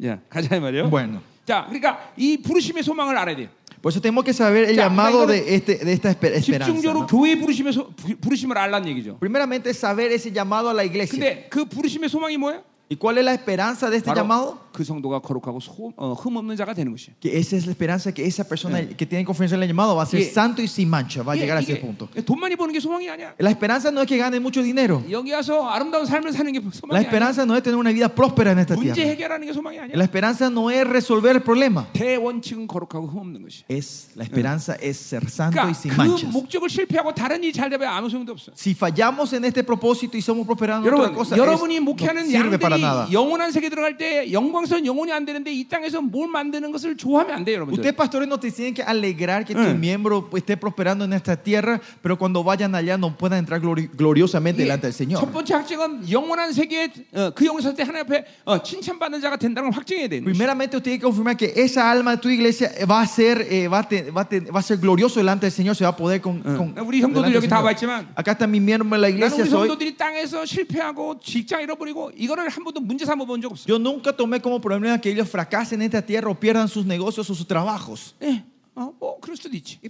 야 0.04 0.20
가자 0.30 0.56
이 0.56 0.60
말이요. 0.60 0.90
Bueno. 0.90 1.22
자, 1.46 1.66
그러니까 1.70 2.12
이 2.18 2.38
부르심의 2.42 2.82
소망을 2.82 3.16
알아야 3.16 3.36
돼. 3.36 3.50
Por 3.82 3.92
eso 3.92 4.00
tenemos 4.00 4.24
que 4.24 4.32
saber 4.34 4.70
el 4.70 4.76
Ya, 4.78 4.84
llamado 4.88 5.24
이거는 5.26 5.28
de, 5.46 5.56
este, 5.56 5.76
de 5.76 5.92
esta 5.92 6.10
esper- 6.12 6.34
esperanza. 6.34 6.72
집중적으로 6.72 7.02
¿no? 7.02 7.08
교회 7.08 7.36
부르심의 7.38 7.74
소, 7.74 7.88
부- 7.96 8.16
부르심을 8.16 8.58
알라는 8.58 8.88
얘기죠. 8.88 9.18
Primeramente, 9.20 9.72
saber 9.74 10.12
ese 10.14 10.32
llamado 10.32 10.70
a 10.70 10.74
la 10.74 10.86
iglesia. 10.86 11.20
근데 11.20 11.48
그 11.50 11.66
부르심의 11.66 12.08
소망이 12.10 12.38
뭐예요? 12.38 12.64
¿Y 12.90 12.96
cuál 12.98 13.18
es 13.18 13.26
la 13.26 13.34
esperanza 13.34 13.90
de 13.90 13.98
este 13.98 14.08
바로 14.12 14.22
llamado? 14.22 14.60
그 14.78 14.84
성도가 14.84 15.20
거룩하고 15.20 15.60
소, 15.60 15.94
어, 15.98 16.14
흠 16.14 16.38
없는 16.38 16.56
자가 16.56 16.74
되는 16.74 16.92
것이. 16.92 17.12
Que 17.20 17.38
esa 17.38 17.56
es 17.56 17.66
la 17.66 17.72
esperanza 17.72 18.12
que 18.12 18.26
esa 18.26 18.44
persona 18.48 18.82
que 18.88 19.06
tiene 19.06 19.24
confianza 19.26 19.56
en 19.56 19.64
el 19.64 19.70
llamado 19.70 19.96
va 19.96 20.04
a 20.04 20.06
ser 20.06 20.20
Yeah. 20.22 20.34
santo 20.34 20.62
y 20.62 20.68
sin 20.68 20.90
mancha, 20.90 21.22
va 21.24 21.34
a 21.34 21.36
이게- 21.36 21.42
llegar 21.46 21.58
a 21.58 21.62
ese 21.62 21.74
이게 21.74 21.82
punto. 21.82 22.08
돈 22.26 22.40
많이 22.40 22.56
버는 22.56 22.74
게 22.74 22.80
소망이 22.80 23.08
아니야. 23.10 23.34
La 23.40 23.50
esperanza 23.52 23.90
no 23.92 24.02
es 24.02 24.08
que 24.08 24.18
gane 24.18 24.40
mucho 24.40 24.62
dinero. 24.64 25.04
여기 25.12 25.32
와서 25.32 25.68
아름다운 25.70 26.06
삶을 26.06 26.32
사는 26.34 26.52
게 26.52 26.60
La 26.60 26.72
소망이 26.72 26.98
아니야. 26.98 27.08
esperanza 27.08 27.44
no 27.46 27.56
es 27.56 27.64
tener 27.64 27.78
una 27.78 27.92
vida 27.92 28.10
próspera 28.10 28.52
en 28.52 28.60
esta 28.60 28.76
문제 28.76 28.94
tierra. 28.94 29.12
해결하는 29.14 29.46
게 29.48 29.54
소망이 29.54 29.78
아니야. 29.80 29.94
La 29.96 30.04
esperanza 30.06 30.48
no 30.50 30.70
es 30.72 30.84
resolver 30.88 31.36
el 31.36 31.44
problema. 31.44 31.86
대원칙은 31.94 32.68
거룩하고 32.68 33.08
흠 33.08 33.20
없는 33.20 33.42
것이. 33.44 33.64
Es, 33.70 34.12
la 34.16 34.24
esperanza 34.24 34.76
es 34.82 34.98
ser 34.98 35.24
santo 35.30 35.60
y 35.60 35.72
그러니까 35.74 35.78
sin 35.78 35.92
그 35.92 35.98
manchas. 36.02 36.32
목적을 36.34 36.70
실패하고 36.70 37.14
다른 37.14 37.44
일이 37.44 37.54
잘 37.54 37.70
되면 37.70 37.88
아무 37.88 38.10
소용도 38.10 38.34
없어. 38.34 38.52
Si 38.56 38.74
fallamos 38.74 39.34
en 39.34 39.46
este 39.46 39.64
propósito 39.64 40.18
y 40.18 40.22
somos 40.22 40.46
prosperando 40.46 40.88
en 40.88 40.94
otra 40.94 41.10
여러분, 41.10 41.16
cosa, 41.16 41.36
es- 41.36 41.40
여러분이 41.42 41.78
no 41.78 41.94
목회하는 41.94 42.26
sirve 42.28 42.58
para 42.60 42.78
nada. 42.78 43.06
양들이 43.08 43.14
영원한 43.14 43.52
세계 43.52 43.70
들어갈 43.70 43.98
때 43.98 44.32
영광 44.32 44.66
스러운 44.68 44.86
영혼이 44.86 45.12
안 45.12 45.26
되는데 45.26 45.52
이 45.52 45.64
땅에서 45.68 46.02
뭘 46.02 46.28
만드는 46.30 46.72
것을 46.72 46.98
좋아하면 46.98 47.36
안 47.36 47.46
돼요, 47.46 47.58
여러분들. 47.62 47.80
Ustedes 47.80 47.96
pastores 47.96 48.28
no 48.28 48.40
te 48.40 48.52
tienen 48.52 48.74
que 48.74 48.84
alegrar 48.84 49.46
que 49.46 49.54
tu 49.54 49.62
Eh. 49.62 49.74
miembro 49.74 50.30
esté 50.34 50.58
prosperando 50.58 51.06
en 51.06 51.14
esta 51.14 51.36
tierra, 51.36 51.80
pero 52.02 52.18
cuando 52.18 52.44
vayan 52.44 52.76
allá 52.76 52.98
no 52.98 53.16
puedan 53.18 53.40
entrar 53.40 53.62
glori- 53.62 53.90
gloriosamente 53.96 54.64
delante 54.64 54.88
del 54.88 54.94
첫 54.94 54.98
Señor. 54.98 55.32
번째 55.32 55.54
확증은 55.56 56.10
영원한 56.10 56.52
세계에 56.52 56.90
어, 57.14 57.32
그 57.34 57.46
영혼이 57.46 57.62
설때 57.64 57.84
하나님 57.84 58.06
앞에 58.08 58.26
어, 58.46 58.62
칭찬받는 58.62 59.22
자가 59.22 59.38
된다는 59.38 59.70
걸 59.70 59.78
확증해야 59.80 60.08
되는 60.08 60.24
거예요. 60.26 60.34
Primeramente 60.34 60.78
usted 60.78 60.84
tiene 60.84 61.00
que 61.00 61.06
confirmar 61.06 61.38
que 61.38 61.54
esa 61.56 61.90
alma 61.90 62.16
de 62.16 62.22
tu 62.22 62.30
iglesia 62.30 62.70
va 62.90 63.02
a 63.02 63.08
ser, 63.08 63.46
eh, 63.50 63.68
va, 63.68 63.80
a 63.80 63.88
te- 63.88 64.12
va, 64.12 64.22
a 64.22 64.30
te- 64.30 64.42
va 64.52 64.60
a 64.60 64.64
ser 64.64 64.78
glorioso 64.78 65.20
delante 65.20 65.46
del 65.48 65.52
Señor, 65.54 65.76
se 65.76 65.84
va 65.84 65.92
a 65.92 65.96
poder 65.96 66.22
con, 66.22 66.42
con- 66.42 66.74
우리 66.86 67.02
성도들 67.02 67.30
delante 67.30 67.32
del 67.32 67.36
여기 67.38 67.48
다 67.48 67.58
Señor. 67.60 67.66
와 67.66 67.72
있지만 67.74 68.08
Acá 68.16 68.34
está 68.34 68.48
mi 68.48 68.60
miembro 68.60 68.90
de 68.90 69.02
la 69.02 69.08
나는 69.10 69.16
iglesia, 69.16 69.44
우리 69.44 69.50
soy. 69.50 69.68
성도들이 69.68 69.98
땅에서 69.98 70.46
실패하고 70.46 71.20
직장 71.20 71.62
잃어버리고 71.62 72.12
이거를 72.16 72.50
한 72.50 72.64
번도 72.64 72.82
문제 72.82 73.06
삼아 73.06 73.26
본 73.26 73.42
적 73.42 73.52
없어요. 73.52 73.68
Yo 73.68 73.78
nunca 73.80 74.12
tomé 74.16 74.40
como 74.42 74.57
problema 74.61 75.01
que 75.01 75.11
ellos 75.11 75.29
fracasen 75.29 75.81
en 75.81 75.87
esta 75.87 76.03
tierra 76.03 76.31
o 76.31 76.35
pierdan 76.35 76.69
sus 76.69 76.85
negocios 76.85 77.29
o 77.31 77.35
sus 77.35 77.47
trabajos. 77.47 78.15
Eh, 78.21 78.43
ah, 78.77 78.91
oh, 78.99 79.19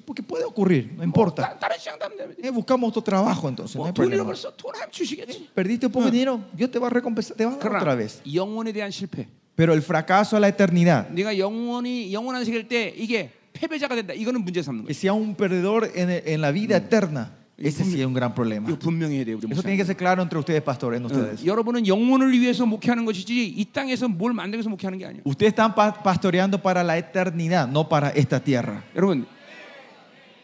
porque 0.05 0.23
puede 0.23 0.45
ocurrir, 0.45 0.93
no 0.97 1.05
importa. 1.05 1.59
Eh, 2.39 2.51
buscamos 2.51 2.91
otro 2.91 3.03
trabajo 3.03 3.49
entonces. 3.49 3.77
No 3.77 3.85
hay 3.85 3.93
problema. 3.93 4.33
Eh, 4.33 5.49
perdiste 5.55 5.87
un 5.87 5.93
poco 5.93 6.07
de 6.07 6.11
dinero, 6.11 6.41
Dios 6.53 6.71
te 6.71 6.79
va 6.79 6.87
a 6.89 6.91
recompensar, 6.91 7.37
te 7.37 7.45
va 7.45 7.53
a 7.53 7.57
dar 7.57 7.77
otra 7.77 7.95
vez. 7.95 8.21
Pero 9.55 9.75
el 9.75 9.83
fracaso 9.83 10.37
a 10.37 10.41
la 10.41 10.49
eternidad. 10.49 11.09
Y 14.89 14.95
si 14.95 15.09
un 15.12 15.35
perdedor 15.35 15.91
en, 15.95 16.11
en 16.11 16.41
la 16.41 16.53
vida 16.53 16.77
eterna. 16.77 17.35
ese 17.58 17.84
sí 17.86 18.00
es 18.02 18.06
un 18.06 18.14
gran 18.14 18.34
problema. 18.34 18.68
이거 18.70 18.78
분명히 18.80 19.18
해야 19.18 19.26
돼요, 19.26 19.38
우리 19.38 19.46
Eso 19.46 19.62
목사님. 19.62 19.64
tiene 19.64 19.78
que 19.78 19.86
ser 19.86 19.96
claro 19.96 20.22
entre 20.24 20.39
ustedes, 20.39 20.62
pastores, 20.64 21.00
en 21.00 21.06
ustedes. 21.06 21.46
여러분은 21.46 21.86
영혼을 21.88 22.32
위해서 22.34 22.66
목회하는 22.66 23.06
것이지 23.06 23.48
이 23.56 23.66
땅에서 23.72 24.08
뭘 24.08 24.34
만들기 24.34 24.58
위해서 24.58 24.70
목회하는 24.70 24.98
게 25.00 25.06
아니에요. 25.06 25.22
Ustedes 25.26 25.54
están 25.54 25.76
pa- 25.76 25.94
pastoreando 26.04 26.58
para 26.62 26.84
la 26.84 26.98
eternidad, 26.98 27.70
no 27.70 27.88
para 27.88 28.10
esta 28.10 28.39
tierra. 28.44 28.84
여러분 28.96 29.26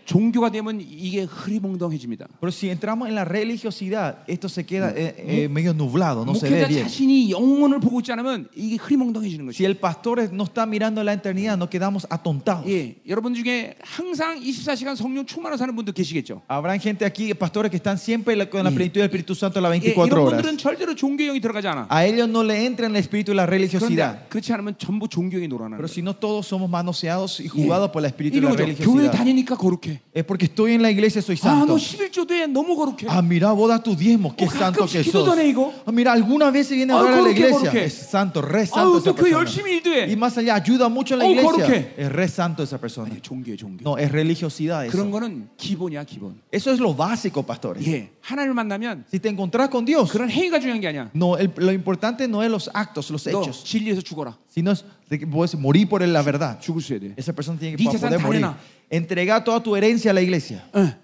종교가 0.10 0.50
되면 0.50 0.82
이게 0.82 1.22
흐리멍덩해집니다. 1.22 2.26
Pero 2.42 2.50
si 2.52 2.68
entramos 2.70 3.08
en 3.10 3.14
la 3.14 3.26
religiosidad, 3.26 4.24
esto 4.28 4.50
se 4.50 4.66
queda 4.66 4.90
eh, 4.96 5.14
eh, 5.46 5.48
medio 5.48 5.72
nublado, 5.72 6.26
no 6.26 6.34
se 6.34 6.50
ve 6.50 6.66
목회자 6.66 6.68
bien. 6.68 6.82
자신이 6.82 7.30
영혼을 7.30 7.80
보고 7.80 8.00
있지 8.00 8.12
않으면 8.14 8.48
이게 8.56 8.78
흐리멍덩해지는 8.78 9.46
Si 9.54 9.62
것이에요. 9.62 9.68
el 9.70 9.78
pastor 9.78 10.20
es- 10.20 10.32
no 10.34 10.46
está 10.46 10.66
mirando 10.66 11.04
la 11.04 11.14
eternidad, 11.14 11.58
no 11.62 11.70
quedamos 11.70 12.08
atontados. 12.10 12.66
예, 12.68 12.96
여러분 13.08 13.36
중에 13.36 13.76
항상 13.84 14.40
24시간 14.42 14.96
성령 14.96 15.28
충만으로 15.28 15.58
사는 15.58 15.76
분들 15.76 15.94
계시겠죠. 15.94 16.42
Habrán 16.50 16.80
gente 16.80 17.06
aquí, 17.06 17.32
pastores, 17.36 17.70
que 17.70 17.78
están 17.78 18.00
siempre 18.00 18.36
la- 18.36 18.50
con 18.50 18.64
la 18.64 18.72
plenitud 18.72 19.02
del 19.02 19.12
Espíritu 19.14 19.36
Santo 19.36 19.62
las 19.62 19.70
예, 19.78 19.94
24 19.94 20.08
이런 20.10 20.26
horas. 20.26 20.42
분들은 20.42 20.58
절대로 20.58 20.96
종교형이 20.96 21.40
들어가지 21.40 21.68
않아. 21.68 21.86
A 21.92 22.08
ellos 22.08 22.28
no 22.28 22.42
le 22.44 22.66
entra 22.66 22.88
en 22.88 22.96
el 22.96 23.00
espíritu 23.06 23.30
de 23.30 23.36
la 23.36 23.46
religiosidad. 23.46 24.26
그런데 24.26 24.30
그렇지 24.30 24.54
않으면 24.54 24.74
전부 24.80 25.08
종교형이 25.08 25.48
놀아나는 25.48 25.78
Pero 25.78 25.86
거예요. 25.86 25.94
si 25.94 26.02
no 26.02 26.16
todos 26.18 26.48
somos 26.48 26.68
manoseados 26.68 27.40
y 27.40 27.48
jugados 27.48 27.92
por 27.92 28.02
el 28.02 28.10
espíritu 28.10 28.34
de 28.34 28.42
이런 28.42 28.50
la 28.50 28.58
거죠. 28.58 28.66
교회 28.82 29.06
religiosidad. 29.06 29.12
다니니까 29.14 29.56
거룩해. 29.56 29.93
Es 30.14 30.24
porque 30.26 30.46
estoy 30.46 30.74
en 30.74 30.82
la 30.82 30.90
iglesia, 30.90 31.22
soy 31.22 31.36
아, 31.44 31.64
너 31.66 31.78
santo. 31.78 31.78
11조 31.78 32.26
돼 32.28 32.48
너무 32.48 32.76
거룩해. 32.76 33.06
Ah, 33.08 33.22
mira, 33.22 33.52
vos 33.52 33.70
das 33.70 33.84
tus 33.84 33.98
diezmos, 33.98 34.34
qué 34.36 34.46
Oh, 34.46 34.50
santo 34.52 34.86
que 34.88 34.98
가끔씩 34.98 35.12
sos. 35.12 35.24
기도도 35.26 35.38
해, 35.38 35.48
이거. 35.50 35.72
Ah, 35.86 35.92
mira, 35.92 36.12
alguna 36.12 36.50
vez 36.52 36.68
se 36.68 36.76
viene 36.76 36.92
a 36.94 36.98
아유, 36.98 37.06
orar 37.06 37.14
a 37.14 37.22
la 37.22 37.30
거룩해, 37.30 37.38
iglesia. 37.38 37.70
거룩해. 37.72 37.86
Es 37.86 37.94
santo, 38.10 38.42
re 38.42 38.66
santo 38.66 38.80
아유, 38.80 38.98
esa 38.98 39.12
또 39.12 39.16
교회 39.16 39.32
persona. 39.32 39.38
열심히 39.46 39.72
일도 39.78 39.90
Y 39.94 40.12
해. 40.12 40.16
más 40.18 40.38
allá, 40.38 40.56
ayuda 40.56 40.90
mucho 40.90 41.14
en 41.14 41.20
la 41.20 41.26
Oh, 41.26 41.32
iglesia. 41.32 41.52
거룩해. 41.66 41.94
Es 41.98 42.10
re 42.12 42.28
santo 42.28 42.64
esa 42.64 42.78
persona. 42.80 43.10
아니, 43.12 43.22
종교예 43.22 43.56
종교. 43.56 43.84
No, 43.84 43.98
es 43.98 44.12
religiosidad 44.12 44.88
그런 44.90 45.08
eso. 45.08 45.12
거는 45.12 45.50
기본이야 45.58 46.04
기본. 46.06 46.42
Eso 46.52 46.72
es 46.72 46.80
lo 46.80 46.94
básico, 46.96 47.44
pastores. 47.44 47.86
예, 47.88 48.10
하나님을 48.22 48.54
만나면 48.56 49.06
Si 49.12 49.20
te 49.20 49.30
encontrás 49.30 49.70
con 49.70 49.86
Dios, 49.86 50.12
그런 50.12 50.30
행위가 50.30 50.60
중요한 50.60 50.82
게 50.82 50.88
아니야. 50.88 51.10
no, 51.14 51.38
el- 51.38 51.52
lo 51.58 51.72
importante 51.72 52.28
no 52.28 52.42
es 52.44 52.50
los 52.50 52.70
actos, 52.74 53.10
los 53.12 53.24
너 53.28 53.42
hechos, 53.42 53.64
진리에서 53.64 54.02
죽어라. 54.02 54.36
sino 54.50 54.72
es 54.72 54.84
de 55.14 55.20
que 55.20 55.26
puedes 55.28 55.56
morir 55.56 55.88
por 55.88 56.02
la 56.06 56.22
verdad. 56.22 56.60
죽을 56.60 56.82
수 56.82 56.94
있어야 56.94 57.00
돼. 57.00 57.14
Esa 57.18 57.34
persona 57.34 57.58
tiene 57.60 57.76
Ni 57.76 57.86
que 57.86 57.92
재산 57.98 58.10
poder 58.10 58.20
다 58.20 58.26
morir. 58.26 58.42
내놔. 58.42 58.58
Entregar 58.90 59.44
toda 59.44 59.62
tu 59.62 59.76
herencia 59.76 60.12
a 60.12 60.14
la 60.14 60.22
iglesia. 60.22 60.64
예. 60.76 60.96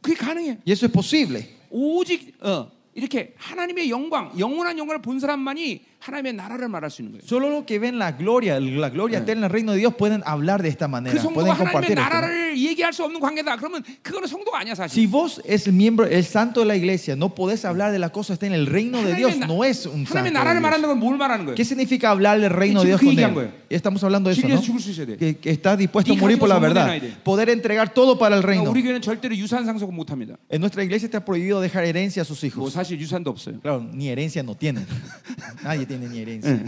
그게 0.00 0.14
가능해. 0.16 0.58
Y 0.66 0.72
eso 0.72 0.86
es 0.86 0.92
posible. 0.92 1.44
오직 1.70 2.34
어, 2.40 2.70
이렇게 2.94 3.32
하나님의 3.38 3.88
영광, 3.88 4.32
영원한 4.38 4.76
영광을 4.76 5.00
본 5.00 5.18
사람만이 5.18 5.80
하나님의 5.98 6.34
나라를 6.34 6.68
말할 6.68 6.90
수 6.90 7.00
있는 7.02 7.12
거예요. 7.18 7.22
Solo 7.26 7.48
los 7.48 7.64
que 7.64 7.78
ven 7.78 7.98
la 7.98 8.12
gloria, 8.12 8.60
la 8.60 8.90
gloria 8.90 9.18
eterna 9.20 9.46
del 9.48 9.50
reino 9.50 9.72
de 9.72 9.78
Dios 9.78 9.94
pueden 9.94 10.22
hablar 10.26 10.60
de 10.62 10.68
esta 10.68 10.86
그 10.86 10.90
manera, 10.90 11.16
성도가 11.22 11.32
pueden 11.32 11.52
하나님의 11.56 11.72
compartir 11.72 11.98
esto. 11.98 12.02
¿no? 12.02 12.04
나라를 12.04 12.45
얘기할 12.56 12.92
수 12.92 13.04
없는 13.04 13.20
관계다. 13.20 13.56
그러면 13.56 13.82
그거는 14.02 14.26
성도가 14.28 14.60
아니야 14.60 14.74
사실. 14.74 14.92
Si 15.02 15.06
vos 15.06 15.40
es 15.44 15.66
el 15.66 15.72
miembro, 15.74 16.06
el 16.06 16.24
santo 16.24 16.60
de 16.60 16.66
la 16.66 16.76
iglesia, 16.76 17.16
no 17.16 17.34
podés 17.34 17.64
hablar 17.64 17.92
de 17.92 17.98
la 17.98 18.10
cosa 18.10 18.34
está 18.34 18.46
en 18.46 18.52
el 18.54 18.66
reino 18.66 19.02
de 19.02 19.14
Dios, 19.14 19.32
하나님의, 19.34 19.40
나- 19.40 19.46
no 19.46 19.64
es 19.64 19.86
un 19.86 20.06
santo. 20.06 20.18
하나님의 20.18 20.32
de 20.32 20.38
나라를 20.38 20.60
Dios. 20.60 20.62
말하는 20.62 20.88
건 20.88 20.98
뭘 20.98 21.16
말하는 21.16 21.44
거예요? 21.46 21.54
¿Qué 21.56 21.64
significa 21.64 22.10
hablar 22.10 22.40
del 22.40 22.50
reino 22.50 22.80
de 22.82 22.88
Dios 22.88 23.00
지금 23.00 23.00
그 23.00 23.06
con 23.06 23.12
얘기한 23.16 23.30
él? 23.30 23.34
거예요. 23.34 23.52
Estamos 23.70 24.02
hablando 24.04 24.28
de 24.30 24.34
eso, 24.36 24.42
진리에서 24.42 24.60
¿no? 24.60 24.66
죽을 24.66 24.80
수 24.80 24.90
있어야 24.90 25.06
돼. 25.06 25.16
Que, 25.16 25.36
que 25.38 25.50
está 25.50 25.76
dispuesto 25.76 26.12
a 26.12 26.16
이 26.16 26.18
morir 26.18 26.38
por 26.38 26.48
la 26.48 26.56
가지고 26.56 26.62
verdad. 26.62 26.86
전문해놔야 26.86 27.00
돼. 27.00 27.24
Poder 27.24 27.48
entregar 27.50 27.94
todo 27.94 28.18
para 28.18 28.36
el 28.36 28.42
reino. 28.42 28.70
우리 28.70 28.82
교회는 28.82 29.00
절대로 29.00 29.34
유산 29.36 29.64
상속 29.64 29.92
못 29.92 30.10
합니다. 30.10 30.36
En 30.50 30.60
nuestra 30.60 30.82
iglesia 30.84 31.06
está 31.06 31.24
prohibido 31.24 31.60
dejar 31.60 31.84
herencia 31.84 32.22
a 32.22 32.24
sus 32.24 32.42
뭐 32.54 32.68
hijos. 32.68 32.72
사실 32.74 33.00
유산도 33.00 33.30
없어요. 33.30 33.60
Claro, 33.60 33.80
ni 33.92 34.08
herencia 34.08 34.42
no 34.42 34.54
tienen. 34.54 34.86
Nadie 35.64 35.86
tiene 35.86 36.08
ni 36.08 36.18
herencia. 36.20 36.60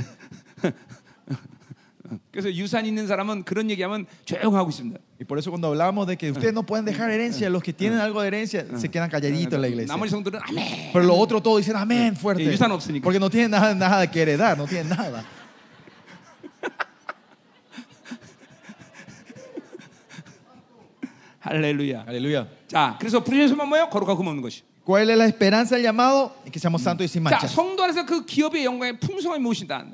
그래서 2.30 2.52
유산 2.52 2.84
있는 2.84 3.06
사람은 3.06 3.44
그런 3.44 3.70
얘기하면 3.70 4.04
조용하고 4.26 4.68
있습니다. 4.68 5.00
Y 5.20 5.24
por 5.24 5.38
eso 5.38 5.50
cuando 5.50 5.68
hablamos 5.68 6.06
de 6.06 6.18
que 6.18 6.30
ustedes 6.30 6.52
no 6.52 6.62
pueden 6.62 6.84
dejar 6.84 7.10
herencia, 7.10 7.48
los 7.48 7.62
que 7.62 7.72
tienen 7.72 7.98
algo 7.98 8.20
de 8.20 8.28
herencia 8.28 8.66
se 8.76 8.90
quedan 8.90 9.08
calladitos 9.08 9.54
en 9.54 9.60
la 9.62 9.68
iglesia. 9.68 9.88
나머지 9.94 10.10
성들은 10.10 10.38
아멘. 10.42 10.92
Pero 10.92 11.04
los 11.06 11.16
otros 11.18 11.42
todos 11.42 11.58
dicen 11.64 11.76
amén 11.76 12.14
fuerte. 12.14 12.42
Eh, 12.42 12.52
유산 12.52 12.70
없으니까. 12.72 13.02
Porque 13.02 13.18
no 13.18 13.30
tienen 13.30 13.52
nada, 13.52 13.74
nada 13.74 14.06
que 14.10 14.20
heredar, 14.20 14.58
no 14.58 14.66
tienen 14.66 14.90
nada. 14.90 15.24
할렐루야. 21.40 22.04
Aleluya. 22.06 22.46
자, 22.68 22.96
그래서 22.98 23.22
부르짖는 23.22 23.48
소만 23.48 23.68
뭐예요? 23.68 23.88
거룩하고 23.90 24.22
없는 24.22 24.40
것이. 24.42 24.62
¿Cuál 24.84 25.10
es 25.10 25.16
la 25.16 25.26
esperanza 25.26 25.76
del 25.76 25.84
llamado? 25.84 26.34
Que 26.50 26.58
seamos 26.58 26.82
santos 26.82 27.04
y 27.04 27.08
sin 27.08 27.22
자, 27.24 27.30
mancha. 27.30 27.48
성도 27.48 27.84
안에서 27.84 28.04
그 28.04 28.24
기업의 28.24 28.64
영광의 28.64 28.98
풍성함이 29.00 29.42
무엇이다. 29.42 29.86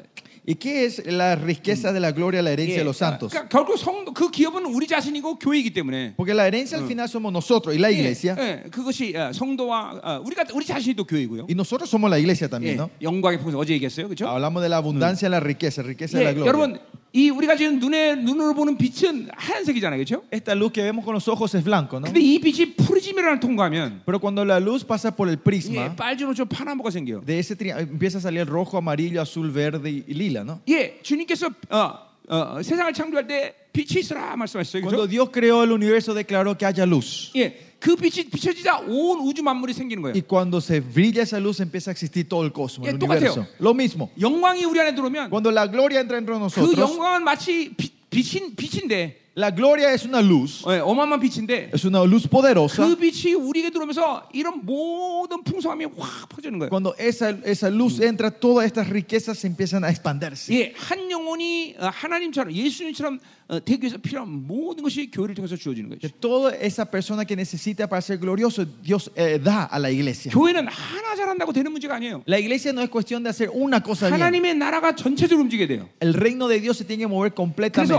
¿Y 0.47 0.55
qué 0.55 0.87
es 0.87 1.05
la 1.07 1.37
riqueza 1.37 1.93
de 1.93 2.01
la 2.01 2.13
gloria, 2.13 2.41
la 2.43 2.51
herencia 2.51 2.77
예, 2.77 2.79
de 2.79 2.85
los 2.85 2.97
santos? 2.97 3.31
그러니까 3.33 3.49
결국 3.49 3.77
성도 3.79 4.13
그 4.13 4.31
기업은 4.31 4.65
우리 4.65 4.87
자신이고 4.87 5.39
교회이기 5.39 5.71
때문에. 5.73 6.15
Porque 6.17 6.33
la 6.35 6.47
herencia 6.47 6.79
al 6.79 6.87
final 6.87 7.09
somos 7.09 7.31
nosotros 7.33 7.75
y 7.75 7.79
la 7.79 7.91
iglesia. 7.91 8.35
예, 8.39 8.63
예, 8.65 8.71
그것이 8.71 9.15
어, 9.15 9.33
성도와 9.33 10.01
어, 10.03 10.23
우리가 10.25 10.45
우리 10.55 10.65
자신이 10.65 10.95
또 10.95 11.05
교회이고요. 11.05 11.45
Y 11.49 11.55
nosotros 11.55 11.91
somos 11.91 12.09
la 12.11 12.19
iglesia 12.19 12.47
예, 12.47 12.51
también, 12.51 12.77
¿no? 12.79 12.91
영광의 13.03 13.39
풍성 13.39 13.61
어제 13.61 13.75
얘기했어요, 13.75 14.09
그렇죠? 14.09 14.27
Hablamos 14.29 14.63
de 14.63 14.69
la 14.71 14.79
abundancia 14.79 15.29
de 15.29 15.37
la 15.37 15.41
riqueza, 15.41 15.83
riqueza 15.83 16.19
de 16.19 16.25
la 16.25 16.31
예, 16.31 16.35
gloria. 16.35 16.49
여러분 16.49 16.79
이 17.13 17.29
우리가 17.29 17.57
지금 17.57 17.81
눈에 17.81 18.15
눈으로 18.15 18.55
보는 18.55 18.79
빛은 18.79 19.31
하얀색이잖아요, 19.37 19.99
그렇죠? 19.99 20.23
Esta 20.31 20.55
luz 20.55 20.73
que 20.73 20.81
vemos 20.83 21.05
con 21.05 21.13
los 21.13 21.27
ojos 21.29 21.53
es 21.57 21.63
blanco, 21.65 21.99
¿no? 21.99 22.07
근데 22.07 22.21
이 22.21 22.41
빛이 22.41 22.77
프리즘이라는 22.77 23.41
통과하면 23.41 24.03
Pero 24.07 24.19
cuando 24.21 24.45
la 24.45 24.59
luz 24.61 24.85
pasa 24.85 25.11
por 25.15 25.29
el 25.29 25.35
예, 25.37 25.43
prisma, 25.43 25.97
빨주노초 25.97 26.47
파나모가 26.47 26.91
생겨요. 26.91 27.23
de 27.27 27.39
ese 27.39 27.57
tri- 27.57 27.71
empieza 27.71 28.19
a 28.19 28.21
salir 28.21 28.47
rojo, 28.49 28.79
amarillo, 28.79 29.21
azul, 29.21 29.51
verde 29.51 29.91
y 30.07 30.15
lila, 30.15 30.34
¿No? 30.44 30.60
예, 30.68 31.00
주님께서 31.02 31.50
어, 31.70 31.94
어, 32.28 32.62
세상을 32.62 32.92
창조할 32.94 33.28
때 33.28 33.54
빛이 33.72 34.00
있으라 34.02 34.36
말씀하셨어요, 34.36 34.82
Cuando 34.82 35.04
그렇죠? 35.06 35.10
Dios 35.10 35.30
creó 35.32 35.64
el 35.64 35.72
universo, 35.72 36.14
declaró 36.14 36.58
que 36.58 36.66
haya 36.66 36.86
luz. 36.86 37.32
예, 37.36 37.76
그 37.80 37.96
빛이 37.96 38.30
비춰지자 38.30 38.80
온 38.88 39.20
우주 39.20 39.44
만물이 39.44 39.74
생기는 39.74 40.02
거예요. 40.02 40.14
Y 40.16 40.22
cuando 40.24 40.60
se 40.60 40.80
brilla 40.80 41.22
esa 41.24 41.40
luz, 41.40 41.60
empieza 41.60 41.92
a 41.92 41.94
existir 41.94 42.28
todo 42.28 42.44
el 42.44 42.52
cosmos, 42.52 42.88
el 42.88 42.96
예, 42.96 43.00
똑같아요. 43.00 43.32
universo. 43.34 43.46
Lo 43.60 43.74
mismo. 43.74 44.10
영광이 44.20 44.64
우리 44.66 44.80
안에 44.80 44.96
들어오면 44.96 45.30
Cuando 45.30 45.52
la 45.52 45.68
gloria 45.68 46.00
entra 46.00 46.18
entre 46.18 46.34
그 46.34 46.40
nosotros, 46.40 46.78
영광은 46.80 47.24
마치 47.24 47.74
빛, 47.76 47.94
빛인 48.11 48.55
빛인데 48.57 49.19
la 49.37 49.51
gloria 49.55 49.95
es 49.95 50.05
una 50.05 50.21
luz, 50.21 50.65
예, 50.69 50.81
어마어마한 50.81 51.21
빛인데 51.21 51.71
es 51.73 51.85
una 51.87 52.03
luz 52.05 52.27
poderosa. 52.29 52.85
그 52.85 52.97
빛이 52.97 53.33
우리에게 53.35 53.71
들어오면서 53.71 54.29
이런 54.35 54.67
모든 54.67 55.43
풍성함이 55.45 55.87
확 55.97 56.29
퍼지는 56.29 56.59
거예요. 56.59 56.69
Cuando 56.69 56.95
esa, 56.99 57.31
esa 57.45 57.71
luz 57.71 58.01
entra, 58.01 58.31
todas 58.31 58.67
estas 58.67 58.89
riquezas 58.91 59.39
se 59.39 59.47
empiezan 59.47 59.85
a 59.85 59.89
expandirse. 59.89 60.53
예, 60.53 60.75
한 60.77 61.09
영혼이 61.11 61.77
어, 61.79 61.87
하나님처럼 61.87 62.53
예수님처럼 62.53 63.21
어, 63.49 63.59
되기 63.65 63.83
위해서 63.83 63.99
필요한 63.99 64.29
모든 64.47 64.83
것이 64.85 65.11
교회를 65.11 65.35
통해서 65.35 65.57
주어지는 65.57 65.91
Que 65.99 66.09
거죠. 66.09 66.15
toda 66.21 66.55
esa 66.61 66.85
persona 66.85 67.25
que 67.25 67.35
necesita 67.35 67.89
para 67.89 68.01
ser 68.03 68.19
glorioso, 68.19 68.65
Dios 68.83 69.11
eh, 69.17 69.39
da 69.43 69.69
a 69.71 69.79
la 69.79 69.91
iglesia. 69.91 70.31
교회는 70.33 70.67
하나 70.69 71.17
잘한다고 71.17 71.53
되는 71.53 71.71
문제가 71.73 71.95
아니에요. 71.97 72.23
La 72.27 72.39
iglesia 72.39 72.73
no 72.73 72.83
es 72.83 72.91
cuestión 72.91 73.23
de 73.23 73.31
hacer 73.31 73.49
una 73.55 73.81
cosa 73.81 74.07
bien. 74.11 74.21
하나님의 74.21 74.55
나라가 74.57 74.95
전체적으로 74.95 75.45
움직여야 75.45 75.67
돼요. 75.69 75.89
El 76.01 76.15
reino 76.15 76.47
de 76.49 76.61
Dios 76.61 76.77
se 76.79 76.85
tiene 76.85 77.05
que 77.05 77.09
mover 77.09 77.33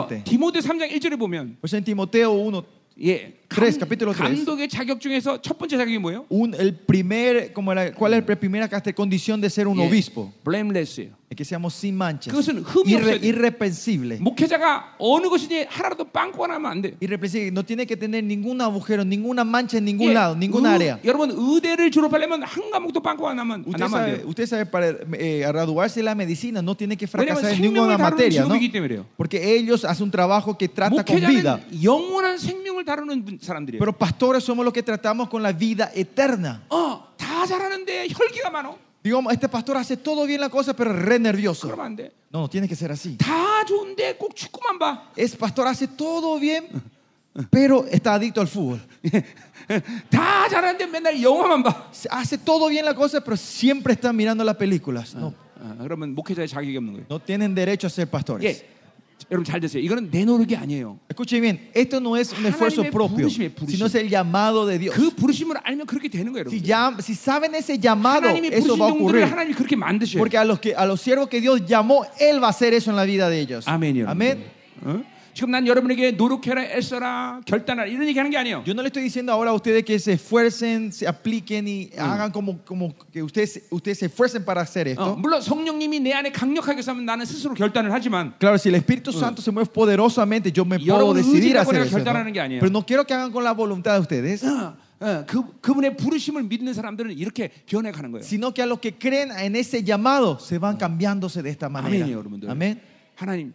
그래서. 0.04 0.24
디모데 0.24 0.60
3장 0.60 0.90
1절에 0.90 1.18
보면 1.18 1.56
Pues 1.60 1.74
en 1.74 1.84
Timoteo 1.84 2.32
1, 2.48 2.62
예, 3.04 3.34
tres, 3.49 3.77
capítulo 3.77 4.13
tres. 4.13 4.23
감독의 4.45 4.69
자격 4.69 4.99
중에서 5.01 5.41
첫 5.41 5.57
번째 5.57 5.77
자격이 5.77 5.97
뭐예요? 5.99 6.25
un- 6.29 6.53
el 6.57 6.73
primer, 6.75 7.51
como 7.53 7.71
era, 7.71 7.91
¿cuál 7.93 8.13
es 8.13 8.23
la 8.25 8.35
primera 8.35 8.67
casta- 8.69 8.93
condición 8.93 9.41
de 9.41 9.49
ser 9.49 9.67
un 9.67 9.77
예, 9.79 9.87
obispo? 9.87 10.31
blameless예요. 10.43 11.19
Es 11.31 11.37
que 11.37 11.45
seamos 11.45 11.73
sin 11.73 11.95
manchas, 11.95 12.33
그것은 12.33 12.59
흠이 12.61 12.93
없어야 12.93 13.15
irre- 13.15 13.21
돼. 13.21 13.27
irreprensible. 13.27 14.19
목회자가 14.19 14.95
어느 14.99 15.29
것이니 15.29 15.63
하나라도 15.69 16.03
빵꾸가 16.11 16.47
나면 16.47 16.71
안 16.71 16.81
돼. 16.81 16.95
Irreprensible, 16.99 17.51
no 17.53 17.63
tiene 17.63 17.85
que 17.87 17.95
tener 17.95 18.21
ningún 18.21 18.59
agujero, 18.59 19.05
ninguna 19.05 19.45
mancha 19.45 19.77
en 19.77 19.85
ningún 19.85 20.09
예, 20.09 20.13
lado, 20.13 20.35
ninguna 20.35 20.75
의- 20.75 20.75
área. 20.75 20.99
여러분 21.05 21.31
의대를 21.31 21.89
졸업하려면 21.89 22.43
한 22.43 22.69
과목도 22.69 22.99
빵꾸가 23.01 23.33
나면 23.33 23.63
Usted 23.65 23.79
나면 23.79 23.95
안 23.95 24.03
sabe, 24.03 24.11
돼요. 24.17 24.27
usted 24.27 24.43
sabe, 24.45 24.65
para 24.65 24.91
eh, 25.19 25.45
graduarse 25.47 26.01
de 26.01 26.03
la 26.03 26.15
medicina 26.15 26.61
no 26.61 26.75
tiene 26.75 26.97
que 26.97 27.07
왜냐하면 27.07 27.39
fracasar 27.39 27.51
en 27.51 27.57
생명을 27.63 27.79
ninguna 27.79 27.95
다루는 27.97 28.11
materia, 28.11 28.41
¿no? 28.43 28.47
직업이기 28.51 28.71
때문에 28.73 28.87
그래요. 28.89 29.05
Porque 29.15 29.55
ellos 29.55 29.85
hacen 29.85 30.03
un 30.03 30.11
trabajo 30.11 30.57
que 30.57 30.67
trata 30.67 31.01
con 31.05 31.15
vida. 31.15 31.55
목회자는 31.63 31.83
영원한 31.83 32.37
생명을 32.39 32.83
다루는 32.83 33.34
분- 33.35 33.39
사람들이에요. 33.41 33.79
Pero 33.79 33.91
pastores 33.97 34.43
somos 34.43 34.63
los 34.63 34.73
que 34.73 34.81
tratamos 34.83 35.27
con 35.29 35.43
la 35.43 35.51
vida 35.51 35.91
eterna. 35.93 36.61
어, 36.69 37.03
다 37.17 37.45
잘하는데 37.45 38.07
혈기가 38.09 38.49
많어. 38.49 38.77
Digamos, 39.03 39.33
este 39.33 39.49
pastor 39.49 39.77
hace 39.77 39.97
todo 39.97 40.25
bien 40.27 40.39
la 40.39 40.49
cosa, 40.49 40.73
pero 40.75 40.91
es 40.91 40.99
re 41.03 41.17
nervioso. 41.19 41.67
그러면 41.67 41.85
안 41.87 41.95
돼. 41.95 42.11
No, 42.31 42.41
no 42.41 42.49
tiene 42.49 42.67
que 42.67 42.75
ser 42.75 42.91
así. 42.91 43.17
다 43.17 43.65
좋은데 43.65 44.15
꼭 44.17 44.35
축구만 44.35 44.77
봐. 44.79 45.09
Es 45.17 45.35
pastor 45.35 45.67
hace 45.67 45.87
todo 45.87 46.39
bien, 46.39 46.67
pero 47.49 47.85
está 47.89 48.13
adicto 48.13 48.39
al 48.41 48.47
fútbol. 48.47 48.79
다 50.09 50.47
잘하는데 50.49 50.85
맨날 50.87 51.21
영화만 51.21 51.63
봐. 51.63 51.89
Hace 52.09 52.37
todo 52.37 52.67
bien 52.69 52.85
la 52.85 52.93
cosa, 52.93 53.21
pero 53.21 53.35
siempre 53.37 53.93
está 53.93 54.13
mirando 54.13 54.43
las 54.43 54.55
películas. 54.55 55.15
No, 55.15 55.33
어, 55.59 55.75
그러면 55.81 56.13
목회자의 56.15 56.47
자격이 56.47 56.77
없는 56.77 56.93
거예요. 56.93 57.05
no 57.09 57.19
tienen 57.19 57.55
derecho 57.55 57.87
a 57.87 57.89
ser 57.89 58.07
pastores. 58.09 58.63
예. 59.15 59.25
여러분 59.31 59.45
잘 59.45 59.61
됐어요. 59.61 59.81
이거는 59.81 60.11
내 60.11 60.25
노력이 60.25 60.55
아니에요. 60.57 60.99
Escuche 61.09 61.39
bien, 61.39 61.69
esto 61.73 61.97
no 62.01 62.17
es 62.17 62.33
un 62.33 62.45
esfuerzo 62.45 62.81
하나님의 62.83 62.91
propio, 62.91 63.15
부르심이에요, 63.27 63.51
부르심. 63.55 63.75
sino 63.77 63.85
es 63.87 63.95
el 63.95 64.09
llamado 64.09 64.65
de 64.67 64.77
Dios. 64.77 64.93
그 64.95 65.11
부르심을 65.15 65.55
알면 65.63 65.85
그렇게 65.87 66.09
되는 66.09 66.33
거예요, 66.33 66.43
Si, 66.49 66.59
여러분. 66.59 66.67
llam- 66.67 66.99
si 67.01 67.13
saben 67.15 67.55
ese 67.55 67.79
llamado, 67.79 68.27
하나님이 68.27 68.47
eso 68.51 68.75
부르신 68.75 68.79
va 68.79 68.85
a 68.85 68.91
종들을 68.91 69.23
ocurrir. 69.23 69.31
하나님이 69.31 69.53
그렇게 69.55 69.75
만드셔요. 69.77 70.19
Porque 70.19 70.37
a 70.37 70.43
los, 70.43 70.59
que, 70.59 70.75
a 70.75 70.85
los 70.85 70.99
siervos 70.99 71.29
que 71.29 71.39
Dios 71.39 71.63
llamó, 71.65 72.03
Él 72.19 72.43
va 72.43 72.47
a 72.47 72.49
hacer 72.49 72.73
eso 72.73 72.89
en 72.91 72.97
la 72.97 73.05
vida 73.05 73.29
de 73.29 73.39
ellos. 73.39 73.65
아멘이요. 73.67 74.09
Amén. 74.09 74.43
어? 74.83 75.01
지금 75.35 75.51
난 75.51 75.65
여러분에게 75.65 76.11
노력해라, 76.11 76.61
애써라, 76.63 77.39
결단하라 77.45 77.87
이런 77.87 78.05
얘기하는 78.07 78.31
게 78.31 78.37
아니에요. 78.37 78.63
Yo 78.67 78.73
no 78.73 78.81
le 78.81 78.87
estoy 78.89 79.03
diciendo 79.03 79.31
ahora 79.31 79.51
a 79.51 79.53
ustedes 79.53 79.85
que 79.85 79.97
se 79.97 80.13
esfuercen, 80.13 80.91
se 80.91 81.07
apliquen 81.07 81.67
y 81.67 81.89
hagan 81.97 82.31
como, 82.31 82.59
como 82.65 82.93
que 83.13 83.23
ustedes, 83.23 83.63
ustedes 83.69 83.99
se 83.99 84.07
esfuercen 84.07 84.43
para 84.43 84.61
hacer 84.61 84.87
어, 84.87 84.91
esto. 84.91 85.15
물론 85.17 85.41
성령님이 85.41 86.01
내 86.01 86.11
안에 86.11 86.31
강력하게 86.31 86.81
하면 86.85 87.05
나는 87.05 87.25
스스로 87.25 87.53
결단을 87.53 87.93
하지만 87.93 88.33
Claro, 88.39 88.57
si 88.57 88.67
el 88.69 88.75
Espíritu 88.75 89.13
Santo 89.13 89.41
se 89.41 89.51
mueve 89.51 89.69
poderosamente, 89.71 90.51
yo 90.51 90.65
me 90.65 90.77
puedo 90.77 90.87
여러분 90.99 91.15
decidir 91.15 91.55
의지라고 91.55 91.69
hacer 91.69 91.79
내가 91.79 91.85
eso. 91.85 91.97
¿no? 91.97 92.03
결단하는 92.03 92.33
게 92.33 92.39
아니에요. 92.41 92.59
Pero 92.59 92.69
no 92.71 92.85
quiero 92.85 93.05
que 93.05 93.13
hagan 93.13 93.31
con 93.31 93.43
la 93.45 93.53
voluntad 93.53 93.93
de 93.95 93.99
ustedes, 94.01 94.43
어, 94.43 94.75
어, 94.99 95.23
그, 95.25 95.41
그분의 95.61 95.95
부르심을 95.95 96.43
믿는 96.43 96.73
사람들은 96.73 97.17
이렇게 97.17 97.49
변해가는 97.67 98.11
거예요. 98.11 98.23
sino 98.23 98.53
que 98.53 98.61
a 98.61 98.65
los 98.65 98.79
que 98.79 98.91
creen 98.99 99.31
en 99.31 99.55
ese 99.55 99.81
llamado 99.81 100.39
se 100.39 100.57
van 100.59 100.75
cambiándose 100.75 101.41
de 101.41 101.49
esta 101.49 101.69
manera. 101.69 102.03
아멘이요, 102.05 102.17
여러분들. 102.19 102.49
Amén. 102.49 102.81
하나님, 103.15 103.53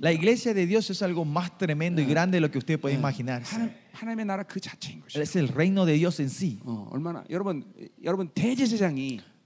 La 0.00 0.12
iglesia 0.12 0.54
de 0.54 0.66
Dios 0.66 0.88
es 0.90 1.02
algo 1.02 1.24
más 1.24 1.58
tremendo 1.58 2.00
y 2.00 2.04
grande 2.04 2.36
de 2.36 2.40
lo 2.40 2.48
que 2.48 2.58
usted 2.58 2.78
puede 2.78 2.94
imaginarse. 2.94 3.56
Es 5.14 5.34
el 5.34 5.48
reino 5.48 5.84
de 5.84 5.94
Dios 5.94 6.20
en 6.20 6.30
sí. 6.30 6.60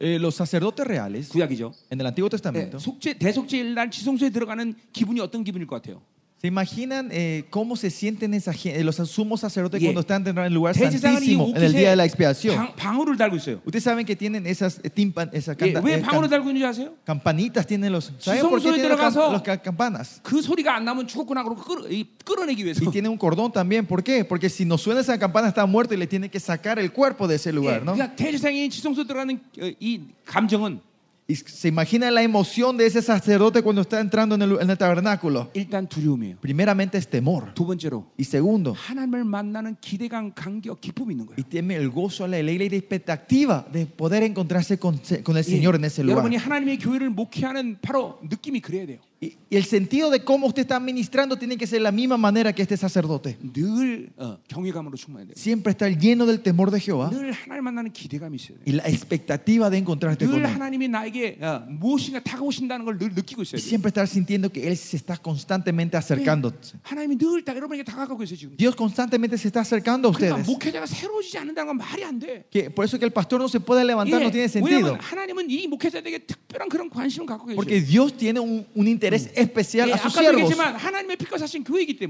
Eh, 0.04 0.18
los 0.18 0.34
sacerdotes 0.34 0.84
reales 0.84 1.28
구약이죠. 1.28 1.72
en 1.88 2.00
el 2.00 2.06
Antiguo 2.06 2.28
Testamento 2.28 2.76
네, 2.76 2.82
속죄, 2.82 3.14
대속죄일 3.14 3.74
날 3.74 3.88
지성소에 3.88 4.30
들어가는 4.30 4.74
기분이 4.92 5.20
어떤 5.20 5.44
기분일 5.44 5.68
것 5.68 5.76
같아요? 5.76 6.02
¿Se 6.41 6.45
imaginan 6.45 7.09
eh, 7.11 7.45
cómo 7.49 7.75
se 7.75 7.89
sienten 7.89 8.31
esa 8.35 8.53
gen- 8.53 8.75
eh, 8.79 8.83
los 8.83 8.97
sumos 9.09 9.39
sacerdotes 9.41 9.81
Yeah. 9.81 9.89
cuando 9.89 10.01
están 10.01 10.21
en 10.27 10.37
el 10.37 10.53
lugar 10.53 10.75
대제사장은 10.75 11.17
이 11.23 11.33
santísimo 11.33 11.47
en 11.55 11.63
el 11.63 11.73
día 11.73 11.89
de 11.89 11.95
la 11.95 12.05
expiación? 12.05 12.55
방, 12.55 12.75
방울을 12.75 13.17
달고 13.17 13.37
있어요. 13.37 13.59
Ustedes 13.65 13.83
saben 13.83 14.05
que 14.05 14.15
tienen 14.15 14.45
esas 14.45 14.79
eh, 14.83 14.89
timpan, 14.91 15.31
esas 15.33 15.57
예, 15.57 15.73
canta- 15.73 15.81
왜 15.81 15.95
eh, 15.97 16.01
방울을 16.05 16.29
can- 16.29 16.37
달고 16.37 16.49
있는지 16.51 16.63
아세요? 16.63 16.93
campanitas 17.07 17.65
tienen 17.65 17.91
los 17.91 18.13
¿Saben 18.19 18.41
por 18.47 18.61
qué 18.61 18.69
지성소에 18.69 18.73
tienen 18.77 18.89
los, 18.91 18.99
cam- 19.01 19.13
들어가서 19.17 19.31
los 19.33 19.41
ca- 19.41 19.57
campanas? 19.63 20.21
그 20.21 20.39
소리가 20.39 20.75
안 20.75 20.85
나면 20.85 21.07
죽었구나 21.07 21.41
그러고 21.41 21.63
끌어, 21.63 21.89
이, 21.89 22.05
끌어내기 22.23 22.63
위해서. 22.63 22.85
Y 22.85 22.91
tiene 22.91 23.09
un 23.09 23.17
cordón 23.17 23.51
también, 23.51 23.87
¿por 23.87 24.03
qué? 24.03 24.23
Porque 24.23 24.47
si 24.47 24.63
no 24.63 24.77
suena 24.77 25.01
esa 25.01 25.17
campana 25.17 25.47
está 25.47 25.65
muerto 25.65 25.95
y 25.95 25.97
le 25.97 26.05
tiene 26.05 26.29
que 26.29 26.39
sacar 26.39 26.77
el 26.77 26.91
cuerpo 26.93 27.27
de 27.27 27.37
ese 27.37 27.49
예, 27.49 27.53
lugar, 27.53 27.81
¿no? 27.83 27.93
그러니까 27.95 28.15
대제사장이 28.15 28.69
지성소 28.69 29.07
들어가는 29.07 29.41
어, 29.59 29.71
이 29.79 30.01
감정은 30.23 30.81
Y 31.29 31.35
se 31.35 31.67
imagina 31.67 32.09
la 32.09 32.23
emoción 32.23 32.77
de 32.77 32.85
ese 32.85 33.01
sacerdote 33.01 33.61
cuando 33.61 33.81
está 33.81 33.99
entrando 33.99 34.35
en 34.35 34.43
el, 34.43 34.61
en 34.61 34.69
el 34.69 34.77
tabernáculo. 34.77 35.49
일단 35.53 35.85
두려움이에요. 35.89 36.37
Primeramente 36.39 36.97
es 36.97 37.09
temor. 37.09 37.53
두 37.53 37.65
번째로 37.65 38.05
Y 38.17 38.23
segundo, 38.23 38.71
하나님을 38.73 39.25
만나는 39.25 39.75
기대감, 39.81 40.31
감격, 40.33 40.79
기쁨이 40.79 41.11
있는 41.13 41.25
거예요. 41.25 41.35
y 41.37 41.43
tiene 41.43 41.75
el 41.75 41.89
gozo, 41.89 42.25
la 42.27 42.37
alegría 42.37 42.67
y 42.67 42.69
la 42.69 42.77
expectativa 42.77 43.67
de 43.73 43.85
poder 43.85 44.23
encontrarse 44.23 44.79
con, 44.79 45.01
con 45.25 45.35
el 45.35 45.43
예, 45.43 45.49
Señor 45.51 45.75
en 45.75 45.83
ese 45.83 46.01
lugar. 46.01 46.15
여러분이 46.23 46.37
하나님의 46.37 46.79
교회를 46.79 47.09
목회하는 47.09 47.79
바로 47.81 48.19
느낌이 48.23 48.61
그래야 48.61 48.85
돼요. 48.85 48.99
Y, 49.21 49.35
y 49.49 49.55
el 49.57 49.63
sentido 49.65 50.11
de 50.11 50.23
cómo 50.23 50.45
usted 50.45 50.61
está 50.61 50.79
ministrando 50.79 51.35
tiene 51.37 51.57
que 51.57 51.65
ser 51.65 51.81
la 51.81 51.91
misma 51.91 52.17
manera 52.17 52.53
que 52.53 52.61
este 52.61 52.77
sacerdote. 52.77 53.35
늘 53.41 54.11
어, 54.15 54.37
경외감으로 54.47 54.95
충만해야 54.95 55.25
돼요. 55.25 55.33
Siempre 55.35 55.71
estar 55.71 55.89
lleno 55.97 56.27
del 56.27 56.39
temor 56.41 56.69
de 56.69 56.79
Jehová 56.79 57.09
늘 57.09 57.31
하나님 57.31 57.63
만나는 57.63 57.91
기대감이 57.93 58.35
있어야 58.37 58.59
돼요. 58.59 58.63
y 58.67 58.73
la 58.73 58.83
expectativa 58.87 59.71
de 59.71 59.79
encontrarte 59.79 60.27
con 60.27 60.35
늘 60.37 60.45
Él. 60.45 60.53
하나님이 60.53 60.87
나에게 60.87 61.39
어, 61.41 61.65
무엇인가 61.67 62.19
다가오신다는 62.21 62.85
걸 62.85 62.99
늘 62.99 63.09
느끼고 63.15 63.41
있어야 63.41 63.57
Y 63.57 63.61
돼요. 63.63 63.67
siempre 63.67 63.89
estar 63.89 64.05
sintiendo 64.07 64.51
que 64.53 64.67
Él 64.67 64.73
se 64.77 64.97
está 64.97 65.17
constantemente 65.17 65.97
acercándose. 65.97 66.77
하나님이 66.83 67.17
늘 67.17 67.41
다 67.43 67.55
여러분에게 67.55 67.83
다가가고 67.85 68.21
있어요 68.21 68.37
지금. 68.37 68.55
Dios 68.55 68.75
constantemente 68.77 69.33
se 69.35 69.47
está 69.49 69.61
acercando 69.61 70.09
a 70.09 70.13
그러니까 70.13 70.37
ustedes. 70.37 70.45
목회자가 70.45 70.85
새로워지지 70.85 71.39
않는다는 71.39 71.73
건 71.73 71.77
말이 71.77 72.03
안 72.03 72.19
돼. 72.19 72.45
Que 72.51 72.69
por 72.69 72.85
eso 72.85 72.99
que 72.99 73.05
el 73.05 73.11
pastor 73.11 73.41
no 73.41 73.49
se 73.49 73.59
puede 73.59 73.83
levantar 73.83 74.21
no 74.21 74.29
tiene 74.29 74.45
예, 74.45 74.47
sentido. 74.47 74.93
왜냐면 74.93 75.01
하나님은 75.01 75.49
이 75.49 75.65
목회자들에게 75.65 76.19
특별한 76.27 76.69
그런 76.69 76.87
관심을 76.91 77.25
갖고 77.25 77.47
계셔. 77.47 77.55
Porque 77.55 77.81
Dios 77.81 78.13
tiene 78.15 78.39
un, 78.39 78.63
un 78.75 78.87
interés 78.87 79.07
interés 79.14 79.30
especial 79.34 79.92
a 79.92 79.98
sus 79.98 80.12
siervos. 80.14 80.50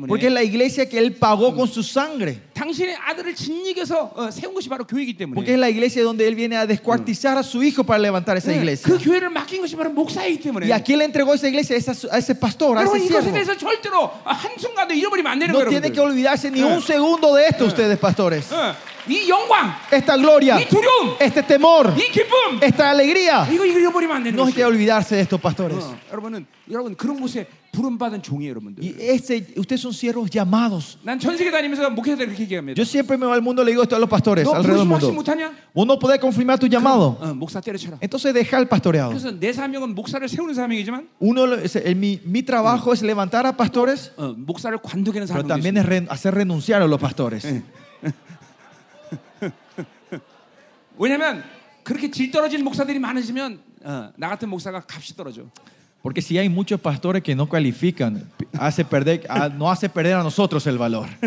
Porque 0.09 0.27
es 0.27 0.33
la 0.33 0.43
iglesia 0.43 0.89
que 0.89 0.99
Él 0.99 1.15
pagó 1.15 1.55
con 1.55 1.69
su 1.69 1.83
sangre. 1.83 2.41
Porque 5.35 5.53
es 5.53 5.59
la 5.59 5.71
iglesia 5.71 6.03
donde 6.03 6.27
Él 6.29 6.35
viene 6.35 6.57
a 6.57 6.67
descuartizar 6.67 7.37
a 7.39 7.43
su 7.43 7.63
hijo 7.63 7.85
para 7.85 7.99
levantar 7.99 8.37
esa 8.37 8.53
iglesia. 8.53 8.89
Y 10.67 10.73
a 10.73 10.83
quién 10.83 10.99
le 10.99 11.05
entregó 11.05 11.35
esa 11.35 11.49
iglesia? 11.49 11.77
A 12.11 12.19
ese 12.19 12.35
pastor, 12.35 12.79
a 12.79 12.83
ese 12.85 12.93
siervo. 13.09 13.31
No 15.53 15.59
tiene 15.71 15.93
que 15.93 16.01
olvidarse 16.01 16.51
ni 16.51 16.63
un 16.63 16.83
segundo 16.83 17.35
de 17.35 17.47
esto 17.47 17.67
ustedes, 17.67 17.99
pastores. 17.99 18.47
어, 19.02 19.10
이 19.10 19.30
영광 19.30 19.74
Esta 19.92 20.18
gloria, 20.18 20.60
이 20.62 20.68
두려움 20.68 21.16
este 21.20 21.42
temor, 21.44 21.94
이 21.98 22.12
기쁨 22.12 22.60
esta 22.62 22.90
alegría. 22.92 23.48
이거 23.50 23.66
이거 23.66 23.80
잃어버리면 23.80 24.16
안 24.18 24.24
되는 24.24 24.36
No 24.36 24.44
hay 24.46 24.54
que 24.54 24.62
거예요 24.64 24.68
olvidarse 24.68 25.16
de 25.16 25.22
estos 25.22 25.40
pastores. 25.40 25.80
어, 25.84 25.98
여러분은 26.12 26.46
여러분 26.70 26.96
그런 26.96 27.20
곳에 27.22 27.48
부름받은 27.72 28.22
종이에요 28.24 28.50
여러분들 28.52 28.84
Y 28.84 28.96
ese, 29.00 29.46
ustedes 29.56 29.80
son 29.82 29.94
siervos 29.94 30.30
llamados. 30.30 30.98
난 31.06 31.20
전 31.20 31.38
세계 31.38 31.52
다니면서 31.52 31.90
목회자들 31.92 32.26
그렇게 32.28 32.44
얘기합니다 32.44 32.76
Yo 32.76 32.84
siempre 32.84 33.16
me 33.18 33.26
voy 33.26 33.36
al 33.36 33.42
mundo 33.42 33.62
y 33.62 33.66
le 33.66 33.72
digo 33.72 33.84
esto 33.84 33.96
a 33.96 34.00
los 34.00 34.10
pastores 34.10 34.44
너 34.44 34.56
alrededor 34.56 34.84
del 34.84 34.88
부르심 34.88 34.92
확신 34.92 35.14
mundo. 35.16 35.24
못하냐? 35.24 35.54
Vos 35.74 35.86
no 35.88 35.98
podés 36.00 36.20
confirmar 36.20 36.60
tu 36.60 36.68
llamado. 36.68 37.16
어, 37.22 37.34
목사 37.34 37.62
때려쳐라 37.62 38.00
Entonces 38.02 38.34
deja 38.34 38.58
el 38.60 38.68
pastoreado. 38.68 39.10
그래서 39.16 39.32
내 39.32 39.54
사명은 39.54 39.96
목사를 39.96 40.28
세우는 40.28 40.54
사명이지만 40.54 41.08
Uno, 41.22 41.46
lo- 41.48 41.56
es- 41.64 41.78
el- 41.78 41.96
mi, 41.96 42.20
mi 42.26 42.44
trabajo 42.44 42.92
es 42.92 43.02
levantar 43.04 43.46
a 43.48 43.56
pastores, 43.56 44.12
어, 44.18 44.34
목사를 44.36 44.76
관두게는 44.84 45.28
pero 45.28 45.48
사명도 45.48 45.48
también 45.48 45.78
있습니다. 45.78 45.80
es 45.80 45.88
re- 45.88 46.08
hacer 46.10 46.34
renunciar 46.36 46.82
a 46.82 46.88
los 46.88 47.00
pastores. 47.00 47.46
왜냐하면 50.98 51.44
그렇게 51.84 52.10
질 52.12 52.32
떨어진 52.32 52.64
목사들이 52.64 53.00
많으시면 53.00 53.60
어, 53.84 54.12
나 54.18 54.30
같은 54.30 54.50
목사가 54.50 54.82
값이 54.88 55.16
떨어져. 55.16 55.44
Porque 56.02 56.22
si 56.22 56.38
hay 56.38 56.48
muchos 56.48 56.80
pastores 56.80 57.22
que 57.24 57.34
no 57.36 57.48
califican, 57.50 58.30
hace 58.60 58.86
perder, 58.86 59.26
a- 59.30 59.50
no 59.50 59.70
hace 59.70 59.90
perder 59.90 60.16
a 60.16 60.24
nosotros 60.24 60.66
el 60.68 60.78
valor. 60.78 61.08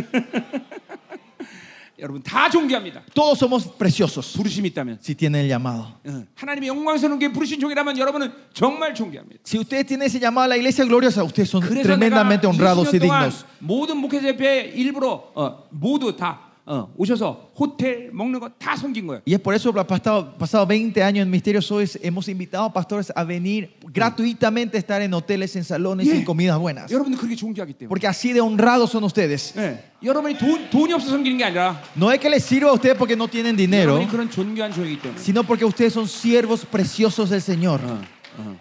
여러분 1.99 2.23
다 2.23 2.49
존귀합니다. 2.49 3.03
Todos 3.13 3.39
somos 3.39 3.67
preciosos 3.77 4.33
부르심이 4.33 4.69
있다면 4.71 4.99
si 5.03 5.15
tienen 5.15 5.43
el 5.43 5.49
llamado. 5.49 5.93
어, 6.07 6.25
하나님의 6.35 6.69
영광스러운 6.69 7.19
게 7.19 7.31
부르신 7.31 7.61
종이라면 7.61 7.99
여러분은 7.99 8.33
정말 8.55 8.95
존귀합니다. 8.95 9.41
Si 9.45 9.59
ustedes 9.59 9.85
tienen 9.87 10.07
ese 10.07 10.19
llamado 10.19 10.45
a 10.45 10.49
la 10.49 10.57
iglesia 10.57 10.85
gloriosa, 10.87 11.23
ustedes 11.25 11.51
son 11.51 11.61
그래서 11.61 11.83
tremendamente 11.83 12.47
내가 12.49 12.51
honrados 12.57 12.89
y 12.89 12.99
20년 12.99 13.03
동안 13.03 13.29
dignos. 13.29 13.45
모든 13.61 13.97
목회자 13.99 14.29
협회 14.29 14.73
일부러 14.75 15.31
어, 15.35 15.69
모두 15.71 16.17
다 16.17 16.41
어, 16.67 16.93
오셔서 16.97 17.51
호텔 17.59 18.11
먹는 18.13 18.39
거 18.39 18.49
다 18.59 18.77
섬긴 18.77 19.07
거예요. 19.09 19.23
Y 19.27 19.35
es 19.35 19.41
por 19.41 19.55
eso, 19.55 19.71
ha 19.77 19.85
pasado, 19.85 20.35
pasado 20.39 20.67
20 20.67 21.03
años 21.03 21.25
en 21.25 21.31
Misterio 21.31 21.61
Soy, 21.61 21.91
hemos 22.03 22.29
invitado 22.29 22.65
a 22.67 22.73
pastores 22.73 23.11
a 23.17 23.25
venir 23.25 23.75
gratuitamente 23.93 24.77
a 24.77 24.81
estar 24.81 25.03
en 25.03 25.13
hoteles, 25.13 25.57
en 25.57 25.65
salones 25.65 26.07
y 26.07 26.11
Yeah. 26.11 26.19
en 26.21 26.25
comidas 26.25 26.59
buenas. 26.61 26.91
여러분들 26.93 27.19
그렇게 27.19 27.35
존귀하기 27.35 27.73
때문에. 27.75 27.89
Porque 27.89 28.07
así 28.07 28.33
de 28.33 28.41
honrados 28.41 28.91
son 28.93 29.03
ustedes. 29.03 29.53
예, 29.57 29.83
여러분이 30.05 30.39
돈, 30.39 30.71
돈이 30.71 30.93
없어 30.93 31.09
섬기는 31.11 31.39
게 31.39 31.45
아니라 31.45 31.81
No 31.97 32.13
es 32.13 32.21
que 32.21 32.31
les 32.31 32.45
sirva 32.45 32.71
a 32.71 32.75
ustedes 32.75 32.97
porque 32.97 33.17
no 33.17 33.27
tienen 33.27 33.57
dinero, 33.57 33.95
여러분이 33.95 34.09
그런 34.09 34.31
존귀한 34.31 34.71
종이기 34.71 35.01
때문에. 35.01 35.19
sino 35.19 35.43
porque 35.43 35.65
ustedes 35.65 35.93
son 35.95 36.07
siervos 36.07 36.65
preciosos 36.65 37.31
del 37.31 37.41
Señor. 37.43 37.81
어, 37.83 37.99
어. 38.39 38.57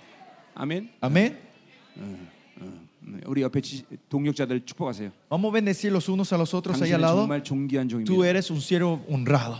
아멘. 0.56 0.90
Amén. 1.02 1.38
네, 1.38 1.43
우리 3.26 3.42
옆에 3.42 3.62
지- 3.62 3.86
동력자들 4.10 4.66
축복하세요. 4.66 5.12
Vamos 5.30 5.50
a 5.50 5.54
bendecir 5.54 5.92
los 5.92 6.10
unos 6.10 6.32
a 6.34 6.38
los 6.38 6.54
otros 6.54 6.76
ahí 6.82 6.92
당신은 6.92 6.96
al 6.96 7.02
lado. 7.02 7.22
정말 7.26 7.44
존귀한 7.44 7.88
종입니다. 7.90 8.06
Tú 8.14 8.24
eres 8.24 8.52
un 8.52 8.60
siervo 8.60 9.02
honrado. 9.10 9.58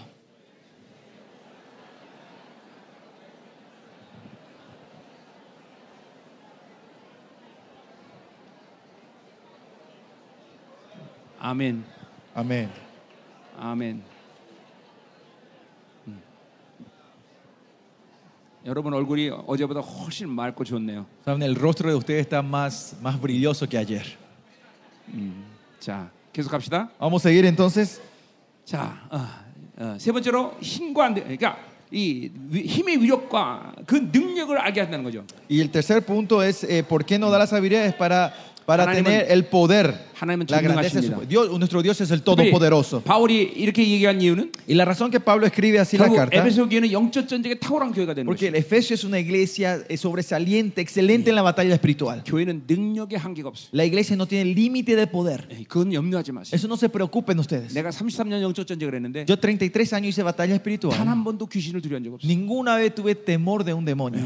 아멘. 11.40 11.84
Amén. 12.36 12.70
아멘. 13.58 14.04
여러분 18.66 18.94
얼굴이 18.94 19.30
어제보다 19.48 19.80
훨씬 19.80 20.30
맑고 20.30 20.64
좋네요. 20.64 21.06
Saben, 21.26 21.42
el 21.44 21.56
rostro 21.56 21.90
de 21.90 21.96
ustedes 21.96 22.22
está 22.28 22.42
más, 22.42 22.96
más 23.02 23.20
brilloso 23.20 23.68
que 23.68 23.78
ayer. 23.78 24.04
자, 25.80 26.10
계속 26.34 26.52
갑시다. 26.52 26.90
Vamos 27.00 27.26
a 27.26 27.30
seguir 27.30 27.46
entonces. 27.46 28.02
자, 28.66 29.00
어, 29.10 29.26
어, 29.78 29.96
세 29.98 30.12
번째로 30.12 30.54
힘과 30.62 31.10
능- 31.10 31.24
그러니까 31.24 31.58
이 31.92 32.30
위- 32.50 32.66
힘의 32.68 33.02
위력과 33.02 33.74
그 33.88 33.96
능력을 34.12 34.56
알게 34.56 34.82
한다는 34.82 35.04
거죠. 35.04 35.24
Y 35.50 35.62
el 35.62 35.72
tercer 35.72 36.06
punto 36.06 36.44
es, 36.44 36.64
eh, 36.66 36.84
¿por 36.84 37.04
qué 37.06 37.18
no 37.18 37.32
da 37.32 37.40
las 37.40 37.52
habilidades 37.54 37.96
para, 37.96 38.32
para 38.67 38.93
tener 38.93 39.27
el 39.31 39.45
poder. 39.45 40.13
La 40.25 40.37
grandeza 40.63 41.01
de 41.01 41.09
su, 41.09 41.27
Dios, 41.27 41.59
nuestro 41.59 41.83
Dios 41.83 42.01
es 42.01 42.11
el 42.11 42.23
Todopoderoso. 42.23 43.03
y 44.67 44.75
la 44.75 44.85
razón 44.85 45.11
que 45.11 45.21
Pablo 45.21 45.45
escribe 45.47 45.79
así 45.81 45.99
la 45.99 46.07
carta 46.17 46.37
porque 48.25 48.49
el 48.49 48.55
Efesio 48.55 48.95
es 48.95 49.05
una 49.05 49.19
iglesia 49.19 49.85
eh, 49.89 49.97
sobresaliente, 49.97 50.81
excelente 50.81 51.31
en 51.31 51.37
la 51.37 51.43
batalla 51.43 51.75
espiritual. 51.75 52.23
La 53.73 53.85
iglesia 53.85 54.17
no 54.17 54.27
tiene 54.27 54.55
límite 54.55 54.97
de 54.97 55.07
poder. 55.07 55.47
Eso 56.55 56.69
no 56.69 56.77
se 56.77 56.89
preocupen 56.89 57.39
ustedes. 57.41 57.75
Yo 59.27 59.39
33 59.39 59.93
años 59.93 60.09
hice 60.11 60.23
batalla 60.23 60.55
espiritual. 60.55 60.97
Ninguna 62.23 62.77
vez 62.77 62.95
tuve 62.95 63.15
temor 63.15 63.65
de 63.65 63.75
un 63.75 63.85
demonio. 63.85 64.21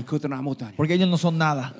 Porque 0.76 0.94
ellos 0.94 1.08
no 1.08 1.16
son 1.18 1.38
nada. 1.38 1.74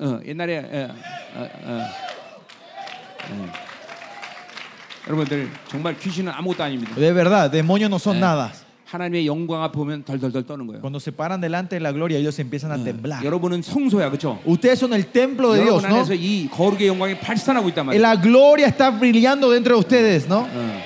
어, 3.28 3.32
옛날에 3.32 3.40
예, 3.40 3.42
어, 3.42 3.44
어, 3.44 3.46
예. 3.46 5.08
여러분들 5.08 5.50
정말 5.68 5.98
귀신은 5.98 6.32
아무것도 6.32 6.62
아닙니다. 6.64 6.94
De 6.94 7.12
verdad, 7.12 7.50
demonios 7.50 7.88
no 7.90 7.96
son 7.96 8.16
Eh. 8.16 8.20
nada. 8.20 8.50
하나님의 8.86 9.26
영광 9.26 9.62
앞에 9.64 9.72
보면 9.74 10.04
덜덜덜 10.04 10.46
떠는 10.46 10.66
거예요. 10.68 10.80
Cuando 10.80 11.00
se 11.00 11.10
paran 11.10 11.40
delante 11.40 11.74
de 11.76 11.80
la 11.80 11.90
gloria, 11.90 12.16
ellos 12.18 12.38
empiezan 12.38 12.70
a 12.70 12.78
temblar. 12.82 13.24
여러분은 13.24 13.62
성소야, 13.62 14.08
그렇죠? 14.10 14.38
Ustedes 14.46 14.78
son 14.78 14.92
el 14.94 15.06
templo 15.06 15.52
de 15.52 15.62
Dios, 15.64 15.82
여러분 15.82 15.88
¿no? 15.90 15.96
안에서 15.96 16.14
이 16.14 16.48
거룩의 16.48 16.86
영광이 16.88 17.18
발산하고 17.18 17.68
있단 17.70 17.88
Y 17.88 17.98
말이에요. 17.98 18.00
La 18.00 18.14
gloria 18.20 18.68
está 18.68 18.90
brillando 18.92 19.50
dentro 19.50 19.74
de 19.74 19.80
ustedes, 19.80 20.28
¿no? 20.28 20.46
어, 20.46 20.80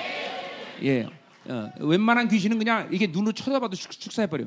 예, 0.83 1.07
어, 1.49 1.71
웬만한 1.81 2.29
귀신은 2.29 2.59
그냥 2.59 2.89
이게 2.91 3.07
눈으로 3.09 3.33
쳐다봐도 3.33 3.77
축- 3.77 3.91
축사해버려. 4.01 4.47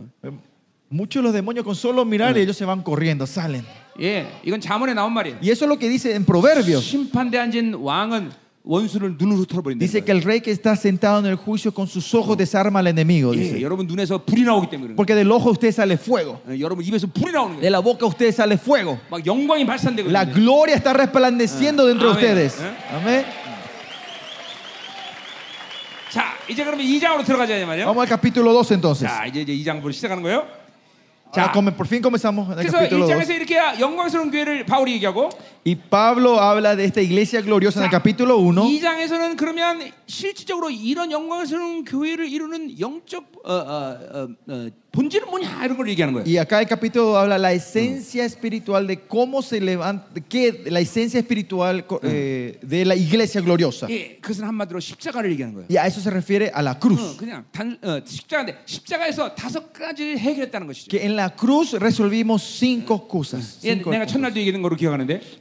Muchos 0.90 1.22
de 1.22 1.24
los 1.24 1.34
demonios 1.34 1.64
con 1.64 1.76
solo 1.76 2.04
mirar 2.04 2.36
ellos 2.38 2.58
se 2.58 2.66
van 2.66 2.82
corriendo, 2.82 3.26
salen. 3.28 3.64
예, 4.02 4.28
이건 4.44 4.62
자문에 4.62 4.94
나온 4.94 5.14
말이에요. 5.14 5.38
Y 5.42 5.50
eso 5.52 5.66
es 5.66 5.70
lo 5.70 5.78
que 5.78 5.88
dice 5.90 6.16
en 6.16 6.26
Proverbios. 6.26 6.84
심판대 6.84 7.38
앉은 7.38 7.76
왕은 7.76 8.32
원수를 8.64 9.16
눈으로 9.18 9.46
털어버린다. 9.46 9.80
Dice 9.84 10.02
que 10.06 10.12
el 10.12 10.22
rey 10.24 10.40
que 10.40 10.52
está 10.52 10.76
sentado 10.76 11.18
en 11.20 11.26
el 11.26 11.36
juicio 11.36 11.74
con 11.74 11.88
sus 11.88 12.14
ojos 12.14 12.38
desarma 12.38 12.80
al 12.80 12.88
enemigo. 12.88 13.34
예, 13.34 13.38
Dice. 13.40 13.62
여러분 13.62 13.88
눈에서 13.88 14.20
불이 14.24 14.44
나오기 14.44 14.70
때문에 14.70 14.94
그런 14.94 14.96
거예요. 14.96 14.96
Porque 14.96 15.16
del 15.16 15.32
ojo 15.32 15.46
de 15.46 15.52
usted 15.52 15.68
sale 15.70 15.98
fuego. 15.98 16.40
어, 16.48 16.54
여러분 16.60 16.86
입에서 16.86 17.08
불이 17.08 17.32
나오는 17.32 17.56
De 17.60 17.68
거예요. 17.68 17.72
la 17.72 17.82
boca 17.82 18.00
de 18.00 18.06
usted 18.08 18.28
sale 18.30 18.58
fuego. 18.58 19.00
막 19.10 19.26
영광이 19.26 19.66
발산되거든요. 19.66 20.14
La 20.14 20.26
gloria 20.26 20.76
está 20.76 20.94
resplandeciendo 20.94 21.86
dentro 21.88 22.14
de 22.14 22.20
Amén. 22.20 22.24
ustedes. 22.24 22.62
¿Eh? 22.62 22.96
Amén. 22.96 23.26
자, 26.12 26.34
이제 26.50 26.64
그러면 26.64 26.86
2장으로 26.86 27.26
들어가자 27.26 27.58
이 27.58 27.66
말이에요. 27.66 27.86
Vamos 27.88 28.02
al 28.04 28.10
capítulo 28.10 28.52
2 28.54 28.74
entonces. 28.74 29.08
자, 29.08 29.26
이제 29.26 29.42
이제 29.42 29.54
2장부터 29.54 29.92
시작하는 29.94 30.22
거예요. 30.24 30.46
Ya, 31.36 31.46
자, 31.46 31.52
come- 31.54 31.72
por 31.72 31.88
fin 31.88 32.02
comenzamos 32.02 32.46
en 32.52 32.60
el 32.60 32.66
그래서 32.66 32.78
capítulo 32.78 33.08
1장에서 33.08 33.28
2. 33.32 33.36
이렇게 33.38 33.56
영광스러운 33.80 34.32
교회를 34.32 34.66
바울이 34.66 34.92
얘기하고 34.96 35.30
Y 35.66 35.76
Pablo 35.90 36.38
habla 36.42 36.76
de 36.76 36.84
esta 36.84 37.00
iglesia 37.00 37.40
gloriosa 37.42 37.80
en 37.80 37.86
el 37.86 37.90
자, 37.90 38.00
capítulo 38.00 38.36
1. 38.38 38.62
2장에서는 38.68 39.38
그러면 39.38 39.80
실질적으로 40.08 40.70
이런 40.70 41.10
영광스러운 41.10 41.86
교회를 41.86 42.28
이루는 42.28 42.78
영적 42.82 43.35
Y 46.27 46.39
acá 46.39 46.61
el 46.61 46.67
capítulo 46.67 47.17
habla 47.17 47.39
la 47.39 47.53
esencia 47.53 48.25
espiritual 48.25 48.87
de 48.87 49.01
cómo 49.01 49.43
se 49.43 49.61
levanta, 49.61 50.09
qué 50.29 50.65
la 50.67 50.81
esencia 50.81 51.21
espiritual 51.21 51.85
eh, 52.03 52.59
de 52.63 52.85
la 52.85 52.97
iglesia 52.97 53.41
gloriosa. 53.41 53.87
Y 55.69 55.77
a 55.77 55.87
eso 55.87 56.01
se 56.01 56.11
refiere 56.11 56.51
a 56.53 56.63
la 56.63 56.79
cruz. 56.79 57.19
Que 60.89 61.05
en 61.05 61.15
la 61.15 61.35
cruz 61.37 61.75
resolvimos 61.75 62.43
cinco 62.43 63.07
cosas. 63.07 63.59
Cinco 63.61 63.91
cosas. 63.91 64.01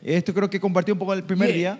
Esto 0.04 0.34
creo 0.34 0.50
que 0.50 0.60
compartí 0.60 0.92
un 0.92 1.00
poco 1.00 1.14
el 1.14 1.24
primer 1.24 1.54
día. 1.54 1.80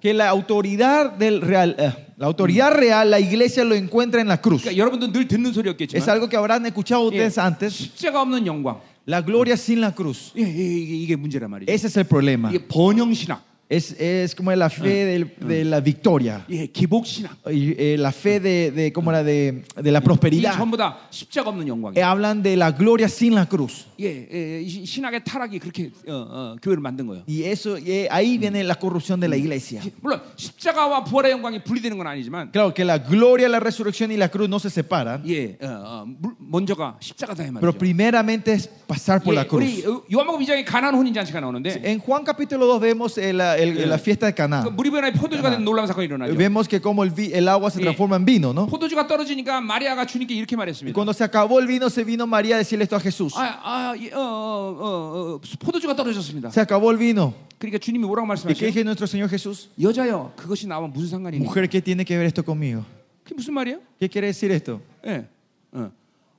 Que 0.00 0.14
la 0.14 0.26
eh, 0.28 1.92
la 2.16 2.26
autoridad 2.26 2.72
real, 2.72 3.10
la 3.10 3.18
iglesia 3.18 3.33
lo 3.65 3.75
encuentra 3.75 4.21
en 4.21 4.27
la 4.27 4.37
cruz. 4.41 4.63
그러니까 4.63 4.77
여러분도 4.77 5.11
늘 5.11 5.27
듣는 5.27 5.49
Es 5.49 5.55
소리였겠지만 5.55 6.09
algo 6.09 6.27
que 6.29 6.37
habrán 6.37 6.65
escuchado 6.65 7.09
예, 7.11 7.25
ustedes 7.27 7.37
antes. 7.39 7.73
십자가 7.73 8.21
없는 8.21 8.45
영광. 8.45 8.79
La 9.07 9.21
gloria 9.21 9.55
sin 9.55 9.79
la 9.81 9.91
cruz. 9.93 10.31
예, 10.37 10.41
예, 10.41 10.45
이게, 10.45 10.95
이게 10.95 11.15
문제란 11.15 11.49
말이죠. 11.49 11.71
Ese 11.71 11.87
es 11.87 11.97
el 11.97 12.05
problema. 12.05 12.49
이게 12.51 12.59
번영 12.67 13.13
신학, 13.13 13.41
Es, 13.71 13.91
es 13.99 14.33
como 14.33 14.49
la 14.55 14.67
fe 14.67 15.05
del- 15.05 15.31
de 15.47 15.63
la 15.63 15.79
victoria. 15.79 16.43
예, 16.49 16.65
기복 16.73 17.05
신학. 17.05 17.37
Y, 17.45 17.75
eh, 17.77 17.97
la 17.99 18.11
fe 18.11 18.39
de, 18.39 18.71
de, 18.71 18.91
como 18.91 19.11
la 19.11 19.21
de, 19.23 19.63
de 19.77 19.91
la 19.91 19.99
이게 19.99 20.03
prosperidad. 20.03 20.57
전부 20.57 20.75
다 20.75 20.97
십자가 21.11 21.51
없는 21.51 21.67
Eh, 21.67 21.69
영광이에요. 21.69 22.01
hablan 22.03 22.41
de 22.41 22.55
la 22.57 22.71
gloria 22.71 23.05
sin 23.05 23.35
la 23.35 23.45
cruz. 23.45 23.85
예, 23.99 24.25
예, 24.33 24.61
이 24.63 24.67
시- 24.67 24.85
신학의 24.87 25.23
타락이 25.23 25.59
그렇게 25.59 25.91
어, 26.07 26.13
어, 26.13 26.55
교회를 26.63 26.81
만든 26.81 27.05
거예요. 27.05 27.21
Y 27.27 27.43
eso, 27.45 27.77
eh, 27.77 28.07
ahí 28.09 28.39
viene 28.39 28.63
la 28.63 28.73
corrupción 28.73 29.19
de 29.19 29.27
la 29.29 29.37
iglesia. 29.37 29.83
물론 30.01 30.19
십자가와 30.35 31.03
부활의 31.03 31.33
영광이 31.33 31.63
분리되는 31.63 31.95
건 31.95 32.07
아니지만, 32.07 32.49
Claro 32.51 32.73
que 32.73 32.83
la 32.83 32.97
gloria, 32.97 33.47
la 33.47 33.59
resurrección 33.59 34.09
y 34.11 34.17
la 34.17 34.29
cruz 34.29 34.49
no 34.49 34.57
se 34.57 34.71
separan. 34.71 35.21
예, 35.27 35.59
어, 35.61 35.67
어, 35.69 36.05
물- 36.07 36.33
먼저가 36.39 36.97
십자가다 36.99 37.43
이 37.45 37.53
Pero 37.53 37.69
말이죠. 37.71 37.77
primeramente 37.77 38.51
es 38.53 38.67
pasar 38.87 39.21
por 39.21 39.35
la 39.35 39.43
예, 39.43 39.47
우리 39.51 39.83
cruz. 39.83 40.03
요한복음 40.11 40.41
2장에 40.41 40.65
가나안 40.65 40.95
혼인 40.95 41.13
잔치가 41.13 41.39
나오는데 41.39 41.83
En 41.85 41.99
Juan 41.99 42.23
capítulo 42.25 42.65
2 42.65 42.79
vemos 42.79 43.15
eh, 43.19 43.31
la, 43.31 43.52
el- 43.53 43.89
la 43.89 43.97
fiesta 43.97 44.25
de 44.25 44.33
그 44.33 44.37
Caná. 44.37 44.63
물이 44.69 44.89
변해 44.91 45.11
포도주가 45.13 45.49
되는 45.49 45.63
놀라운 45.65 45.87
사건이 45.87 46.05
일어나죠. 46.07 46.35
Vemos 46.35 46.67
que 46.67 46.79
como 46.81 47.03
el, 47.03 47.11
vi- 47.11 47.31
el 47.33 47.47
agua 47.47 47.69
se 47.69 47.79
Sí. 47.79 47.83
transforma 47.83 48.15
en 48.17 48.25
vino, 48.25 48.53
¿no? 48.53 48.67
포도주가 48.67 49.07
떨어지니까 49.07 49.61
마리아가 49.61 50.05
주님께 50.05 50.33
이렇게 50.33 50.55
Y 50.55 50.57
말했습니다. 50.57 50.93
cuando 50.93 51.13
se 51.13 51.23
acabó 51.23 51.59
el 51.59 51.67
vino, 51.67 51.89
se 51.89 52.03
vino 52.03 52.25
María 52.27 52.55
a 52.55 52.59
decirle 52.59 52.83
esto 52.83 52.95
a 52.95 52.99
Jesús. 52.99 53.33
아, 53.35 53.59
아, 53.63 53.95
예, 53.97 54.11
어, 54.13 54.19
어, 54.19 54.75
어, 54.79 55.35
어, 55.35 55.41
포도주가 55.59 55.95
떨어졌습니다. 55.95 56.49
Se 56.49 56.61
acabó 56.61 56.91
el 56.91 56.97
vino. 56.97 57.33
그러니까 57.59 57.77
주님이 57.77 58.05
뭐라고 58.07 58.23
¿Y 58.25 58.55
qué 58.55 58.55
말씀하세요? 58.55 58.67
dice 58.71 58.83
nuestro 58.83 59.05
Señor 59.07 59.29
Jesús? 59.29 59.69
여자여, 59.81 60.33
그것이 60.35 60.65
나와 60.67 60.87
무슨 60.87 61.09
상관이 61.09 61.37
있니? 61.37 61.43
Mujer, 61.45 61.67
¿qué 61.69 61.81
tiene 61.83 62.05
que 62.05 62.15
ver 62.15 62.25
esto 62.25 62.41
conmigo? 62.43 62.83
그게 63.23 63.35
무슨 63.35 63.53
말이에요? 63.53 63.79
¿Qué 63.99 64.07
quiere 64.09 64.27
decir 64.31 64.49
esto? 64.51 64.79
예. 65.05 65.25
어. 65.73 65.91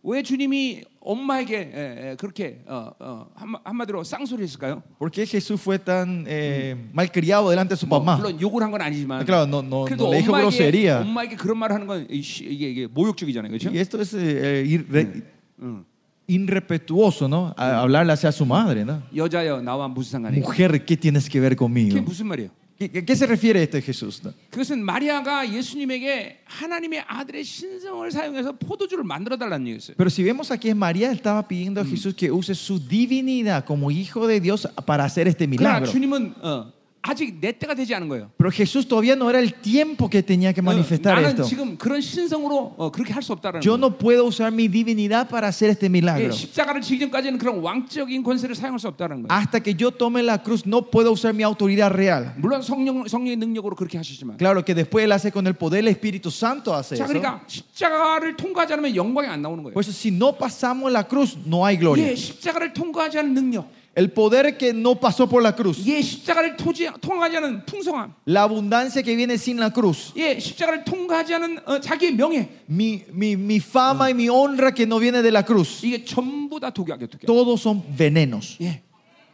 왜 0.04 0.22
주님이 0.22 0.82
엄마에게 1.02 1.54
예, 1.54 2.10
예, 2.10 2.16
그렇게 2.16 2.62
어, 2.66 2.90
어, 2.98 3.26
한마, 3.34 3.58
한마디로 3.64 4.02
쌍소리 4.02 4.42
했을까요? 4.44 4.82
¿Por 4.98 5.10
qué 5.10 5.26
Jesús 5.26 5.60
fue 5.60 5.78
tan 5.78 6.24
eh, 6.26 6.74
malcriado 6.94 7.50
delante 7.50 7.74
de 7.74 7.76
su 7.76 7.86
뭐, 7.86 8.00
mamá? 8.00 8.16
물론 8.16 8.40
욕을 8.40 8.62
한 8.62 8.70
건 8.70 8.80
아니지만 8.80 9.26
Claro, 9.26 9.44
no, 9.46 9.60
no, 9.60 9.84
그래도 9.84 10.04
no 10.06 10.12
le 10.12 10.18
dijo 10.22 10.32
엄마에게, 10.32 10.40
grosería. 10.40 11.00
엄마에게 11.02 11.36
그런 11.36 11.58
말을 11.58 11.74
하는 11.74 11.86
건 11.86 12.06
이게, 12.08 12.46
이게 12.70 12.86
모욕적이잖아요, 12.86 13.50
그렇죠? 13.50 13.68
Y 13.70 13.78
esto 13.78 14.00
es 14.00 14.14
eh, 14.14 14.64
irre- 14.66 15.22
응. 15.60 15.84
irrespetuoso, 16.26 17.28
¿no? 17.28 17.52
A- 17.58 17.80
hablarle 17.82 18.12
hacia 18.12 18.32
su 18.32 18.46
madre, 18.46 18.84
¿no? 18.84 19.02
여자여 19.14 19.60
나와 19.60 19.86
무슨 19.88 20.12
상관이에요? 20.22 20.40
Mujer, 20.44 20.84
¿qué 20.86 20.96
tienes 20.96 21.28
que 21.28 21.40
ver 21.40 21.54
그게 21.54 21.58
conmigo? 21.58 22.00
무슨 22.00 22.26
말이에요? 22.28 22.48
¿Qué, 22.78 22.88
qué- 22.90 23.04
qué 23.04 23.14
se 23.14 23.26
refiere 23.26 23.62
esto 23.62 23.76
de 23.76 23.82
Jesús? 23.82 24.22
no? 24.24 24.32
그것은 24.50 24.82
마리아가 24.82 25.44
예수님에게 25.52 26.40
하나님의 26.46 27.04
아들의 27.06 27.44
신성을 27.44 28.10
사용해서 28.10 28.52
포도주를 28.52 29.04
만들어 29.04 29.36
달라는 29.36 29.66
얘기였어요. 29.68 29.96
Pero 29.98 30.08
si 30.08 30.22
vemos 30.22 30.50
aquí, 30.50 30.70
María 30.72 31.12
estaba 31.12 31.46
pidiendo 31.46 31.82
a 31.82 31.84
Jesús 31.84 32.14
que 32.14 32.30
use 32.30 32.54
su 32.54 32.78
divinidad 32.80 33.66
como 33.66 33.90
hijo 33.90 34.26
de 34.26 34.40
Dios 34.40 34.66
para 34.86 35.04
hacer 35.04 35.28
este 35.28 35.46
그러나 35.46 35.80
milagro. 35.80 35.92
주님은 35.92 36.34
어, 36.40 36.72
아직 37.04 37.40
내 37.40 37.50
때가 37.50 37.72
되지 37.74 37.94
않은 37.94 38.08
거예요. 38.08 38.30
Pero 38.36 38.50
Jesús 38.50 38.86
todavía 38.86 39.16
no 39.16 39.30
era 39.30 39.40
el 39.40 39.54
tiempo 39.54 40.10
que 40.10 40.22
tenía 40.22 40.52
que 40.52 40.60
어, 40.60 40.64
manifestar 40.64 41.16
나는 41.16 41.30
esto. 41.30 41.44
지금 41.48 41.78
그런 41.78 41.98
신성으로 42.02 42.74
어, 42.76 42.92
그렇게 42.92 43.14
할 43.14 43.22
수 43.22 43.32
없다라는 43.32 43.62
Yo 43.64 43.72
거예요. 43.72 43.80
no 43.80 43.96
puedo 43.96 44.26
usar 44.26 44.52
mi 44.52 44.68
divinidad 44.68 45.26
para 45.30 45.48
hacer 45.48 45.70
este 45.70 45.86
예, 45.86 45.88
milagro. 45.88 46.30
십자가를 46.30 46.82
지기 46.82 47.00
전까지는 47.00 47.38
그런 47.38 47.60
왕적인 47.60 48.22
권세를 48.22 48.54
사용할 48.54 48.78
수 48.78 48.86
없다는 48.88 49.22
거예요. 49.22 49.28
Hasta 49.32 49.60
que 49.60 49.72
yo 49.74 49.90
tome 49.90 50.20
la 50.22 50.42
cruz, 50.42 50.66
no 50.66 50.82
puedo 50.90 51.10
usar 51.10 51.32
mi 51.32 51.42
autoridad 51.42 51.90
real. 51.90 52.34
물론 52.36 52.60
성령 52.60 53.08
성령의 53.08 53.36
능력으로 53.36 53.74
그렇게 53.76 53.96
하시지만. 53.96 54.36
Claro 54.36 54.62
que 54.62 54.74
después 54.74 55.02
él 55.06 55.12
hace 55.12 55.32
con 55.32 55.46
el 55.46 55.54
poder 55.54 55.82
del 55.82 55.88
Espíritu 55.88 56.30
Santo 56.30 56.74
hace 56.76 56.96
자, 56.98 57.04
eso. 57.04 57.14
그러니까 57.14 57.40
십자가를 57.46 58.36
통과하지 58.36 58.74
않으면 58.74 58.94
영광이 58.94 59.26
안 59.26 59.40
나오는 59.40 59.64
거예요. 59.64 59.72
Por 59.72 59.80
eso 59.82 59.90
si 59.90 60.10
no 60.10 60.36
pasamos 60.36 60.92
la 60.92 61.08
cruz, 61.08 61.38
no 61.46 61.64
hay 61.64 61.78
gloria. 61.78 62.10
예, 62.10 62.14
십자가를 62.14 62.74
통과하지 62.74 63.18
않은 63.20 63.32
능력, 63.32 63.64
El 63.94 64.12
poder 64.12 64.56
que 64.56 64.72
no 64.72 64.94
pasó 64.94 65.28
por 65.28 65.42
la 65.42 65.54
cruz, 65.54 65.84
예, 65.84 66.00
십자가를 66.00 66.56
토지, 66.56 66.88
통과하지 67.00 67.36
않은 67.38 67.66
풍성함, 67.66 68.14
la 68.26 68.44
abundancia 68.44 69.02
que 69.02 69.16
viene 69.16 69.34
sin 69.34 69.58
la 69.58 69.72
cruz, 69.72 70.12
예, 70.16 70.38
십자가를 70.38 70.84
통과하지 70.84 71.34
않은 71.34 71.58
어, 71.66 71.80
자기의 71.80 72.14
명예, 72.14 72.48
mi, 72.68 73.02
mi, 73.12 73.36
mi 73.36 73.58
fama 73.58 74.08
y 74.08 74.14
mi 74.14 74.28
honra 74.28 74.72
que 74.72 74.86
no 74.86 75.00
viene 75.00 75.22
de 75.22 75.30
la 75.32 75.42
cruz, 75.44 75.84
이게 75.84 76.04
전부 76.04 76.60
다 76.60 76.70
독약이야, 76.70 77.08
독약. 77.08 77.26
todos 77.26 77.60
son 77.60 77.82
venenos. 77.96 78.56
예, 78.60 78.80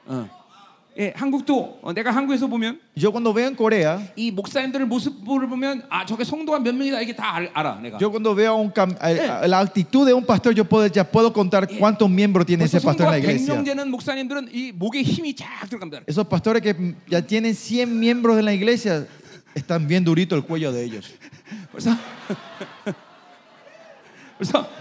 어. 0.06 0.26
예, 0.98 1.12
한국도 1.14 1.80
어, 1.82 1.92
내가 1.92 2.10
한국에서 2.10 2.46
보면 2.46 2.80
Yo 2.96 3.12
cuando 3.12 3.30
veo 3.34 3.46
en 3.48 3.54
Corea, 3.54 3.98
이 4.16 4.30
목사님들의 4.30 4.86
모습을 4.86 5.46
보면 5.46 5.82
아 5.90 6.06
저게 6.06 6.24
성도가 6.24 6.58
몇 6.58 6.74
명이다 6.74 7.02
이게 7.02 7.14
다 7.14 7.34
알, 7.34 7.50
알아 7.52 7.78
내가. 7.82 7.98
yo 8.00 8.08
cuando 8.10 8.34
veo 8.34 8.56
un 8.56 8.72
cam- 8.72 8.96
a- 8.98 9.42
a- 9.42 9.46
la 9.46 9.60
actitud 9.60 10.06
de 10.06 10.14
un 10.14 10.24
pastor, 10.24 10.54
yo 10.54 10.64
puedo, 10.64 10.86
ya 10.86 11.04
puedo 11.04 11.30
contar 11.34 11.68
cuántos 11.68 12.08
miembros 12.08 12.46
tiene 12.46 12.64
벌써 12.64 12.78
ese 12.78 12.80
pastor 12.86 13.12
en 13.12 13.12
성도가 13.12 13.12
la 13.12 13.18
100명 13.20 13.60
iglesia. 13.60 13.64
되는 13.64 13.90
목사님들은 13.90 14.48
이 14.54 14.72
목에 14.72 15.02
힘이 15.02 15.34
쫙 15.36 15.68
들어갑니다. 15.68 16.00
Esos 16.06 16.26
pastores 16.26 16.62
que 16.62 16.72
ya 17.10 17.20
tienen 17.20 17.54
100 17.54 17.84
miembros 17.92 18.38
en 18.38 18.46
la 18.46 18.54
iglesia, 18.54 19.06
están 19.54 19.86
bien 19.86 20.02
durito 20.02 20.34
el 20.34 20.44
cuello 20.44 20.72
de 20.72 20.82
ellos. 20.82 21.12
벌써 21.72 21.90
벌써 24.38 24.66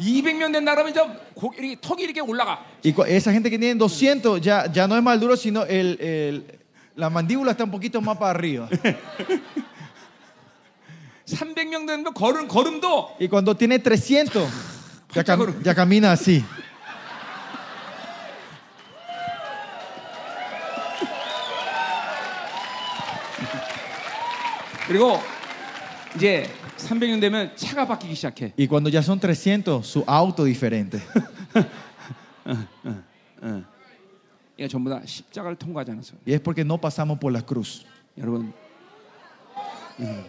200명 0.00 0.52
된다 0.52 0.74
그러면 0.74 0.92
저 0.92 1.08
고, 1.34 1.52
이렇게 1.56 1.76
턱이 1.80 2.02
이렇게 2.02 2.20
올라가. 2.20 2.58
Y 2.84 2.92
cu- 2.92 3.04
esa 3.06 3.32
gente 3.32 3.48
que 3.50 3.58
tiene 3.58 3.74
200 3.78 4.40
ya, 4.42 4.70
ya 4.70 4.86
no 4.86 4.94
es 4.96 5.02
mal 5.02 5.18
duro, 5.18 5.36
sino 5.36 5.64
el, 5.64 5.96
el- 6.00 6.58
la 6.96 7.08
mandíbula 7.10 7.52
está 7.52 7.64
un 7.64 7.70
poquito 7.70 8.00
más 8.00 8.16
para 8.18 8.30
arriba. 8.30 8.68
300명 11.26 11.86
되면 11.86 12.04
걸음 12.14 12.46
걸음도 12.46 13.16
Y 13.18 13.28
cuando 13.28 13.56
tiene 13.56 13.78
300, 13.78 14.46
ya, 15.14 15.24
cam- 15.24 15.62
ya 15.64 15.74
camina 15.74 16.12
así. 16.12 16.44
그리고 24.86 25.20
이제 26.14 26.48
300명 26.81 27.21
되면 27.21 27.55
차가 27.55 27.87
바뀌기 27.87 28.15
시작해. 28.15 28.53
Y 28.57 28.67
cuando 28.67 28.89
ya 28.89 28.99
son 28.99 29.19
300, 29.19 29.81
su 29.83 30.03
auto 30.07 30.43
diferente. 30.43 30.99
이게 34.57 34.67
전부 34.67 34.89
다 34.89 35.01
십자가를 35.05 35.55
통과하지 35.57 35.91
않아서. 35.91 36.15
Y 36.25 36.33
es 36.33 36.41
porque 36.41 36.63
no 36.63 36.77
pasamos 36.77 37.19
por 37.19 37.31
la 37.31 37.41
cruz. 37.41 37.85
여러분 38.17 38.53
음, 39.99 40.25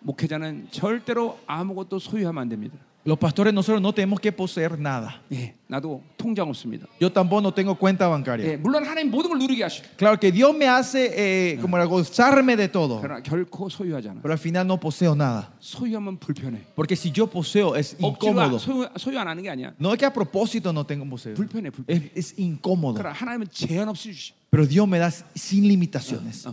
목회자는 0.00 0.68
절대로 0.70 1.38
아무것도 1.46 1.98
소유하면 1.98 2.42
안 2.42 2.48
됩니다. 2.48 2.78
Los 3.05 3.17
pastores 3.17 3.51
nosotros 3.51 3.81
no 3.81 3.91
tenemos 3.93 4.19
que 4.19 4.31
poseer 4.31 4.77
nada. 4.77 5.23
예, 5.31 5.55
나도 5.67 6.03
통장 6.17 6.47
없습니다. 6.49 6.85
Yo 6.99 7.11
tampoco 7.11 7.41
no 7.41 7.51
tengo 7.51 7.73
cuenta 7.73 8.07
bancaria. 8.07 8.45
예, 8.45 8.57
물론 8.57 8.85
하나님 8.85 9.09
모든 9.09 9.29
걸 9.31 9.39
누리게 9.39 9.63
하시고 9.63 9.87
Claro 9.97 10.19
que 10.19 10.31
Dios 10.31 10.55
me 10.55 10.67
hace 10.67 11.09
eh, 11.15 11.57
como 11.59 11.77
era 11.77 11.85
gozarme 11.85 12.55
de 12.55 12.67
todo, 12.67 13.01
그러나 13.01 13.23
결코 13.23 13.69
소유하지 13.69 14.09
않아. 14.09 14.21
pero 14.21 14.31
al 14.33 14.37
final 14.37 14.67
no 14.67 14.79
poseo 14.79 15.15
nada. 15.15 15.51
소유하면 15.59 16.17
불편해. 16.19 16.61
Porque 16.75 16.95
si 16.95 17.09
yo 17.11 17.25
poseo 17.25 17.75
es 17.75 17.97
억지로 17.99 18.33
incómodo. 18.37 18.59
소유, 18.59 18.87
소유 18.97 19.17
안 19.17 19.27
하는 19.27 19.41
게 19.41 19.49
아니야. 19.49 19.73
No 19.79 19.93
es 19.93 19.97
que 19.97 20.05
a 20.05 20.13
propósito 20.13 20.71
no 20.71 20.85
tengo 20.85 21.03
poseo. 21.09 21.33
불편해, 21.33 21.71
불편해. 21.71 22.11
Es, 22.13 22.33
es 22.33 22.39
incómodo. 22.39 22.93
그러나 23.01 23.15
하나님은 23.15 23.47
제한 23.51 23.89
없이 23.89 24.13
주시. 24.13 24.33
pero 24.48 24.64
Dios 24.64 24.86
me 24.88 24.98
da 24.98 25.10
sin 25.10 25.66
limitaciones. 25.68 26.46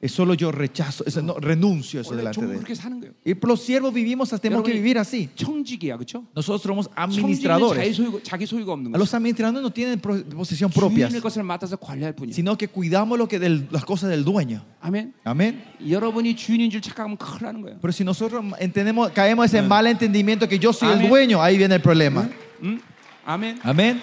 Es 0.00 0.12
solo 0.12 0.34
yo 0.34 0.50
rechazo, 0.50 1.04
es, 1.06 1.22
no, 1.22 1.34
renuncio 1.34 2.00
eso 2.00 2.16
delante 2.16 2.40
de 2.46 2.56
Él. 2.56 3.14
Y 3.24 3.34
los 3.46 3.62
siervos 3.62 3.92
vivimos, 3.92 4.30
tenemos 4.40 4.64
que 4.64 4.72
vivir 4.72 4.98
así. 4.98 5.28
Nosotros 6.34 6.62
somos 6.62 6.90
administradores. 6.96 7.98
Los 8.98 9.12
administradores 9.14 9.62
no 9.62 9.70
tienen 9.70 10.00
posesión 10.00 10.70
propia, 10.70 11.08
sino 12.30 12.56
que 12.56 12.68
cuidamos 12.68 13.18
lo 13.18 13.28
que 13.28 13.38
del, 13.38 13.68
las 13.70 13.84
cosas 13.84 14.08
del 14.10 14.24
dueño. 14.24 14.64
Amén. 14.80 15.14
Amén. 15.22 15.62
Pero 17.80 17.92
si 17.92 18.04
nosotros 18.04 18.42
entendemos, 18.58 19.10
caemos 19.10 19.52
en 19.52 19.58
ese 19.58 19.68
mal 19.68 19.86
entendimiento 19.86 20.48
que 20.48 20.58
yo 20.58 20.72
soy 20.72 20.98
el 20.98 21.08
dueño, 21.08 21.42
ahí 21.42 21.58
viene 21.58 21.74
el 21.74 21.82
problema. 21.82 22.28
Amén. 23.24 23.60
Amén. 23.62 24.02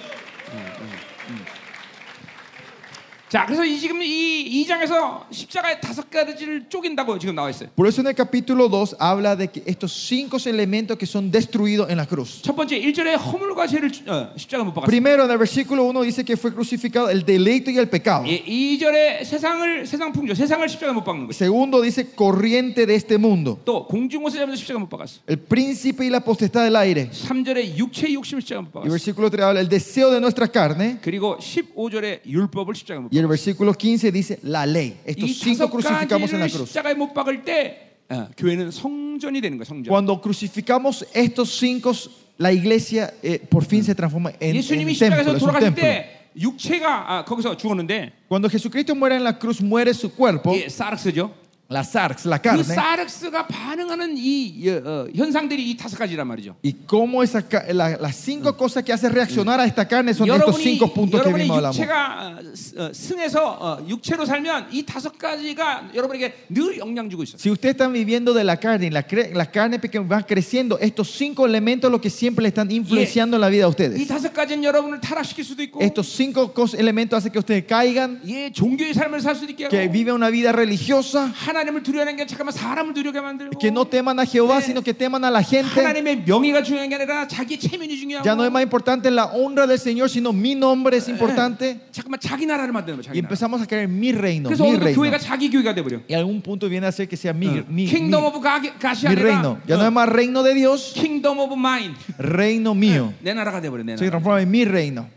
자, 3.29 3.45
그래서 3.47 3.65
이 3.65 3.81
지금 3.81 4.01
이, 4.01 4.43
이 4.43 4.65
장에서 4.65 5.27
십자가의 5.29 5.81
다섯 5.81 6.09
가지를 6.09 6.69
쪼갠다고 6.69 7.19
지금 7.19 7.35
나와 7.35 7.51
있어요. 7.51 7.69
Por 7.75 7.89
eso 7.89 8.01
en 8.01 8.07
el 8.07 8.15
capítulo 8.15 8.69
2 8.69 8.95
habla 9.01 9.35
de 9.35 9.49
que 9.49 9.61
estos 9.67 9.91
cinco 9.93 10.37
elementos 10.47 10.97
que 10.97 11.05
son 11.05 11.33
destruidos 11.33 11.91
en 11.91 11.97
la 11.97 12.07
cruz. 12.07 12.43
첫 12.43 12.55
번째 12.55 12.79
1절에 12.79 13.19
허물과 13.19 13.67
죄를 13.67 13.91
어, 14.07 14.31
십자가 14.37 14.62
못 14.62 14.73
박았어요. 14.75 14.87
Primero 14.87 15.25
en 15.25 15.33
el 15.33 15.39
versículo 15.39 15.83
1 15.83 16.03
dice 16.05 16.23
que 16.25 16.37
fue 16.37 16.53
crucificado 16.53 17.11
el 17.11 17.25
deleito 17.25 17.73
y 17.73 17.79
el 17.79 17.89
pecado. 17.89 18.25
예, 18.29 18.45
2절에 18.45 19.25
세상을 19.25 19.85
세상 19.87 20.12
풍조, 20.12 20.35
세상을 20.35 20.69
십자가 20.69 20.93
못 20.93 21.03
박는 21.03 21.27
거죠. 21.27 21.35
Segundo 21.35 21.83
dice 21.83 22.15
corriente 22.15 22.87
de 22.87 22.95
este 22.95 23.19
mundo. 23.19 23.59
또 23.65 23.85
공중곳에 23.89 24.39
잡아서 24.39 24.55
십자가 24.55 24.79
못 24.79 24.89
박았어. 24.89 25.23
El 25.27 25.39
príncipe 25.39 26.05
y 26.05 26.11
la 26.11 26.21
potestad 26.21 26.62
del 26.62 26.77
aire. 26.77 27.11
3절에 27.11 27.77
육체의 27.79 28.15
욕심을 28.15 28.43
십자가 28.43 28.61
못 28.61 28.69
Y 28.69 28.87
박았어. 28.87 28.91
versículo 28.95 29.29
3 29.29 29.43
habla 29.43 29.59
el 29.59 29.69
deseo 29.69 30.12
de 30.12 30.21
nuestra 30.21 30.47
carne. 30.47 30.99
그리고 31.03 31.37
15절에 31.39 32.21
율법을 32.27 32.77
십자가 32.77 33.01
못 33.01 33.11
Y 33.11 33.11
박았어. 33.11 33.18
el 33.19 33.27
versículo 33.27 33.73
15 33.75 34.12
dice 34.12 34.39
la 34.43 34.67
ley. 34.67 34.97
Estos 35.05 35.31
이 35.31 35.35
cinco 35.35 35.67
다섯 35.67 35.71
crucificamos 35.71 36.33
en 36.33 36.41
la 36.41 36.47
가지를 36.47 36.67
cruz. 36.67 36.69
십자가에 36.71 36.95
못 36.95 37.12
박을 37.15 37.45
때 37.45 37.97
어, 38.09 38.29
교회는 38.37 38.71
성전이 38.71 39.41
되는 39.41 39.57
거야, 39.59 39.65
성전. 39.65 39.89
Cuando 39.89 40.21
crucificamos 40.21 41.07
estos 41.15 41.51
cinco, 41.59 41.93
la 42.39 42.53
iglesia 42.53 43.15
eh, 43.23 43.39
por 43.39 43.65
fin 43.65 43.83
se 43.85 43.95
transforma 43.95 44.31
en, 44.41 44.51
en 44.51 44.57
예수님이 44.57 44.93
un 44.93 44.99
templo. 44.99 45.23
십자가에서 45.23 45.37
es 45.37 45.43
un 45.43 45.49
돌아가실 45.49 45.75
templo. 45.75 45.83
때 45.83 46.21
육체가 46.37 46.87
아, 47.07 47.25
거기서 47.25 47.57
죽었는데 47.57 48.12
Cuando 48.29 48.49
Jesucristo 48.49 48.95
muere 48.95 49.17
en 49.17 49.25
la 49.25 49.39
cruz, 49.39 49.61
muere 49.62 49.95
su 49.95 50.11
cuerpo, 50.15 50.55
예, 50.55 50.69
사르스죠. 50.69 51.31
la 51.69 51.83
sarx, 51.83 52.27
la 52.27 52.39
그 52.39 52.43
carne. 52.51 52.62
사르스가 52.62 53.47
반응하는 53.49 54.17
이 54.19 54.69
어, 54.69 54.83
어, 54.85 55.07
현상들이 55.17 55.71
이 55.71 55.77
다섯 55.77 55.97
가지란 55.97 56.27
말이죠. 56.29 56.55
Y 56.62 56.75
cómo 56.87 57.23
esa, 57.23 57.41
ca- 57.41 57.65
la- 57.73 57.97
las 57.97 58.15
cinco 58.17 58.55
cosas 58.55 58.85
que 58.85 58.93
hacen 58.93 59.11
reaccionar 59.12 59.59
a 59.59 59.65
esta 59.65 59.89
carne 59.89 60.12
son 60.12 60.29
estos 60.29 60.55
여러분이 60.61 60.62
cinco 60.62 60.93
puntos 60.93 61.23
que 61.23 61.31
여러분의 61.31 61.47
vimos 61.49 61.57
hablamos. 61.57 61.77
육체가 61.79 62.37
어, 62.37 62.55
스- 62.55 62.79
어, 62.79 62.93
승해서 62.93 63.41
어, 63.59 63.89
육체로 63.89 64.27
살면 64.27 64.69
이 64.73 64.85
다섯 64.85 65.17
가지가 65.19 65.89
여러분에게 65.95 66.35
늘 66.51 66.77
영향 66.79 67.09
주고 67.09 67.23
있어요. 67.25 67.39
Si 67.41 67.51
ustedes 67.51 67.75
están 67.75 67.95
viviendo 67.95 68.35
de 68.35 68.45
la 68.45 68.59
carne 68.61 68.87
y 68.87 68.91
la, 68.91 69.03
cre- 69.09 69.33
la 69.33 69.47
carne 69.51 69.81
que 69.81 69.99
va 69.99 70.21
creciendo, 70.23 70.79
estos 70.79 71.11
cinco 71.17 71.47
elementos 71.47 71.91
lo 71.91 71.99
que 71.99 72.11
siempre 72.11 72.43
le 72.43 72.49
están 72.49 72.71
influenciando 72.71 73.39
en 73.39 73.41
la 73.41 73.49
vida 73.49 73.65
a 73.65 73.69
이 73.69 73.71
ustedes. 73.71 74.07
다섯 74.07 74.33
가지는 74.35 74.62
여러분을 74.62 75.01
타락시킬 75.01 75.43
수도 75.43 75.62
있고, 75.62 75.81
Estos 75.81 76.07
cinco 76.15 76.53
cos- 76.53 76.75
elementos 76.75 77.17
hacen 77.17 77.33
que 77.33 77.39
ustedes 77.39 77.65
caigan, 77.67 78.21
예, 78.29 78.53
종교의 78.53 78.93
삶을 78.93 79.21
살 79.23 79.35
수도 79.35 79.51
있게 79.51 79.65
하고, 79.65 79.71
que 79.71 79.89
viven 79.89 80.15
una 80.15 80.29
vida 80.31 80.53
religiosa, 80.53 81.33
하나님을 81.59 81.83
두려워하는 81.83 82.17
게 82.17 82.27
잠깐만 82.27 82.53
사람을 82.53 82.95
두려게 82.95 83.21
만들고, 83.21 83.59
que 83.59 83.69
no 83.71 83.85
teman 83.85 84.19
a 84.21 84.25
Jehová, 84.25 84.59
네. 84.61 84.65
sino 84.71 84.81
que 84.83 84.95
teman 84.95 85.25
a 85.25 85.31
la 85.31 85.43
gente. 85.43 85.69
하나님의 85.75 86.25
명예가 86.25 86.62
중요한 86.62 86.89
게 86.89 86.95
아니라 86.95 87.27
자기 87.27 87.59
체면이 87.59 87.97
중요하고, 87.99 88.25
Ya 88.25 88.35
no 88.35 88.45
es 88.45 88.53
más 88.53 88.62
importante 88.62 89.11
la 89.11 89.27
honra 89.27 89.67
del 89.67 89.79
Señor, 89.79 90.09
sino 90.09 90.33
mi 90.33 90.55
nombre 90.55 90.97
es 90.99 91.09
importante. 91.09 91.81
잠깐만 91.91 92.21
자기 92.21 92.47
나라를 92.47 92.73
만드는 92.73 92.99
거야. 92.99 93.03
Y 93.03 93.05
자기 93.05 93.21
나라. 93.21 93.27
empezamos 93.27 93.61
a 93.61 93.67
creer 93.67 93.89
mi 93.89 94.12
reino, 94.12 94.49
그래서 94.49 94.62
mi 94.65 94.71
오늘도 94.71 94.85
reino. 94.85 94.97
교회가 95.03 95.19
자기 95.19 95.51
교회가 95.51 95.75
돼 95.75 95.83
버려. 95.83 96.01
Y 96.09 96.15
algún 96.15 96.41
punto 96.41 96.69
viene 96.69 96.87
a 96.87 96.93
ser 96.93 97.09
que 97.09 97.17
sea 97.17 97.33
mi, 97.35 97.49
mi, 97.49 97.65
mi, 97.69 97.87
킹덤 97.87 98.25
오브 98.25 98.41
가시 98.41 99.07
mi 99.07 99.12
아니라 99.12 99.23
reino. 99.23 99.59
Ya 99.67 99.77
no 99.77 99.85
es 99.87 99.93
más 99.93 100.09
reino 100.09 100.43
de 100.43 100.55
Dios, 100.55 100.93
킹덤 100.95 101.39
오브 101.39 101.55
마인. 101.57 101.95
reino 102.19 102.75
mío. 102.75 103.12
내 103.23 103.35
나라가 103.35 103.61
돼 103.61 103.69
버려. 103.71 103.83
내 103.83 103.97
Se 103.97 104.07
나라. 104.07 104.11
transforma 104.23 104.41
en 104.43 104.51
mi 104.51 104.65
reino. 104.65 105.09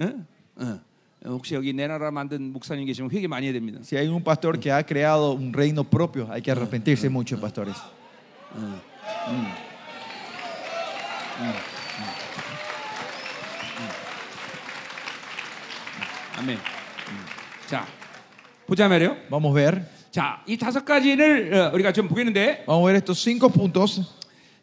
응? 0.00 0.26
응. 0.60 0.80
혹시 1.24 1.54
여기 1.54 1.72
내 1.72 1.86
나라 1.86 2.10
만든 2.10 2.52
목사님 2.52 2.86
계시면 2.86 3.10
회개 3.10 3.26
많이 3.26 3.46
해야 3.46 3.52
됩니다. 3.52 3.80
Si 3.82 3.96
hay 3.96 4.08
un 4.08 4.22
pastor 4.22 4.58
que 4.60 4.70
ha 4.70 4.82
creado 4.84 5.32
un 5.32 5.52
reino 5.52 5.82
propio, 5.82 6.28
hay 6.30 6.42
que 6.42 6.50
arrepentirse 6.50 7.08
mucho, 7.08 7.40
pastores. 7.40 7.76
아멘. 16.38 16.56
음. 16.56 17.24
자, 17.66 17.86
보자 18.66 18.88
말이요. 18.88 19.16
Vamos 19.30 19.50
a 19.50 19.54
ver. 19.54 19.82
자, 20.10 20.42
이 20.46 20.56
다섯 20.56 20.84
가지를 20.84 21.52
어, 21.52 21.70
우리가 21.74 21.92
좀 21.92 22.08
보겠는데, 22.08 22.64
Vamos 22.66 22.82
a 22.82 22.92
ver 22.92 22.96
estos 22.96 23.18
cinco 23.22 23.48
puntos. 23.48 24.00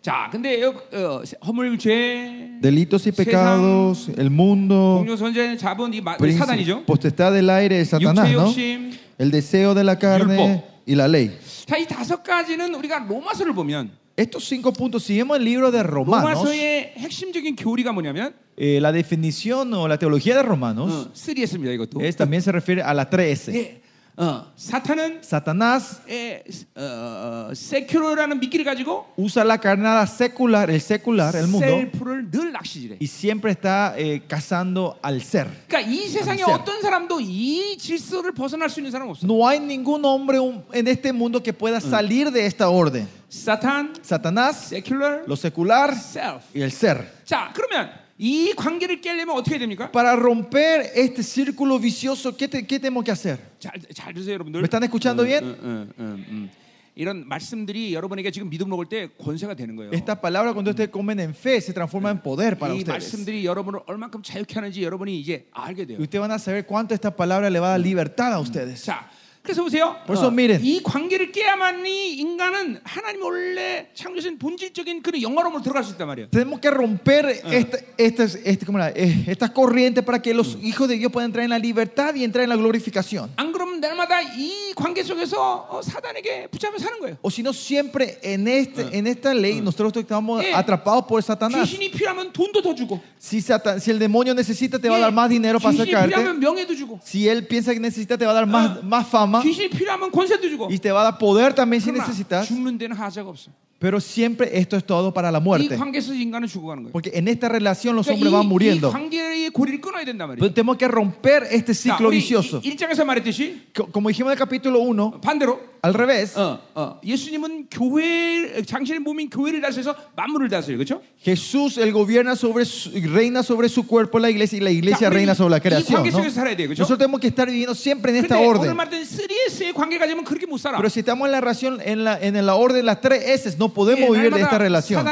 자, 0.01 0.27
근데 0.31 0.61
여- 0.61 0.73
어, 0.91 1.23
허물, 1.45 1.77
죄, 1.77 2.59
Delitos 2.61 3.07
y 3.07 3.11
pecados, 3.13 4.09
el 4.17 4.29
mundo, 4.29 4.97
공룡 4.99 5.15
선제 5.15 5.55
잡은 5.57 5.93
이 5.93 6.01
마- 6.01 6.17
príncipe, 6.17 6.39
사단이죠. 6.45 6.85
potestad 6.85 7.31
del 7.33 7.49
aire, 7.49 7.79
es 7.79 7.89
Satanás, 7.89 8.27
육체 8.29 8.33
¿no? 8.35 8.47
욕심. 8.47 8.91
El 9.17 9.31
deseo 9.31 9.73
de 9.73 9.83
la 9.83 9.97
carne 9.97 10.35
율법. 10.35 10.63
y 10.85 10.95
la 10.95 11.07
ley. 11.07 11.31
자, 11.65 11.77
이 11.77 11.85
다섯 11.87 12.21
가지는 12.23 12.73
우리가 12.75 13.05
로마서를 13.07 13.53
보면 13.53 13.91
Estos 14.15 14.43
cinco 14.47 14.71
puntos, 14.73 15.03
si 15.05 15.15
vemos 15.17 15.37
el 15.37 15.43
libro 15.45 15.71
de 15.71 15.81
Romanos, 15.81 16.43
로마서의 16.43 16.93
핵심적인 16.97 17.55
교리가 17.55 17.91
뭐냐면 17.93 18.33
eh, 18.57 18.79
la 18.79 18.91
definición 18.91 19.73
o 19.73 19.87
la 19.87 19.97
teología 19.97 20.35
de 20.35 20.43
Romanos 20.43 20.91
어, 21.07 21.11
3S입니다. 21.15 21.73
이것도. 21.73 21.99
es, 22.01 22.15
también 22.15 22.41
se 22.43 22.51
refiere 22.51 22.83
a 22.83 22.93
la 22.93 23.09
3S. 23.09 23.51
예, 23.55 23.81
어, 24.17 24.45
사탄은 24.55 25.21
Satanás 25.23 26.01
에, 26.07 26.43
어, 26.75 27.49
세큐러라는 27.51 28.39
미끼를 28.41 28.63
가지고 28.63 29.07
usa 29.17 29.43
la 29.43 29.57
carnada 29.57 30.03
secular, 30.03 30.69
el 30.69 30.75
secular, 30.79 31.35
el 31.35 31.47
mundo, 31.47 31.65
셀프를 31.65 32.29
늘 32.29 32.51
낚시질해. 32.51 32.97
y 33.01 33.07
siempre 33.07 33.49
está 33.51 33.95
eh, 33.97 34.21
cazando 34.27 34.99
al 35.03 35.19
ser. 35.19 35.47
그러니까 35.67 35.79
이 35.91 36.07
세상에 36.07 36.43
셀프. 36.43 36.51
어떤 36.51 36.81
사람도 36.83 37.21
이 37.21 37.75
질서를 37.79 38.33
벗어날 38.33 38.69
수 38.69 38.79
있는 38.81 38.91
사람 38.91 39.09
없어. 39.09 39.25
No 39.25 39.47
hay 39.49 39.59
ningún 39.59 40.05
hombre 40.05 40.39
un- 40.39 40.63
en 40.71 40.87
este 40.87 41.11
mundo 41.11 41.41
que 41.41 41.51
pueda 41.51 41.81
salir 41.81 42.29
de 42.31 42.45
esta 42.45 42.69
orden. 42.69 43.07
사탄, 43.31 43.93
Satanás, 44.03 44.69
세큐러, 44.69 45.23
lo 45.25 45.35
secular 45.35 45.95
셀프. 45.97 46.43
y 46.53 46.61
el 46.61 46.71
ser. 46.71 47.03
자, 47.25 47.51
그러면 47.51 47.89
이 48.17 48.53
관계를 48.55 49.01
깨려면 49.01 49.35
어떻게 49.35 49.57
됩니까? 49.57 49.91
Para 49.91 50.13
romper 50.15 50.91
este 50.95 51.23
círculo 51.23 51.79
vicioso, 51.79 52.35
¿qué, 52.37 52.47
te- 52.47 52.65
qué 52.65 52.79
tenemos 52.79 53.03
que 53.03 53.11
hacer? 53.11 53.39
잘, 53.59 53.73
잘 53.93 54.13
들으세요, 54.13 54.33
여러분들. 54.35 54.61
¿Me 54.61 54.65
están 54.67 54.83
escuchando 54.83 55.23
bien? 55.23 55.43
응, 55.43 55.57
응, 55.63 55.93
응, 55.99 56.25
응. 56.29 56.49
이런 56.95 57.27
말씀들이 57.27 57.91
여러분에게 57.95 58.29
지금 58.29 58.51
믿음 58.51 58.69
먹을 58.69 58.85
때 58.85 59.09
권세가 59.17 59.55
되는 59.55 59.75
거예요. 59.75 59.91
Esta 59.91 60.13
palabra 60.21 60.53
cuando 60.53 60.69
ustedes 60.69 60.91
comen 60.91 61.19
en 61.19 61.31
fe 61.33 61.57
se 61.59 61.73
transforma 61.73 62.11
en 62.11 62.19
poder 62.21 62.55
para 62.55 62.71
이 62.75 62.77
ustedes. 62.77 62.87
말씀들이 62.93 63.43
여러분을 63.45 63.79
얼만큼 63.87 64.21
자유케 64.21 64.53
하는지 64.53 64.83
여러분이 64.83 65.19
이제 65.19 65.47
알게 65.51 65.85
돼요. 65.87 65.97
Y 65.97 66.03
ustedes 66.03 66.21
van 66.21 66.31
a 66.31 66.37
saber 66.37 66.67
cuánto 66.67 66.93
esta 66.93 67.09
palabra 67.15 67.49
le 67.49 67.59
va 67.59 67.69
a 67.69 67.71
dar 67.71 67.79
libertad 67.81 68.31
a 68.31 68.39
ustedes. 68.39 68.83
자, 68.85 69.09
그래서 69.43 69.61
보세요. 69.61 69.97
벌써 70.07 70.27
어, 70.27 70.31
miren. 70.31 70.63
이 70.63 70.81
관계를 70.81 71.33
깨야만이 71.33 72.13
인간은 72.15 72.79
하나님 72.85 73.23
원래 73.23 73.87
창조신 73.93 74.37
본질적인 74.39 75.03
그런 75.03 75.21
영화로움으로 75.21 75.61
들어갈 75.61 75.83
수 75.83 75.91
있단 75.91 76.07
말이에요. 76.07 76.29
Tenemos 76.31 76.61
que 76.61 76.69
romper 76.71 77.25
esta, 77.51 77.77
estas, 77.97 78.35
este- 78.45 78.65
¿cómo 78.65 78.77
era? 78.79 78.91
Eh, 78.95 79.25
estas 79.27 79.49
corrientes 79.51 80.01
para 80.05 80.21
que 80.21 80.33
los 80.33 80.57
hijos 80.63 80.87
de 80.87 80.95
Dios 80.95 81.11
puedan 81.11 81.27
entrar 81.31 81.43
en 81.43 81.49
la 81.49 81.59
libertad 81.59 82.15
y 82.15 82.23
entrar 82.23 82.43
en 82.45 82.51
la 82.51 82.55
glorificación. 82.55 83.31
안 83.35 83.51
그러면 83.51 83.81
날마다 83.81 84.21
이 84.21 84.71
관계 84.77 85.03
속에서 85.03 85.67
어, 85.69 85.81
사단에게 85.81 86.47
붙잡혀 86.47 86.77
사는 86.77 86.97
거예요. 87.01 87.17
O 87.21 87.29
si 87.29 87.41
no, 87.43 87.51
siempre 87.51 88.19
en, 88.23 88.47
este, 88.47 88.87
en 88.97 89.07
esta 89.07 89.33
ley 89.33 89.59
nosotros 89.59 89.91
estamos 89.97 90.41
Eh. 90.41 90.53
atrapados 90.55 91.03
por 91.05 91.21
Satanás. 91.21 91.67
귀신이 91.67 91.91
필요하면 91.91 92.31
돈도 92.31 92.61
더 92.61 92.73
주고, 92.73 93.01
Si, 93.19 93.39
Satan- 93.41 93.81
si 93.81 93.91
el 93.91 93.99
demonio 93.99 94.33
necesita, 94.33 94.79
te 94.79 94.87
va 94.87 94.95
a 94.95 94.99
dar 94.99 95.11
más 95.11 95.27
dinero 95.29 95.59
para 95.59 95.73
귀신이 95.75 95.91
sacarte. 95.91 96.15
필요하면 96.15 96.39
명예도 96.39 96.73
주고, 96.77 97.01
Si 97.03 97.27
él 97.27 97.45
piensa 97.45 97.73
que 97.73 97.79
necesita, 97.81 98.17
te 98.17 98.23
va 98.25 98.31
a 98.31 98.35
dar 98.35 98.47
más, 98.47 98.81
más 98.83 99.05
fama. 99.09 99.26
귀신이 99.41 99.69
필요하면 99.69 100.11
권세도 100.11 100.49
주고. 100.49 100.65
Y 100.67 100.79
te 100.79 100.91
va 100.91 101.01
a 101.01 101.03
dar 101.11 101.17
poder 101.17 101.53
también 101.53 101.81
si 101.81 101.91
그러나 101.91 102.03
necesitas. 102.05 102.47
죽는 102.47 102.77
데는 102.77 102.95
하자가 102.95 103.29
없어. 103.29 103.51
Pero 103.79 103.99
siempre 103.99 104.49
esto 104.57 104.77
es 104.77 104.85
todo 104.85 105.13
para 105.13 105.29
la 105.29 105.39
이 105.39 105.43
muerte. 105.43 105.75
관계에서 105.77 106.13
인간은 106.13 106.47
죽어가는 106.47 106.83
거예요. 106.87 106.91
Porque 106.93 107.11
en 107.13 107.27
esta 107.27 107.49
relación 107.49 107.95
los 107.97 108.07
그러니까 108.07 108.13
hombres 108.15 108.31
van 108.31 108.43
이, 108.43 108.45
이 108.45 108.47
muriendo. 108.47 108.89
관계의 108.89 109.49
고리를 109.49 109.81
끊어야 109.81 110.05
된단 110.05 110.29
말이에요. 110.29 110.39
Pero 110.39 110.53
tenemos 110.53 110.77
que 110.77 110.87
romper 110.87 111.43
este 111.51 111.73
자, 111.73 111.97
ciclo 111.99 112.07
우리 112.07 112.19
vicioso. 112.23 112.61
1장에서 112.61 113.03
말했듯이 113.03 113.73
Co- 113.75 113.87
Como 113.91 114.07
dijimos 114.07 114.31
en 114.31 114.37
el 114.37 114.39
capítulo 114.39 114.79
1, 114.79 115.19
반대로 115.19 115.59
al 115.83 115.93
revés, 115.93 116.37
어, 116.37 116.61
어, 116.75 117.01
예수님은 117.03 117.67
교회 117.69 118.61
당신의 118.63 118.99
몸인 119.01 119.29
교회를 119.29 119.59
다스려서 119.59 119.93
만물을 120.15 120.47
다스려요. 120.47 120.77
그렇죠? 120.77 121.01
Jesús, 121.19 121.77
él 121.77 121.91
gobierna 121.91 122.37
sobre 122.37 122.63
su- 122.63 122.89
reina 123.11 123.43
sobre 123.43 123.67
su 123.67 123.85
cuerpo, 123.85 124.17
la 124.17 124.29
iglesia, 124.29 124.59
y 124.59 124.61
la 124.61 124.71
iglesia 124.71 125.09
자, 125.09 125.11
우리 125.11 125.15
reina 125.27 125.35
sobre 125.35 125.51
la 125.51 125.57
이 125.57 125.61
creación. 125.61 125.99
관계 125.99 126.09
¿no? 126.11 126.19
속에서 126.23 126.35
살아야 126.39 126.55
돼요. 126.55 126.69
그렇죠? 126.69 126.83
Nosotros 126.83 126.99
tenemos 126.99 127.19
que 127.19 127.27
estar 127.27 127.49
viviendo 127.51 127.75
siempre 127.75 128.11
en 128.15 128.23
esta 128.23 128.35
근데 128.37 128.47
오늘 128.47 128.59
orden. 128.71 128.77
말했던 128.77 129.03
3S의 129.03 129.73
관계 129.73 129.97
가지면 129.99 130.23
그렇게 130.23 130.45
못 130.47 130.55
살아. 130.57 130.77
Pero 130.77 130.89
si 130.89 131.01
estamos 131.01 131.25
en 131.27 131.33
la 131.33 131.41
relación, 131.41 131.81
en 131.83 132.05
la, 132.05 132.17
en 132.17 132.33
la 132.45 132.55
orden 132.55 132.77
de 132.77 132.83
las 132.83 133.01
tres 133.01 133.21
S, 133.27 133.57
no 133.59 133.66
podemos 133.70 134.10
vivir 134.16 134.32
de 134.32 134.40
esta 134.40 134.58
relación. 134.58 135.04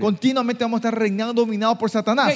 Continuamente 0.00 0.64
vamos 0.64 0.78
a 0.78 0.80
estar 0.88 0.98
reinados, 0.98 1.34
dominados 1.34 1.78
por 1.78 1.90
Satanás. 1.90 2.34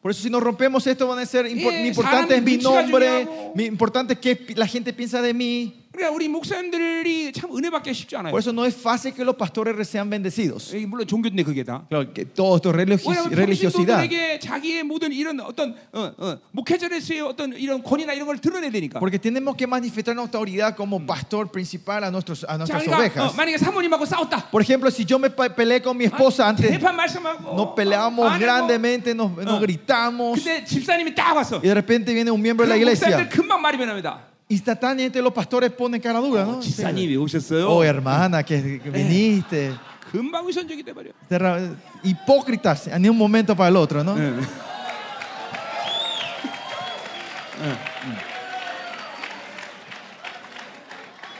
Por 0.00 0.10
eso 0.12 0.22
si 0.22 0.30
nos 0.30 0.42
rompemos 0.42 0.86
esto 0.86 1.08
van 1.08 1.18
a 1.18 1.26
ser 1.26 1.46
impor 1.46 1.72
importantes 1.74 2.42
mi 2.42 2.58
nombre, 2.58 3.26
mi, 3.54 3.64
importante 3.64 4.16
que 4.16 4.54
la 4.54 4.66
gente 4.66 4.92
piensa 4.92 5.20
de 5.20 5.34
mí. 5.34 5.85
그러니까 5.95 6.15
우리 6.15 6.29
목사님들이 6.29 7.33
참 7.33 7.51
은혜 7.55 7.69
받기 7.69 7.93
쉽지 7.93 8.15
않아요. 8.15 8.31
Por 8.31 8.39
eso 8.39 8.51
no 8.53 8.65
es 8.65 8.75
fácil 8.75 9.13
que 9.13 9.23
los 9.25 9.35
pastores 9.35 9.75
sean 9.89 10.09
bendecidos. 10.09 10.73
이 10.73 10.85
물론 10.87 11.05
종교인데 11.05 11.43
그게 11.43 11.63
다. 11.63 11.83
Claro, 11.89 12.07
que 12.13 12.23
todo 12.25 12.55
esto 12.55 12.69
es 12.69 12.75
religi- 12.75 13.07
왜냐하면 13.07 13.33
religiosidad. 13.35 13.99
평신도들에게 14.07 14.39
자기의 14.39 14.83
모든 14.83 15.11
이런 15.11 15.39
어떤 15.41 15.75
어, 15.91 16.13
어, 16.17 16.37
목회자로서의 16.51 17.21
어떤 17.21 17.51
이런 17.53 17.83
권위나 17.83 18.13
이런 18.13 18.25
걸 18.27 18.37
드러내야 18.39 18.71
되니까. 18.71 18.99
Porque 18.99 19.19
tenemos 19.19 19.55
que 19.57 19.67
manifestar 19.67 20.15
nuestra 20.15 20.39
autoridad 20.39 20.75
como 20.77 21.05
pastor 21.05 21.51
principal 21.51 22.03
a, 22.05 22.09
nuestros, 22.09 22.45
a 22.47 22.55
자, 22.55 22.57
nuestras 22.57 22.83
그러니까 22.85 22.95
어, 22.95 23.27
ovejas. 23.27 23.35
만약에 23.35 23.57
사모님하고 23.57 24.05
싸웠다. 24.05 24.49
Por 24.49 24.61
ejemplo, 24.61 24.89
si 24.89 25.03
yo 25.05 25.19
me 25.19 25.29
pe- 25.29 25.49
peleé 25.51 25.81
con 25.81 25.97
mi 25.97 26.05
esposa 26.05 26.47
antes, 26.47 26.71
대판 26.71 26.95
말씀하고 26.95 27.51
nos 27.53 27.75
peleamos 27.75 28.31
아니, 28.31 28.39
뭐, 28.39 28.39
grandemente, 28.39 29.13
nos, 29.13 29.35
nos 29.43 29.59
gritamos, 29.59 30.39
근데 30.39 30.63
집사님이 30.63 31.13
딱 31.13 31.35
왔어. 31.35 31.57
y 31.61 31.67
de 31.67 31.73
repente 31.75 32.13
viene 32.13 32.31
un 32.31 32.41
miembro 32.41 32.65
de 32.65 32.69
la 32.71 32.79
그럼 32.79 32.87
목사님들 32.95 33.27
iglesia. 33.27 33.29
금방 33.29 33.61
말이 33.61 33.77
변합니다. 33.77 34.31
Instantáneamente 34.49 35.21
los 35.21 35.31
pastores 35.31 35.71
ponen 35.71 36.01
cara 36.01 36.19
dura, 36.19 36.43
¿no? 36.43 36.59
집사님 36.61 37.09
왜 37.09 37.15
오셨어요? 37.15 37.69
Oh, 37.69 37.83
hermana, 37.83 38.43
que, 38.43 38.79
que 38.83 38.89
viniste. 38.89 39.71
금방 40.11 40.45
위선적이 40.45 40.83
돼버려. 40.83 41.11
Terra- 41.29 41.73
Hipócritas, 42.03 42.89
ni 42.99 43.07
un 43.07 43.17
momento 43.17 43.55
para 43.55 43.69
el 43.69 43.77
otro, 43.77 44.03
¿no? 44.03 44.13
네. 44.15 44.33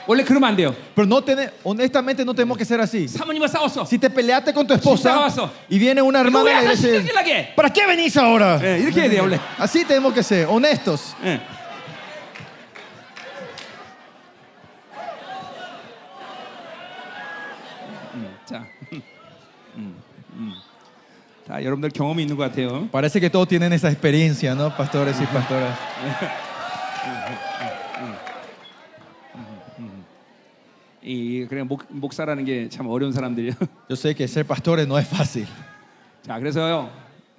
원래 0.06 0.24
그러면 0.24 0.50
안 0.50 0.56
돼요. 0.56 0.74
Pero 0.96 1.06
no 1.06 1.22
tiene, 1.22 1.50
honestamente 1.62 2.24
no 2.24 2.34
tenemos 2.34 2.58
que 2.58 2.64
ser 2.64 2.80
así. 2.80 3.06
사모님과 3.06 3.46
싸웠어. 3.46 3.86
Si 3.86 3.98
te 3.98 4.10
peleaste 4.10 4.52
con 4.52 4.66
tu 4.66 4.74
esposa 4.74 5.26
Estaba 5.28 5.52
y 5.68 5.78
viene 5.78 6.02
una 6.02 6.20
hermana 6.20 6.44
de 6.44 6.54
la 6.54 6.58
왜 6.60 6.64
iglesia, 6.64 6.88
y 6.88 6.92
dice, 6.92 7.12
신경질나게? 7.12 7.54
¿para 7.54 7.70
qué 7.70 7.86
venís 7.86 8.16
ahora? 8.16 8.58
예, 8.62 8.78
이렇게 8.82 9.02
해야 9.02 9.10
돼요 9.10 9.22
원래. 9.22 9.38
Así 9.58 9.84
tenemos 9.84 10.12
que 10.12 10.22
ser, 10.24 10.46
honestos. 10.48 11.14
예. 11.24 11.40
다 21.46 21.62
여러분들 21.62 21.90
경험이 21.90 22.22
있는 22.22 22.36
것 22.36 22.44
같아요. 22.44 22.88
Parece 22.90 23.20
que 23.20 23.28
todos 23.30 23.48
tienen 23.48 23.72
esa 23.72 23.88
experiencia, 23.90 24.54
¿no? 24.54 24.70
Pastores 24.76 25.20
y 25.20 25.26
pastoras. 25.26 25.76
이 31.04 31.46
그냥 31.48 31.66
목, 31.66 31.84
목사라는 31.88 32.44
게 32.44 32.68
참 32.68 32.86
어려운 32.86 33.12
사람들이요. 33.12 33.54
Yo 33.88 33.96
sé 33.96 34.14
que 34.14 34.24
ser 34.28 34.46
pastores 34.46 34.86
no 34.86 34.98
es 34.98 35.08
fácil. 35.08 35.46
자, 36.22 36.38
그래서요. 36.38 36.88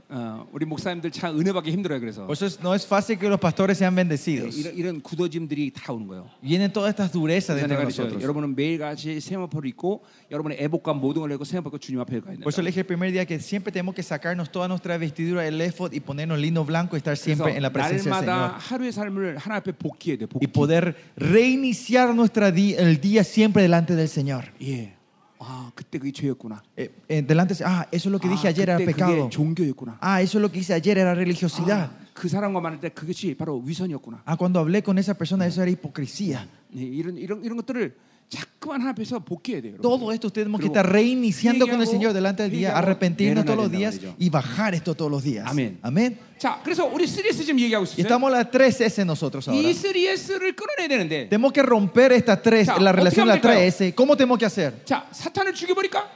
어, 0.10 0.46
우리 0.52 0.64
목사님들 0.66 1.10
참 1.10 1.40
은혜 1.40 1.52
받기 1.52 1.72
힘들어요. 1.72 2.00
그래서 2.00 2.28
Por 2.28 2.34
eso 2.36 2.46
es- 2.46 2.60
no 2.62 2.76
es 2.76 2.86
fácil 2.86 3.18
que 3.18 3.28
los 3.28 3.40
pastores 3.40 3.80
sean 3.80 3.96
bendecidos. 3.96 4.54
이런, 4.60 4.76
이런 4.76 5.02
굳어짐들이 5.02 5.72
다 5.74 5.92
오는 5.92 6.06
거예요. 6.08 6.30
Vienen 6.44 6.72
todas 6.72 6.90
estas 6.94 7.12
durezas 7.12 7.56
그래서 7.58 7.66
dentro 7.66 7.74
내가 7.74 7.82
de 7.82 7.86
그랬죠. 7.90 8.04
nosotros. 8.04 8.22
여러분은 8.22 8.54
매일같이 8.54 9.20
세마포를 9.20 9.70
입고 9.72 10.04
여러분의 10.30 10.60
애복과 10.62 10.94
모든 10.94 11.22
걸 11.22 11.30
내고 11.32 11.44
세마포 11.46 11.70
입고 11.70 11.78
주님 11.80 12.00
앞에 12.02 12.20
가야 12.20 12.36
된다. 12.36 12.44
Por 12.44 12.54
eso 12.54 12.62
le 12.62 12.70
dije 12.70 12.82
el 12.82 12.86
primer 12.86 13.12
día 13.12 13.26
que 13.26 13.40
siempre 13.40 13.72
tenemos 13.72 13.96
que 13.96 14.04
sacarnos 14.04 14.52
toda 14.52 14.68
nuestra 14.68 14.98
vestidura 15.00 15.42
del 15.50 15.60
ephod 15.62 15.94
y 15.94 16.00
ponernos 16.00 16.38
lino 16.38 16.64
blanco 16.64 16.96
y 16.96 17.00
estar 17.02 17.18
siempre 17.18 17.56
en 17.56 17.64
la 17.64 17.72
presencia 17.74 18.12
del 18.14 18.26
날마다 18.28 18.60
Señor. 18.60 18.62
하루의 18.70 18.92
삶을 18.92 19.38
하나 19.38 19.56
앞에 19.64 19.72
복귀해야 19.72 20.20
돼. 20.20 20.28
복귀. 20.28 20.46
Y 20.46 20.48
poder 20.52 20.94
reiniciar 21.16 22.14
nuestra 22.14 22.52
di- 22.52 22.76
el 22.78 23.00
día 23.02 23.24
siempre 23.24 23.64
delante 23.64 23.96
del 23.96 24.08
Señor. 24.10 24.46
예. 24.62 24.94
아, 25.40 25.72
그때 25.76 26.00
그게 26.00 26.12
죄였구나. 26.12 26.62
Eh, 26.78 26.90
eh, 27.10 27.22
delante, 27.22 27.54
ah, 27.66 27.86
eso 27.92 28.08
es 28.08 28.12
lo 28.14 28.20
que 28.20 28.30
dije 28.30 28.48
아, 28.48 28.52
ayer 28.52 28.70
era 28.70 28.78
그때 28.78 28.86
pecado. 28.86 29.12
그게 29.12 29.30
종교였구나. 29.30 29.98
Ah, 30.00 30.22
eso 30.22 30.38
es 30.38 30.42
lo 30.42 30.50
que 30.50 30.60
hice 30.60 30.74
ayer 30.74 30.98
era 30.98 31.14
religiosidad. 31.14 31.90
아, 31.90 32.04
그 32.14 32.30
사람과 32.30 32.62
만날 32.62 32.80
때 32.80 32.90
그것이 32.90 33.36
바로 33.36 33.60
위선이었구나. 33.60 34.24
Ah, 34.26 34.38
cuando 34.38 34.60
hablé 34.60 34.82
con 34.82 34.98
esa 34.98 35.14
persona, 35.16 35.46
eso 35.46 35.62
era 35.62 35.70
hipocresía. 35.72 36.48
예, 36.76 36.82
이런 36.82 37.18
이런 37.18 37.44
이런 37.44 37.58
것들을 37.58 37.94
자꾸만 38.30 38.82
하나 38.82 38.92
앞에서 38.92 39.20
복귀해야 39.20 39.62
돼요. 39.62 39.78
Todo 39.80 40.12
esto 40.12 40.26
ustedes 40.26 40.46
tenemos 40.46 40.60
que 40.60 40.66
그리고 40.66 40.74
estar 40.74 40.92
reiniciando 40.92 41.68
con 41.68 41.76
el 41.76 41.86
회개하고, 41.86 41.92
Señor 41.92 42.14
delante 42.14 42.42
del 42.42 42.52
día, 42.52 42.70
회개하고 42.70 42.78
arrepentirnos 42.80 43.46
todos 43.46 43.58
los 43.58 43.70
내려놔야 43.70 43.92
días 43.92 44.00
된다는 44.00 44.16
y 44.18 44.30
bajar 44.30 44.74
esto 44.74 44.96
todos 44.96 45.12
los 45.12 45.22
días. 45.24 45.46
Amén. 45.46 45.78
Amén. 45.84 46.18
자, 46.40 46.60
그래서 46.64 46.84
우리 46.86 47.06
3S 47.06 47.46
지금 47.46 47.60
얘기하고 47.60 47.86
Y 47.86 47.94
있어요. 47.94 48.02
estamos 48.02 48.32
en 48.32 48.38
la 48.40 48.50
3S 48.50 49.06
nosotros 49.06 49.48
ahora. 49.48 49.62
이 49.62 49.72
3S를 49.72 50.56
끊어내야 50.56 50.88
되는데. 50.88 51.30
Tenemos 51.30 51.54
que 51.54 51.62
romper 51.62 52.12
esta 52.14 52.42
3, 52.42 52.66
자, 52.66 52.80
la 52.82 52.92
relación 52.92 53.28
de 53.28 53.34
la 53.34 53.38
어떻게 53.38 53.48
하면 53.54 53.70
3S. 53.70 53.94
¿Cómo 53.94 54.18
tenemos 54.18 54.40
que 54.40 54.46
hacer? 54.46 54.82
자, 54.84 55.06
사탄을 55.12 55.54
죽여버릴까? 55.54 56.10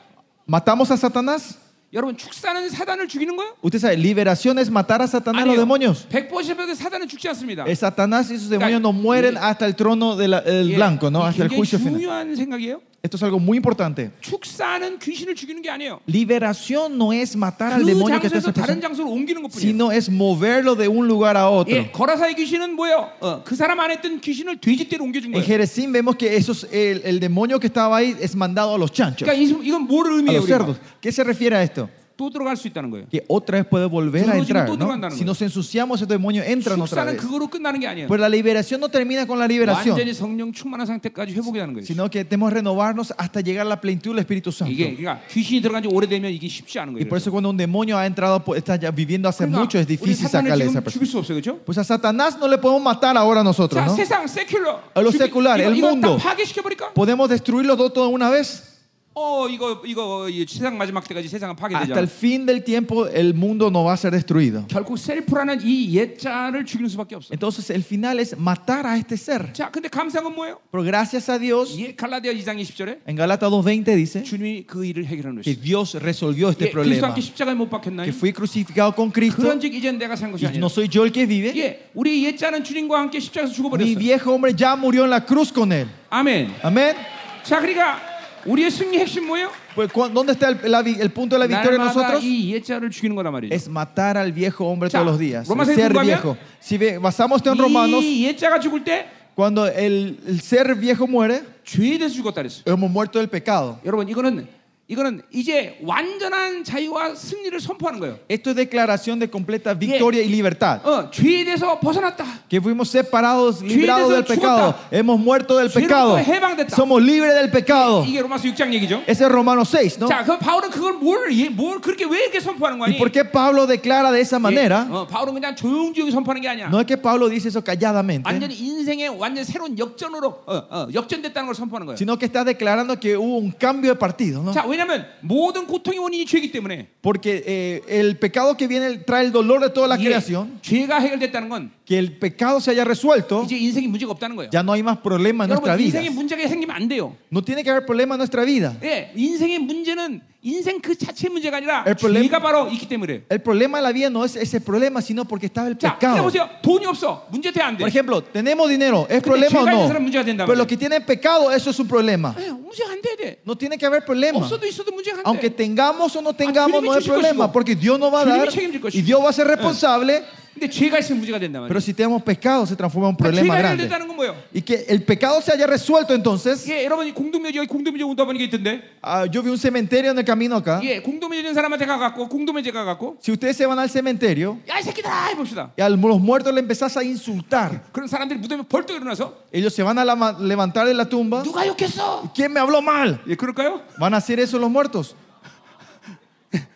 ¿Matamos 0.48 0.90
a 0.90 0.98
Satanás? 0.98 1.60
여러분 1.94 2.18
축사는 2.18 2.70
사단을 2.70 3.08
죽이는 3.08 3.36
거예요? 3.38 3.56
Usted 3.64 3.80
sabe, 3.80 3.96
liberación 3.98 4.60
es 4.60 4.70
matar 4.70 5.02
a 5.02 5.08
Satanás, 5.08 5.48
los 5.48 5.56
demonios. 5.58 6.06
100% 6.10 6.76
사단은 6.76 7.08
죽지 7.08 7.30
않습니다. 7.30 7.64
Eh, 7.66 7.72
Satanás 7.76 8.30
y 8.30 8.38
sus 8.38 8.50
demonios 8.50 8.82
no 8.82 8.92
mueren 8.92 9.38
hasta 9.38 9.66
el 9.66 9.76
trono 9.76 10.18
del 10.18 10.34
예, 10.46 10.76
blanco, 10.76 11.10
¿no? 11.10 11.22
이 11.22 11.28
Hasta 11.30 11.44
el 11.44 11.50
굉장히 11.50 11.56
juicio 11.58 11.80
final. 11.80 12.00
중요한 12.02 12.36
생각이에요. 12.36 12.82
Esto 13.04 13.16
es 13.16 13.24
algo 13.24 13.40
muy 13.40 13.56
importante. 13.58 14.12
축사는 14.22 15.00
귀신을 15.00 15.36
죽이는 15.36 15.62
게 15.62 15.70
아니에요. 15.70 16.00
Liberación 16.08 16.98
no 16.98 17.14
es 17.14 17.36
matar 17.38 17.72
al 17.74 17.84
그 17.84 17.86
demonio 17.86 18.20
que 18.20 18.28
está 18.28 18.38
en 18.38 18.44
장소에서 18.44 18.50
esa 18.50 18.54
다른 18.54 18.80
persona, 18.80 18.82
장소로 18.82 19.10
옮기는 19.12 19.44
것뿐이에요. 19.44 19.62
sino 19.62 19.92
es 19.92 20.10
moverlo 20.10 20.76
de 20.76 20.88
un 20.90 21.08
lugar 21.08 21.38
a 21.38 21.48
otro. 21.50 21.74
예, 21.74 21.92
거라사의 21.92 22.36
귀신은 22.36 22.76
뭐예요? 22.76 23.10
어, 23.22 23.44
그 23.46 23.56
사람 23.56 23.80
안에 23.80 23.96
있던 24.02 24.20
귀신을 24.20 24.58
돼지떼로 24.60 25.04
옮겨준 25.06 25.30
En 25.34 25.40
거예요. 25.42 25.46
Jerezim 25.46 25.92
vemos 25.94 26.16
que 26.18 26.36
esos, 26.36 26.68
el, 26.72 27.02
el 27.06 27.20
demonio 27.20 27.60
que 27.60 27.68
estaba 27.68 27.98
ahí 27.98 28.16
es 28.20 28.36
mandado 28.36 28.74
a 28.76 28.78
los 28.78 28.92
chanchos, 28.92 29.24
그러니까 29.28 29.34
이- 29.36 29.68
이건 29.68 29.88
뭐를 29.88 30.12
a 30.12 30.16
의미해요? 30.18 30.40
los 30.42 30.46
우리가? 30.50 30.58
cerdos. 30.58 30.78
¿Qué 31.00 31.12
se 31.12 31.24
refiere 31.24 31.56
a 31.56 31.64
esto? 31.64 31.88
또 32.22 32.32
들어갈 32.32 32.58
수 32.58 32.68
있다는 32.68 32.90
거예요. 32.90 33.06
Que 33.12 33.22
otra 33.28 33.60
vez 33.62 33.68
puede 33.70 33.86
volver 33.86 34.24
a 34.26 34.34
Todo 34.34 34.42
entrar. 34.42 34.66
todo 34.66 34.74
¿no? 34.76 34.86
들어간다는 34.90 35.14
Si 35.14 35.22
거예요. 35.22 35.30
nos 35.30 35.40
ensuciamos, 35.44 36.02
ese 36.02 36.08
demonio 36.10 36.42
entra 36.42 36.74
otra 36.74 37.06
축사는 37.06 37.14
vez. 37.14 37.22
그거로 37.22 37.46
끝나는 37.48 37.80
게 37.80 37.86
아니에요. 37.86 38.08
Pues 38.08 38.20
la 38.20 38.28
liberación 38.28 38.80
no 38.82 38.90
termina 38.90 39.28
con 39.28 39.38
la 39.38 39.46
liberación, 39.46 39.94
완전히 39.94 40.16
성령 40.16 40.52
충만한 40.52 40.88
상태까지 40.88 41.34
회복이 41.38 41.60
되는 41.60 41.76
거예요. 41.78 41.86
sino 41.86 42.10
que 42.10 42.26
tenemos 42.26 42.50
que 42.50 42.56
renovarnos 42.58 43.14
hasta 43.20 43.40
llegar 43.42 43.68
a 43.68 43.70
la 43.70 43.80
plenitud 43.80 44.16
del 44.18 44.26
Espíritu 44.26 44.50
Santo. 44.52 44.74
이게 44.74 44.96
그러니까 44.98 45.22
귀신이 45.30 45.62
들어간 45.62 45.84
지 45.84 45.90
오래되면 45.94 46.32
이게 46.34 46.48
쉽지 46.48 46.80
않은 46.80 46.96
Y 46.98 47.06
거예요. 47.06 47.10
por 47.10 47.18
eso 47.22 47.30
cuando 47.30 47.52
un 47.52 47.58
demonio 47.58 47.96
ha 48.00 48.08
entrado, 48.08 48.44
pues, 48.44 48.58
está 48.66 48.80
ya 48.82 48.90
viviendo 48.90 49.30
hace 49.30 49.46
그러니까 49.46 49.60
mucho, 49.62 49.78
es 49.78 49.86
우리 49.86 49.94
difícil 49.94 50.26
사탄을 50.26 50.50
sacarle 50.50 50.64
a 50.66 50.68
esa 50.74 50.82
지금 50.82 50.84
persona. 50.90 50.94
죽일 50.98 51.06
수 51.06 51.18
없어요, 51.22 51.36
그렇죠? 51.38 51.60
Pues 51.66 51.78
a 51.78 51.84
Satanás 51.84 52.36
no 52.42 52.48
le 52.50 52.58
podemos 52.58 52.82
matar 52.82 53.16
ahora 53.16 53.44
nosotros, 53.44 53.78
자, 53.78 53.86
¿no? 53.86 53.94
세상 53.96 54.26
세큘러, 54.26 54.80
A 54.96 55.02
lo 55.04 55.12
secular, 55.12 55.62
el 55.62 55.76
이거, 55.78 55.90
mundo. 55.94 56.18
이거 56.18 56.18
다 56.18 56.34
파괴시켜 56.34 56.64
버릴까? 56.64 56.94
¿Podemos 56.96 57.30
destruirlo 57.30 57.78
todo 57.78 58.08
de 58.08 58.12
una 58.12 58.32
vez? 58.32 58.71
어, 59.20 59.48
이거 59.50 59.82
이거 59.84 60.30
이 60.30 60.46
세상 60.48 60.78
마지막 60.78 61.02
때까지 61.08 61.28
세상은 61.28 61.56
Hasta 61.58 61.90
파괴되잖아. 61.90 61.98
el 62.00 62.06
fin 62.08 62.46
del 62.46 62.64
tiempo 62.64 63.08
el 63.08 63.34
mundo 63.34 63.66
no 63.72 63.84
va 63.84 63.94
a 63.94 63.98
ser 63.98 64.12
destruido. 64.14 64.68
결국 64.68 65.00
셀프라는 65.00 65.58
이 65.64 65.92
옛자를 65.98 66.64
죽이는 66.66 66.88
수밖에 66.90 67.16
없어. 67.16 67.34
Entonces 67.34 67.72
el 67.74 67.82
final 67.82 68.20
es 68.20 68.38
matar 68.38 68.86
a 68.86 68.96
este 68.96 69.18
ser. 69.18 69.52
자, 69.54 69.72
근데 69.72 69.90
감사한 69.90 70.24
건 70.24 70.36
뭐예요? 70.36 70.60
Pero 70.72 70.84
gracias 70.84 71.32
a 71.32 71.40
Dios, 71.40 71.74
예, 71.82 71.96
갈라디아 71.96 72.32
2장 72.32 72.62
20절에 72.62 73.00
en 73.10 73.16
Galatas 73.18 73.50
2.20 73.50 73.86
dice 73.98 74.22
주님이 74.24 74.66
그 74.68 74.86
일을 74.86 75.06
해결하는 75.06 75.42
que 75.42 75.56
것이. 75.56 75.62
Dios 75.66 75.98
resolvió 75.98 76.50
este 76.54 76.68
예, 76.68 76.70
그리스도 76.70 77.02
problema. 77.02 77.08
함께 77.10 77.22
십자가에 77.22 77.56
못 77.56 77.70
박혔나요? 77.72 78.06
Que 78.06 78.14
fui 78.14 78.30
crucificado 78.32 78.94
con 78.94 79.10
Cristo 79.12 79.42
그런즉 79.42 79.74
이제 79.74 79.92
내가 79.92 80.16
산 80.16 80.30
것이 80.32 80.46
y 80.46 80.50
아니라. 80.54 80.62
no 80.62 80.68
soy 80.70 80.86
yo 80.94 81.02
el 81.04 81.12
que 81.12 81.26
vive. 81.26 81.58
예, 81.58 81.90
우리 81.96 82.24
옛자는 82.26 82.64
주님과 82.64 83.00
함께 83.00 83.20
십자가에서 83.20 83.50
Mi 83.50 83.56
죽어버렸어요. 83.58 83.98
viejo 83.98 84.30
hombre 84.32 84.54
ya 84.54 84.76
murió 84.78 85.06
en 85.06 85.10
la 85.10 85.26
cruz 85.26 85.52
con 85.52 85.72
él. 85.74 85.88
아멘. 86.12 86.54
Amén. 86.62 86.94
자, 87.42 87.60
그러니까 87.60 87.98
우리의 88.46 88.72
승리 88.72 88.98
핵심 89.00 89.26
뭐예요? 89.28 89.50
Pues, 89.76 89.92
¿cu- 89.92 90.10
¿Dónde 90.10 90.32
está 90.34 90.50
el, 90.50 90.72
la 90.72 90.82
vi- 90.82 90.98
el 91.00 91.10
punto 91.12 91.36
de 91.36 91.40
la 91.40 91.48
victoria 91.48 91.76
en 91.78 91.82
날마다 91.86 91.94
nosotros? 91.94 92.24
이 92.24 92.54
옛자를 92.54 92.90
죽이는 92.90 93.16
거단 93.16 93.32
말이죠. 93.34 93.54
Es 93.54 93.68
matar 93.70 94.18
al 94.18 94.32
viejo 94.32 94.66
hombre 94.66 94.90
자, 94.90 95.00
todos 95.00 95.12
los 95.14 95.20
días. 95.20 95.48
el 95.48 95.54
로마서에 95.54 95.76
ser 95.76 95.92
들어가면 95.92 96.06
viejo. 96.06 96.38
Si 96.62 96.78
ve- 96.78 96.98
basamos 97.00 97.38
esto 97.42 97.52
en 97.52 97.58
Romanos, 97.60 98.04
이 98.04 98.26
옛자가 98.26 98.60
죽을 98.60 98.84
때 98.84 99.08
cuando 99.36 99.68
el, 99.68 100.18
el 100.28 100.40
ser 100.42 100.74
viejo 100.76 101.06
muere, 101.08 101.44
죄에 101.64 101.98
대해서 102.00 102.16
죽었다 102.16 102.42
그랬어요. 102.42 102.64
hemos 102.66 102.90
muerto 102.90 103.20
del 103.20 103.28
pecado. 103.30 103.78
여러분 103.86 104.08
이거는 104.10 104.48
이거는 104.92 105.22
이제 105.34 105.78
완전한 105.84 106.64
자유와 106.64 107.14
승리를 107.14 107.60
선포하는 107.60 108.00
거예요. 108.00 108.20
Esto 108.30 108.52
es 108.52 108.56
declaración 108.56 109.20
de 109.20 109.28
completa 109.30 109.74
victoria 109.78 110.24
y 110.24 110.30
libertad. 110.30 110.80
어, 110.88 111.12
죄에 111.12 111.44
대해서 111.44 111.78
벗어났다. 111.78 112.24
Que 112.48 112.62
fuimos 112.62 112.88
separados, 112.88 113.62
librados 113.62 114.08
죄에서 114.08 114.16
del 114.16 114.24
pecado. 114.24 114.72
죽었다. 114.72 114.96
Hemos 114.96 115.20
muerto 115.20 115.58
del 115.58 115.68
죄로부터 115.68 116.16
pecado. 116.16 116.18
해방됐다. 116.20 116.76
Somos 116.78 117.04
libres 117.04 117.34
del 117.36 117.52
pecado. 117.52 118.06
이게 118.08 118.22
로마서 118.22 118.48
6장 118.48 118.72
얘기죠. 118.72 119.04
Ese 119.06 119.26
es 119.26 119.30
Romanos 119.30 119.76
6, 119.76 120.00
¿no? 120.00 120.08
자, 120.08 120.24
그 120.24 120.40
바울은 120.40 120.70
그걸 120.70 120.94
뭘, 120.94 121.36
예, 121.38 121.50
뭘 121.50 121.82
그렇게 121.82 122.06
왜 122.06 122.24
이렇게 122.24 122.40
선포하는 122.40 122.80
¿Y 122.80 122.94
거니? 122.94 122.98
por 122.98 123.12
qué 123.12 123.26
Pablo 123.30 123.68
declara 123.68 124.10
de 124.14 124.22
esa 124.22 124.40
manera? 124.40 124.88
어, 124.90 125.06
바울은 125.06 125.34
그냥 125.34 125.54
조용조용히 125.54 126.12
선포하는 126.14 126.42
게 126.42 126.48
아니야. 126.48 126.70
No 126.70 126.80
es 126.80 126.86
que 126.88 126.96
Pablo 126.96 127.28
dice 127.28 127.50
eso 127.50 127.62
calladamente, 127.62 128.24
완전히 128.26 128.56
인생의 128.56 129.10
완전 129.20 129.44
새로운 129.44 129.78
역전으로 129.78 130.44
어, 130.46 130.56
어, 130.70 130.88
역전됐다는 130.94 131.46
걸 131.46 131.56
선포하는 131.56 131.86
거예요. 131.88 131.98
sino 131.98 132.18
que 132.18 132.26
está 132.26 132.46
declarando 132.46 132.98
que 132.98 133.18
hubo 133.18 133.36
un 133.36 133.52
cambio 133.52 133.92
de 133.92 134.00
partido, 134.00 134.42
¿no? 134.42 134.54
자, 134.54 134.64
왜냐면 134.78 134.78
왜냐하면 134.82 135.06
모든 135.22 135.68
고통의 135.68 136.00
원인이 136.00 136.26
죄이기 136.26 136.52
때문에 136.52 136.88
Porque 137.02 137.44
eh, 137.46 137.82
el 137.88 138.18
pecado 138.18 138.56
que 138.58 138.68
viene 138.68 138.98
trae 139.06 139.26
el 139.26 139.32
dolor 139.32 139.62
de 139.62 139.70
toda 139.74 139.88
la 139.88 139.98
이게 139.98 140.10
creación. 140.10 140.60
죄가 140.62 141.00
해결됐다는 141.00 141.50
건 141.50 141.72
Que 141.92 141.98
el 141.98 142.18
pecado 142.20 142.60
se 142.60 142.72
haya 142.72 142.84
resuelto, 142.84 143.44
이제 143.46 143.56
인생에 143.58 143.88
문제가 143.88 144.12
없다는 144.12 144.36
거예요. 144.36 144.50
ya 144.52 144.62
no 144.62 144.74
hay 144.74 144.84
más 144.84 144.98
problema 144.98 145.46
en 145.46 145.52
nuestra 145.52 145.74
여러분 145.74 145.86
vida. 145.86 146.00
인생에 146.02 146.10
문제가 146.10 146.48
생기면 146.48 146.76
안 146.76 146.88
돼요. 146.88 147.16
No 147.32 147.42
tiene 147.42 147.64
que 147.64 147.70
haber 147.70 147.86
problema 147.86 148.16
en 148.16 148.20
nuestra 148.20 148.44
vida. 148.44 148.76
예, 148.84 149.12
인생의 149.16 149.60
문제는 149.60 150.22
인생 150.44 150.80
그 150.82 150.96
자체의 150.98 151.32
문제가 151.32 151.58
아니라 151.58 151.84
El 151.88 151.96
problema- 151.96 152.24
죄가 152.28 152.40
바로 152.40 152.68
있기 152.72 152.88
때문에. 152.88 153.24
El 153.30 153.40
problema 153.42 153.78
de 153.80 153.84
la 153.84 153.92
vida 153.94 154.10
no 154.10 154.24
es 154.26 154.36
ese 154.36 154.60
problema, 154.60 155.02
sino 155.02 155.24
porque 155.26 155.48
está 155.48 155.66
el 155.68 155.78
자, 155.78 155.96
그러니까 155.98 156.00
pecado. 156.00 156.24
보세요. 156.24 156.50
돈이 156.62 156.86
없어. 156.86 157.26
문제 157.32 157.52
돼안 157.52 157.76
돼. 157.78 157.80
Por 157.84 157.88
ejemplo, 157.90 158.22
tenemos 158.22 158.68
dinero, 158.70 159.08
¿es 159.10 159.22
근데 159.24 159.48
problema 159.48 159.60
o 159.60 159.64
죄가 159.64 159.72
있는 159.72 159.82
no? 159.84 159.88
사람 159.88 160.04
문제가 160.04 160.24
된다 160.26 160.46
Pero 160.46 160.56
말이에요. 160.56 160.60
los 160.60 160.68
que 160.68 160.78
tienen 160.78 161.06
pecado, 161.06 161.52
eso 161.52 161.70
es 161.72 161.80
un 161.80 161.88
problema. 161.88 162.36
예, 162.40 162.52
문제가 162.52 162.92
안 162.92 163.02
돼야 163.02 163.16
돼. 163.16 163.40
No 163.48 163.56
tiene 163.56 163.78
que 163.78 163.86
haber 163.86 164.04
problema. 164.04 164.40
없어도 164.40 164.68
있어도 164.68 164.92
문제가 164.92 165.20
안 165.20 165.24
Aunque 165.26 165.50
돼. 165.50 165.56
tengamos 165.56 166.16
o 166.16 166.22
no 166.22 166.34
tengamos, 166.34 166.84
주님이 166.84 166.86
no 166.88 166.92
hay 166.94 167.00
주실 167.02 167.14
problema, 167.16 167.48
것이고, 167.48 167.52
porque 167.54 167.76
Dios 167.80 167.98
nos 167.98 168.12
va 168.14 168.22
a 168.22 168.26
주님이 168.26 168.38
dar 168.44 168.52
책임질 168.52 168.82
것이고. 168.82 169.00
y 169.00 169.02
Dios 169.04 169.24
va 169.24 169.30
a 169.30 169.34
ser 169.34 169.48
responsable. 169.48 170.24
근데 170.58 170.68
죄가 170.72 170.98
있으면 170.98 171.20
문제가 171.22 171.38
된단 171.38 171.62
Pero 171.70 171.78
말이에요. 171.78 171.86
si 171.86 171.94
tenemos 171.94 172.24
pecado, 172.24 172.66
se 172.66 172.76
transforma 172.76 173.10
en 173.10 173.14
un 173.14 173.18
그러니까 173.18 173.30
problema 173.30 173.54
죄가 173.54 173.62
grande. 173.62 173.84
해결됐다는 173.86 174.08
건 174.08 174.16
뭐예요? 174.18 174.34
Y 174.56 174.62
que 174.66 174.86
el 174.90 175.04
pecado 175.06 175.38
se 175.40 175.54
haya 175.54 175.68
resuelto 175.68 176.16
entonces. 176.16 176.66
예, 176.68 176.84
여러분이 176.84 177.14
공동묘지 177.14 177.60
여기 177.60 177.68
공동묘지 177.68 178.02
온다 178.04 178.26
보니까 178.26 178.44
있던데. 178.50 178.82
ah, 179.04 179.30
yo 179.30 179.44
vi 179.44 179.52
un 179.52 179.58
cementerio 179.60 180.10
en 180.10 180.18
el 180.18 180.26
camino 180.26 180.56
acá. 180.58 180.82
예, 180.82 181.00
공동묘지 181.00 181.44
된 181.44 181.54
사람한테 181.54 181.86
가갖고 181.86 182.28
공동묘지 182.28 182.72
가갖고 182.72 183.18
Si 183.22 183.32
ustedes 183.32 183.56
se 183.56 183.68
van 183.68 183.78
al 183.78 183.88
cementerio 183.88 184.58
야 184.68 184.80
이 184.80 184.82
새끼들아 184.82 185.28
해봅시다. 185.38 185.70
y 185.78 185.84
a 185.86 185.90
los 185.90 186.20
muertos 186.20 186.52
le 186.52 186.60
empezás 186.62 186.98
a 186.98 187.04
insultar, 187.04 187.84
그런 187.94 188.08
사람들이 188.08 188.40
무덤에 188.40 188.64
벌떡 188.68 188.96
일어나서 188.98 189.36
ellos 189.54 189.76
se 189.76 189.84
van 189.84 190.00
a 190.00 190.04
lama- 190.04 190.34
levantar 190.42 190.88
de 190.88 190.96
la 190.96 191.06
tumba. 191.06 191.44
누가 191.44 191.68
욕했어? 191.68 192.32
¿Quién 192.34 192.52
me 192.52 192.60
habló 192.60 192.82
mal? 192.82 193.20
예, 193.28 193.36
그럴까요? 193.36 193.82
¿Van 194.00 194.16
a 194.16 194.18
hacer 194.18 194.40
eso 194.40 194.58
los 194.58 194.72
muertos? 194.72 195.14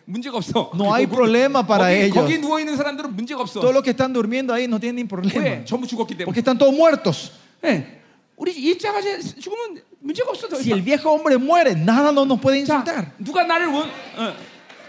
문제가 0.06 0.36
없어. 0.38 0.70
No 0.74 0.92
hay 0.94 1.06
problema 1.06 1.66
para 1.66 1.86
거기, 1.88 2.02
ellos. 2.04 2.14
거기 2.14 2.38
누워 2.40 2.58
있는 2.60 2.76
사람들은 2.76 3.14
문제가 3.16 3.42
없어. 3.42 3.60
Todos 3.60 3.72
los 3.74 3.82
que 3.82 3.90
están 3.90 4.12
durmiendo 4.12 4.52
ahí 4.52 4.64
no 4.66 4.78
tienen 4.78 4.96
ningún 4.96 5.08
problema. 5.08 5.40
왜? 5.40 5.64
전부 5.64 5.86
죽었기 5.86 6.14
때문에. 6.16 6.24
Porque 6.26 6.40
están 6.40 6.58
todos 6.58 6.74
muertos. 6.74 7.32
예. 7.64 8.00
우리 8.36 8.52
일자가 8.52 8.98
이제 9.00 9.20
죽으면 9.20 9.82
문제가 10.00 10.30
없어. 10.30 10.48
더 10.48 10.56
Si 10.58 10.72
el 10.72 10.80
이상. 10.80 10.84
viejo 10.84 11.10
hombre 11.12 11.36
muere, 11.38 11.74
nada 11.76 12.10
no 12.10 12.24
nos 12.24 12.40
puede 12.40 12.64
자, 12.64 12.82
insultar. 12.82 13.12
누가 13.18 13.44
나를 13.44 13.66
원, 13.68 13.88
어, 14.18 14.34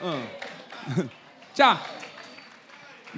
어. 0.01 0.23
자, 1.53 1.79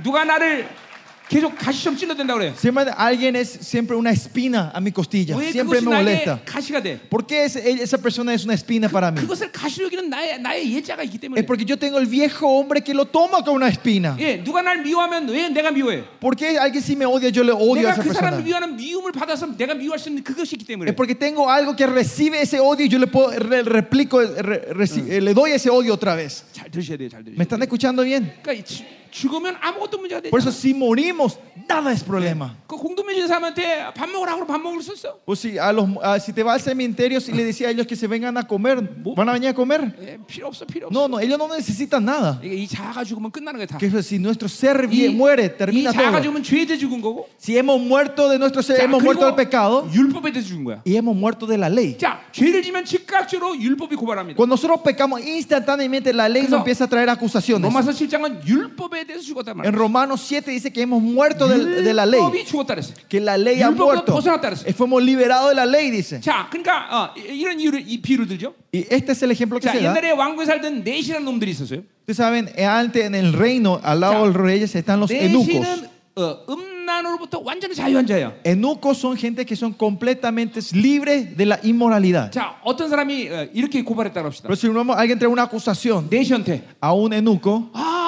누가 0.04 0.26
나를 0.26 0.68
계속 1.30 1.58
가시점 1.58 1.98
찔러댄다 1.98 2.36
그래요. 2.36 2.54
Siempre 2.56 2.86
alguien 2.96 3.36
es 3.36 3.50
siempre 3.50 3.96
una 3.98 4.12
espina 4.12 4.70
a 4.76 4.80
mi 4.80 4.92
costilla. 4.92 5.36
왜 5.36 5.50
Siempre 5.50 5.80
그것이 5.82 5.88
me 5.90 5.96
molesta. 5.98 6.36
나에게 6.38 6.46
가시가 6.46 6.84
돼? 6.84 7.00
¿Por 7.10 7.26
qué 7.26 7.46
ese- 7.46 7.66
esa 7.82 7.98
persona 7.98 8.32
es 8.36 8.46
una 8.46 8.54
espina 8.54 8.88
para 8.88 9.10
mí? 9.10 9.20
그것을 9.26 9.52
가시로 9.52 9.86
여기는 9.90 10.08
나의 10.08 10.40
나의 10.40 10.72
예자가 10.76 11.02
있기 11.02 11.18
때문에. 11.18 11.40
Es 11.42 11.46
porque 11.48 11.66
yo 11.66 11.78
tengo 11.78 11.98
el 11.98 12.06
viejo 12.06 12.46
hombre 12.46 12.82
que 12.84 12.94
lo 12.94 13.06
toma 13.06 13.42
con 13.44 13.56
una 13.56 13.70
espina. 13.70 14.16
예, 14.20 14.44
누가 14.44 14.62
날 14.62 14.84
미워하면 14.84 15.28
왜 15.30 15.50
내가 15.50 15.72
미워해? 15.72 16.04
¿Por 16.22 16.36
qué 16.36 16.60
alguien 16.60 16.84
si 16.84 16.96
me 16.96 17.08
odia, 17.08 17.30
yo 17.34 17.44
le 17.44 17.52
odio 17.54 17.90
a 17.90 17.94
내가 17.94 17.98
esa 17.98 18.04
그 18.04 18.14
사람을 18.14 18.38
persona? 18.38 18.46
미워하는 18.46 18.76
미움을 18.78 19.12
받아서 19.12 19.48
내가 19.58 19.74
미워할 19.74 19.98
수 19.98 20.10
있는 20.10 20.22
그것이 20.24 20.58
있기 20.62 20.66
때문에. 20.68 20.92
Es 20.92 20.96
porque 20.96 21.16
tengo 21.18 21.50
algo 21.50 21.76
que 21.76 21.88
recibe 21.88 22.40
ese 22.40 22.60
odio 22.60 22.86
y 22.86 22.90
yo 22.90 23.00
le 23.00 23.08
puedo 23.08 23.32
re- 23.34 23.64
replico, 23.64 24.22
re- 24.22 24.70
reci- 24.78 25.10
eh, 25.10 25.20
le 25.22 25.34
doy 25.34 25.54
ese 25.54 25.72
odio 25.72 25.96
otra 25.96 26.14
vez. 26.14 26.44
잘 26.54 26.70
들으셔야 26.70 26.98
돼요, 27.02 27.10
잘 27.10 27.24
들으셔야 27.26 27.34
¿Me 27.34 27.42
돼요. 27.42 27.50
están 27.50 27.62
escuchando 27.64 28.04
bien? 28.04 28.30
그러니까 28.44 28.54
이 28.54 28.62
지- 28.64 28.86
죽으면 29.12 29.56
아무것도 29.62 29.98
문제가 29.98 30.20
되지 30.20 30.30
Por 30.30 30.42
eso 30.42 30.50
않아. 30.50 30.56
si 30.56 30.74
morimos, 30.74 31.40
nada 31.70 31.92
es 31.94 32.04
problema. 32.04 32.52
그 32.68 32.76
공동묘지 32.76 33.28
사람한테 33.28 33.94
밥 33.96 34.10
먹으라고 34.10 34.44
그러면 34.44 34.48
밥 34.48 34.60
먹을 34.62 34.82
수 34.84 34.92
있어. 34.94 35.20
O 35.26 35.32
si, 35.36 35.58
a 35.58 35.72
los, 35.72 35.88
a- 36.04 36.20
si 36.20 36.34
te 36.34 36.44
vas 36.44 36.56
al 36.56 36.60
cementerio 36.60 37.20
y 37.26 37.32
le 37.32 37.46
decía 37.46 37.70
a 37.70 37.72
ellos 37.72 37.88
que 37.88 37.96
se 37.96 38.08
vengan 38.08 38.36
a 38.38 38.44
comer, 38.46 38.82
¿van 39.16 39.30
a 39.30 39.34
venir 39.34 39.48
a 39.50 39.54
comer? 39.54 39.96
예, 40.04 40.18
필요 40.28 40.48
없어, 40.48 40.66
필요 40.68 40.88
없어. 40.88 40.92
No, 40.92 41.08
no, 41.08 41.22
ellos 41.22 41.40
no 41.40 41.48
necesitan 41.48 42.04
nada. 42.04 42.42
이게 42.44 42.56
이 42.56 42.68
자아가 42.68 43.06
죽으면 43.06 43.32
끝나는 43.32 43.56
거야 43.64 43.68
다. 43.68 43.78
Que 43.80 43.88
si 44.04 44.20
nuestro 44.20 44.50
ser 44.50 44.84
이, 44.92 45.08
vie- 45.08 45.16
muere, 45.16 45.46
이 45.48 45.58
termina 45.58 45.94
자아가 45.94 46.20
todo. 46.20 46.24
죽으면 46.24 46.44
죄에 46.44 46.66
대해 46.66 46.78
죽은 46.78 47.00
거고. 47.00 47.30
Si 47.40 47.56
hemos 47.56 47.80
muerto 47.80 48.28
de 48.28 48.38
nuestro 48.38 48.62
ser, 48.62 48.76
자, 48.80 48.84
hemos 48.84 49.02
muerto 49.02 49.24
del 49.24 49.32
그리고 49.32 49.38
pecado 49.38 49.88
율법에 49.96 50.34
대해서 50.34 50.50
죽은 50.50 50.66
거야. 50.66 50.82
y 50.84 50.98
hemos 50.98 51.16
muerto 51.16 51.48
de 51.48 51.56
la 51.58 51.70
ley. 51.70 51.96
자, 51.98 52.20
죄를 52.34 52.62
지면 52.64 52.84
즉각적으로 52.84 53.56
율법이 53.56 53.96
고발합니다. 53.96 54.36
Cuando 54.36 54.56
nosotros 54.60 54.82
pecamos, 54.84 55.22
instantáneamente 55.24 56.12
la 56.12 56.28
ley 56.28 56.44
그래서 56.44 56.58
nos 56.58 56.68
empieza 56.68 56.84
a 56.84 56.88
traer 56.90 57.10
acusaciones. 57.10 57.64
로마서 57.64 57.92
7장은 57.92 58.44
율법에 58.46 58.99
대해서 59.00 59.24
죽었단 59.24 59.56
En 59.56 59.58
말이야. 59.58 59.72
Romanos 59.72 60.22
7 60.22 60.52
dice 60.52 60.72
que 60.72 60.82
hemos 60.84 61.02
muerto 61.02 61.48
del- 61.48 61.84
de, 61.84 61.94
la 61.94 62.06
ley, 62.06 62.20
율법이 62.20 62.46
죽었다 62.46 62.76
그랬어. 62.76 62.94
que 63.10 63.20
la 63.20 63.38
ley 63.38 63.62
ha 63.62 63.70
율법으로 63.70 64.04
muerto. 64.06 64.14
벗어났다 64.14 64.50
그랬어. 64.50 64.68
Eh, 64.68 64.74
Fuimos 64.74 65.02
liberados 65.04 65.50
de 65.50 65.56
la 65.56 65.66
ley, 65.66 65.90
dice. 65.92 66.20
자, 66.22 66.48
그러니까 66.50 66.88
어, 66.92 67.10
이- 67.18 67.40
이런 67.42 67.60
이유를 67.60 67.84
이 67.88 68.02
비유를 68.02 68.28
들죠. 68.28 68.54
Y 68.74 68.86
este 68.90 69.12
es 69.14 69.24
el 69.24 69.32
ejemplo 69.32 69.60
que 69.60 69.68
자, 69.68 69.72
se 69.72 69.80
da. 69.82 69.90
옛날에 69.92 70.12
왕국에 70.12 70.46
살던 70.46 70.84
넷이라는 70.84 71.24
놈들이 71.26 71.52
있었어요. 71.52 71.84
Ustedes 72.08 72.18
saben, 72.18 72.50
eh, 72.56 72.66
antes 72.66 73.04
en 73.06 73.16
el 73.16 73.34
reino, 73.34 73.80
al 73.84 74.00
lado 74.00 74.14
자, 74.14 74.20
de 74.20 74.26
los 74.28 74.36
reyes, 74.36 74.76
están 74.76 75.00
los 75.00 75.10
eunucos. 75.12 75.48
넷이는 75.48 75.90
어, 76.18 76.46
음란으로부터 76.48 77.40
완전히 77.44 77.76
자유한 77.76 78.06
자야. 78.08 78.32
Eunucos 78.46 78.98
son 79.00 79.18
gente 79.18 79.46
que 79.46 79.54
son 79.56 79.74
completamente 79.74 80.62
libres 80.72 81.36
de 81.36 81.46
la 81.46 81.60
inmoralidad. 81.64 82.32
자, 82.32 82.56
어떤 82.64 82.90
사람이 82.90 83.28
어, 83.30 83.48
이렇게 83.54 83.82
고발했다고 83.84 84.28
합시다. 84.28 84.48
Pero 84.48 84.56
si 84.56 84.68
un- 84.70 84.92
alguien 84.92 85.20
trae 85.20 85.28
una 85.28 85.44
acusación 85.44 86.08
넷이한테 86.10 86.62
a 86.80 86.94
un 86.94 87.12
eunuco, 87.12 87.70
아, 87.74 87.99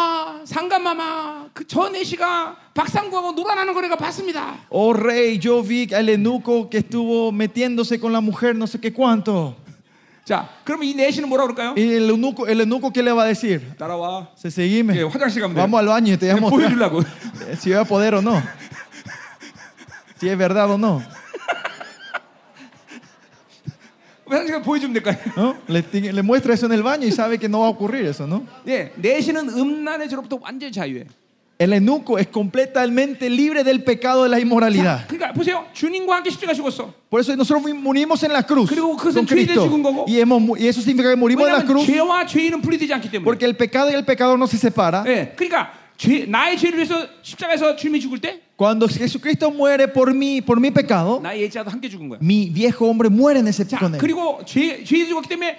상감마마 0.51 1.49
그저 1.53 1.89
넷이가 1.89 2.55
박상구하고 2.73 3.31
놀아나는 3.33 3.73
걸 3.73 3.83
내가 3.83 3.95
봤습니다. 3.95 4.55
oh 4.69 4.93
rey, 4.97 5.39
yo 5.43 5.61
vi 5.63 5.87
al 5.93 6.07
eunuco 6.09 6.69
que 6.69 6.79
estuvo 6.79 7.31
metiéndose 7.31 7.99
con 7.99 8.11
la 8.13 8.21
mujer, 8.21 8.55
no 8.55 8.65
sé 8.67 8.79
qué 8.79 8.91
cuánto. 8.93 9.55
자, 10.25 10.49
그러면 10.65 10.87
이 10.89 10.93
넷이는 10.93 11.29
뭐라 11.29 11.45
그럴까요? 11.47 11.73
Y 11.77 11.83
el 11.93 12.09
eunuco, 12.09 12.47
el 12.47 12.59
eunuco 12.59 12.91
¿qué 12.91 13.01
le 13.01 13.13
va 13.13 13.23
a 13.23 13.25
decir? 13.27 13.61
따라와. 13.77 14.27
Se 14.35 14.49
seguime. 14.51 14.93
예, 14.97 15.03
화장실 15.03 15.41
가면 15.41 15.55
돼. 15.55 15.61
Vamos 15.61 15.79
al 15.79 15.87
baño 15.87 16.13
y 16.13 16.17
te 16.17 16.25
voy 16.27 16.31
a 16.31 16.35
그냥 16.35 16.41
mostrar 16.41 16.69
보여주려고. 16.75 17.01
eh, 17.47 17.55
si 17.57 17.69
voy 17.69 17.79
a 17.79 17.85
poder 17.85 18.15
o 18.15 18.21
no. 18.21 18.43
Si 20.19 20.27
es 20.27 20.37
verdad 20.37 20.69
o 20.71 20.77
no. 20.77 21.01
화장실 24.31 24.51
가면 24.53 24.63
보여주면 24.63 24.93
될까요? 24.93 25.17
¿no? 25.37 25.55
Le, 25.69 25.81
ti- 25.83 26.11
le 26.11 26.21
muestra 26.21 26.53
eso 26.53 26.65
en 26.65 26.73
el 26.73 26.83
baño 26.83 27.07
y 27.07 27.11
sabe 27.11 27.37
que 27.39 27.47
no 27.47 27.61
va 27.61 27.67
a 27.67 27.69
ocurrir 27.69 28.05
eso, 28.05 28.27
¿no? 28.27 28.43
예, 28.67 28.91
넷이는 28.97 29.49
음란의 29.49 30.09
죄로부터 30.09 30.37
완전히 30.41 30.71
자유해. 30.71 31.05
El 31.59 31.73
eunuco 31.73 32.19
es 32.19 32.27
completamente 32.27 33.27
libre 33.31 33.63
del 33.63 33.83
pecado 33.83 34.23
de 34.23 34.29
la 34.29 34.37
자, 34.37 34.41
inmoralidad. 34.41 35.07
그러니까 35.07 35.33
보세요. 35.33 35.65
주님과 35.73 36.17
함께 36.17 36.29
십자가 36.29 36.53
죽었어. 36.53 36.93
Por 37.09 37.19
eso 37.21 37.35
nosotros 37.35 37.63
morimos 37.73 38.21
en 38.23 38.31
la 38.33 38.43
cruz 38.43 38.69
그리고 38.69 38.95
그것은 38.95 39.25
con 39.25 39.25
죄에 39.25 39.45
대해 39.45 39.55
Cristo. 39.55 39.63
죽은 39.65 39.81
거고. 39.81 40.05
Y, 40.07 40.19
hemos 40.19 40.39
mu- 40.41 40.55
y 40.55 40.67
eso 40.67 40.81
significa 40.81 41.09
que 41.09 41.15
morimos 41.15 41.47
en 41.47 41.53
la 41.53 41.59
왜냐하면 41.63 41.65
cruz 41.65 41.87
죄와 41.87 42.25
죄인은 42.27 42.61
분리되지 42.61 42.93
않기 42.93 43.09
때문에. 43.09 43.23
porque 43.25 43.45
el 43.45 43.55
pecado 43.57 43.89
y 43.89 43.95
el 43.95 44.05
pecador 44.05 44.37
no 44.37 44.45
se 44.45 44.57
separan. 44.57 45.07
예, 45.07 45.33
그러니까 45.35 45.71
죄, 45.97 46.27
나의 46.27 46.57
죄를 46.59 46.77
위해서 46.77 47.07
십자가에서 47.23 47.75
주님이 47.75 48.01
죽을 48.01 48.19
때 48.19 48.41
Cuando 48.61 48.87
Jesucristo 48.87 49.51
muere 49.51 49.87
por 49.87 50.13
mí, 50.13 50.41
por 50.41 50.59
mi 50.59 50.71
pecado, 50.71 51.19
나의 51.21 51.41
예자도 51.43 51.69
함께 51.69 51.87
죽은 51.89 52.09
거야. 52.09 52.19
mi 52.21 52.49
viejo 52.49 52.89
hombre 52.89 53.09
muere 53.09 53.39
en 53.39 53.47
ese 53.47 53.67
자, 53.67 53.77
con 53.79 53.93
él. 53.93 53.99
그리고 53.99 54.41
죄, 54.45 54.83
죄에 54.83 55.05
죽었기 55.05 55.29
때문에 55.29 55.57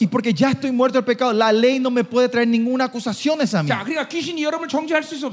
y 0.00 0.06
porque 0.08 0.34
ya 0.34 0.50
estoy 0.50 0.72
muerto 0.72 0.98
al 0.98 1.04
pecado, 1.04 1.32
la 1.32 1.52
ley 1.52 1.78
no 1.78 1.90
me 1.90 2.02
puede 2.04 2.28
traer 2.28 2.48
ninguna 2.48 2.84
acusación 2.84 3.40
a 3.54 3.62
mí. 3.62 3.68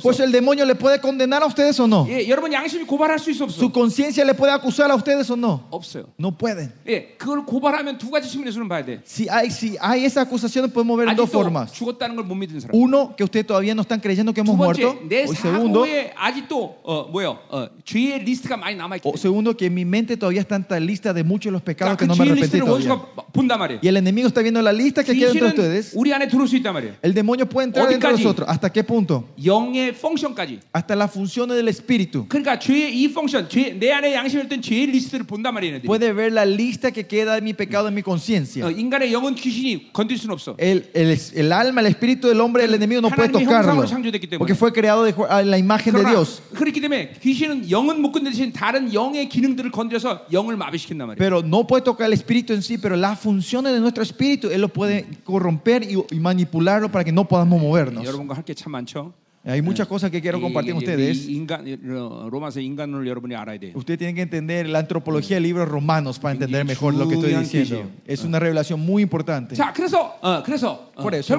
Pues 0.04 0.20
el 0.20 0.32
demonio 0.32 0.66
le 0.66 0.76
puede 0.76 1.00
condenar 1.02 1.42
a 1.44 1.46
ustedes 1.48 1.80
o 1.80 1.88
no. 1.88 2.06
Su 3.54 3.72
conciencia 3.72 4.24
le 4.24 4.34
puede 4.34 4.52
acusar 4.54 4.92
a 4.92 4.96
ustedes 4.96 5.30
o 5.30 5.36
no. 5.36 5.68
No 6.18 6.38
pueden. 6.38 6.72
Si 9.06 9.28
hay, 9.30 9.50
si 9.50 9.76
hay 9.82 10.06
esa 10.06 10.22
acusación, 10.22 10.70
podemos 10.70 10.98
ver 10.98 11.08
en 11.08 11.16
dos 11.16 11.30
formas. 11.44 11.72
Uno, 12.74 13.16
que 13.16 13.24
ustedes 13.24 13.48
todavía 13.48 13.74
no 13.74 13.82
están 13.82 14.00
creyendo 14.00 14.34
que 14.34 14.42
hemos 14.42 14.56
muerto. 14.56 15.00
O 15.30 15.34
segundo, 15.36 15.86
o 19.04 19.18
segundo, 19.18 19.58
que 19.58 19.66
en 19.66 19.74
mi 19.74 19.86
mente 19.86 20.16
todavía 20.18 20.42
está 20.42 20.56
en 20.56 20.86
lista 20.86 21.14
de 21.14 21.24
muchos 21.24 21.46
de 21.46 21.52
los 21.52 21.62
pecados 21.62 21.71
que 21.97 22.05
그 22.05 22.05
no 22.07 22.15
me 22.15 22.25
죄의 22.25 22.31
arrepentí 22.33 22.41
리스트를 22.43 22.65
todavía. 22.65 22.91
원수가 22.93 23.31
본단 23.33 23.59
말이에요. 23.59 23.81
Y 23.83 23.89
el 23.89 23.97
enemigo 23.99 24.29
está 24.29 24.41
viendo 24.43 24.61
la 24.63 24.73
lista 24.73 25.03
que 25.05 25.13
queda 25.15 25.31
entre 25.31 25.49
귀신은 25.51 25.55
ustedes. 25.55 25.93
우리 25.95 26.13
안에 26.13 26.29
들어올 26.29 26.49
수 26.49 26.57
있단 26.57 26.73
말이에요. 26.75 26.95
El 27.03 27.15
demonio 27.15 27.47
puede 27.47 27.67
entrar 27.69 27.87
dentro 27.89 28.09
de 28.09 28.15
어디까지? 28.15 28.23
nosotros. 28.25 28.49
¿Hasta 28.49 28.69
qué 28.73 28.83
punto? 28.85 29.25
영의 29.45 29.93
펑션까지. 29.95 30.61
Hasta 30.73 30.97
las 30.97 31.11
funciones 31.13 31.57
del 31.57 31.69
espíritu. 31.69 32.27
그러니까 32.29 32.59
죄의 32.59 32.95
이 32.97 33.13
펑션, 33.13 33.49
죄, 33.49 33.73
내 33.79 33.93
안에 33.93 34.15
양심이 34.15 34.43
있던 34.45 34.63
죄의 34.63 34.87
리스트를 34.87 35.27
본단 35.27 35.55
말이에요. 35.55 35.81
얘네들이. 35.83 35.87
Puede 35.87 36.13
ver 36.13 36.33
la 36.33 36.45
lista 36.45 36.91
que 36.91 37.05
queda 37.07 37.35
de 37.35 37.43
mi 37.43 37.53
pecado 37.55 37.89
en 37.89 37.95
mi 37.95 38.01
어, 38.01 38.05
conciencia. 38.05 38.67
인간의 38.71 39.13
영은 39.13 39.35
귀신이 39.35 39.93
건들 39.93 40.17
수는 40.17 40.33
없어. 40.35 40.57
El, 40.59 40.89
el, 40.95 41.17
el 41.35 41.53
alma, 41.53 41.81
el 41.81 41.87
espíritu 41.89 42.29
del 42.29 42.41
hombre, 42.41 42.65
el 42.65 42.75
enemigo 42.75 43.01
no 43.01 43.09
puede 43.11 43.29
하나님의 43.29 43.45
tocarlo. 43.47 43.69
형상으로 43.83 43.87
창조됐기 43.87 44.27
때문에. 44.27 44.39
Porque 44.39 44.55
fue 44.55 44.73
creado 44.73 45.05
de- 45.05 45.15
a 45.29 45.43
la 45.45 45.59
imagen 45.59 45.93
de 45.95 46.03
그러나 46.03 46.11
Dios. 46.11 46.41
그렇기 46.55 46.81
때문에 46.81 47.13
귀신은 47.23 47.71
영은 47.71 48.01
못 48.01 48.13
건들 48.13 48.33
대신 48.33 48.53
다른 48.53 48.93
영의 48.93 49.29
기능들을 49.29 49.71
건드려서 49.71 50.27
영을 50.33 50.57
마비시킨단 50.57 51.07
말이에요. 51.09 51.19
Pero 51.19 51.43
no 51.52 51.68
puede 51.68 51.84
tocar 51.84 52.08
el 52.08 52.14
espíritu 52.14 52.54
en 52.54 52.62
sí, 52.62 52.78
pero 52.78 52.96
las 52.96 53.20
funciones 53.20 53.74
de 53.74 53.82
nuestro 53.82 54.02
espíritu, 54.04 54.50
Él 54.50 54.62
lo 54.62 54.70
puede 54.70 55.06
corromper 55.26 55.84
y, 55.84 56.02
y 56.10 56.20
manipularlo 56.20 56.90
para 56.90 57.04
que 57.04 57.12
no 57.12 57.28
podamos 57.28 57.62
movernos. 57.62 58.02
Hay 59.44 59.62
muchas 59.64 59.88
cosas 59.88 60.12
que 60.12 60.22
quiero 60.22 60.40
compartir 60.40 60.74
con 60.74 60.84
ustedes. 60.84 61.26
Ustedes 63.76 63.98
tienen 63.98 64.16
que 64.16 64.22
entender 64.22 64.70
la 64.70 64.80
antropología 64.80 65.38
del 65.38 65.44
libro 65.44 65.66
Romanos 65.66 66.20
para 66.20 66.34
entender 66.34 66.64
mejor 66.64 66.94
lo 66.94 67.08
que 67.08 67.16
estoy 67.16 67.34
diciendo. 67.40 67.90
Es 68.06 68.24
una 68.24 68.38
revelación 68.40 68.80
muy 68.80 69.02
importante. 69.02 69.56
Por 71.02 71.16
eso. 71.16 71.34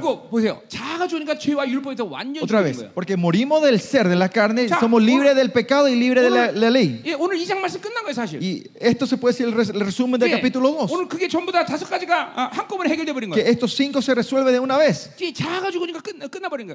Otra 2.42 2.60
vez, 2.60 2.78
porque 2.92 3.16
morimos 3.16 3.62
del 3.62 3.78
ser, 3.80 4.08
de 4.08 4.16
la 4.16 4.28
carne, 4.28 4.68
somos 4.80 5.00
libres 5.00 5.36
del 5.36 5.52
pecado 5.52 5.86
y 5.88 5.94
libres 5.94 6.24
de 6.24 6.30
la, 6.30 6.50
la 6.50 6.70
ley. 6.70 7.00
Y 8.42 8.64
esto 8.80 9.06
se 9.06 9.16
puede 9.16 9.34
decir 9.34 9.46
el, 9.46 9.52
res, 9.52 9.68
el 9.68 9.78
resumen 9.80 10.18
del 10.18 10.28
capítulo 10.38 10.72
2. 10.72 10.90
Que 13.36 13.48
estos 13.48 13.76
cinco 13.76 14.02
se 14.02 14.12
resuelven 14.12 14.52
de 14.52 14.58
una 14.58 14.76
vez. 14.76 15.10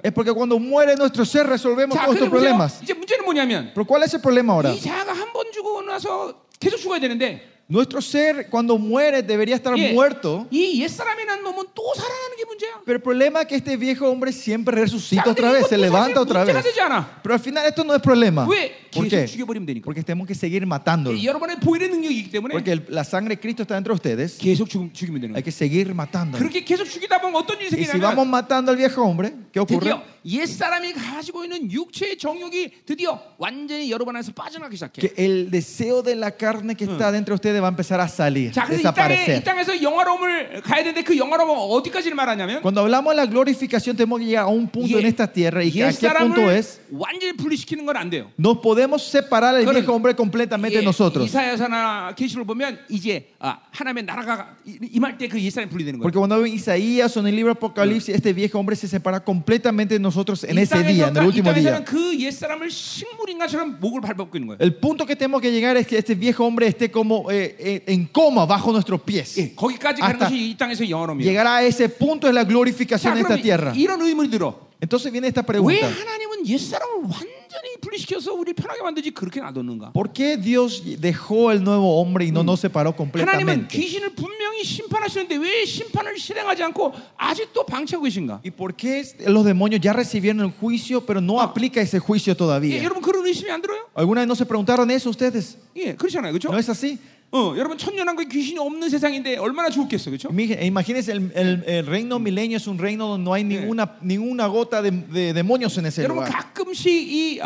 Es 0.04 0.14
porque 0.14 0.32
cuando 0.32 0.58
muere 0.58 0.96
nuestro 0.96 1.17
ser 1.25 1.47
resolvemos 1.47 1.97
자, 1.97 2.05
todos 2.07 2.19
근데 2.19 2.27
estos 2.27 2.31
보세요. 2.31 2.31
problemas. 2.31 2.83
이제 2.83 2.95
문제는 2.95 3.25
뭐냐면 3.25 3.73
Pero 3.75 3.85
¿cuál 3.87 4.03
es 4.05 4.15
el 4.15 4.21
problema 4.21 4.53
ahora? 4.55 4.71
이 4.73 4.81
자가 4.81 5.13
한 5.13 5.33
번 5.33 5.51
죽고 5.53 5.83
나서 5.83 6.35
계속 6.61 6.77
죽어야 6.79 7.01
되는데 7.01 7.43
Nuestro 7.69 8.03
ser 8.03 8.51
cuando 8.51 8.77
muere 8.77 9.23
debería 9.23 9.55
estar 9.57 9.73
예, 9.79 9.93
muerto. 9.95 10.47
이 10.51 10.83
옛사람이라는 10.83 11.43
놈은 11.43 11.67
또 11.75 11.95
살아나는 11.95 12.37
게 12.37 12.45
문제야. 12.45 12.83
Pero 12.85 12.97
el 12.97 13.03
problema 13.03 13.41
es 13.41 13.47
que 13.47 13.57
este 13.57 13.77
viejo 13.79 14.11
hombre 14.11 14.31
siempre 14.31 14.77
자, 14.77 14.83
resucita 14.83 15.23
근데 15.25 15.31
otra 15.41 15.53
vez, 15.53 15.63
이것도 15.63 15.69
se 15.69 15.77
사실 15.77 15.81
levanta 15.81 16.21
otra 16.21 16.45
문제가 16.45 16.61
vez. 16.61 16.65
되지 16.65 16.81
않아. 16.83 17.23
Pero 17.23 17.33
al 17.35 17.41
final 17.41 17.65
esto 17.67 17.83
no 17.85 17.95
es 17.95 18.03
problema. 18.03 18.45
왜? 18.47 18.73
¿Por 18.93 19.09
계속 19.09 19.09
qué? 19.09 19.25
죽여버리면 19.27 19.65
되니까. 19.65 19.85
Porque 19.87 20.03
tenemos 20.03 20.27
que 20.27 20.35
seguir 20.35 20.67
matándolo. 20.67 21.17
예, 21.17 21.25
여러분의 21.25 21.61
보일의 21.61 21.89
능력이기 21.89 22.31
때문에 22.31 22.53
Porque 22.53 22.73
el- 22.73 22.85
la 22.91 23.05
sangre 23.05 23.37
de 23.37 23.41
Cristo 23.41 23.63
está 23.63 23.75
dentro 23.77 23.95
de 23.95 23.97
ustedes. 23.97 24.37
계속 24.37 24.69
죽, 24.69 24.93
죽이면 24.93 25.23
되는 25.23 25.33
Hay 25.35 25.41
거예요. 25.41 25.45
que 25.45 25.53
seguir 25.53 25.95
matándolo. 25.95 26.37
그렇게 26.45 26.65
계속 26.65 26.85
죽이다 26.85 27.23
보면 27.23 27.37
어떤 27.41 27.57
일이 27.57 27.73
Y 27.73 27.85
si 27.89 27.97
vamos 27.97 28.27
생기냐면 28.27 28.29
matando 28.29 28.71
al 28.73 28.77
viejo 28.77 29.01
hombre, 29.03 29.33
¿qué 29.51 29.61
ocurre? 29.61 29.81
드디어 29.97 30.03
옛사람이 30.27 30.93
가지고 30.93 31.45
있는 31.45 31.71
육체의 31.73 32.19
정욕이 32.19 32.85
드디어 32.87 33.19
완전히 33.39 33.91
여러분 33.91 34.15
안에서 34.15 34.33
빠져나가기 34.33 34.77
시작해. 34.77 35.01
Que 35.01 35.15
el 35.17 35.51
deseo 35.51 36.03
de 36.03 36.15
la 36.17 36.31
carne 36.37 36.75
que 36.77 36.85
está 36.85 37.11
dentro 37.11 37.33
de 37.35 37.41
ustedes 37.41 37.56
va 37.61 37.69
a 37.69 37.71
empezar 37.71 38.01
a 38.01 38.09
salir, 38.09 38.53
자, 38.53 38.65
그래서 38.67 38.81
이, 38.81 38.95
땅에, 38.95 39.15
이 39.15 39.43
desaparecer. 39.43 39.45
땅에서 39.45 39.83
영화로움을 39.83 40.61
가야 40.63 40.83
되는데 40.83 41.03
그 41.03 41.17
영화로움은 41.17 41.55
어디까지를 41.55 42.15
말하냐면 42.17 42.61
Cuando 42.63 42.81
hablamos 42.83 43.13
de 43.15 43.17
la 43.17 43.27
glorificación 43.27 43.97
tenemos 43.97 44.19
que 44.21 44.27
llegar 44.27 44.45
a 44.45 44.49
un 44.49 44.69
punto 44.69 44.97
예, 44.97 45.01
en 45.01 45.07
esta 45.07 45.27
tierra 45.31 45.63
y 45.65 45.69
a 45.83 45.91
qué 45.93 46.09
punto 46.19 46.41
옛사람을 46.43 46.57
es 46.59 46.81
완전히 46.91 47.33
분리시키는 47.37 47.87
건 47.87 47.97
안 47.97 48.11
돼요. 48.11 48.31
no 48.39 48.61
podemos 48.61 49.03
separar 49.03 49.55
al 49.55 49.65
그거는 49.65 49.81
viejo 49.83 49.93
hombre 49.95 50.15
completamente 50.15 50.77
de 50.79 50.83
예, 50.83 50.85
nosotros. 50.85 51.27
이사야서나 51.27 52.15
계시를 52.17 52.45
보면 52.45 52.79
이제 52.89 53.29
아, 53.39 53.59
하나님의 53.71 54.05
나라가 54.05 54.55
이- 54.67 54.79
임할 54.93 55.17
때 55.19 55.29
그 55.29 55.41
옛사람이 55.41 55.71
분리되는 55.71 55.99
거예요. 55.99 56.03
Porque 56.03 56.19
cuando 56.19 56.41
ven 56.43 56.53
Isaías 56.53 57.17
o 57.17 57.21
en 57.21 57.27
el 57.29 57.37
libro 57.37 57.53
de 57.55 57.59
Apocalipsis, 57.59 58.15
este 58.15 58.33
viejo 58.33 58.59
hombre 58.59 58.77
se 58.77 58.87
separa 58.89 59.21
completamente 59.21 59.95
de 59.95 60.01
nosotros 60.01 60.45
en 60.45 60.57
이 60.59 60.63
ese 60.63 60.83
día, 60.83 61.09
en 61.09 61.17
el 61.17 61.23
땅에서, 61.23 61.23
이 61.23 61.27
último 61.29 61.53
día. 61.55 61.73
땅에서는 61.81 61.85
그 61.85 62.19
옛사람을 62.21 62.71
식물인간처럼 62.71 63.79
목을 63.81 64.01
밟고 64.01 64.31
있는 64.37 64.49
거예요. 64.49 64.59
El 64.61 64.75
punto 64.77 65.07
que 65.07 65.17
tenemos 65.17 65.41
que 65.41 65.51
llegar 65.51 65.77
es 65.77 65.87
que 65.87 65.99
este 65.99 66.15
viejo 66.15 66.45
hombre 66.45 66.67
esté 66.67 66.91
como 66.91 67.31
eh, 67.31 67.46
eh, 67.47 67.85
en 67.87 68.07
coma 68.07 68.47
bajo 68.47 68.73
nuestros 68.73 69.01
pies. 69.03 69.39
예, 69.39 69.55
거기까지 69.55 70.01
가는 70.01 70.17
hasta 70.17 70.29
것이 70.29 70.51
이 70.51 70.57
땅에서 70.57 70.89
영화로움이에요. 70.89 71.29
Llegar 71.29 71.47
a 71.47 71.67
ese 71.67 71.89
punto 71.89 72.29
es 72.29 72.35
la 72.35 72.45
glorificación 72.45 73.15
자, 73.15 73.19
en 73.19 73.25
esta 73.25 73.35
그럼 73.37 73.43
tierra. 73.43 73.73
이런 73.77 74.01
의문이 74.01 74.31
들어. 74.31 74.73
Entonces 74.83 75.13
viene 75.13 75.29
esta 75.29 75.43
왜 75.43 75.47
pregunta. 75.47 75.87
하나님은 75.87 76.45
옛사람을 76.45 77.05
완전히 77.07 77.77
분리시켜서 77.81 78.33
우리 78.35 78.53
편하게 78.53 78.83
만들지 78.83 79.13
그렇게 79.13 79.39
놔뒀는가? 79.41 79.93
¿Por 79.93 80.13
qué 80.13 80.37
Dios 80.37 80.83
dejó 81.01 81.53
el 81.53 81.63
nuevo 81.63 82.01
hombre 82.01 82.25
y 82.25 82.33
no 82.33 82.43
nos 82.43 82.59
separó 82.61 82.91
하나님은 82.91 82.99
completamente? 82.99 83.79
귀신을 83.79 84.17
분명히 84.17 84.65
심판하시는데 84.65 85.37
왜 85.37 85.65
심판을 85.65 86.19
실행하지 86.19 86.65
않고 86.65 86.93
아직도 87.17 87.65
방치하고 87.65 88.03
계신가? 88.03 88.41
¿Y 88.45 88.51
por 88.51 88.75
qué 88.75 89.05
los 89.27 89.45
demonios 89.45 89.81
ya 89.81 89.93
recibieron 89.93 90.41
el 90.41 90.51
juicio, 90.51 91.07
pero 91.07 91.21
no 91.21 91.41
aplica 91.41 91.81
ese 91.81 92.01
juicio 92.01 92.33
예, 92.33 92.37
todavía? 92.37 92.83
여러분 92.83 93.03
그런 93.03 93.25
의심이 93.25 93.53
안 93.53 93.63
들어요? 93.63 93.87
¿Alguna 93.95 94.23
vez 94.23 94.27
no 94.27 94.35
se 94.35 94.45
preguntaron 94.45 94.91
eso 94.91 95.11
ustedes? 95.11 95.59
예, 95.77 95.95
그렇잖아요, 95.95 96.33
그렇죠? 96.33 96.51
¿No 96.51 96.59
es 96.59 96.69
así? 96.69 96.99
어, 97.32 97.54
여러분 97.58 97.78
천년왕국에 97.78 98.30
귀신이 98.30 98.58
없는 98.58 98.90
세상인데 98.90 99.36
얼마나 99.38 99.70
좋겠어, 99.70 100.10
그렇죠? 100.10 100.30
Imag- 100.30 100.64
Imagínense, 100.64 101.12
el, 101.12 101.30
el- 101.36 101.64
el 101.68 101.86
reino 101.86 102.20
milenio 102.20 102.56
es 102.56 102.68
un 102.68 102.78
reino 102.80 103.06
donde 103.08 103.24
no 103.26 103.34
hay 103.34 103.44
ninguna, 103.44 103.98
ninguna 104.02 104.48
gota 104.48 104.82
de, 104.82 104.92
de 104.92 105.34
demonios 105.34 105.78
en 105.78 105.88
ese 105.88 106.04
여러분 106.04 106.24
lugar. 106.24 106.32
가끔씩 106.54 106.88
이 106.88 107.40
a 107.42 107.44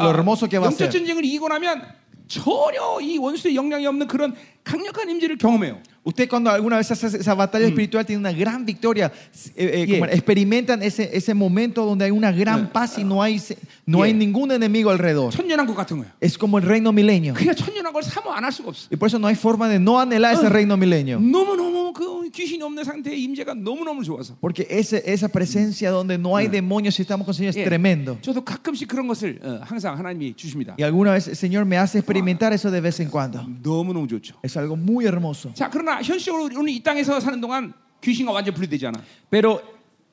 영적. 0.85 0.91
전쟁을 0.91 1.25
이기고 1.25 1.47
나면 1.47 1.81
전혀 2.27 2.99
이 3.01 3.17
원수의 3.17 3.55
영향이 3.55 3.85
없는 3.87 4.07
그런 4.07 4.35
강력한 4.64 5.08
임재를 5.10 5.36
경험해요. 5.38 5.78
Usted 6.04 6.28
cuando 6.28 6.50
alguna 6.50 6.76
vez 6.76 6.88
hace 6.90 7.06
esa 7.18 7.34
batalla 7.34 7.66
espiritual 7.66 8.06
tiene 8.06 8.20
una 8.20 8.30
gran 8.32 8.64
victoria, 8.64 9.10
eh, 9.56 9.82
eh, 9.82 9.86
Yeah. 9.86 9.98
como 9.98 10.06
experimentan 10.06 10.80
ese, 10.82 11.10
ese 11.12 11.34
momento 11.34 11.84
donde 11.84 12.04
hay 12.04 12.12
una 12.12 12.30
gran 12.30 12.60
Yeah. 12.60 12.72
paz 12.72 12.96
y 12.98 13.02
no 13.04 13.20
hay, 13.22 13.40
se- 13.40 13.58
no 13.86 14.02
hay 14.02 14.12
Yeah. 14.12 14.18
ningún 14.18 14.52
enemigo 14.52 14.90
alrededor. 14.90 15.32
천년왕국 15.32 15.74
같은 15.76 15.98
거예요. 15.98 16.10
Es 16.20 16.38
como 16.38 16.58
el 16.58 16.64
reino 16.64 16.92
milenio. 16.92 17.34
그냥 17.34 17.54
천년왕국을 17.56 18.04
사모 18.04 18.30
안 18.32 18.44
할 18.44 18.52
수가 18.52 18.70
없어. 18.70 18.86
Y 18.90 18.96
por 18.96 19.08
eso 19.08 19.18
no 19.18 19.26
hay 19.26 19.34
forma 19.34 19.68
de 19.68 19.78
no 19.80 19.98
anhelar 19.98 20.34
ese 20.34 20.48
reino 20.48 20.76
milenio. 20.76 21.18
너무 21.18 21.56
너무 21.56 21.92
그 21.92 22.30
귀신이 22.30 22.62
없는 22.62 22.84
상태의 22.84 23.20
임재가 23.24 23.54
너무 23.54 23.84
너무 23.84 24.04
좋아서. 24.04 24.36
Porque 24.40 24.66
ese, 24.70 25.02
esa 25.06 25.26
presencia 25.28 25.90
donde 25.90 26.18
no 26.18 26.36
hay 26.36 26.46
demonios 26.46 26.98
y 27.00 27.02
estamos 27.02 27.24
con 27.26 27.32
el 27.32 27.36
Señor 27.38 27.50
es 27.50 27.56
예, 27.56 27.64
tremendo. 27.64 28.16
저도 28.22 28.44
가끔씩 28.44 28.86
그런 28.86 29.08
것을 29.08 29.40
어, 29.42 29.58
항상 29.62 29.98
하나님이 29.98 30.34
주십니다. 30.36 30.74
Y 30.78 30.84
alguna 30.84 31.12
vez 31.14 31.26
el 31.26 31.34
Señor 31.34 31.64
me 31.66 31.76
hace 31.78 31.98
experimentar 31.98 32.52
eso 32.52 32.70
de 32.70 32.80
vez 32.80 33.00
en 33.00 33.08
cuando. 33.10 33.42
너무 33.62 33.92
너무 33.92 34.06
좋죠. 34.06 34.34
Es 34.51 34.57
algo 34.57 34.75
muy 34.75 35.05
hermoso. 35.05 35.53
자, 35.53 35.69
그러나 35.71 36.01
현실적으로 36.03 36.43
우리는 36.43 36.67
이 36.67 36.83
땅에서 36.83 37.21
사는 37.21 37.39
동안 37.39 37.71
귀신과 38.01 38.33
완전 38.33 38.53
분리되지 38.53 38.87
않아. 38.87 39.01
Pero 39.29 39.61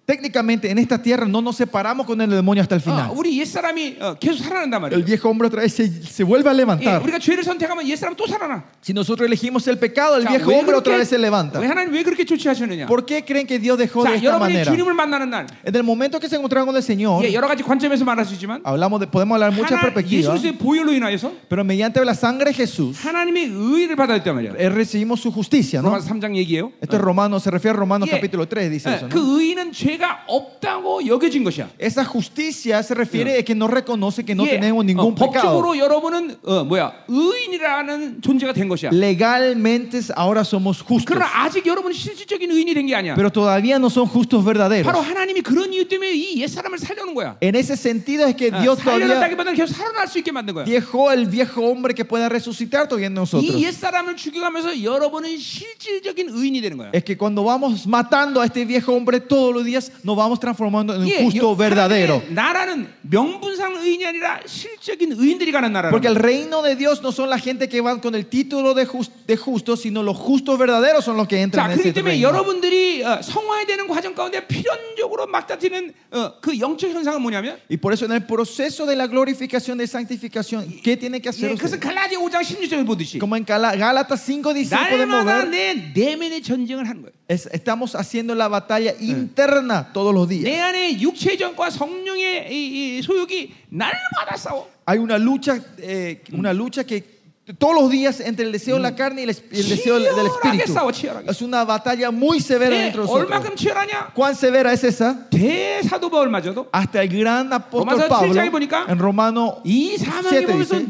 técnicamente 0.07 0.69
en 0.69 0.77
esta 0.79 1.01
tierra 1.01 1.25
no 1.25 1.41
nos 1.41 1.55
separamos 1.55 2.05
con 2.05 2.19
el 2.19 2.29
demonio 2.29 2.61
hasta 2.61 2.75
el 2.75 2.81
어, 2.81 2.83
final. 2.83 3.09
우리 3.15 3.39
옛 3.39 3.45
사람이 3.45 3.95
어, 4.01 4.15
계속 4.19 4.43
살아난단 4.43 4.83
El 4.83 4.99
말이에요. 4.99 5.05
viejo 5.05 5.29
hombre 5.29 5.47
otra 5.47 5.61
vez 5.61 5.71
se, 5.73 5.87
se 5.87 6.25
vuelve 6.25 6.49
a 6.49 6.51
예, 6.51 6.57
levantar. 6.57 7.01
우리가 7.01 7.19
죄를 7.19 7.41
선택하면 7.45 7.87
옛 7.87 7.95
사람 7.95 8.13
또 8.17 8.27
살아나. 8.27 8.63
Si 8.83 8.91
nosotros 8.91 9.25
elegimos 9.25 9.65
el 9.69 9.77
pecado, 9.79 10.17
el 10.17 10.25
자, 10.25 10.31
viejo 10.35 10.51
왜 10.51 10.59
hombre 10.59 10.75
otra 10.75 10.91
그렇게- 10.91 10.97
vez 10.99 11.07
se 11.07 11.17
levanta. 11.17 11.57
왜 11.61 11.67
하나님 11.67 11.93
왜 11.93 12.03
그렇게 12.03 12.25
조치하셨느냐? 12.25 12.85
¿Por 12.87 13.05
qué 13.05 13.23
creen 13.23 13.47
que 13.47 13.57
Dios 13.57 13.77
dejó 13.79 14.03
de 14.03 14.09
자, 14.09 14.15
esta 14.15 14.27
여러분이 14.27 14.51
manera? 14.59 14.65
주님을 14.75 14.93
만나는 14.93 15.29
날, 15.29 15.47
En 15.63 15.73
el 15.73 15.83
momento 15.83 16.19
que 16.19 16.27
se 16.27 16.35
encontraron 16.35 16.67
con 16.67 16.75
el 16.75 16.83
Señor, 16.83 17.23
예, 17.23 17.31
여러 17.31 17.47
가지 17.47 17.63
관점에서 17.63 18.03
말할 18.03 18.25
수 18.25 18.33
있지만 18.35 18.59
hablamos 18.65 18.99
de, 18.99 19.07
podemos 19.07 19.35
hablar 19.39 19.53
muchas 19.55 19.71
하나, 19.79 19.87
예수 19.87 19.93
perspectivas, 19.95 20.27
그리스도의 20.35 20.57
보혈로 20.59 20.91
인하여서 20.91 21.31
pero 21.47 21.63
mediante 21.63 22.03
la 22.03 22.11
sangre 22.13 22.51
de 22.51 22.59
Jesús 22.59 22.99
하나님의 22.99 23.55
의를 23.55 23.95
받아들였단 23.95 24.35
말이야. 24.35 24.51
eh, 24.59 24.67
recibimos 24.67 25.21
su 25.21 25.31
justicia, 25.31 25.79
¿no? 25.81 25.95
로마서 25.95 26.09
3장 26.11 26.35
얘기예요. 26.35 26.73
Esto 26.81 26.97
es 26.97 27.01
Romanos, 27.01 27.43
se 27.43 27.49
refiere 27.51 27.71
a 27.77 27.79
Romanos 27.79 28.09
예, 28.09 28.19
capítulo 28.19 28.45
3, 28.49 28.69
dice 28.69 28.89
예, 28.91 28.95
eso, 28.99 29.07
¿no? 29.07 29.15
그 29.15 29.39
의는 29.39 29.71
죄 29.71 29.93
가 29.97 30.23
없다고 30.27 31.05
여겨진 31.05 31.43
것이야. 31.43 31.69
Esa 31.79 32.03
justicia 32.05 32.79
se 32.83 32.93
refiere 32.93 33.37
a 33.39 33.43
que 33.43 33.53
no 33.55 33.67
reconoce 33.67 34.23
que 34.23 34.33
no 34.35 34.45
예, 34.45 34.51
tenemos 34.59 34.83
어, 34.83 34.85
ningún 34.85 35.15
pecado. 35.15 35.59
법적으로 35.61 35.77
여러분은 35.77 36.37
어, 36.43 36.63
뭐야 36.63 36.93
의인이라는 37.07 38.21
존재가 38.21 38.53
된 38.53 38.67
것이야. 38.69 38.91
Legalmente 38.93 39.99
ahora 40.15 40.41
somos 40.43 40.77
justos, 40.83 41.05
그러나 41.05 41.27
아직 41.45 41.65
여러분은 41.65 41.93
실질적인 41.93 42.49
의인이 42.51 42.73
된 42.73 42.85
게 42.87 42.95
아니야. 42.95 43.15
pero 43.15 43.29
todavía 43.31 43.77
no 43.77 43.87
son 43.87 44.07
justos 44.07 44.43
verdaderos. 44.43 44.83
바로 44.85 44.99
하나님이 45.01 45.41
그런 45.41 45.71
이유 45.73 45.87
때문에 45.87 46.11
이 46.13 46.41
옛 46.41 46.47
사람을 46.49 46.77
살려는 46.79 47.13
거야. 47.15 47.37
En 47.41 47.55
ese 47.55 47.75
sentido 47.75 48.27
es 48.27 48.35
que 48.35 48.49
어, 48.51 48.59
Dios 48.61 48.77
todavía 48.79 49.07
살려낸다기보다는 49.07 49.55
계속 49.55 49.73
살아날 49.75 50.07
수 50.07 50.17
있게 50.19 50.31
만든 50.31 50.53
거야. 50.53 50.65
dejó 50.65 51.11
el 51.11 51.25
viejo 51.27 51.61
hombre 51.65 51.93
que 51.93 52.03
pueda 52.05 52.27
resucitar 52.29 52.87
todavía 52.87 53.07
en 53.07 53.13
nosotros. 53.15 53.43
이 53.43 53.63
옛 53.65 53.71
사람을 53.73 54.15
죽여가면서 54.15 54.83
여러분은 54.83 55.37
실질적인 55.37 56.29
의인이 56.29 56.61
되는 56.61 56.77
거야. 56.77 56.89
Es 56.93 57.03
que 57.03 57.15
cuando 57.17 57.43
vamos 57.43 57.87
matando 57.87 58.41
a 58.41 58.45
este 58.45 58.65
viejo 58.65 58.93
hombre 58.93 59.19
todos 59.19 59.53
los 59.53 59.63
días, 59.65 59.86
nos 60.03 60.15
vamos 60.15 60.39
transformando 60.39 60.93
en 60.95 61.01
un 61.01 61.07
예, 61.07 61.23
justo 61.23 61.51
여- 61.51 61.55
verdadero. 61.55 62.15
하나님의 62.21 62.33
나라는 62.33 62.87
명분상 63.01 63.75
의인이 63.83 64.05
아니라 64.05 64.39
실적인 64.45 65.13
의인들이 65.13 65.51
가는 65.51 65.71
나라라는 65.71 65.91
Porque 65.91 66.07
el 66.07 66.15
거야. 66.17 66.21
reino 66.23 66.61
de 66.61 66.75
Dios 66.75 67.01
no 67.01 67.11
son 67.11 67.29
la 67.29 67.37
gente 67.39 67.67
que 67.69 67.81
van 67.81 67.99
con 67.99 68.15
el 68.15 68.25
título 68.27 68.73
de, 68.73 68.85
jus- 68.85 69.11
de 69.27 69.37
justos, 69.37 69.81
sino 69.81 70.03
los 70.03 70.17
justos 70.17 70.57
verdaderos 70.59 71.03
son 71.05 71.17
los 71.17 71.27
que 71.27 71.37
자, 71.37 71.43
entran 71.43 71.71
en 71.71 71.77
그렇기 71.77 71.89
ese 71.89 71.93
때문에 71.93 72.11
reino. 72.19 72.27
여러분들이 72.29 73.03
어, 73.03 73.21
성화되는 73.21 73.87
과정 73.87 74.13
가운데 74.15 74.45
필연적으로 74.47 75.27
막다지는 75.27 75.93
어, 76.11 76.33
그 76.41 76.57
영적 76.59 76.89
현상은 76.91 77.21
뭐냐면 77.21 77.57
Y 77.69 77.77
por 77.77 77.93
eso 77.93 78.05
en 78.05 78.11
el 78.11 78.25
proceso 78.25 78.85
de 78.85 78.95
la 78.95 79.07
glorificación, 79.07 79.77
de 79.77 79.87
santificación, 79.87 80.65
¿qué 80.83 80.97
tiene 80.97 81.21
que 81.21 81.29
hacer 81.29 81.51
예, 81.51 81.55
그것은 81.55 81.77
usted? 81.77 81.79
갈라디아 81.79 82.19
5장 82.19 82.41
16절을 82.43 82.85
보듯이 82.85 83.19
Como 83.19 83.35
en 83.35 83.45
Cala- 83.45 83.75
Gálatas 83.75 84.21
5.16 84.27 84.89
podemos 84.89 85.23
날마다 85.25 85.45
ver, 85.45 85.49
내 85.49 85.93
내면의 85.93 86.41
전쟁을 86.41 86.87
하는 86.87 87.01
거예요. 87.03 87.13
es- 87.29 87.47
estamos 87.53 87.95
haciendo 87.95 88.35
la 88.35 88.47
batalla 88.49 88.93
interna 88.99 89.76
todos 89.93 90.13
los 90.13 90.27
días. 90.27 90.43
내 90.43 90.59
안에 90.59 90.99
육체의 90.99 91.37
전과 91.37 91.69
성령의 91.69 92.51
이, 92.51 92.97
이 92.97 93.01
소욕이 93.01 93.53
날마다 93.69 94.35
싸워. 94.35 94.69
Hay 94.85 94.97
una 94.99 95.17
lucha, 95.17 95.57
eh, 95.79 96.21
una 96.33 96.51
lucha 96.53 96.83
que 96.83 97.16
todos 97.56 97.74
los 97.74 97.90
días 97.90 98.20
entre 98.20 98.44
el 98.44 98.52
deseo 98.52 98.76
de 98.76 98.82
la 98.82 98.94
carne 98.94 99.22
y 99.22 99.24
el, 99.24 99.30
el 99.30 99.68
deseo 99.68 99.98
del 99.98 100.26
espíritu. 100.26 100.72
Es 101.30 101.40
una 101.40 101.64
batalla 101.64 102.10
muy 102.10 102.40
severa 102.40 102.76
dentro 102.84 103.02
de 103.02 103.08
nosotros. 103.24 103.30
¿Cuán 104.14 104.34
severa 104.36 104.72
es 104.72 104.84
esa? 104.84 105.26
Hasta 106.72 107.02
el 107.02 107.08
gran 107.08 107.50
apóstol 107.52 107.86
Pablo 108.08 108.34
en 108.88 108.98
Romano 108.98 109.60
7 110.28 110.46
dice, 110.58 110.86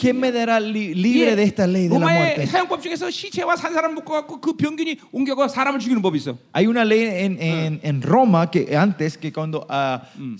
¿quién 0.00 0.18
me 0.20 0.30
dará 0.32 0.60
li 0.60 0.94
libre 0.94 1.36
de 1.36 1.42
esta 1.44 1.66
ley 1.66 1.88
de 1.88 1.98
la 1.98 2.06
muerte? 2.18 2.42
Hay 6.52 6.66
una 6.66 6.84
ley 6.84 7.04
en, 7.04 7.40
en, 7.40 7.80
en 7.82 8.02
Roma 8.02 8.50
que 8.50 8.76
antes 8.76 9.16
que 9.16 9.32
cuando 9.32 9.66
uh, 9.70 10.36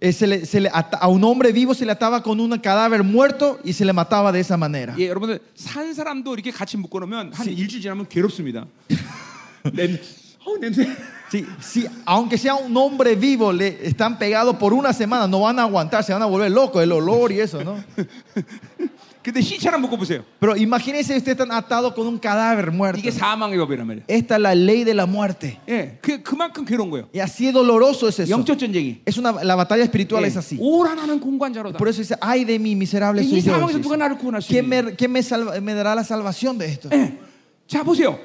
Eh, 0.00 0.12
se 0.12 0.26
le- 0.26 0.44
se 0.44 0.60
le 0.60 0.68
ata- 0.70 0.98
a 0.98 1.08
un 1.08 1.24
hombre 1.24 1.52
vivo 1.52 1.72
se 1.72 1.86
le 1.86 1.92
ataba 1.92 2.22
con 2.22 2.38
un 2.38 2.50
cadáver 2.58 3.02
muerto 3.02 3.58
y 3.64 3.72
se 3.72 3.82
le 3.82 3.94
mataba 3.94 4.30
de 4.30 4.40
esa 4.40 4.56
manera. 4.58 4.94
예, 4.98 5.08
여러분들 5.08 5.40
산 5.54 5.94
사람도 5.94 6.34
이렇게 6.34 6.50
같이 6.50 6.76
묶어놓으면 6.76 7.32
한 7.32 7.46
일주일 7.48 7.80
지나면 7.80 8.06
괴롭습니다. 8.06 8.66
냄, 9.72 9.98
어 10.44 10.58
냄새. 10.60 10.86
Sí, 11.32 11.44
sí, 11.60 11.86
aunque 12.04 12.36
sea 12.38 12.54
un 12.54 12.76
hombre 12.76 13.16
vivo, 13.16 13.52
le 13.52 13.78
están 13.84 14.16
pegados 14.18 14.54
por 14.56 14.72
una 14.72 14.92
semana, 14.92 15.26
no 15.26 15.40
van 15.40 15.58
a 15.58 15.62
aguantar, 15.62 16.04
se 16.04 16.12
van 16.12 16.22
a 16.22 16.26
volver 16.26 16.52
locos, 16.52 16.80
el 16.82 16.92
olor 16.92 17.32
y 17.32 17.40
eso, 17.40 17.64
¿no? 17.64 17.82
근데 19.22 19.40
시체랑 19.40 19.80
묶어보세요. 19.82 20.22
Pero 20.38 20.56
imagínense 20.56 21.16
ustedes 21.16 21.36
están 21.38 21.50
atados 21.50 21.94
con 21.94 22.06
un 22.06 22.18
cadáver 22.18 22.70
muerto. 22.70 22.98
이게 23.00 23.10
사망의 23.10 23.58
법이란 23.58 23.86
말이에요. 23.86 24.04
Esta 24.08 24.36
es 24.36 24.40
la 24.40 24.54
ley 24.54 24.84
de 24.84 24.94
la 24.94 25.06
muerte. 25.06 25.58
예, 25.68 25.98
그 26.00 26.22
그만큼 26.22 26.64
괴로운 26.64 26.90
거예요. 26.90 27.08
Y 27.12 27.20
así 27.20 27.46
de 27.46 27.52
doloroso 27.52 28.06
es 28.08 28.20
eso. 28.20 28.30
영적 28.30 28.56
전쟁이. 28.58 29.00
Es 29.04 29.18
una, 29.18 29.32
la 29.42 29.56
batalla 29.56 29.82
espiritual 29.82 30.22
예, 30.24 30.28
es 30.28 30.36
así. 30.36 30.56
오라나는 30.60 31.18
공관자로다. 31.20 31.76
Por 31.78 31.88
eso 31.88 32.02
dice, 32.02 32.16
ay 32.20 32.44
de 32.44 32.58
mí, 32.58 32.76
miserable 32.76 33.20
이 33.22 33.28
soy 33.28 33.40
yo. 33.42 33.50
상황에서 33.52 33.78
dice. 33.78 33.82
누가 33.82 33.96
나를 33.96 34.16
구원할 34.18 34.42
수 34.42 34.48
¿Quién 34.48 34.66
있냐? 34.66 34.82
me, 34.82 34.94
quién 34.94 35.10
me, 35.10 35.22
salva- 35.22 35.60
me 35.60 35.74
dará 35.74 35.94
la 35.96 36.04
salvación 36.04 36.56
de 36.58 36.66
esto? 36.66 36.88
예. 36.92 37.18
자 37.66 37.82
보세요. 37.82 38.16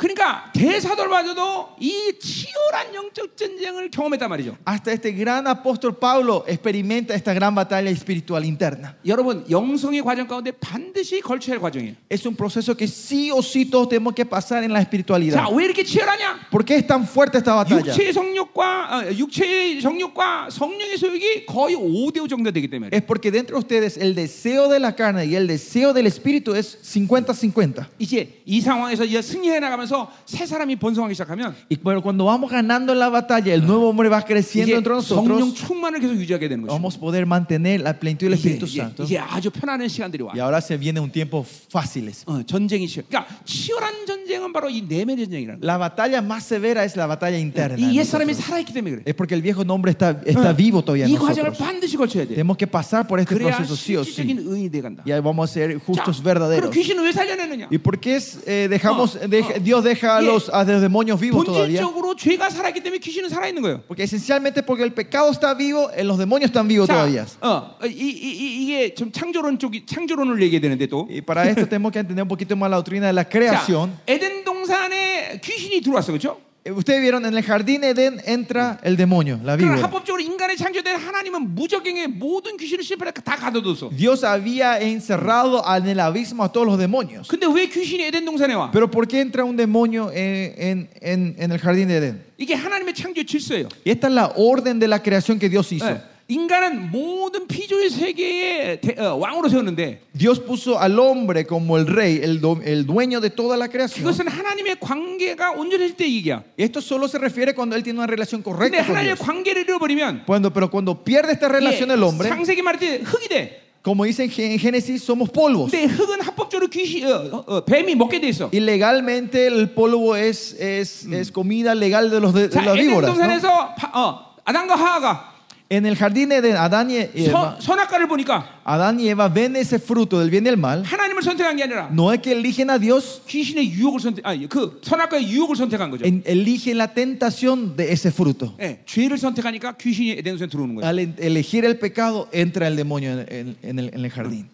그러니까 0.00 0.50
대사들마저도 0.54 1.76
이 1.78 2.14
치열한 2.18 2.94
영적 2.94 3.36
전쟁을 3.36 3.90
경험했단 3.90 4.30
말이죠. 4.30 4.56
Hasta 4.66 4.92
este 4.92 5.12
gran 5.12 5.46
apóstol 5.46 5.92
Pablo 5.98 6.42
experimenta 6.48 7.12
esta 7.14 7.34
gran 7.34 7.54
batalla 7.54 7.90
espiritual 7.90 8.42
interna. 8.46 8.94
여러분 9.04 9.44
영성의 9.50 10.00
과정 10.00 10.26
가운데 10.26 10.52
반드시 10.52 11.20
걸쳐야 11.20 11.56
할 11.56 11.60
과정이에요. 11.60 11.96
Es 12.08 12.24
un 12.24 12.34
proceso 12.34 12.74
que 12.74 12.88
sí 12.88 13.30
o 13.30 13.42
sí 13.42 13.66
todos 13.66 13.90
tenemos 13.90 14.14
que 14.14 14.24
pasar 14.24 14.64
en 14.64 14.72
la 14.72 14.80
espiritualidad. 14.80 15.36
자, 15.36 15.50
왜 15.50 15.66
이렇게 15.66 15.84
치열하냐? 15.84 16.48
¿Por 16.50 16.64
qué 16.64 16.76
es 16.76 16.86
tan 16.86 17.06
fuerte 17.06 17.36
esta 17.36 17.54
batalla? 17.54 17.92
육체의 17.92 18.14
성욕과 18.14 19.04
어, 19.04 19.12
육체의 19.12 19.82
정욕과 19.82 20.48
성령의 20.48 20.96
소욕이 20.96 21.44
거의 21.44 21.76
5대 21.76 22.20
5 22.20 22.26
정도 22.26 22.50
되기 22.50 22.68
때문에. 22.68 22.88
Es 22.90 23.02
porque 23.02 23.30
dentro 23.30 23.58
de 23.58 23.60
ustedes 23.60 23.98
el 23.98 24.14
deseo 24.14 24.70
de 24.70 24.80
la 24.80 24.96
carne 24.96 25.26
y 25.26 25.36
el 25.36 25.46
deseo 25.46 25.92
del 25.92 26.06
espíritu 26.06 26.56
es 26.56 26.78
50-50. 26.80 27.84
이제 27.98 28.40
이 28.46 28.62
상황에서 28.62 29.04
이제 29.04 29.20
승리해 29.20 29.60
나가면 29.60 29.83
서 29.86 30.08
새 30.26 30.46
사람이 30.46 30.76
번성하기 30.76 31.14
시작하면 31.14 31.54
Y 31.70 31.76
pero 31.82 32.00
cuando 32.02 32.24
vamos 32.24 32.50
ganando 32.50 32.92
en 32.92 32.98
la 32.98 33.08
batalla, 33.08 33.52
el 33.54 33.66
nuevo 33.66 33.88
hombre 33.90 34.08
va 34.08 34.22
creciendo 34.22 34.70
이제 34.70 34.74
dentro 34.74 34.96
de 35.00 35.06
성령 35.06 35.38
nosotros, 35.38 35.54
충만을 35.66 36.00
계속 36.00 36.16
유지하게 36.16 36.48
되는 36.48 36.62
것이죠. 36.66 36.72
vamos 36.72 36.96
a 36.96 37.00
poder 37.00 37.26
mantener 37.26 37.80
la 37.80 37.92
plenitud 37.98 38.28
del 38.28 38.34
이제, 38.38 38.48
Espíritu 38.56 38.66
이제, 38.66 38.80
Santo. 38.80 39.04
이제 39.04 39.18
아주 39.18 39.50
편안한 39.50 39.88
시간들이 39.88 40.22
와. 40.24 40.32
Y 40.32 40.40
ahora 40.40 40.58
se 40.60 40.76
viene 40.78 41.00
un 41.00 41.10
tiempo 41.10 41.44
fáciles. 41.70 42.24
어, 42.26 42.42
전쟁이 42.44 42.86
시작. 42.86 43.08
그러니까 43.08 43.26
치열한 43.44 44.06
전쟁은 44.06 44.52
바로 44.52 44.68
이 44.70 44.82
내면 44.86 45.16
전쟁이라는 45.18 45.60
거예요. 45.60 45.66
La 45.66 45.78
batalla 45.78 46.22
más 46.22 46.44
severa 46.46 46.84
es 46.84 46.96
la 46.96 47.06
batalla 47.06 47.38
interna. 47.38 47.76
이 47.76 47.84
en 47.84 47.94
옛 48.00 48.04
사람이 48.04 48.32
nosotros. 48.32 48.44
살아있기 48.46 48.72
때문에 48.72 48.90
그래. 48.90 49.02
Es 49.06 49.14
porque 49.14 49.34
el 49.34 49.42
viejo 49.42 49.62
hombre 49.68 49.92
está, 49.92 50.20
está 50.24 50.52
vivo 50.52 50.82
todavía 50.82 51.04
en 51.06 51.12
이 51.12 51.18
과정을 51.18 51.50
nosotros. 51.52 51.58
반드시 51.58 51.96
거쳐야 51.96 52.24
돼. 52.24 52.34
Tenemos 52.34 52.56
que 52.56 52.66
pasar 52.66 53.06
por 53.06 53.20
este 53.20 53.34
그래야 53.34 53.56
proceso 53.56 53.76
sí 53.76 53.96
o 53.96 54.04
실질적인 54.04 54.38
sí. 54.38 54.46
의인이 54.48 54.70
돼 54.70 54.80
간다. 54.82 55.02
Y 55.06 55.12
ahí 55.12 55.20
vamos 55.20 55.48
a 55.48 55.52
ser 55.52 55.74
자, 55.78 55.84
justos 55.84 56.20
그럼 56.20 56.24
verdaderos. 56.24 56.70
귀신은 56.70 57.04
왜 57.04 57.12
살려내느냐? 57.12 57.68
¿Y 57.70 57.78
por 57.78 57.98
qué 57.98 58.16
es, 58.16 58.38
eh, 58.46 58.68
dejamos, 58.70 59.16
Oh, 59.16 59.28
deja- 59.28 59.54
oh. 59.56 59.60
Dios 59.74 59.82
deja 59.82 60.16
a 60.16 60.20
Yeah. 60.20 60.32
los, 60.32 60.48
a 60.48 60.62
los 60.64 60.80
demonios 60.82 61.18
vivos 61.18 61.44
todavía? 61.44 61.80
본질적으로 61.82 62.14
죄가 62.16 62.50
살아있기 62.50 62.80
때문에 62.82 62.98
귀신은 63.00 63.28
살아있는 63.28 63.62
거예요. 63.62 63.82
Porque 63.88 64.04
esencialmente 64.04 64.62
porque 64.62 64.84
el 64.84 64.92
pecado 64.92 65.30
está 65.30 65.54
vivo, 65.54 65.90
eh, 65.90 66.04
los 66.04 66.18
demonios 66.18 66.50
están 66.50 66.68
vivos 66.68 66.86
자, 66.88 66.94
todavía. 66.94 67.26
어, 67.40 67.76
이, 67.84 67.88
이, 67.88 68.30
이, 68.30 68.62
이게 68.64 68.94
좀 68.94 69.10
창조론 69.10 69.58
쪽이 69.58 69.86
창조론을 69.86 70.40
얘기해야 70.42 70.60
되는데 70.60 70.86
또. 70.86 71.06
Y 71.10 71.20
para 71.22 71.48
esto 71.48 71.66
tenemos 71.66 71.90
que 71.92 71.98
entender 72.00 72.22
un 72.22 72.28
poquito 72.28 72.54
más 72.56 72.70
la 72.70 72.76
doctrina 72.76 73.06
de 73.08 73.12
la 73.12 73.24
자, 73.24 73.30
creación. 73.30 73.98
에덴 74.06 74.44
동산에 74.44 75.40
귀신이 75.42 75.80
들어왔어, 75.80 76.12
그렇죠? 76.12 76.38
Eh, 76.64 76.72
Ustedes 76.72 77.00
vieron, 77.00 77.24
en 77.24 77.34
el 77.34 77.42
jardín 77.42 77.80
de 77.80 77.88
Edén 77.88 78.20
entra 78.26 78.78
el 78.82 78.94
demonio, 78.94 79.40
la 79.42 79.56
그러나 79.56 79.76
víbora. 79.76 79.82
합법적으로 79.88 80.20
인간의 80.20 80.58
창조된 80.58 80.94
하나님은 80.94 81.54
무적행에 81.54 82.06
모든 82.08 82.58
귀신을 82.58 82.84
실패를 82.84 83.12
다 83.14 83.34
가둬뒀어. 83.36 83.88
Dios 83.96 84.24
había 84.24 84.78
encerrado 84.78 85.62
en 85.64 85.86
el 85.88 85.98
abismo 86.00 86.44
a 86.44 86.52
todos 86.52 86.66
los 86.66 86.78
demonios. 86.78 87.28
근데 87.28 87.46
왜 87.46 87.66
귀신이 87.66 88.04
에덴 88.04 88.26
동산에 88.26 88.52
와? 88.52 88.70
Pero 88.72 88.90
¿por 88.90 89.08
qué 89.08 89.20
entra 89.22 89.42
un 89.42 89.56
demonio 89.56 90.10
en, 90.12 90.52
en- 90.58 90.88
en- 91.00 91.34
en 91.38 91.50
el 91.50 91.58
jardín 91.58 91.88
de 91.88 91.96
Edén? 91.96 92.20
이게 92.36 92.54
하나님의 92.54 92.92
창조 92.92 93.24
질서예요. 93.24 93.68
Y 93.86 93.92
esta 93.92 94.08
es 94.08 94.12
la 94.12 94.26
orden 94.36 94.78
de 94.78 94.86
la 94.86 95.02
creación 95.02 95.38
que 95.38 95.48
Dios 95.48 95.72
hizo. 95.72 95.88
예. 95.88 96.02
인간은 96.30 96.92
모든 96.92 97.48
피조의 97.48 97.90
세계의 97.90 98.80
대- 98.80 98.94
어, 99.02 99.16
왕으로 99.16 99.48
세웠는데 99.48 99.98
Dios 100.14 100.38
puso 100.38 100.78
al 100.80 100.96
hombre 100.98 101.44
como 101.44 101.76
el 101.76 101.86
rey, 101.88 102.20
el, 102.22 102.40
do- 102.40 102.60
el 102.64 102.86
dueño 102.86 103.20
de 103.20 103.30
toda 103.30 103.56
la 103.56 103.66
creación. 103.68 104.04
그것은 104.06 104.28
하나님의 104.28 104.78
관계가 104.78 105.52
온전해질 105.58 105.96
때 105.96 106.04
얘기야. 106.08 106.44
Esto 106.56 106.80
solo 106.80 107.08
se 107.08 107.18
refiere 107.18 107.52
cuando 107.52 107.74
él 107.74 107.82
tiene 107.82 107.98
una 107.98 108.06
relación 108.06 108.42
근데 108.42 108.50
correcta 108.50 108.86
con 108.86 108.94
하나님의 108.96 109.16
Dios. 109.16 109.18
관계를 109.26 109.62
잃어버리면 109.66 110.22
Cuando, 110.26 110.52
pero 110.52 110.70
cuando 110.70 111.02
pierde 111.02 111.32
esta 111.32 111.48
relación 111.48 111.90
el 111.90 112.00
hombre, 112.02 112.28
상세기 112.28 112.62
말할 112.62 112.78
때 112.78 113.00
흙이 113.02 113.26
돼. 113.28 113.60
como 113.82 114.04
dice 114.04 114.22
en 114.22 114.30
Gé- 114.30 114.52
en 114.52 114.58
Génesis, 114.60 115.02
somos 115.02 115.30
polvos. 115.30 115.72
근데 115.72 115.86
흙은 115.86 116.20
합법적으로 116.20 116.68
귀신, 116.68 117.06
어, 117.06 117.10
어, 117.32 117.44
어, 117.56 117.64
뱀이 117.64 117.96
먹게 117.96 118.20
돼 118.20 118.28
있어. 118.28 118.50
Y 118.52 118.60
legalmente 118.60 119.48
el 119.48 119.70
polvo 119.70 120.14
es, 120.14 120.52
es, 120.60 121.06
es 121.10 121.32
comida 121.32 121.74
legal 121.74 122.08
de, 122.08 122.20
los 122.20 122.32
de, 122.34 122.46
de 122.46 122.54
자, 122.54 122.62
las 122.62 122.76
에덴 122.76 122.86
víboras. 122.86 123.10
¿no? 123.10 123.16
동산에서 123.16 123.74
파- 123.74 123.90
어, 123.94 124.36
아담과 124.44 124.76
하하가 124.76 125.30
En 125.72 125.86
el 125.86 125.94
jardín 125.94 126.30
de 126.30 126.38
Edén, 126.38 126.56
Adán 126.56 126.90
y 126.90 126.96
Eva, 126.96 127.54
선, 127.60 127.60
선악과를 127.60 128.08
보니까 128.08 128.58
Adán 128.64 128.98
y 128.98 129.08
Eva 129.08 129.28
ven 129.28 129.54
ese 129.54 129.78
fruto 129.78 130.18
del 130.18 130.28
bien 130.28 130.44
y 130.44 130.48
el 130.48 130.56
mal. 130.56 130.82
하나님을 130.82 131.22
선택한 131.22 131.54
게 131.56 131.62
아니라 131.62 131.88
No 131.92 132.12
es 132.12 132.20
que 132.20 132.32
eligen 132.32 132.70
a 132.70 132.78
Dios, 132.80 133.22
귀신의 133.28 133.70
유혹을 133.70 134.00
선택, 134.00 134.26
아니 134.26 134.48
그 134.48 134.80
선악과의 134.82 135.30
유혹을 135.30 135.54
선택한 135.54 135.92
거죠. 135.92 136.04
en- 136.04 136.24
eligen 136.26 136.76
la 136.76 136.92
tentación 136.92 137.76
de 137.76 137.92
ese 137.92 138.10
fruto. 138.10 138.56
예, 138.60 138.80
죄를 138.84 139.16
선택하니까 139.16 139.76
귀신이 139.76 140.10
에덴 140.18 140.34
동산에 140.36 140.50
들어오는 140.50 140.74
거예요. 140.74 140.84
Al 140.84 140.98
en- 140.98 141.14
elegir 141.20 141.64
el 141.64 141.78
pecado, 141.78 142.28
entra 142.32 142.66
el 142.66 142.74
demonio 142.74 143.12
en, 143.12 143.26
en- 143.30 143.56
en 143.62 143.78
el, 143.78 143.90
en 143.94 144.04
el 144.04 144.10
jardín. 144.10 144.48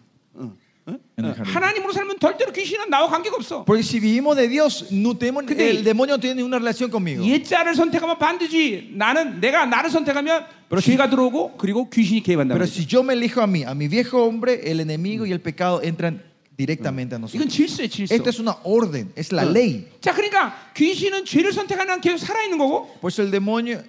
하나님으로 1.16 1.92
살면 1.92 2.18
절대로 2.20 2.52
귀신은 2.52 2.90
나와 2.90 3.08
관계가 3.08 3.36
없어. 3.36 3.64
Porque 3.64 3.82
si 3.82 4.00
vivimos 4.00 4.36
de 4.36 4.48
Dios, 4.48 4.86
no 4.90 5.16
tenemos, 5.16 5.44
el 5.50 5.84
demonio 5.84 6.14
no 6.14 6.20
tiene 6.20 6.36
ninguna 6.36 6.58
relación 6.58 6.90
conmigo. 6.90 7.24
옛자를 7.24 7.74
선택하면 7.74 8.18
반드시 8.18 8.90
나는 8.94 9.40
내가 9.40 9.66
나를 9.66 9.90
선택하면 9.90 10.44
죄가 10.80 11.10
들어오고 11.10 11.56
그리고 11.58 11.88
귀신이 11.90 12.22
개입한다. 12.22 12.54
Pero 12.54 12.66
si 12.66 12.86
yo 12.86 13.02
me 13.02 13.14
elijo 13.14 13.40
a 13.42 13.46
mí, 13.46 13.62
a 13.64 13.74
mi 13.74 13.88
viejo 13.88 14.24
hombre, 14.24 14.60
el 14.64 14.80
enemigo 14.80 15.26
y 15.26 15.32
el 15.32 15.40
pecado 15.40 15.82
entran 15.82 16.22
directamente 16.56 17.14
a 17.14 17.18
nosotros. 17.18 17.48
질서예요, 17.48 17.88
질서. 17.88 18.14
Esta 18.14 18.30
es 18.30 18.38
una 18.38 18.56
orden, 18.62 19.12
es 19.16 19.32
la 19.32 19.44
ley. 19.44 19.88
자, 20.00 20.12
그러니까 20.12 20.54
귀신은 20.74 21.24
죄를 21.24 21.52
선택하는 21.52 21.94
한 21.94 22.00
계속 22.00 22.18
살아 22.18 22.42
있는 22.44 22.58
거고. 22.58 22.88
Por 23.00 23.10
eso 23.10 23.22
el 23.22 23.30
demonio, 23.30 23.82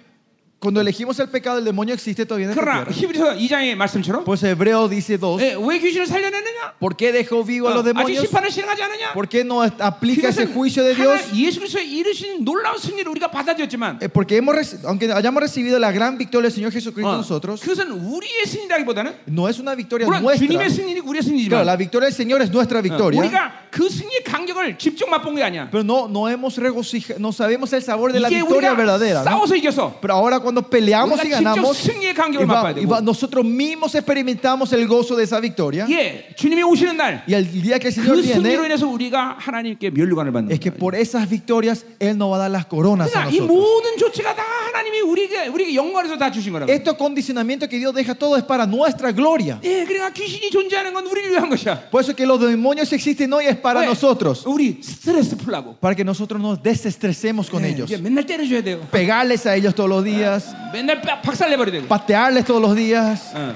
cuando 0.63 0.81
elegimos 0.81 1.17
el 1.21 1.29
pecado, 1.29 1.57
el 1.57 1.63
demonio 1.63 1.93
existe 1.93 2.25
todavía 2.25 2.47
en 2.47 2.51
esta 2.51 2.59
그러나 2.61 2.83
tierra. 2.83 2.91
히브리서 2.91 3.33
2장의 3.39 3.75
말씀처럼 3.75 4.25
Pues 4.25 4.43
Hebreo 4.43 4.89
dice 4.89 5.17
dos. 5.17 5.39
예, 5.41 5.55
왜 5.55 5.79
귀신을 5.79 6.05
살려내느냐? 6.05 6.75
¿Por 6.81 6.97
qué 6.97 7.13
dejó 7.13 7.45
vivo 7.47 7.69
a 7.69 7.71
los 7.71 7.79
어, 7.79 7.87
아직 7.87 7.95
demonios? 7.95 8.27
심판을 8.27 8.51
실행하지 8.51 8.83
않느냐? 8.83 9.13
¿Por 9.13 9.29
qué 9.29 9.45
no 9.45 9.63
aplica 9.63 10.27
ese 10.27 10.43
그것은 10.43 10.53
juicio 10.53 10.83
de 10.83 10.95
Dios? 10.95 11.15
하나 11.15 11.33
예수 11.39 11.59
그리스도의 11.61 11.87
이르신 11.89 12.43
놀라운 12.43 12.77
승리를 12.77 13.07
우리가 13.09 13.31
받아들였지만 13.31 13.99
Eh, 14.03 14.09
Porque 14.11 14.35
hemos, 14.35 14.53
reci- 14.53 14.83
aunque 14.83 15.07
hayamos 15.09 15.39
recibido 15.41 15.79
la 15.79 15.93
gran 15.93 16.17
victoria 16.17 16.49
del 16.49 16.51
Señor 16.51 16.73
Jesucristo 16.73 17.07
어, 17.09 17.15
nosotros, 17.15 17.61
그것은 17.61 17.91
우리의 17.95 18.43
승리라기보다는 18.45 19.15
no 19.31 19.47
es 19.47 19.59
una 19.61 19.75
victoria 19.75 20.05
물론 20.07 20.23
nuestra. 20.23 20.45
주님의 20.45 20.69
승리는 20.69 21.01
우리의 21.07 21.23
Claro, 21.23 21.63
승리지만 21.63 21.63
la 21.65 21.77
victoria 21.77 22.09
del 22.11 22.15
Señor 22.19 22.41
es 22.41 22.51
nuestra 22.51 22.79
어, 22.79 22.83
victoria. 22.83 23.21
우리가 23.21 23.69
그 23.71 23.87
승리의 23.87 24.23
간격을 24.25 24.77
직접 24.77 25.07
맛본 25.07 25.35
게 25.35 25.43
아니야. 25.43 25.69
Pero 25.71 25.85
no, 25.87 26.09
no 26.11 26.27
hemos 26.27 26.57
regocijado, 26.57 27.15
no 27.17 27.31
sabemos 27.31 27.71
el 27.71 27.81
sabor 27.81 28.11
de 28.11 28.19
la 28.19 28.27
이제 28.27 28.43
victoria 28.43 28.73
우리가 28.73 28.75
verdadera. 28.75 29.23
¿no? 29.23 29.23
싸워서 29.23 29.55
이겨서 29.55 29.99
Pero 30.01 30.15
ahora 30.15 30.39
cuando 30.53 30.61
peleamos 30.61 31.17
y 31.17 31.25
우리가 31.33 31.37
직접 31.39 31.55
ganamos, 31.57 31.77
승리의 31.81 32.11
y 32.11 32.13
간격을 32.13 32.45
va- 32.45 32.61
맛봐야 32.61 32.77
y 32.77 32.85
va- 32.85 33.01
되고. 33.01 33.01
nosotros 33.01 33.43
mismos 33.43 33.95
experimentamos 33.95 34.71
el 34.73 34.85
gozo 34.87 35.15
de 35.15 35.23
esa 35.23 35.39
victoria. 35.41 35.87
예, 35.89 36.29
주님이 36.37 36.61
오시는 36.61 36.95
날. 36.97 37.23
Y 37.27 37.33
el 37.33 37.49
día 37.49 37.79
que 37.79 37.87
el 37.87 37.93
Señor 37.95 38.17
그 38.17 38.21
승리로 38.21 38.61
viene, 38.61 38.65
인해서 38.69 38.85
우리가 38.87 39.37
하나님께 39.39 39.89
면류관을 39.89 40.31
받는 40.31 40.51
es 40.53 40.59
que 40.59 40.69
거예요. 40.69 40.77
por 40.77 40.93
esas 40.93 41.27
victorias 41.27 41.85
Él 41.99 42.15
nos 42.17 42.29
va 42.31 42.35
a 42.35 42.39
dar 42.45 42.51
las 42.51 42.65
coronas 42.69 43.09
a 43.09 43.25
그러니까 43.25 43.31
이 43.33 43.39
nosotros. 43.39 43.49
모든 43.49 43.97
조치가 43.97 44.35
다 44.35 44.43
하나님이 44.69 45.01
우리에게 45.01 45.47
우리에게 45.47 45.73
영광에서 45.73 46.17
다 46.17 46.29
주신 46.31 46.53
거라고. 46.53 46.69
Estos 46.71 46.95
condicionamientos 46.97 47.67
que 47.67 47.79
Dios 47.79 47.95
deja 47.95 48.13
todo 48.13 48.37
es 48.37 48.43
para 48.43 48.67
nuestra 48.67 49.11
gloria. 49.11 49.57
예, 49.63 49.83
그러니까 49.85 50.11
귀신이 50.13 50.51
존재하는 50.51 50.93
건 50.93 51.07
우리를 51.07 51.31
위한 51.31 51.49
것이야. 51.49 51.89
Por 51.89 52.01
eso 52.03 52.13
que 52.15 52.25
los 52.27 52.39
demonios 52.39 52.91
existen 52.93 53.31
hoy 53.33 53.45
es 53.47 53.55
para 53.57 53.79
왜? 53.81 53.85
nosotros. 53.87 54.43
우리 54.45 54.81
스트레스 54.83 55.37
풀라고. 55.37 55.77
Para 55.79 55.95
que 55.95 56.03
nosotros 56.03 56.41
nos 56.41 56.61
desestresemos 56.61 57.49
con 57.49 57.63
예, 57.63 57.69
ellos. 57.69 57.89
이제 57.89 57.97
맨날 57.97 58.25
때려줘야 58.25 58.61
돼요. 58.61 58.81
Pegarles 58.91 59.45
a 59.47 59.55
ellos 59.55 59.73
todos 59.73 59.89
los 59.89 60.03
días. 60.03 60.42
맨날 60.73 61.01
빡- 61.01 61.21
박살내버려야 61.21 61.71
되고. 61.71 61.87
Patearles 61.87 62.45
todos 62.45 62.61
los 62.61 62.75
días. 62.75 63.33
어. 63.35 63.55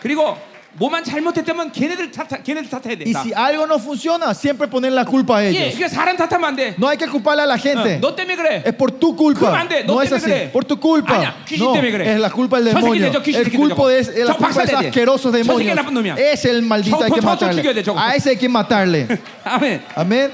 그리고 0.00 0.36
뭐만 0.76 1.04
잘못했다면 1.04 1.70
걔네들 1.70 2.10
탓, 2.10 2.26
걔네들 2.42 2.68
탓해야 2.68 2.96
돼. 2.98 3.04
Y 3.06 3.12
다. 3.14 3.22
si 3.22 3.32
algo 3.32 3.62
no 3.64 3.78
funciona, 3.78 4.34
siempre 4.34 4.66
poner 4.66 4.90
la 4.90 5.04
culpa 5.04 5.38
a 5.38 5.44
예, 5.44 5.70
ellos. 5.70 5.78
그러니까 5.78 5.88
사람 5.88 6.16
탓하면 6.16 6.44
안 6.50 6.56
돼. 6.56 6.74
No 6.76 6.88
hay 6.90 6.98
que 6.98 7.06
culparle 7.06 7.42
a 7.42 7.46
la 7.46 7.54
어, 7.54 7.58
gente. 7.62 8.00
너 8.00 8.10
때문에 8.14 8.34
그래. 8.34 8.62
Es 8.66 8.74
por 8.76 8.90
tu 8.90 9.14
그럼 9.14 9.38
culpa. 9.38 9.54
안 9.54 9.68
돼. 9.68 9.84
너 9.86 9.94
No 9.94 10.02
es 10.02 10.10
때문에 10.10 10.16
así. 10.18 10.26
그래. 10.26 10.50
Por 10.52 10.64
tu 10.66 10.76
culpa. 10.80 11.14
아니야. 11.14 11.34
귀신 11.46 11.62
No, 11.62 11.72
때문에 11.78 11.90
그래. 11.92 12.04
es 12.10 12.18
la 12.20 12.28
culpa 12.30 12.58
del 12.60 12.74
저 12.74 12.80
새끼 12.80 12.98
demonio. 12.98 13.12
저 13.12 13.22
귀신 13.22 13.38
El 13.38 13.44
새끼들 13.46 13.54
culpa 13.54 13.76
저거. 13.76 13.90
es 13.94 14.08
la 14.18 14.34
저 14.34 14.36
culpa 14.36 14.48
de 14.50 14.50
esos 14.50 14.66
박살내야 14.66 14.80
돼. 14.82 14.88
asquerosos 14.90 15.22
저 15.22 15.30
새끼 15.30 15.46
demonios. 15.46 15.76
나쁜 15.78 15.94
놈이야. 15.94 16.14
Es 16.18 16.44
el 16.44 16.62
maldito 16.62 16.98
저- 16.98 17.04
hay 17.06 17.10
que 17.12 17.20
저- 17.20 17.22
저- 17.22 17.38
저 17.38 17.46
matarle. 17.46 17.62
죽여야 17.62 17.74
돼, 17.74 17.82
저거. 17.86 17.98
A 18.00 18.16
ese 18.16 18.26
hay 18.30 18.36
que 18.36 18.48
matarle. 18.50 19.06
아멘. 19.46 19.80
Amén. 19.94 20.32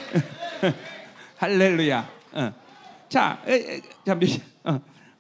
할렐루야. 1.38 2.08
어. 2.32 2.52
자, 3.08 3.38
에, 3.46 3.54
에, 3.54 3.80
자, 4.06 4.14
몇 4.14 4.26
시? 4.26 4.40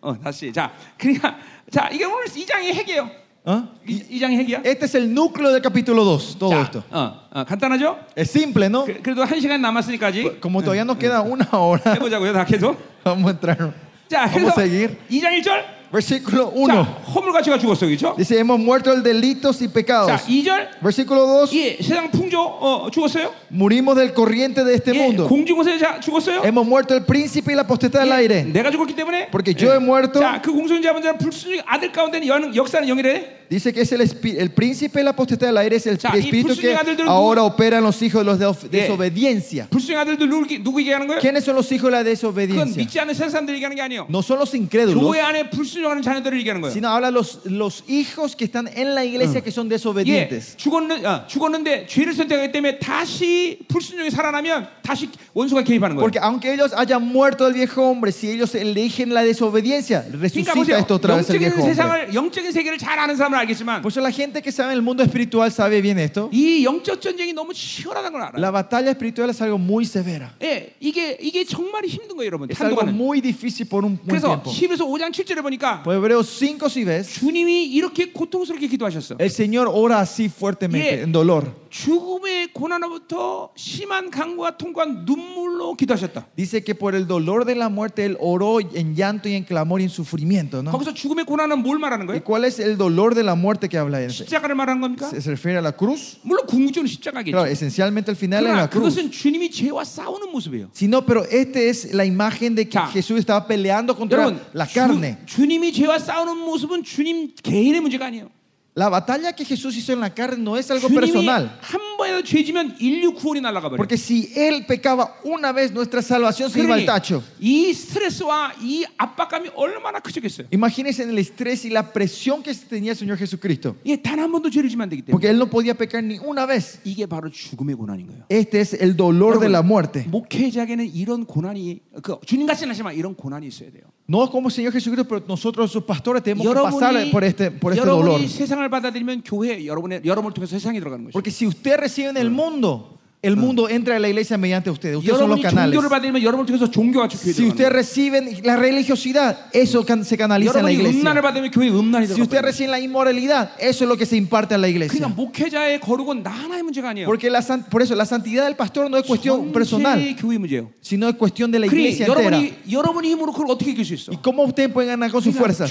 어. 0.04 0.10
어, 0.10 0.18
다시. 0.18 0.52
자, 0.52 0.72
그러니까 0.96 1.36
자, 1.70 1.88
이게 1.92 2.04
오늘 2.04 2.24
2장의 2.26 2.72
핵이에요. 2.74 3.10
¿Ah? 3.42 3.64
이, 3.88 4.04
이 4.10 4.18
장의 4.20 4.36
핵이야. 4.38 4.60
Este 4.64 4.84
es 4.84 4.94
el 4.96 5.14
núcleo 5.14 5.50
del 5.50 5.62
capítulo 5.62 6.04
2, 6.04 6.38
todo 6.38 6.50
자, 6.50 6.60
esto. 6.62 6.82
어, 6.90 7.20
어, 7.32 7.44
간단하죠? 7.44 7.98
Es 8.14 8.28
simple, 8.30 8.66
¿no? 8.68 8.84
그, 8.84 9.00
그래도 9.02 9.24
한 9.24 9.40
시간 9.40 9.62
남았으니까지 9.62 10.40
Como 10.42 10.60
todavía 10.60 10.84
nos 10.84 10.98
queda 10.98 11.22
una 11.22 11.48
hora, 11.50 11.94
해보자고요, 11.94 12.34
다 12.34 12.44
계속. 12.44 12.76
vamos 13.02 13.26
a 13.26 13.30
entrar. 13.32 13.72
자, 14.08 14.26
Vamos 14.26 14.52
그래서 14.54 14.60
a 14.60 14.68
seguir. 14.68 14.96
2장 15.10 15.40
1절. 15.40 15.73
Versículo 15.92 16.52
자, 16.68 16.76
1. 16.76 16.86
허물가치가 17.16 17.58
죽었어, 17.58 17.84
그렇죠? 17.86 18.14
Dice, 18.16 18.38
hemos 18.38 18.60
muerto 18.60 18.92
el 18.92 19.02
delitos 19.02 19.60
y 19.60 19.66
자, 19.66 19.72
pecados. 19.74 20.22
2절. 20.28 20.68
Versículo 20.80 21.26
2. 21.26 21.52
예, 21.52 21.76
세상 21.82 22.08
풍조 22.12 22.38
어, 22.38 22.88
죽었어요? 22.92 23.32
Murimos 23.50 23.96
del 23.96 24.14
corriente 24.14 24.62
de 24.62 24.74
este 24.74 24.92
예, 24.94 24.98
mundo. 25.02 25.26
공중권세 25.26 25.78
자 25.80 25.98
죽었어요? 25.98 26.42
Hemos 26.44 26.64
muerto 26.64 26.94
el 26.94 27.02
príncipe 27.04 27.50
y 27.52 27.56
la 27.56 27.66
potestad 27.66 28.02
del 28.04 28.10
예, 28.10 28.14
aire. 28.14 28.44
내가 28.52 28.70
죽었기 28.70 28.94
때문에. 28.94 29.30
Porque 29.32 29.52
yo 29.52 29.72
he 29.74 29.80
muerto. 29.80 30.20
자, 30.20 30.40
그 30.40 30.52
공손자분들은 30.52 31.18
불순종 31.18 31.60
아들 31.66 31.90
가운데는 31.90 32.28
연, 32.28 32.54
역사는 32.54 32.86
영이래. 32.86 33.40
Dice 33.50 33.72
que 33.72 33.80
es 33.80 33.90
el, 33.90 34.00
espi- 34.02 34.36
el 34.38 34.52
príncipe 34.52 35.00
y 35.00 35.02
la 35.02 35.12
potestad 35.12 35.48
del 35.48 35.56
aire 35.58 35.74
es 35.74 35.84
el 35.88 35.98
자, 35.98 36.14
이 36.14 36.20
espíritu 36.20 36.54
que 36.54 36.70
불순종의 36.70 36.76
아들들은 36.76 37.08
ahora 37.08 37.42
opera 37.42 37.78
en 37.78 37.82
los 37.82 38.00
hijos 38.00 38.24
de 38.24 38.30
la 38.30 38.38
예. 38.38 38.70
desobediencia. 38.70 39.66
불순종 39.70 39.98
아들들 39.98 40.28
누구, 40.30 40.46
누구 40.62 40.80
얘기하는 40.82 41.08
거예요? 41.08 41.18
¿Quiénes 41.20 41.42
son 41.42 41.56
los 41.56 41.66
hijos 41.72 41.90
de 41.90 41.98
la 41.98 42.04
그건 42.04 42.14
desobediencia? 42.14 42.76
믿지 42.78 43.00
않는 43.00 43.12
세상 43.12 43.30
사람들이 43.30 43.56
얘기하는 43.56 43.74
게 43.74 43.82
아니에요. 43.82 44.06
No 44.08 44.20
son 44.22 44.38
los 44.38 44.54
incrédulos, 44.54 45.02
교회 45.02 45.18
안에 45.20 45.50
불순 45.50 45.73
종하는 45.74 46.02
자녀들을 46.02 46.38
얘기하는 46.40 46.60
거예요. 46.62 46.72
sino 46.72 46.88
habla 46.88 47.10
los, 47.10 47.40
los 47.44 47.84
hijos 47.88 48.34
que 48.36 48.44
están 48.44 48.68
en 48.74 48.94
la 48.94 49.04
iglesia 49.04 49.40
que 49.40 49.50
son 49.50 49.66
예, 49.66 49.70
desobedientes. 49.76 50.56
죽었는, 50.56 51.04
아, 51.06 51.26
죽었는데 51.26 51.86
죄를 51.86 52.14
선택하기 52.14 52.52
때문에 52.52 52.78
다시 52.78 53.58
불순종이 53.68 54.10
살아나면 54.10 54.68
다시 54.82 55.08
원수가 55.34 55.62
개입하는 55.64 55.96
거예요. 55.96 56.00
Porque 56.00 56.18
aunque 56.20 56.52
ellos 56.52 56.72
hayan 56.74 57.02
muerto 57.06 57.46
el 57.46 57.54
viejo 57.54 57.82
hombre, 57.88 58.10
si 58.12 58.30
ellos 58.30 58.54
eligen 58.54 59.12
la 59.14 59.22
desobediencia, 59.22 60.02
그러니까 60.04 60.20
resucita 60.20 60.54
보세요. 60.54 60.78
esto 60.78 60.94
otra 60.94 61.16
vez 61.16 61.28
el 61.30 61.36
영적인 61.36 61.40
viejo 61.40 61.60
hombre. 61.60 61.74
세상을 61.74 62.14
영적인 62.14 62.52
세계를 62.52 62.78
잘 62.78 62.98
아는 62.98 63.16
사람은 63.16 63.38
알겠지만 63.38 63.82
Por 63.82 63.90
eso 63.90 64.00
la 64.00 64.10
gente 64.10 64.40
que 64.42 64.50
sabe 64.52 64.72
el 64.74 64.82
mundo 64.82 65.02
espiritual 65.02 65.50
sabe 65.50 65.80
bien 65.80 65.98
esto. 65.98 66.28
이 66.32 66.64
영적 66.64 67.00
전쟁이 67.00 67.32
너무 67.32 67.52
치열하다는 67.54 68.12
걸 68.12 68.22
알아요. 68.22 68.40
La 68.40 68.50
batalla 68.50 68.90
espiritual 68.90 69.30
es 69.30 69.40
algo 69.42 69.58
muy 69.58 69.84
severa. 69.84 70.30
예, 70.42 70.74
이게 70.80 71.16
이게 71.20 71.44
정말 71.44 71.84
힘든 71.84 72.16
거예요, 72.16 72.26
여러분. 72.26 72.50
Es 72.50 72.60
algo 72.60 72.80
한동안은. 72.80 72.94
muy 72.96 73.20
difícil 73.20 73.68
por 73.68 73.84
un 73.84 73.96
buen 73.96 74.08
그래서 74.08 74.40
tiempo. 74.42 74.50
10에서 74.50 74.86
5장 74.88 75.12
7절에 75.12 75.42
보니까 75.42 75.63
Por 75.82 75.94
Hebreos 75.94 76.28
5 76.28 76.66
si 76.68 76.84
ves, 76.84 77.08
주님이 77.08 77.66
이렇게 77.66 78.12
고통스럽게 78.12 78.66
기도하셨어. 78.68 79.16
el 79.18 79.30
Señor 79.30 79.68
ora 79.72 80.00
así 80.00 80.28
fuertemente, 80.28 80.86
Yeah. 80.88 81.02
en 81.04 81.12
dolor. 81.12 81.52
죽음의 81.70 82.48
고난으로부터 82.52 83.50
심한 83.56 84.10
강과 84.10 84.56
통과 84.56 84.84
눈물로 84.84 85.74
기도하셨다. 85.76 86.26
Dice 86.36 86.62
que 86.64 86.74
por 86.74 86.94
el 86.96 87.06
dolor 87.06 87.44
de 87.44 87.54
la 87.54 87.68
muerte 87.68 88.04
Él 88.04 88.16
oró 88.20 88.58
en 88.60 88.94
llanto 88.96 89.28
y 89.28 89.34
en 89.34 89.44
clamor 89.44 89.80
y 89.80 89.84
en 89.84 89.90
sufrimiento. 89.90 90.62
¿no? 90.62 90.72
거기서 90.72 90.92
죽음의 90.94 91.24
고난은 91.26 91.62
뭘 91.62 91.78
말하는 91.78 92.06
¿Y 92.08 92.20
거예요? 92.20 92.24
cuál 92.24 92.44
es 92.44 92.58
el 92.58 92.76
dolor 92.76 93.14
de 93.14 93.22
la 93.22 93.34
muerte 93.36 93.68
que 93.68 93.78
habla? 93.78 94.00
ese? 94.02 94.24
십자가를 94.24 94.54
말하는 94.56 94.80
겁니까? 94.80 95.08
¿Se 95.10 95.20
se 95.20 95.30
refiere 95.30 95.58
a 95.58 95.62
la 95.62 95.72
cruz? 95.72 96.18
물론 96.22 96.44
궁극적으로 96.46 96.88
십자가겠죠. 96.88 97.30
Claro, 97.36 97.46
esencialmente 97.50 98.10
el 98.10 98.16
final 98.16 98.44
es 98.44 98.48
그러나 98.50 98.60
la 98.62 98.68
cruz. 98.68 98.94
그것은 98.96 99.10
주님이 99.12 99.50
죄와 99.52 99.84
싸우는 99.84 100.32
모습이에요. 100.32 100.70
Sino, 100.74 101.06
pero 101.06 101.24
este 101.30 101.68
es 101.70 101.94
la 101.94 102.04
imagen 102.04 102.54
de 102.56 102.64
que 102.68 102.78
자, 102.78 102.86
Jesús 102.92 103.18
estaba 103.20 103.46
peleando 103.46 103.94
contra 103.94 104.18
여러분, 104.24 104.40
la 104.54 104.66
carne. 104.66 105.18
주, 105.26 105.40
주님 105.40 105.53
이 105.63 105.71
죄와 105.71 105.99
싸우는 105.99 106.37
모습은 106.37 106.83
주님 106.83 107.33
개인의 107.41 107.81
문제가 107.81 108.05
아니에요. 108.07 108.29
La 108.74 108.88
batalla 108.88 109.32
que 109.34 109.44
Jesús 109.44 109.76
hizo 109.76 109.92
en 109.92 109.98
la 110.00 110.14
carne 110.14 110.38
no 110.38 110.56
es 110.56 110.70
algo 110.70 110.86
주님이 110.88 111.00
personal. 111.12 111.50
한 111.60 111.80
번이라도 111.98 112.22
죄지면 112.22 112.76
인류 112.78 113.12
구원이 113.14 113.40
날아가 113.40 113.68
버려요. 113.68 113.76
Porque 113.76 113.96
si 113.98 114.32
Él 114.36 114.64
pecaba 114.64 115.16
una 115.24 115.52
vez, 115.52 115.72
nuestra 115.72 116.00
salvación 116.00 116.48
se 116.48 116.60
iba 116.60 116.74
al 116.74 116.84
그러니 116.84 116.86
tacho. 116.86 117.20
이 117.40 117.74
스트레스와 117.74 118.52
이 118.62 118.86
압박감이 118.96 119.50
얼마나 119.56 119.98
크겠어요. 119.98 120.46
Imagínense 120.52 121.02
en 121.02 121.10
el 121.10 121.18
estrés 121.18 121.64
y 121.64 121.70
la 121.70 121.92
presión 121.92 122.44
que 122.44 122.54
tenía 122.54 122.92
el 122.92 122.96
Señor 122.96 123.18
Jesucristo. 123.18 123.74
예, 123.84 123.96
단 124.00 124.20
한 124.20 124.30
번도 124.30 124.48
죄를 124.48 124.70
지면 124.70 124.84
안 124.84 124.88
되기 124.88 125.02
때문에 125.02 125.10
Porque 125.12 125.28
Él 125.28 125.36
no 125.36 125.50
podía 125.50 125.74
pecar 125.74 126.02
ni 126.04 126.18
una 126.24 126.46
vez. 126.46 126.78
이게 126.84 127.06
바로 127.06 127.28
죽음의 127.28 127.74
고난인 127.74 128.06
거예요. 128.06 128.24
Este 128.30 128.60
es 128.60 128.72
el 128.80 128.96
dolor 128.96 129.40
de 129.40 129.48
la 129.50 129.62
muerte. 129.62 130.06
목회자에게는 130.08 130.94
이런 130.94 131.26
고난이 131.26 131.80
그 132.02 132.16
주님 132.24 132.46
같지는 132.46 132.70
않지만 132.70 132.94
이런 132.94 133.16
고난이 133.16 133.48
있어야 133.48 133.70
돼요. 133.72 133.82
No 134.08 134.28
como 134.28 134.48
el 134.48 134.52
Señor 134.52 134.72
Jesucristo, 134.72 135.06
pero 135.06 135.22
nosotros, 135.28 135.70
sus 135.70 135.84
pastores, 135.84 136.20
tenemos 136.24 136.44
que 136.44 136.52
pasar 136.52 136.94
여러분이 136.94 137.12
por 137.12 137.22
este, 137.22 137.50
por 137.52 137.72
este 137.72 137.84
dolor. 137.86 138.18
여러분이 138.18 138.26
세상을 138.64 138.68
받아들이면 138.68 139.22
교회 139.24 139.64
여러분의 139.66 140.00
여러분을 140.04 140.32
통해서 140.34 140.56
세상에 140.58 140.78
들어가는 140.80 141.04
것이죠. 141.04 141.12
Porque 141.12 141.30
si 141.30 141.46
usted 141.46 141.76
recibe 141.78 142.08
en 142.10 142.16
el 142.16 142.30
mundo, 142.30 142.96
el 143.22 143.36
mundo 143.36 143.68
entra 143.68 143.96
a 143.96 143.98
la 144.00 144.08
iglesia 144.08 144.38
mediante 144.38 144.70
ustedes. 144.70 144.96
Ustedes 144.96 145.18
son 145.18 145.28
los 145.28 145.36
여러분이 145.38 145.42
canales. 145.44 145.76
종교를 145.76 145.90
받으면 145.90 146.22
여러분을 146.24 146.46
통해서 146.46 146.70
종교가 146.70 147.06
교회 147.08 147.20
Si 147.20 147.44
ustedes 147.44 147.52
들어가는 147.52 147.68
거예요. 147.68 147.76
reciben 147.76 148.40
la 148.48 148.56
religiosidad, 148.56 149.36
eso 149.52 149.84
can- 149.84 150.00
se 150.04 150.16
canaliza 150.16 150.56
en 150.60 150.64
la 150.64 150.72
여러분이 150.72 150.88
음란을 151.04 151.20
iglesia. 151.20 151.22
받으면 151.22 151.50
교회 151.52 151.68
음란이 151.68 152.06
Si 152.08 152.16
usted 152.16 152.40
들어가는 152.40 152.40
거예요. 152.40 152.48
recibe 152.48 152.68
la 152.72 152.78
inmoralidad, 152.80 153.50
eso 153.60 153.84
es 153.84 153.88
lo 153.92 153.96
que 154.00 154.06
se 154.06 154.16
imparte 154.16 154.54
a 154.54 154.58
la 154.58 154.68
그러니까 154.72 154.88
iglesia. 154.88 155.08
목회자의 155.12 155.80
거룩은 155.84 156.22
나 156.22 156.30
하나의 156.32 156.62
문제가 156.64 156.88
아니에요. 156.96 157.04
Porque 157.04 157.28
la, 157.28 157.42
san- 157.44 157.68
por 157.68 157.82
eso 157.82 157.94
la 157.94 158.06
santidad 158.08 158.46
del 158.48 158.56
pastor 158.56 158.88
no 158.88 158.96
es 158.96 159.04
cuestión 159.04 159.52
personal, 159.52 160.00
전체 160.00 160.16
교회 160.16 160.38
문제예요. 160.38 160.70
sino 160.80 161.06
es 161.06 161.16
cuestión 161.20 161.52
de 161.52 161.58
la 161.60 161.66
그래 161.68 161.92
iglesia 161.92 162.06
entera. 162.08 162.24
여러분이 162.24 162.72
여러분의 162.72 163.10
힘으로 163.12 163.32
그걸 163.36 163.50
어떻게 163.52 163.72
이길 163.72 163.84
수 163.84 163.92
있어? 163.92 164.12
¿Y 164.12 164.18
cómo 164.24 164.44
usted 164.48 164.72
puede 164.72 164.88
ganar 164.88 165.10
con 165.12 165.20
sus 165.20 165.36
그러니까 165.36 165.44
fuerzas? 165.44 165.68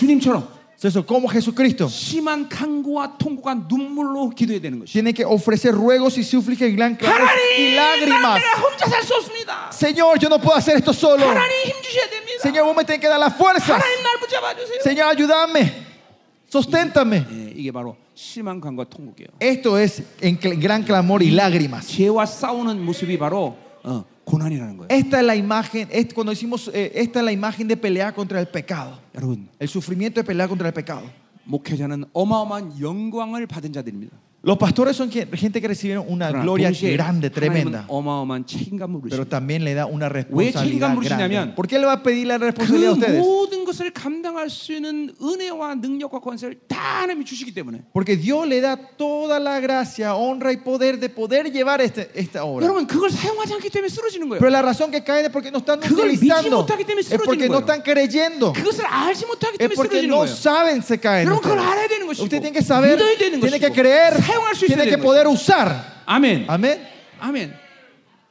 주님처럼 0.74 0.74
Eso, 0.82 1.06
como 1.06 1.28
Jesucristo. 1.28 1.88
심한 1.90 2.48
강고와 2.48 3.18
통고가 3.18 3.54
눈물로 3.68 4.30
기도해야 4.30 4.62
되는 4.62 4.80
것이. 4.80 4.94
Tiene 4.94 5.12
que 5.14 5.26
ofrecer 5.26 5.76
ruegos 5.76 6.18
y 6.18 6.24
súplicas 6.24 6.70
y 6.70 6.72
gran 6.76 6.96
clamor 6.96 7.20
y 7.58 7.76
하나님, 7.76 7.76
lágrimas. 7.76 8.40
난 8.40 8.42
내가 8.42 8.62
혼자 8.64 8.86
살 8.88 9.04
수 9.04 9.14
없습니다. 9.16 9.70
Señor, 9.74 10.18
yo 10.20 10.30
no 10.30 10.40
puedo 10.40 10.56
hacer 10.56 10.78
esto 10.78 10.94
solo. 10.94 11.28
하나님 11.28 11.52
힘 11.68 11.76
주셔야 11.84 12.10
됩니다. 12.10 12.42
Señor, 12.42 12.64
vos 12.66 12.76
me 12.78 12.86
tenés 12.86 13.02
que 13.02 13.10
dar 13.10 13.20
la 13.20 13.30
fuerza. 13.30 13.76
하나님 13.76 14.04
날 14.04 14.20
붙잡아 14.22 14.56
주세요. 14.56 14.80
Señor, 14.82 15.10
ayúdame. 15.12 15.86
Susténtame. 16.48 17.26
예, 17.30 17.54
이게 17.56 17.72
바로 17.72 17.96
심한 18.16 18.60
강과 18.60 18.86
통곡이에요. 18.86 19.28
Esto 19.40 19.78
es 19.78 20.02
en 20.22 20.40
cl- 20.40 20.60
gran 20.60 20.84
clamor 20.86 21.22
y 21.22 21.32
lágrimas. 21.32 21.88
죄와 21.88 22.26
싸우는 22.26 22.84
모습이 22.84 23.18
바로 23.20 23.56
어, 23.84 24.04
고난이라는 24.04 24.08
거예요. 24.08 24.13
Esta 24.90 25.20
es 25.20 25.26
la 25.26 25.36
imagen, 25.36 25.88
es 25.92 26.14
cuando 26.14 26.32
decimos, 26.32 26.70
eh, 26.74 26.92
esta 26.96 27.20
es 27.20 27.26
la 27.26 27.32
imagen 27.32 27.68
de 27.68 27.76
pelear 27.76 28.14
contra 28.14 28.40
el 28.40 28.48
pecado. 28.48 29.00
여러분, 29.14 29.50
El 29.60 29.68
sufrimiento 29.68 30.20
de 30.20 30.24
pelear 30.24 30.48
contra 30.48 30.68
el 30.68 30.74
pecado. 30.74 31.04
목회자는 31.46 32.06
어마어마한 32.14 32.80
영광을 32.80 33.48
받은 33.48 33.74
자들입니다. 33.74 34.16
Los 34.45 34.59
pastores 34.59 34.97
son 34.97 35.11
gente 35.11 35.61
que 35.61 35.69
recibieron 35.69 36.05
una 36.09 36.31
gloria 36.43 36.69
grande, 36.97 37.31
tremenda. 37.31 37.85
Pero 39.11 39.27
también 39.27 39.65
le 39.65 39.75
da 39.75 39.87
una 39.87 40.09
responsabilidad 40.09 40.89
grande. 41.29 41.55
¿Por 41.55 41.67
qué 41.67 41.79
le 41.79 41.87
va 41.87 41.93
a 41.95 42.03
pedir 42.03 42.27
la 42.27 42.39
responsabilidad 42.39 42.91
a 42.91 42.95
ustedes? 42.95 43.25
Porque 47.93 48.17
Dios 48.17 48.47
le 48.47 48.61
da 48.61 48.77
toda 48.77 49.41
la 49.41 49.61
gracia, 49.61 50.15
honra 50.15 50.53
y 50.53 50.59
poder 50.59 50.99
de 50.99 51.09
poder 51.09 51.51
llevar 51.51 51.81
este, 51.81 52.11
esta 52.15 52.45
obra. 52.45 52.67
Pero 54.39 54.51
la 54.51 54.63
razón 54.63 54.91
que 54.91 55.03
caen 55.03 55.25
es 55.27 55.31
porque 55.31 55.51
no 55.51 55.59
están 55.59 55.81
utilizando. 56.19 56.67
Es 57.15 57.21
porque 57.25 57.49
no 57.49 57.59
están 57.61 57.83
creyendo. 57.83 58.53
Es 59.65 59.71
porque 59.77 59.97
no 60.09 60.27
saben 60.37 60.83
se 60.83 60.99
caen. 60.99 61.27
Ustedes 62.25 62.43
tienen 62.43 62.53
que 62.53 62.63
saber, 62.63 62.99
tienen 63.41 63.61
que 63.61 63.73
creer. 63.73 64.15
사용할 64.35 64.55
수 64.55 64.65
있어야 64.67 64.77
tiene 64.77 64.85
que 64.91 64.97
되는 64.97 65.03
poder 65.03 65.27
usar. 65.29 65.81
아멘 66.07 66.47
Amén. 66.49 66.81
아멘 67.21 67.55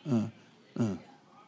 어, 0.06 0.30
어. 0.76 0.98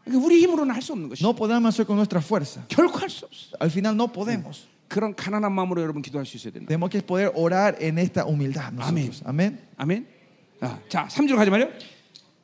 그러니까 0.05 0.25
우리 0.25 0.41
힘으로는 0.43 0.73
할 0.73 0.81
수 0.81 0.93
없는 0.93 1.09
것이 1.09 1.23
No 1.23 1.33
podemos 1.35 1.67
hacer 1.73 1.85
con 1.85 1.95
nuestra 1.97 2.19
fuerza. 2.21 2.61
결코 2.67 2.99
할 2.99 3.09
수 3.09 3.25
없어 3.25 3.57
Al 3.61 3.69
final 3.69 3.93
no 3.95 4.07
podemos. 4.07 4.67
그런 4.87 5.15
가난한 5.15 5.51
마음으로 5.51 5.81
여러분 5.81 6.01
기도할 6.01 6.25
수 6.25 6.37
있어야 6.37 6.53
된다 6.53 6.67
Tenemos 6.69 6.89
que 6.89 7.01
poder 7.01 7.31
orar 7.35 7.75
en 7.81 7.97
esta 7.97 8.23
humildad. 8.25 8.71
nosotros. 8.73 9.21
Amén. 9.25 9.57
아멘 9.77 10.05
아, 10.61 10.77
자 10.87 11.07
3절 11.09 11.35
가지 11.35 11.49
말이요 11.51 11.67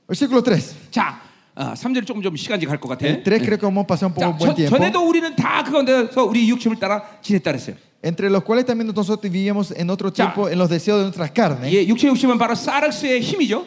Versículo 0.08 0.42
3. 0.42 0.92
자 0.92 1.22
아, 1.56 1.74
3절 1.76 2.06
조금 2.06 2.22
좀 2.22 2.36
시간이 2.36 2.66
갈 2.66 2.80
것 2.80 2.90
같아 2.90 3.06
El 3.06 3.24
3 3.24 3.40
creo 3.46 3.58
que 3.60 3.66
vamos 3.66 3.84
a 3.84 3.88
pasar 3.88 4.08
un 4.10 4.14
poco 4.14 4.26
자, 4.26 4.38
buen 4.38 4.50
저, 4.52 4.56
tiempo. 4.56 4.78
전에도 4.78 5.08
우리는 5.08 5.36
다그 5.36 5.72
가운데서 5.72 6.24
우리 6.26 6.50
육체를 6.50 6.80
따라 6.80 7.04
지냈다 7.22 7.52
그랬어요 7.52 7.76
Entre 8.03 8.31
los 8.31 8.45
cuales 8.45 8.65
también 8.67 8.87
nosotros 8.95 9.21
vivíamos 9.31 9.73
en 9.73 9.91
otro 9.91 10.11
Ya. 10.13 10.27
tiempo 10.27 10.49
en 10.49 10.59
los 10.59 10.69
deseos 10.71 10.99
de 10.99 11.05
nuestras 11.05 11.31
carnes. 11.33 11.73
예, 11.73 11.87
육체 11.89 12.07
욕심은 12.09 12.39
바로 12.39 12.55
사르스의 12.55 13.21
힘이죠 13.21 13.67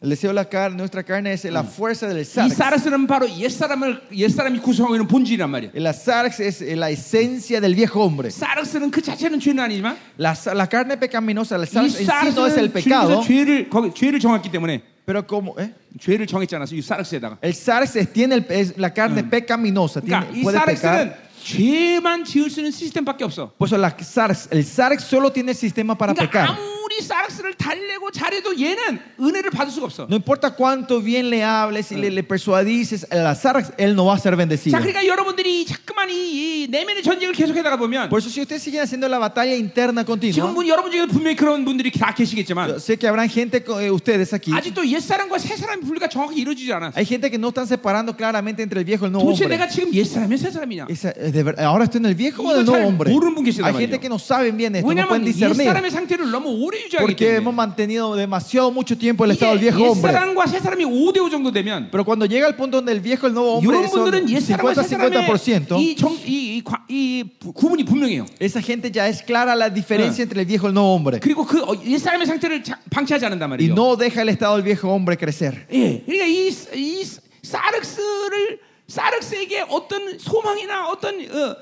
El 0.00 0.10
deseo 0.10 0.30
de 0.30 0.34
la 0.34 0.44
carne, 0.48 0.76
nuestra 0.76 1.02
carne 1.02 1.32
es 1.32 1.44
la 1.46 1.64
fuerza 1.64 2.06
del 2.06 2.18
이 2.18 2.24
sarx. 2.24 2.54
사르스는 2.54 3.08
바로 3.08 3.26
옛사람을 3.28 4.02
옛사람이 4.14 4.60
구성하고 4.60 4.94
있는 4.94 5.08
본질이란 5.08 5.50
말이야 5.50 5.70
La 5.74 5.90
sarx 5.90 6.38
es 6.40 6.62
la 6.62 6.88
esencia 6.90 7.60
del 7.60 7.74
viejo 7.74 8.04
hombre. 8.04 8.30
사르스는 8.30 8.92
그 8.92 9.02
자체는 9.02 9.40
죄는 9.40 9.58
아니지만 9.64 9.96
La, 10.20 10.34
la 10.54 10.68
carne 10.68 10.96
pecaminosa, 11.00 11.56
el 11.56 11.62
이 11.64 11.66
sarx 11.66 11.98
en 11.98 12.06
sí 12.06 12.34
no 12.36 12.46
es 12.46 12.56
el 12.58 12.70
사르스는 12.70 12.72
pecado, 12.72 13.22
주님께서 13.22 13.26
죄를 13.26 13.68
거기 13.70 13.90
죄를 13.92 14.20
정했기 14.20 14.50
때문에 14.52 14.82
pero 15.04 15.26
como 15.26 15.56
¿eh? 15.58 15.72
죄를 15.98 16.28
정했지 16.28 16.54
않았어 16.54 16.76
이 16.76 16.80
사르스에다가 16.82 17.38
el 17.42 17.50
sarx 17.50 17.96
es- 17.98 18.12
tiene 18.12 18.36
el- 18.36 18.46
es 18.50 18.78
la 18.78 18.94
carne 18.94 19.24
pecaminosa, 19.28 20.00
tiene- 20.00 20.20
그러니까 20.30 20.36
이 20.38 20.42
puede 20.44 20.58
사르스는 20.58 21.08
pecar. 21.10 21.28
죄만 21.42 22.24
지을 22.24 22.50
수 22.50 22.60
있는 22.60 22.70
시스템밖에 22.70 23.24
없어 23.24 23.52
Por 23.58 23.68
eso 23.68 23.76
la 23.78 23.94
sarx, 23.98 24.48
el 24.50 24.64
sarx 24.64 25.04
solo 25.04 25.30
tiene 25.32 25.52
el 25.52 25.56
sistema 25.56 25.96
para 25.96 26.12
그러니까 26.14 26.46
pecar. 26.46 26.58
아무리 26.92 26.92
아무리 26.92 27.00
사락스를 27.02 27.54
달래고 27.54 28.10
잘해도 28.10 28.58
얘는 28.58 28.98
은혜를 29.20 29.50
받을 29.50 29.70
수가 29.72 29.86
없어. 29.86 30.06
No 30.08 30.16
importa 30.16 30.54
cuánto 30.54 31.00
bien 31.02 31.28
le 31.30 31.42
hables 31.44 31.92
y 31.92 31.96
le, 31.96 32.10
le 32.10 32.22
persuadices 32.22 33.06
al 33.10 33.26
azar, 33.26 33.74
él 33.78 33.94
no 33.94 34.06
va 34.06 34.14
a 34.14 34.18
ser 34.18 34.36
bendecido. 34.36 34.72
자, 34.76 34.80
그러니까 34.80 35.06
여러분들이 35.06 35.64
자꾸만 35.66 36.08
이, 36.10 36.64
이 36.64 36.68
내면의 36.68 37.02
전쟁을 37.02 37.34
계속하다가 37.34 37.76
보면 37.76 38.08
Por 38.08 38.18
eso 38.20 38.28
si 38.30 38.40
ustedes 38.40 38.62
siguen 38.62 38.82
haciendo 38.82 39.06
la 39.08 39.18
batalla 39.18 39.54
interna 39.54 40.02
지금 40.02 40.06
continua, 40.06 40.54
분 40.54 40.66
여러분 40.68 40.90
중에 40.90 41.06
분명히 41.06 41.36
그런 41.36 41.64
분들이 41.64 41.90
다 41.90 42.14
계시겠지만 42.14 42.68
yo 42.70 42.76
sé 42.78 42.96
que 42.96 43.06
habrán 43.08 43.28
gente, 43.28 43.62
co- 43.64 43.80
eh, 43.80 43.90
ustedes 43.92 44.32
aquí, 44.34 44.52
아직도 44.52 44.86
옛 44.88 45.00
사람과 45.00 45.38
새 45.38 45.56
사람의 45.56 45.84
분리가 45.84 46.08
정확히 46.08 46.40
이루어지지 46.40 46.72
않았어. 46.72 46.96
hay 46.96 47.04
gente 47.04 47.30
que 47.30 47.38
no 47.38 47.48
están 47.48 47.66
separando 47.66 48.16
claramente 48.16 48.62
entre 48.62 48.80
el 48.80 48.84
viejo 48.84 49.04
y 49.04 49.08
el 49.08 49.12
nuevo 49.12 49.28
도대체 49.30 49.44
hombre. 49.44 49.56
내가 49.56 49.68
지금 49.68 49.92
옛 49.94 50.04
사람이야, 50.04 50.36
새 50.38 50.50
사람이냐? 50.50 50.86
Esa- 50.88 51.12
eh, 51.16 51.30
de 51.32 51.42
ver- 51.44 51.60
ahora 51.60 51.84
estoy 51.84 51.98
en 52.00 52.06
el 52.06 52.14
viejo 52.14 52.42
o 52.42 52.52
en 52.52 52.58
el 52.58 52.64
이거 52.64 52.72
nuevo 52.72 52.80
잘 52.80 52.86
hombre. 52.88 53.12
모르는 53.12 53.34
분 53.34 53.44
계시단 53.44 53.64
Hay 53.68 53.72
말이에요. 53.74 53.88
gente 53.92 54.00
que 54.00 54.08
no 54.08 54.18
saben 54.18 54.56
bien 54.56 54.74
esto, 54.74 54.86
no 54.86 54.88
왜냐하면 54.88 55.08
pueden 55.20 55.26
옛 55.28 55.32
discernir. 55.32 55.66
사람의 55.68 55.90
상태를 55.90 56.30
너무 56.30 56.48
오래 56.64 56.78
유지하기 56.82 56.98
Porque 57.04 57.36
hemos 57.36 57.52
때문에 57.52 57.56
mantenido 57.56 58.16
demasiado 58.16 58.70
mucho 58.72 58.96
tiempo 58.98 59.24
el 59.24 59.32
이게 59.32 59.34
estado 59.38 59.52
del 59.54 59.60
viejo 59.60 59.78
옛 59.80 59.88
hombre. 59.90 60.12
사람과 60.12 60.46
새 60.46 60.58
사람이 60.60 60.84
5대5 60.84 61.30
정도 61.30 61.52
되면 61.52 61.88
Pero 61.90 62.04
cuando 62.04 62.26
llega 62.26 62.46
el 62.48 62.56
punto 62.56 62.78
donde 62.78 62.92
el 62.92 63.00
viejo 63.00 63.26
y 63.26 63.28
el 63.30 63.34
nuevo 63.34 63.54
hombre 63.58 63.76
이런 63.78 63.88
son 63.88 64.04
분들은 64.04 64.28
옛 64.30 64.40
사람과 64.40 64.74
새 64.82 64.88
사람의 64.88 65.28
50-50%, 65.28 65.78
이, 65.80 65.96
정, 65.96 66.12
이, 66.24 66.56
이, 66.58 66.62
과- 66.64 66.84
이 66.88 67.24
부- 67.38 67.52
구분이 67.52 67.84
분명해요. 67.84 68.26
esa 68.40 68.60
gente 68.60 68.90
ya 68.90 69.06
es 69.08 69.22
clara 69.22 69.54
la 69.54 69.70
diferencia 69.70 70.22
entre 70.22 70.40
el 70.40 70.46
viejo 70.46 70.66
y 70.66 70.70
el 70.70 70.74
nuevo 70.74 70.94
hombre. 70.94 71.18
그리고 71.20 71.44
그 71.46 71.60
어, 71.62 71.74
옛 71.86 71.98
사람의 71.98 72.26
상태를 72.26 72.62
자- 72.64 72.78
방치하지 72.90 73.24
않는단 73.26 73.50
Y 73.50 73.58
말이에요. 73.70 73.74
no 73.74 73.96
deja 73.96 74.22
el 74.22 74.28
estado 74.30 74.56
del 74.56 74.64
viejo 74.64 74.88
hombre 74.92 75.16
crecer. 75.16 75.66
예, 75.72 76.02
그러니까 76.04 76.26
이, 76.26 76.48
이 76.74 77.04
사르스를 77.42 78.60
사르스에게 78.86 79.64
어떤 79.68 80.18
소망이나 80.18 80.88
어떤 80.88 81.14
어, 81.20 81.50
어, 81.50 81.56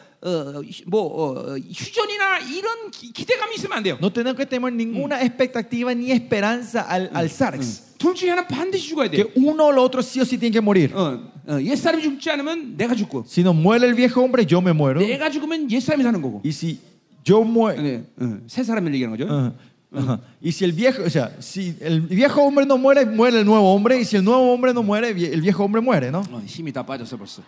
뭐 0.87 1.01
어, 1.03 1.57
휴전이나 1.57 2.39
이런 2.41 2.91
기, 2.91 3.13
기대감이 3.13 3.55
있으면 3.57 3.77
안 3.79 3.83
돼요. 3.83 3.99
No 4.01 4.11
tenemos 4.13 4.37
que 4.37 4.47
tener 4.47 4.73
ninguna 4.73 5.21
expectativa 5.23 5.93
ni 5.95 6.11
esperanza 6.11 6.83
al, 6.83 7.11
al 7.15 7.27
Sarx. 7.29 7.95
둘 7.99 8.15
중에 8.15 8.31
하나 8.31 8.47
반드시 8.47 8.89
죽어야 8.89 9.09
돼. 9.11 9.17
Que 9.17 9.33
uno 9.37 9.67
o 9.67 9.71
el 9.73 9.79
otro 9.79 10.03
sí 10.03 10.21
o 10.21 10.25
sí 10.25 10.37
tiene 10.39 10.53
que 10.53 10.61
morir. 10.61 10.93
어, 10.95 11.21
어, 11.49 11.61
옛 11.63 11.77
사람이 11.77 12.03
죽지 12.03 12.29
않으면 12.31 12.77
내가 12.77 12.95
죽고, 12.95 13.25
Si 13.27 13.43
no 13.43 13.53
muere 13.55 13.87
el 13.87 13.95
viejo 13.95 14.21
hombre, 14.23 14.45
yo 14.45 14.59
me 14.61 14.73
muero. 14.73 15.01
내가 15.01 15.31
죽으면 15.31 15.71
옛 15.71 15.81
사람이 15.81 16.03
사는 16.03 16.21
거고. 16.21 16.43
Y 16.45 16.51
si 16.53 16.79
yo 17.25 17.43
muero... 17.45 17.81
네, 17.83 18.03
어, 18.21 18.39
새 18.49 18.63
사람을 18.65 18.93
얘기하는 18.95 19.17
거죠. 19.17 19.31
Ajá, 19.31 19.53
ajá. 19.95 20.21
Y 20.43 20.51
si 20.53 20.65
el 20.65 20.73
viejo, 20.73 21.05
o 21.05 21.09
sea, 21.11 21.37
si 21.41 21.75
el 21.81 22.01
viejo 22.03 22.43
hombre 22.43 22.67
no 22.67 22.77
muere, 22.77 23.07
muere 23.07 23.39
el 23.39 23.47
nuevo 23.47 23.73
hombre. 23.73 23.99
Y 24.01 24.05
si 24.05 24.17
el 24.17 24.25
nuevo 24.25 24.53
hombre 24.53 24.75
no 24.75 24.83
muere, 24.83 25.15
vie- 25.15 25.33
el 25.33 25.41
viejo 25.41 25.65
hombre 25.65 25.81
muere, 25.81 26.11
¿no? 26.11 26.21
어, 26.33 26.43
힘이 26.45 26.73
다 26.73 26.85
빠졌어 26.85 27.17
벌써. 27.17 27.41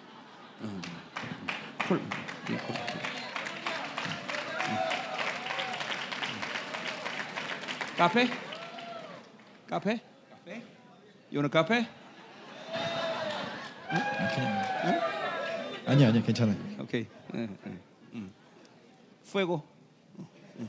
어. 0.63 0.81
카페? 7.98 8.28
카페? 9.70 10.02
카페? 10.30 10.64
이거는 11.32 11.50
카페? 11.50 11.88
아니야, 15.86 16.10
아니야, 16.10 16.24
괜찮아요. 16.24 16.58
오케이. 16.80 17.08
응, 17.36 17.58
응, 17.66 17.80
응. 18.16 18.32
fuego. 19.26 19.62
응. 20.60 20.68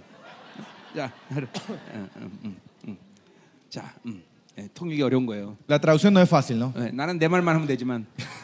자, 0.95 1.13
응, 1.33 2.59
응. 2.87 2.97
자, 3.69 3.95
음. 4.07 4.23
예, 4.59 4.69
통역이 4.73 5.03
어려운 5.03 5.27
거예요. 5.27 5.57
La 5.69 5.79
traducción 5.81 6.13
no 6.15 6.21
es 6.21 6.29
fácil, 6.29 6.59
¿no? 6.59 6.73
예, 6.77 6.91
나는 6.93 7.19
내 7.19 7.27
말만 7.27 7.55
하면 7.57 7.67
되지만 7.67 8.07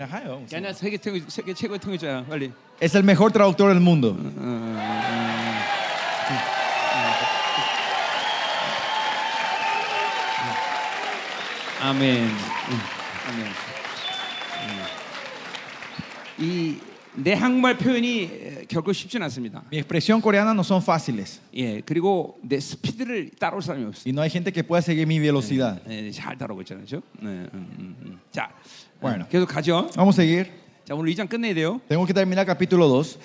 야, 0.00 0.60
나 0.60 0.72
세계 0.72 0.96
통일, 0.96 1.24
세계 1.28 1.52
최고의 1.52 1.80
통일자야. 1.80 2.24
빨리. 2.26 2.52
Es 2.80 2.94
el 2.94 3.02
mejor 3.02 3.32
traductor 3.32 3.72
del 3.72 3.82
mundo. 3.82 4.16
아멘. 11.80 12.24
응, 12.24 12.30
아멘. 13.28 13.46
응. 16.38 16.68
이내 17.18 17.34
한국말 17.34 17.76
표현이 17.78 18.22
에, 18.22 18.64
결코 18.68 18.92
쉽진 18.92 19.22
않습니다. 19.24 19.62
Mi 19.72 19.78
expresión 19.78 20.20
coreana 20.20 20.52
no 20.52 20.60
son 20.60 20.82
fáciles. 20.82 21.40
예, 21.54 21.80
그리고 21.80 22.38
내 22.42 22.60
스피드를 22.60 23.30
따라올 23.38 23.62
사람이 23.62 23.84
없어. 23.86 24.02
Y 24.06 24.12
no 24.12 24.22
hay 24.22 24.30
gente 24.30 24.52
que 24.52 24.62
pueda 24.62 24.82
seguir 24.82 25.06
mi 25.06 25.18
velocidad. 25.18 25.80
예, 25.88 26.10
잘 26.12 26.36
따라오고 26.38 26.62
있잖아요, 26.62 26.84
그렇죠? 26.84 27.02
네, 27.20 27.28
음, 27.30 27.50
음, 27.54 27.96
음. 28.02 28.20
자, 28.30 28.50
Bueno. 29.02 29.26
계속 29.28 29.48
가죠. 29.48 29.88
Vamos 29.94 30.18
a 30.18 30.22
seguir. 30.22 30.50
자, 30.84 30.94
오늘 30.94 31.10
2장 31.12 31.28
끝내야 31.28 31.54
돼요. 31.54 31.80
Tengo 31.88 32.04
que 32.06 32.14
terminar 32.14 32.46
capítulo 32.46 32.88
2. 32.88 33.18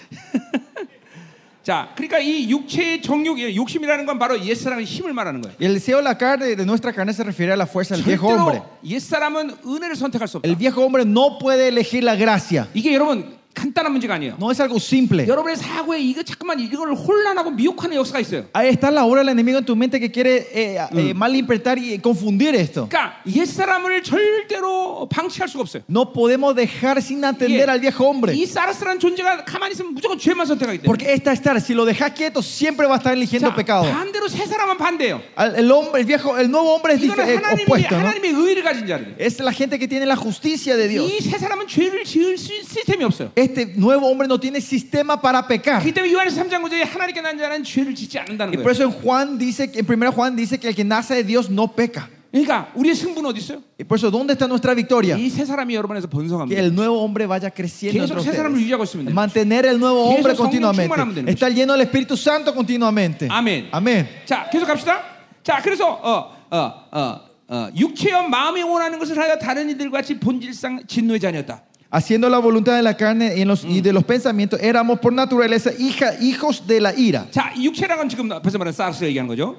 자, 1.63 1.93
그러니까 1.95 2.19
이 2.19 2.49
육체의 2.49 3.01
정욕, 3.01 3.39
예, 3.39 3.55
욕심이라는 3.55 4.05
건 4.05 4.19
바로 4.19 4.38
옛 4.43 4.53
사람의 4.53 4.84
힘을 4.84 5.13
말하는 5.13 5.39
거예요. 5.41 5.55
Y 5.61 5.67
el 5.67 5.73
deseo 5.75 5.97
de 5.99 6.03
la 6.03 6.17
carne, 6.17 6.57
de 6.57 6.65
nuestra 6.65 6.91
carne, 6.91 7.13
se 7.13 7.23
refiere 7.23 7.53
a 7.53 7.55
la 7.55 7.65
fuerza 7.65 7.95
del 7.95 8.03
viejo 8.03 8.27
hombre. 8.27 8.59
절대로 8.59 8.80
옛 8.84 8.99
사람은 8.99 9.57
은혜를 9.65 9.95
선택할 9.95 10.27
수 10.27 10.38
없다. 10.38 10.49
El 10.49 10.57
viejo 10.57 10.84
hombre 10.84 11.05
no 11.05 11.39
puede 11.39 11.69
elegir 11.69 12.03
la 12.03 12.17
gracia. 12.17 12.67
이게 12.73 12.93
여러분 12.93 13.36
간단한 13.57 13.91
문제가 13.91 14.15
아니에요. 14.15 14.35
No 14.41 14.49
es 14.49 14.59
algo 14.59 14.77
simple. 14.77 15.27
여러분의 15.27 15.55
사고에 15.57 15.99
이거 16.01 16.23
잠깐만 16.23 16.59
이걸 16.59 16.91
혼란하고 16.95 17.51
미혹하는 17.51 17.95
역사가 17.97 18.19
있어요. 18.19 18.45
Ahí 18.51 18.69
está 18.69 18.89
la 18.89 19.05
obra 19.05 19.21
del 19.21 19.30
enemigo 19.30 19.59
en 19.59 19.65
tu 19.65 19.75
mente 19.75 19.99
que 19.99 20.09
quiere 20.11 20.47
eh, 20.51 20.80
eh, 20.91 21.13
malinterpretar 21.13 21.77
y 21.77 21.99
confundir 21.99 22.55
esto. 22.55 22.89
그러니까 22.89 23.21
옛 23.27 23.45
사람을 23.45 24.01
절대로 24.01 25.07
방치할 25.07 25.47
수가 25.47 25.61
없어요. 25.61 25.84
No 25.89 26.11
podemos 26.11 26.55
dejar 26.55 26.97
sin 26.97 27.23
atender 27.23 27.69
이게 27.69 27.69
al 27.69 27.80
viejo 27.80 28.03
hombre. 28.09 28.34
이 28.34 28.45
사르스라는 28.45 28.99
존재가 28.99 29.45
가만히 29.45 29.73
있으면 29.73 29.93
무조건 29.93 30.17
죄만 30.17 30.45
선택하기 30.47 30.80
때문에. 30.80 30.88
Porque 30.89 31.13
esta 31.13 31.31
estar, 31.34 31.55
si 31.61 31.73
lo 31.73 31.85
dejas 31.85 32.11
quieto, 32.13 32.41
siempre 32.41 32.88
va 32.88 32.95
a 32.95 32.97
estar 32.97 33.13
eligiendo 33.13 33.49
자, 33.49 33.55
pecado. 33.55 33.85
반대로 33.85 34.27
새 34.27 34.45
사람은 34.47 34.77
반대예요. 34.77 35.21
Al- 35.38 35.55
El, 35.55 35.71
hombre, 35.71 36.01
el 36.01 36.05
viejo, 36.07 36.38
el 36.39 36.49
nuevo 36.49 36.73
hombre 36.73 36.95
es 36.95 37.01
이거는 37.03 37.23
dif- 37.23 37.30
eh, 37.30 37.38
하나님이 37.38 37.63
opuesto, 37.63 37.95
¿no? 37.95 38.01
하나님의 38.07 38.31
의를 38.34 38.63
가진 38.63 38.88
자들. 38.88 39.15
Es 39.19 39.39
la 39.39 39.53
gente 39.53 39.77
que 39.77 39.88
tiene 39.88 40.05
la 40.07 40.15
justicia 40.15 40.75
de 40.75 40.88
Dios. 40.88 41.05
이 41.05 41.21
새 41.21 41.38
사람은 41.38 41.67
죄를 41.67 42.03
지을 42.03 42.38
수- 42.38 42.51
시스템이 42.63 43.03
없어요. 43.03 43.31
Este 43.47 43.65
nuevo 43.77 44.07
hombre 44.07 44.27
no 44.27 44.39
tiene 44.39 44.59
sistema 44.61 45.19
para 45.21 45.45
pecar. 45.47 45.80
그렇기 45.81 45.91
때문에 45.93 46.11
요한에서 46.13 46.41
3장 46.43 46.61
9절에 46.63 46.84
하나님께 46.85 47.21
난 47.21 47.38
자는 47.38 47.63
죄를 47.63 47.93
짓지 47.95 48.19
않는다는 48.19 48.53
Y 48.53 48.57
거예요. 48.57 48.63
por 48.63 48.71
eso 48.71 48.84
en 48.84 48.91
Juan 48.91 49.38
dice, 49.38 49.71
que- 49.71 49.80
en 49.80 49.85
1 49.85 50.11
Juan 50.11 50.35
dice 50.35 50.59
que 50.59 50.67
el 50.69 50.75
que 50.75 50.84
nace 50.84 51.15
de 51.15 51.23
Dios 51.23 51.49
no 51.49 51.67
peca. 51.75 52.09
그러니까 52.34 52.71
우리의 52.73 52.95
승부는 52.95 53.30
어디 53.30 53.38
있어요? 53.39 53.61
Y 53.77 53.85
por 53.85 53.95
eso, 53.99 54.09
¿dónde 54.09 54.34
está 54.34 54.47
nuestra 54.47 54.73
victoria? 54.73 55.15
이 55.15 55.30
새 55.30 55.45
사람이 55.45 55.75
여러분 55.75 55.95
안에서 55.95 56.07
Que 56.09 56.17
번성합니다. 56.17 56.57
el 56.59 56.73
nuevo 56.73 56.97
hombre 57.03 57.27
vaya 57.27 57.51
creciendo 57.53 58.01
계속 58.01 58.17
entre 58.17 58.23
새 58.25 58.31
사람을 58.35 58.57
ustedes. 58.57 58.63
유지하고 58.65 58.84
있으면 58.85 59.05
돼요. 59.05 59.13
Mantener 59.13 59.65
el 59.67 59.77
nuevo 59.77 60.09
계속 60.09 60.17
hombre 60.17 60.34
성령 60.34 60.49
continuamente. 60.49 60.88
충만하면 60.89 61.13
되는 61.13 61.30
Estar 61.30 61.53
lleno 61.53 61.73
del 61.77 61.85
Espíritu 61.85 62.17
Santo 62.17 62.51
continuamente. 62.55 63.27
아멘. 63.30 63.69
Amén. 63.71 64.07
자, 64.25 64.49
계속 64.49 64.65
갑시다. 64.65 65.03
자, 65.43 65.61
그래서 65.61 65.85
어, 65.85 66.34
어, 66.49 66.57
어, 66.89 67.19
어, 67.49 67.69
육체와 67.75 68.27
마음이 68.27 68.63
원하는 68.63 68.97
것을 68.97 69.15
하여 69.19 69.38
다른 69.38 69.69
이들 69.69 69.91
같이 69.91 70.17
본질상 70.17 70.88
진노의 70.88 71.19
자녀였다. 71.19 71.61
Haciendo 71.91 72.27
la 72.27 72.39
voluntad 72.39 72.75
de 72.75 72.81
la 72.81 72.97
carne 72.97 73.35
y, 73.38 73.41
en 73.41 73.47
los- 73.47 73.63
y 73.63 73.80
de 73.81 73.93
los 73.93 74.03
pensamientos, 74.03 74.59
éramos 74.61 74.99
por 74.99 75.13
naturaleza 75.13 75.69
hija, 75.77 76.15
hijos 76.21 76.65
de 76.65 76.80
la 76.81 76.91
ira. 76.95 77.27
자, 77.31 77.53
이 77.55 77.65
육체라는 77.65 77.97
건 77.97 78.09
지금 78.09 78.31
앞에서 78.31 78.57
말한 78.57 78.73
사르스 78.73 79.03
얘기하는 79.05 79.27
거죠. 79.27 79.57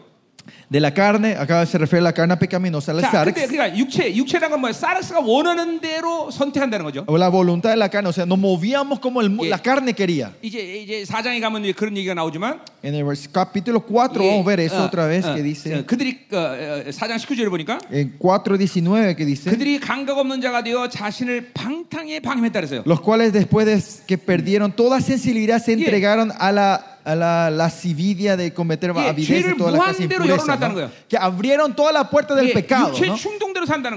De 0.68 0.78
la 0.80 0.92
carne, 0.92 1.36
acá 1.38 1.64
se 1.64 1.78
refiere 1.78 2.00
a 2.00 2.04
la 2.04 2.12
carne 2.12 2.36
pecaminosa, 2.36 2.92
la 2.92 3.00
자, 3.02 3.10
sarx, 3.10 3.32
근데 3.32 3.46
그러니까 3.46 3.78
육체, 3.78 4.14
육체라는 4.14 4.50
건 4.50 4.60
뭐야? 4.60 4.72
사르스가 4.72 5.20
원하는 5.20 5.80
대로 5.80 6.30
선택한다는 6.30 6.84
거죠. 6.84 7.04
o 7.06 7.16
la 7.16 7.28
voluntad 7.30 7.70
de 7.70 7.76
la 7.78 7.88
carne. 7.88 8.08
O 8.08 8.12
sea, 8.12 8.26
nos 8.26 8.38
movíamos 8.38 8.98
como 9.00 9.20
el 9.22 9.30
mu- 9.30 9.44
Yeah. 9.44 9.56
la 9.56 9.62
carne 9.62 9.92
quería. 9.94 10.32
이제 10.42 10.58
이제 10.82 11.04
사장에 11.06 11.40
가면 11.40 11.64
이제 11.64 11.72
그런 11.72 11.96
얘기가 11.96 12.12
나오지만 12.14 12.60
En 12.82 12.94
el 12.94 13.04
vers- 13.04 13.28
capítulo 13.32 13.80
4 13.86 14.20
예, 14.20 14.28
vamos 14.28 14.44
a 14.44 14.48
ver 14.50 14.60
eso 14.60 14.76
어, 14.82 14.84
otra 14.90 15.06
vez 15.06 15.24
어, 15.24 15.34
que 15.34 15.40
어, 15.40 15.44
dice. 15.44 15.84
그들이 15.86 16.18
어, 16.32 16.36
어, 16.36 16.92
사장 16.92 17.16
19절에 17.16 17.48
보니까 17.48 17.78
En 17.90 18.18
4.19 18.18 19.16
que 19.16 19.24
dice. 19.24 19.50
그들이 19.50 19.78
감각 19.80 20.18
없는 20.18 20.40
자가 20.42 20.62
되어 20.62 20.88
자신을 20.88 21.52
방탕에 21.54 22.20
방임했다 22.20 22.60
그랬어요. 22.60 22.82
Los 22.84 23.00
cuales 23.00 23.32
después 23.32 23.64
de 23.66 23.80
que 24.06 24.18
perdieron 24.18 24.72
toda 24.76 25.00
sensibilidad 25.00 25.56
se 25.62 25.72
Yeah. 25.72 25.84
entregaron 25.88 26.32
a 26.38 26.52
la 26.52 26.90
a 26.97 26.97
la 27.15 27.49
lascivia 27.49 28.35
de 28.37 28.53
cometer 28.53 28.91
avidez 28.91 29.55
toda 29.57 29.71
la 29.71 29.77
clase 29.85 30.07
¿no? 30.07 30.91
que 31.07 31.17
abrieron 31.17 31.75
toda 31.75 31.91
la 31.91 32.09
puerta 32.09 32.35
del 32.35 32.51
pecado, 32.51 32.93
¿no? 33.07 33.17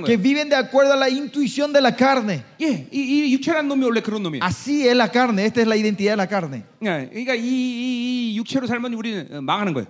que 0.07 0.17
viven 0.17 0.49
de 0.49 0.57
acuerdo 0.57 0.93
a 0.93 0.97
la 0.97 1.09
intuición 1.09 1.73
de 1.73 1.81
la 1.81 1.95
carne. 1.97 2.45
Así 4.43 4.87
es 4.87 4.97
la 4.97 5.11
carne, 5.11 5.45
esta 5.47 5.61
es 5.61 5.67
la 5.67 5.77
identidad 5.77 6.13
de 6.13 6.17
la 6.17 6.27
carne. 6.27 6.65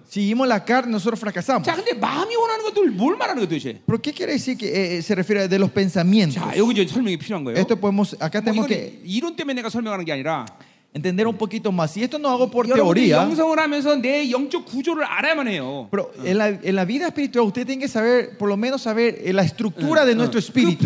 Si 0.08 0.20
vivimos 0.20 0.46
la 0.46 0.64
carne, 0.64 0.92
nosotros 0.92 1.18
fracasamos. 1.18 1.66
¿Pero 3.86 4.02
qué 4.02 4.12
quiere 4.12 4.32
decir 4.32 4.56
que 4.58 4.98
eh, 4.98 5.02
se 5.02 5.14
refiere 5.14 5.48
de 5.48 5.58
los 5.58 5.70
pensamientos? 5.70 6.42
Esto 7.60 7.78
podemos, 7.78 8.16
acá 8.20 8.40
tenemos 8.42 8.66
que 8.66 9.00
entender 10.94 11.26
un 11.26 11.36
poquito 11.36 11.72
más. 11.72 11.96
Y 11.96 12.02
esto 12.02 12.18
no 12.18 12.28
hago 12.28 12.50
por 12.50 12.66
teoría. 12.74 13.22
Pero 15.90 16.10
en 16.22 16.36
la, 16.38 16.48
en 16.48 16.76
la 16.76 16.84
vida 16.84 17.06
espiritual 17.06 17.46
usted 17.46 17.64
tiene 17.66 17.80
que 17.80 17.88
saber, 17.88 18.36
por 18.36 18.48
lo 18.48 18.56
menos 18.56 18.82
saber 18.82 19.18
eh, 19.24 19.32
la 19.32 19.42
estructura 19.42 20.04
de 20.04 20.14
nuestro 20.14 20.38
espíritu. 20.38 20.84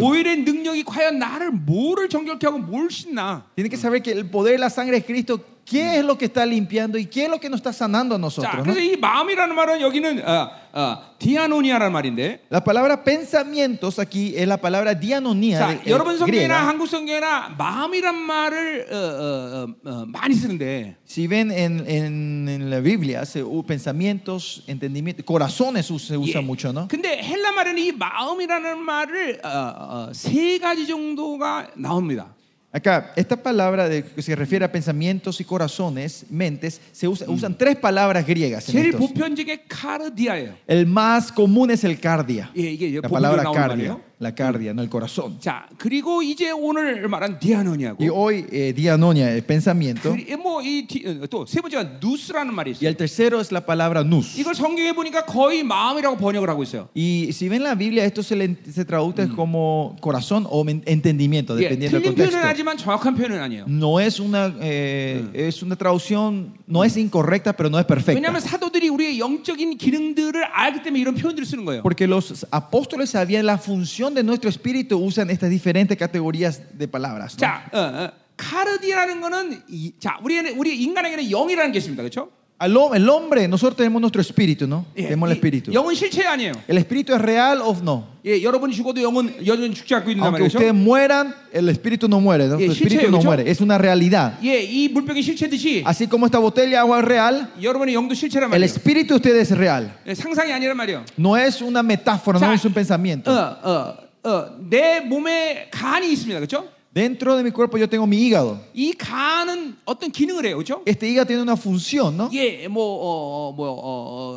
Tiene 3.55 3.69
que 3.69 3.77
saber 3.77 4.01
que 4.03 4.13
el 4.13 4.31
poder 4.31 4.53
de 4.53 4.59
la 4.59 4.71
sangre 4.71 4.97
de 4.97 5.05
Cristo 5.05 5.41
¿qué 5.66 6.00
es 6.00 6.04
lo 6.06 6.18
que 6.18 6.26
está 6.26 6.46
limpiando 6.46 6.98
y 6.98 7.06
qué 7.06 7.26
es 7.26 7.30
lo 7.30 7.40
que 7.40 7.48
nos 7.50 7.60
está 7.62 7.72
sanando 7.72 8.16
a 8.16 8.18
자, 8.18 8.22
nosotros? 8.22 8.56
¿no? 8.58 8.64
그래서 8.64 8.80
이 8.82 8.98
마음이라는 8.98 9.56
말은 9.56 9.80
여기는 9.82 10.28
어, 10.28 10.50
어, 10.74 10.98
디아노니아라는 11.20 11.92
말인데 11.94 12.40
La 12.50 12.62
palabra 12.62 13.04
pensamientos 13.04 13.98
aquí 14.00 14.34
es 14.36 14.48
la 14.48 14.58
palabra 14.58 14.94
dianonía 15.00 15.60
자, 15.60 15.68
de- 15.70 15.76
eh, 15.86 15.92
여러분 15.92 16.18
성경이나 16.18 16.28
griega. 16.28 16.68
한국 16.68 16.88
성경이나 16.88 17.56
마음이란 17.58 18.16
말을 18.16 18.88
어, 18.92 18.96
어, 18.96 19.66
어, 19.86 19.90
어, 20.02 20.06
많이 20.08 20.34
쓰는데 20.36 20.96
Si 21.08 21.28
ven 21.28 21.52
en, 21.52 21.86
en- 21.88 22.50
en 22.50 22.70
la 22.70 22.80
Biblia, 22.82 23.24
se, 23.26 23.42
uh, 23.44 23.64
pensamientos, 23.66 24.64
entendimientos, 24.68 25.24
corazones 25.26 25.90
us- 25.92 26.08
se 26.08 26.18
usa 26.18 26.40
예. 26.40 26.44
mucho, 26.46 26.74
¿no? 26.74 26.88
근데 26.90 27.22
헬라 27.22 27.52
말에는 27.54 27.78
이 27.82 27.92
마음이라는 27.94 28.78
말을 28.80 29.40
어, 29.44 29.50
어, 29.50 30.10
세 30.14 30.58
가지 30.58 30.86
정도가 30.88 31.68
나옵니다. 31.76 32.34
Acá, 32.76 33.12
esta 33.18 33.36
palabra 33.36 33.90
de, 33.90 34.02
que 34.02 34.22
se 34.22 34.34
refiere 34.34 34.64
a 34.64 34.72
pensamientos 34.72 35.42
y 35.42 35.44
corazones, 35.44 36.26
mentes, 36.30 36.80
se 36.94 37.06
usa- 37.06 37.26
usan 37.30 37.58
tres 37.58 37.76
palabras 37.76 38.26
griegas. 38.26 38.70
en 38.70 38.74
제일 38.76 38.94
estos. 38.96 39.02
보편적인 39.12 39.60
카르디아예요. 39.68 40.54
El 40.68 40.86
más 40.88 41.34
común 41.34 41.70
es 41.72 41.84
el 41.84 42.00
cardia. 42.00 42.50
예, 42.56 42.72
이게 42.72 42.96
La 43.02 43.02
보편적으로 43.02 43.12
palabra 43.12 43.44
나오는 43.44 43.54
cardia. 43.54 43.98
말이에요. 44.16 44.16
La 44.22 44.36
cardia, 44.36 44.70
no 44.72 44.84
el 44.84 44.90
corazón. 44.90 45.40
자, 45.40 45.66
그리고 45.80 46.22
이제 46.22 46.52
오늘 46.52 47.08
말한 47.08 47.40
디아노니아고. 47.40 47.98
Y 48.00 48.10
hoy, 48.10 48.46
eh, 48.52 48.72
dianonia, 48.72 49.34
el 49.34 49.42
pensamiento. 49.44 50.14
뭐이또세 50.16 51.62
번째가 51.62 51.98
누스라는 52.00 52.54
말이 52.54 52.70
Y 52.72 52.74
있어요. 52.74 52.88
el 52.90 52.98
tercero 52.98 53.40
es 53.42 53.52
la 53.52 53.62
palabra 53.66 54.02
nous. 54.04 54.38
이걸 54.40 54.54
성경에 54.56 54.94
보니까 54.94 55.26
거의 55.26 55.64
마음이라고 55.64 56.18
번역을 56.18 56.50
하고 56.50 56.64
있어요. 56.64 56.90
Y 56.96 57.30
si 57.32 57.50
ven 57.50 57.64
la 57.64 57.76
Biblia, 57.76 58.06
esto 58.06 58.22
se, 58.22 58.36
le- 58.36 58.56
se 58.72 58.86
traduce 58.86 59.28
como 59.36 59.96
corazón 60.02 60.46
o 60.50 60.64
men- 60.64 60.84
entendimiento, 60.86 61.58
예, 61.58 61.70
dependiendo 61.70 61.98
del 62.00 62.04
틀린 62.04 62.16
표현은 62.16 62.32
contexto. 62.32 62.48
하지만 62.48 62.78
정확한 62.78 63.16
표현은 63.16 63.42
아니에요. 63.42 63.66
No 63.68 64.00
es 64.00 64.20
una, 64.20 64.54
eh, 64.62 65.26
es 65.34 65.64
una 65.64 65.76
traducción, 65.76 66.54
no 66.68 66.84
es 66.84 66.96
incorrecta, 66.98 67.54
pero 67.54 67.70
no 67.70 67.80
es 67.80 67.86
perfecta. 67.86 68.14
왜냐하면 68.20 68.42
사도들이 68.42 68.90
우리의 68.90 69.20
영적인 69.20 69.78
기능들을 69.78 70.44
알기 70.46 70.84
때문에 70.84 71.00
이런 71.02 71.16
표현들을 71.16 71.46
쓰는 71.46 71.66
거예요. 71.66 71.82
Porque 71.82 72.06
los 72.08 72.46
apóstoles 72.52 73.10
sabían 73.10 73.46
la 73.46 73.58
función 73.58 74.05
de 74.14 74.24
nuestro 74.24 74.50
espíritu, 74.50 74.98
usan 75.00 75.30
estas 75.30 75.50
diferentes 75.50 75.98
categorías 75.98 76.62
de 76.78 76.88
palabras. 76.88 77.36
¿no? 77.36 77.40
자, 77.40 77.70
어, 77.72 77.80
어, 77.80 78.12
카르디라는 78.36 79.22
거는 79.22 79.64
이, 79.70 79.94
자, 80.00 80.18
우리는 80.24 80.58
우리 80.58 80.82
인간에게는 80.84 81.30
영이라는 81.30 81.72
게 81.72 81.78
있습니다. 81.78 82.02
그렇죠? 82.02 82.32
Al 82.62 82.76
hom- 82.78 82.94
el 82.96 83.10
hombre, 83.10 83.48
nosotros 83.48 83.76
tenemos 83.76 84.00
nuestro 84.00 84.22
espíritu, 84.22 84.68
¿no? 84.68 84.86
예, 84.96 85.06
tenemos 85.08 85.28
el 85.32 85.36
이 85.36 85.40
espíritu. 85.40 85.72
영은 85.74 85.96
실체 85.96 86.24
아니에요. 86.28 86.52
¿El 86.68 86.78
espíritu 86.78 87.12
es 87.16 87.20
real 87.20 87.60
o 87.60 87.76
no? 87.82 88.06
예, 88.24 88.40
여러분이 88.44 88.72
죽어도 88.76 89.02
영은 89.02 89.48
여전히 89.48 89.74
죽지 89.74 89.96
않고 89.96 90.12
있는 90.12 90.22
Aunque 90.22 90.46
말이죠. 90.46 90.60
ustedes 90.60 90.74
mueran, 90.76 91.34
el 91.52 91.68
espíritu 91.70 92.06
no 92.08 92.20
muere, 92.22 92.46
¿no? 92.48 92.60
예, 92.60 92.66
El 92.66 92.72
espíritu 92.72 93.02
실체예요, 93.02 93.10
no 93.10 93.18
그렇죠? 93.18 93.26
muere, 93.26 93.50
es 93.50 93.62
una 93.62 93.80
realidad. 93.80 94.38
예, 94.44 94.62
이 94.62 94.90
물병이 94.90 95.24
실체듯이 95.24 95.82
Así 95.88 96.06
como 96.08 96.28
esta 96.28 96.38
botella 96.38 96.70
de 96.70 96.78
agua 96.78 97.00
es 97.00 97.06
real, 97.06 97.50
여러분의 97.60 97.96
영도 97.96 98.14
실체란 98.14 98.54
el 98.54 98.60
말이에요. 98.62 98.66
espíritu 98.66 99.08
de 99.08 99.16
ustedes 99.16 99.50
es 99.52 99.58
real. 99.58 99.90
예, 100.06 100.14
상상이 100.14 100.54
아니란 100.54 100.78
말이에요. 100.78 101.04
No 101.18 101.36
es 101.36 101.64
una 101.64 101.82
metáfora, 101.82 102.38
자, 102.38 102.46
no 102.46 102.54
es 102.54 102.64
un 102.64 102.74
pensamiento. 102.74 103.32
어, 103.32 103.58
어, 103.64 103.98
어, 104.30 104.46
내 104.70 105.00
몸에 105.00 105.70
간이 105.72 106.12
있습니다. 106.14 106.38
그렇죠? 106.40 106.70
Dentro 106.96 107.38
de 107.38 107.44
mi 107.46 107.52
cuerpo 107.52 107.78
yo 107.78 107.88
tengo 107.88 108.06
mi 108.06 108.18
hígado. 108.18 108.60
이 108.74 108.92
간은 108.92 109.78
어떤 109.86 110.12
기능을 110.12 110.46
해요. 110.46 110.58
그렇죠? 110.58 110.82
Este 110.86 111.08
hígado 111.08 111.26
tiene 111.26 111.42
una 111.42 111.56
función, 111.56 112.18
¿no? 112.18 112.30
예, 112.34 112.68
뭐, 112.68 112.84
어, 112.84 113.48
어, 113.48 113.54
뭐, 113.54 113.70
어, 113.70 113.80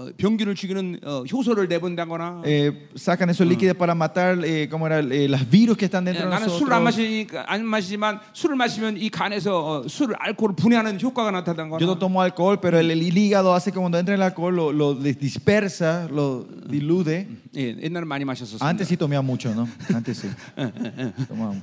어, 0.07 0.11
병균을 0.17 0.55
죽이는 0.55 1.01
어, 1.03 1.25
효소를 1.25 1.67
내본다거나. 1.67 2.43
Eh, 2.47 2.91
sacan 2.95 3.29
esos 3.31 3.45
líquidos 3.45 3.77
para 3.77 3.93
matar, 3.97 4.39
eh, 4.45 4.69
¿cómo 4.71 4.87
era? 4.87 5.01
Eh, 5.01 5.27
las 5.29 5.51
virus 5.51 5.77
que 5.77 5.87
están 5.87 6.05
예, 6.07 6.13
dentro 6.13 6.27
de 6.27 6.31
나는 6.31 6.49
술을 6.49 6.73
안 6.73 6.85
nosotros. 6.85 6.95
마시니까 6.95 7.45
안 7.49 7.65
마시지만 7.65 8.21
술을 8.33 8.55
마시면 8.55 8.99
이 8.99 9.11
간에서 9.11 9.83
어, 9.83 9.89
술을 9.89 10.15
알코올을 10.21 10.55
분해하는 10.55 11.01
효과가 11.01 11.33
나타난거나. 11.33 11.83
Yo 11.83 11.89
no 11.91 11.99
tomo 11.99 12.23
alcohol, 12.23 12.61
pero 12.61 12.79
el, 12.79 12.89
el 12.89 13.03
hígado 13.19 13.53
hace 13.53 13.73
que 13.73 13.81
cuando 13.81 13.99
entra 13.99 14.15
el 14.15 14.23
alcohol 14.23 14.55
lo, 14.55 14.73
lo 14.73 14.95
dispersa, 14.95 16.07
lo 16.09 16.47
diluye. 16.71 17.27
예, 17.57 17.75
옛날에 17.83 18.05
많이 18.07 18.25
마셨었습니다. 18.25 18.65
Antes 18.65 18.87
sí 18.87 18.97
tomaba 18.97 19.23
mucho, 19.23 19.53
¿no? 19.53 19.67
Antes 19.93 20.19
sí. 20.23 20.31
Tomaba. 21.27 21.57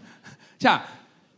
자, 0.59 0.87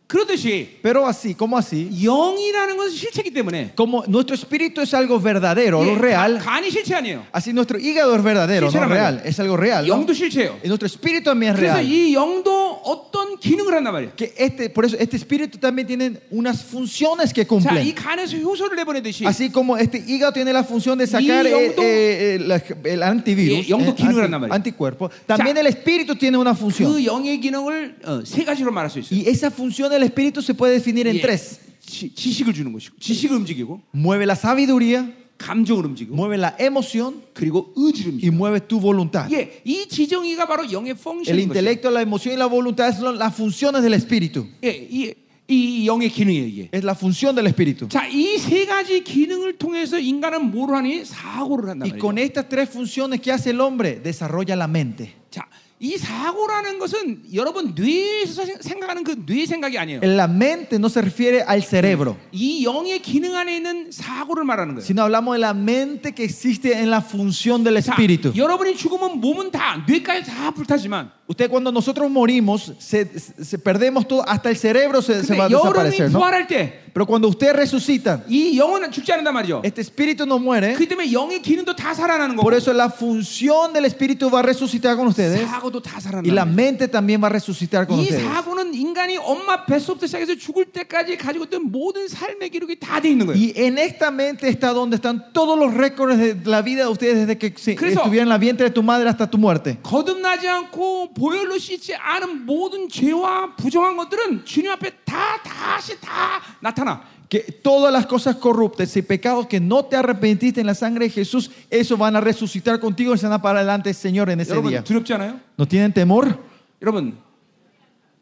그렇듯이 0.08 0.78
Pero 0.84 1.08
así, 1.08 1.34
¿cómo 1.34 1.58
así? 1.58 1.90
영이라는 2.06 2.78
것은 2.78 2.92
실체이기 2.96 3.32
때문에 3.34 3.72
Como 3.76 4.04
nuestro 4.08 4.36
espíritu 4.36 4.82
es 4.82 4.94
algo 4.94 5.18
verdadero, 5.20 5.82
예, 5.82 5.90
algo 5.90 5.96
real, 5.98 6.38
간- 6.38 6.62
간이 6.62 6.70
실체 6.70 6.94
아니에요. 6.94 7.26
así 7.32 7.52
nuestro 7.52 7.80
hígado 7.80 8.14
es 8.16 8.22
verdadero, 8.22 8.68
no 8.68 8.72
실체란 8.72 8.92
real, 8.92 9.22
es 9.26 9.40
algo 9.40 9.58
real. 9.58 9.88
¿no? 9.88 9.96
영도 9.96 10.14
실체예요. 10.14 10.60
Y 10.62 10.68
nuestro 10.68 10.86
espíritu 10.86 11.32
también 11.32 11.54
es 11.54 11.60
그래서 11.60 11.78
real. 11.80 11.88
이 11.90 12.14
영도 12.14 12.52
어떤 12.84 13.40
기능을 13.40 13.74
한단 13.74 13.94
말이에요. 13.94 14.12
Que 14.16 14.34
este, 14.38 14.70
por 14.70 14.86
eso 14.86 14.98
este 15.00 15.18
espíritu 15.18 15.58
también 15.58 15.88
tiene 15.88 16.20
unas 16.30 16.62
funciones 16.62 17.34
que 17.34 17.42
자, 17.42 17.82
이 17.82 17.96
cumplen. 17.96 17.96
간에서 17.96 18.38
효소를 18.38 18.76
내보내듯이 18.76 19.26
Así 19.26 19.50
como 19.50 19.78
este 19.78 19.98
hígado 20.06 20.34
tiene 20.34 20.54
la 20.54 20.64
función 20.64 21.00
de 21.00 21.08
sacar 21.08 21.46
Y 21.46 21.50
eh, 21.50 21.74
영도- 21.74 21.82
eh, 21.82 22.36
eh, 22.36 22.40
la- 22.40 22.62
el 22.84 23.02
antivirus, 23.02 23.66
예, 23.66 23.70
영도 23.72 23.92
eh, 23.92 23.96
기능을 23.96 24.22
anti- 24.22 24.30
한단 24.30 24.42
말이에요. 24.42 24.54
anticuerpo, 24.54 25.10
también 25.26 25.58
el 25.58 25.66
espíritu 25.68 26.14
tiene 26.16 26.38
una 26.38 26.54
función. 26.54 26.92
그 26.94 27.04
영의 27.04 27.40
기능을 27.40 27.96
어, 28.06 28.22
세 28.26 28.44
가지로 28.44 28.72
말할 28.72 28.92
수 28.92 29.00
있어요. 29.00 29.10
Y 29.18 29.26
esa 29.28 29.50
función 29.50 29.90
del 29.98 30.04
espíritu 30.04 30.42
se 30.42 30.54
puede 30.54 30.74
definir 30.74 31.08
en 31.08 31.18
예, 31.18 31.22
tres. 31.22 31.60
지, 31.86 32.14
지식을 32.16 32.54
주는 32.54 32.72
것이고, 32.72 32.96
지식을 33.00 33.36
움직이고, 33.38 33.82
Mueve 33.94 34.24
la 34.26 34.36
sabiduría, 34.36 35.12
감정을 35.38 35.86
움직이고, 35.86 36.16
mueve 36.16 36.38
la 36.38 36.56
emoción 36.60 37.22
그리고 37.34 37.74
의지를 37.76 38.12
y 38.14 38.30
움직이고. 38.30 38.36
mueve 38.36 38.60
tu 38.68 38.80
voluntad. 38.80 39.28
예, 39.34 39.62
이 39.66 39.86
지정의가 39.88 40.46
바로 40.48 40.72
영의 40.72 40.92
El 40.92 40.98
펑션인 40.98 41.26
것이에요. 41.26 41.44
intelecto, 41.44 41.90
la 41.92 42.02
emoción 42.02 42.34
y 42.36 42.38
la 42.38 42.46
voluntad 42.48 42.96
son 42.96 43.18
las 43.18 43.34
funciones 43.36 43.82
del 43.84 43.94
espíritu. 43.96 44.48
예, 44.64 44.70
이, 44.90 45.14
이 45.50 45.86
영의 45.86 46.08
기능이에요, 46.10 46.48
이게. 46.48 46.70
Es 46.72 46.84
la 46.86 46.96
función 46.96 47.36
del 47.36 47.48
espíritu. 47.48 47.90
자, 47.90 48.08
이 48.08 48.38
세 48.40 48.66
가지 48.66 49.04
기능을 49.04 49.58
통해서 49.58 50.00
인간은 50.00 50.52
뭘 50.52 50.74
하니? 50.74 51.04
사고를 51.04 51.68
한단 51.70 51.90
Y 51.92 52.00
con 52.00 52.16
말이에요. 52.16 52.26
estas 52.26 52.48
tres 52.48 52.70
funciones 52.70 53.20
que 53.20 53.30
hace 53.34 53.50
el 53.50 53.60
hombre, 53.60 54.00
desarrolla 54.00 54.56
la 54.56 54.68
mente. 54.70 55.12
자, 55.30 55.44
이 55.80 55.98
사고라는 55.98 56.80
것은 56.80 57.24
여러분 57.34 57.74
뇌에서 57.76 58.46
생- 58.46 58.62
생각하는 58.62 59.04
그 59.04 59.26
뇌 59.26 59.46
생각이 59.46 59.78
아니에요. 59.78 60.00
La 60.02 60.28
mente 60.30 60.78
no 60.78 60.88
se 60.88 61.02
refiere 61.02 61.44
al 61.46 61.62
cerebro, 61.62 62.16
이 62.32 62.64
영의 62.64 63.02
기능 63.02 63.36
안에 63.36 63.58
있는 63.58 63.92
사고를 63.92 64.46
말하는 64.46 64.76
거예요. 64.76 64.82
sino 64.86 65.02
hablamos 65.04 65.36
de 65.36 65.40
la 65.40 65.54
mente 65.54 66.14
que 66.14 66.24
existe 66.24 66.72
en 66.80 66.90
la 66.90 67.02
función 67.02 67.66
del 67.66 67.76
자, 67.82 67.92
espíritu. 67.92 68.32
여러분이 68.34 68.78
죽으면 68.78 69.20
몸은 69.20 69.52
다 69.52 69.84
뇌까지 69.86 70.24
다 70.24 70.52
불타지만 70.52 71.12
Usted 71.28 71.50
cuando 71.50 71.72
nosotros 71.72 72.10
morimos, 72.12 72.74
se, 72.80 73.06
se- 73.20 73.58
perdemos 73.58 74.08
todo, 74.08 74.24
hasta 74.28 74.50
el 74.50 74.56
cerebro 74.58 75.02
se, 75.02 75.24
se 75.24 75.34
근데 75.34 75.40
va 75.40 75.46
a 75.46 75.50
여러분이 75.50 75.90
desaparecer, 75.90 76.12
¿no? 76.12 76.20
부활할 76.20 76.48
때 76.48 76.84
이 76.87 76.87
Pero 76.98 77.06
cuando 77.08 77.28
usted 77.28 77.54
resucita, 77.56 78.22
영은 78.30 78.92
죽지 78.92 79.12
않는단 79.12 79.34
말이죠. 79.34 79.62
este 79.66 79.82
espíritu 79.82 80.24
no 80.26 80.38
muere. 80.38 80.76
그 80.76 80.88
때문에 80.88 81.12
영의 81.12 81.42
기능도 81.42 81.76
다 81.76 81.94
살아나는 81.94 82.36
거고 82.36 82.44
Por 82.44 82.54
eso 82.54 82.72
la 82.74 82.90
función 82.90 83.74
del 83.74 83.86
espíritu 83.86 84.30
va 84.30 84.40
a 84.40 84.44
resucitar 84.44 84.96
con 84.96 85.08
ustedes 85.08 85.42
사고도 85.50 85.82
다 85.82 85.98
y 85.98 85.98
la 85.98 86.02
살아나는 86.02 86.30
거예요. 86.30 86.54
mente 86.56 86.88
también 86.88 87.22
va 87.22 87.28
a 87.28 87.34
resucitar 87.34 87.88
con 87.88 87.98
이 87.98 88.04
ustedes. 88.04 88.24
사고는 88.24 88.74
인간이 88.76 89.18
엄마 89.18 89.66
뱃속부터 89.66 90.06
시작해서 90.06 90.36
죽을 90.36 90.66
때까지 90.66 91.18
가지고 91.18 91.46
있던 91.46 91.72
모든 91.72 92.08
삶의 92.08 92.50
기록이 92.52 92.76
다 92.80 93.02
돼 93.02 93.10
있는 93.10 93.26
거예요. 93.26 93.38
Y 93.42 93.54
en 93.58 93.78
esta 93.80 94.12
mente 94.12 94.48
está 94.48 94.72
donde 94.74 94.96
están 94.98 95.34
todos 95.34 95.58
los 95.58 95.74
récords 95.74 96.18
de 96.20 96.38
la 96.46 96.62
vida 96.62 96.84
de 96.86 96.92
ustedes 96.92 97.26
desde 97.26 97.38
que 97.40 97.54
se- 97.58 97.76
그래서- 97.76 98.02
estuvieron 98.06 98.28
en 98.28 98.30
la 98.30 98.38
vientre 98.38 98.66
de 98.70 98.72
tu 98.72 98.84
madre 98.84 99.10
hasta 99.10 99.26
tu 99.30 99.38
muerte. 99.40 99.78
거듭나지 99.82 100.48
않고 100.48 101.14
보혈로 101.16 101.58
씻지 101.58 101.96
않은 101.96 102.46
모든 102.46 102.88
죄와 102.88 103.56
부정한 103.58 103.98
것들은 103.98 104.46
주님 104.46 104.70
앞에 104.72 104.92
다 105.06 105.42
다시 105.44 106.00
다 106.00 106.42
나타나. 106.88 107.02
Que 107.30 107.40
todas 107.40 107.92
las 107.92 108.06
cosas 108.06 108.38
corruptas 108.38 108.96
y 108.96 109.02
pecados 109.02 109.48
que 109.48 109.60
no 109.60 109.86
te 109.86 109.96
arrepentiste 109.96 110.62
en 110.62 110.68
la 110.68 110.76
sangre 110.76 111.06
de 111.06 111.12
Jesús, 111.12 111.52
eso 111.70 111.98
van 111.98 112.16
a 112.16 112.22
resucitar 112.22 112.80
contigo 112.80 113.14
y 113.14 113.18
se 113.18 113.26
van 113.26 113.34
a 113.34 113.42
para 113.42 113.60
adelante, 113.60 113.94
Señor, 113.94 114.30
en 114.30 114.40
ese 114.40 114.52
여러분 114.52 114.72
día. 114.72 114.84
두렵지 114.84 115.14
않아요? 115.14 115.40
¿No 115.58 115.68
tienen 115.68 115.92
temor? 115.94 116.38
여러분 116.82 117.18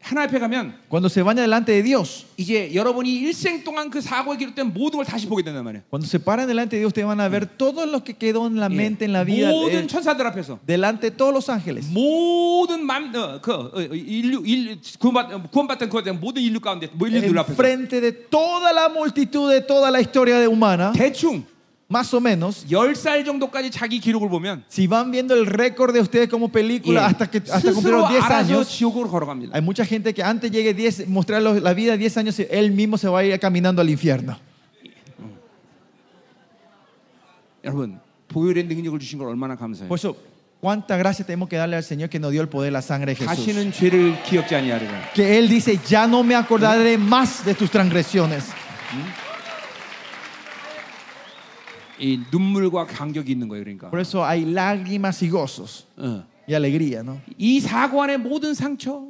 하나님 0.06 0.30
앞에 0.30 0.40
가면 0.40 0.74
Cuando 0.90 1.08
se 1.08 1.22
van 1.22 1.36
delante 1.36 1.72
de 1.72 1.84
Dios, 1.84 2.26
이제 2.36 2.74
여러분이 2.74 3.08
일생 3.22 3.64
동안 3.64 3.90
그 3.90 4.02
사고에 4.02 4.36
기록된 4.36 4.74
모든 4.74 4.98
걸 4.98 5.06
다시 5.06 5.28
보게 5.28 5.44
된단 5.44 5.64
말이에요. 5.64 5.84
cuando 5.90 6.08
se 6.08 6.20
paran 6.20 6.48
delante 6.48 6.76
de 6.76 6.80
Dios, 6.82 6.90
ustedes 6.90 7.06
van 7.06 7.22
a 7.22 7.30
ver 7.30 7.46
todo 7.46 7.86
lo 7.86 8.04
que 8.04 8.16
quedó 8.16 8.48
en 8.48 8.60
la 8.60 8.66
예. 8.66 8.76
mente, 8.76 9.06
en 9.06 9.14
la 9.14 9.24
vida, 9.24 9.50
모든 9.52 9.84
eh, 9.84 9.88
천사들 9.88 10.26
앞에서 10.26 10.60
delante 10.66 11.12
de 11.12 11.16
todos 11.16 11.32
los 11.32 11.50
ángeles. 11.50 11.86
모든 11.94 12.84
맘, 12.84 13.14
어, 13.16 13.40
그 13.42 13.52
어, 13.52 13.80
인류, 13.94 14.42
인류 14.44 14.76
구원받, 15.00 15.34
어, 15.34 15.44
구원받던 15.52 15.90
그 15.90 16.10
모든 16.20 16.42
인류 16.42 16.60
가운데 16.60 16.90
뭐 16.94 17.08
인류들 17.08 17.38
앞에서 17.38 17.54
Enfrente 17.54 18.02
de 18.02 18.12
toda 18.12 18.74
la 18.74 18.90
multitud 18.90 19.52
de 19.52 19.62
toda 19.62 19.92
la 19.92 20.02
historia 20.02 20.40
de 20.40 20.48
humana, 20.48 20.92
대충 20.94 21.46
más 21.88 22.14
o 22.14 22.22
menos, 22.22 22.66
10살 22.70 23.26
정도까지 23.26 23.70
자기 23.70 24.00
기록을 24.00 24.30
보면 24.30 24.64
si 24.70 24.88
van 24.88 25.12
viendo 25.12 25.34
el 25.36 25.46
récord 25.46 25.92
de 25.94 26.00
ustedes 26.00 26.30
como 26.30 26.48
película 26.50 27.02
예, 27.02 27.06
hasta 27.06 27.30
que 27.30 27.40
hasta 27.40 27.60
스스로 27.72 28.06
cumplieron 28.06 28.08
10 28.08 28.24
알아서 28.24 28.54
años, 28.56 28.70
지옥으로 28.70 29.10
걸어갑니다. 29.10 29.52
hay 29.54 29.62
mucha 29.62 29.84
gente 29.86 30.14
que 30.14 30.24
antes 30.24 30.50
llegue 30.52 30.74
10, 30.74 31.08
mostrar 31.10 31.42
los- 31.42 31.62
la 31.62 31.74
vida 31.74 31.92
de 31.92 31.98
10 31.98 32.16
años, 32.18 32.40
él 32.40 32.72
mismo 32.72 32.98
se 32.98 33.10
va 33.10 33.20
a 33.20 33.24
ir 33.26 33.38
caminando 33.40 33.82
al 33.82 33.90
infierno. 33.90 34.38
여러분 37.64 38.00
보혈의 38.30 38.66
능력을 38.68 38.98
주신 39.00 39.20
걸 39.20 39.28
얼마나 39.28 39.56
감사해요. 39.56 39.88
Por 39.90 40.00
eso, 40.00 40.16
cuánta 40.62 40.96
gracia 40.98 41.26
tenemos 41.26 41.50
que 41.50 41.58
darle 41.58 41.76
al 41.76 41.84
Señor 41.84 42.10
que 42.10 42.20
nos 42.20 42.32
dio 42.32 42.42
el 42.42 42.48
poder, 42.48 42.72
la 42.72 42.82
sangre 42.82 43.14
de 43.14 43.16
Jesús. 43.18 43.28
다시는 43.28 43.72
죄를 43.74 44.24
기억지 44.24 44.56
아니하리라. 44.56 45.12
Que 45.14 45.38
Él 45.38 45.50
dice, 45.50 45.78
ya 45.86 46.08
no 46.08 46.24
me 46.24 46.36
acordaré 46.36 46.98
más 46.98 47.44
de 47.44 47.54
tus 47.54 47.70
transgresiones. 47.70 48.46
이 51.99 52.21
눈물과 52.31 52.87
간격이 52.87 53.33
있는 53.33 53.49
거예요. 53.49 53.65
그러니까. 53.65 53.91
Por 53.91 54.01
eso 54.01 54.25
hay 54.25 54.45
lágrimas 54.45 55.23
y 55.23 55.31
gozos 55.31 55.87
어. 55.97 56.25
y 56.49 56.55
alegría, 56.55 57.03
¿no? 57.03 57.19
이 57.39 57.61
사고 57.61 58.03
안에 58.03 58.17
모든 58.19 58.55
상처, 58.55 59.03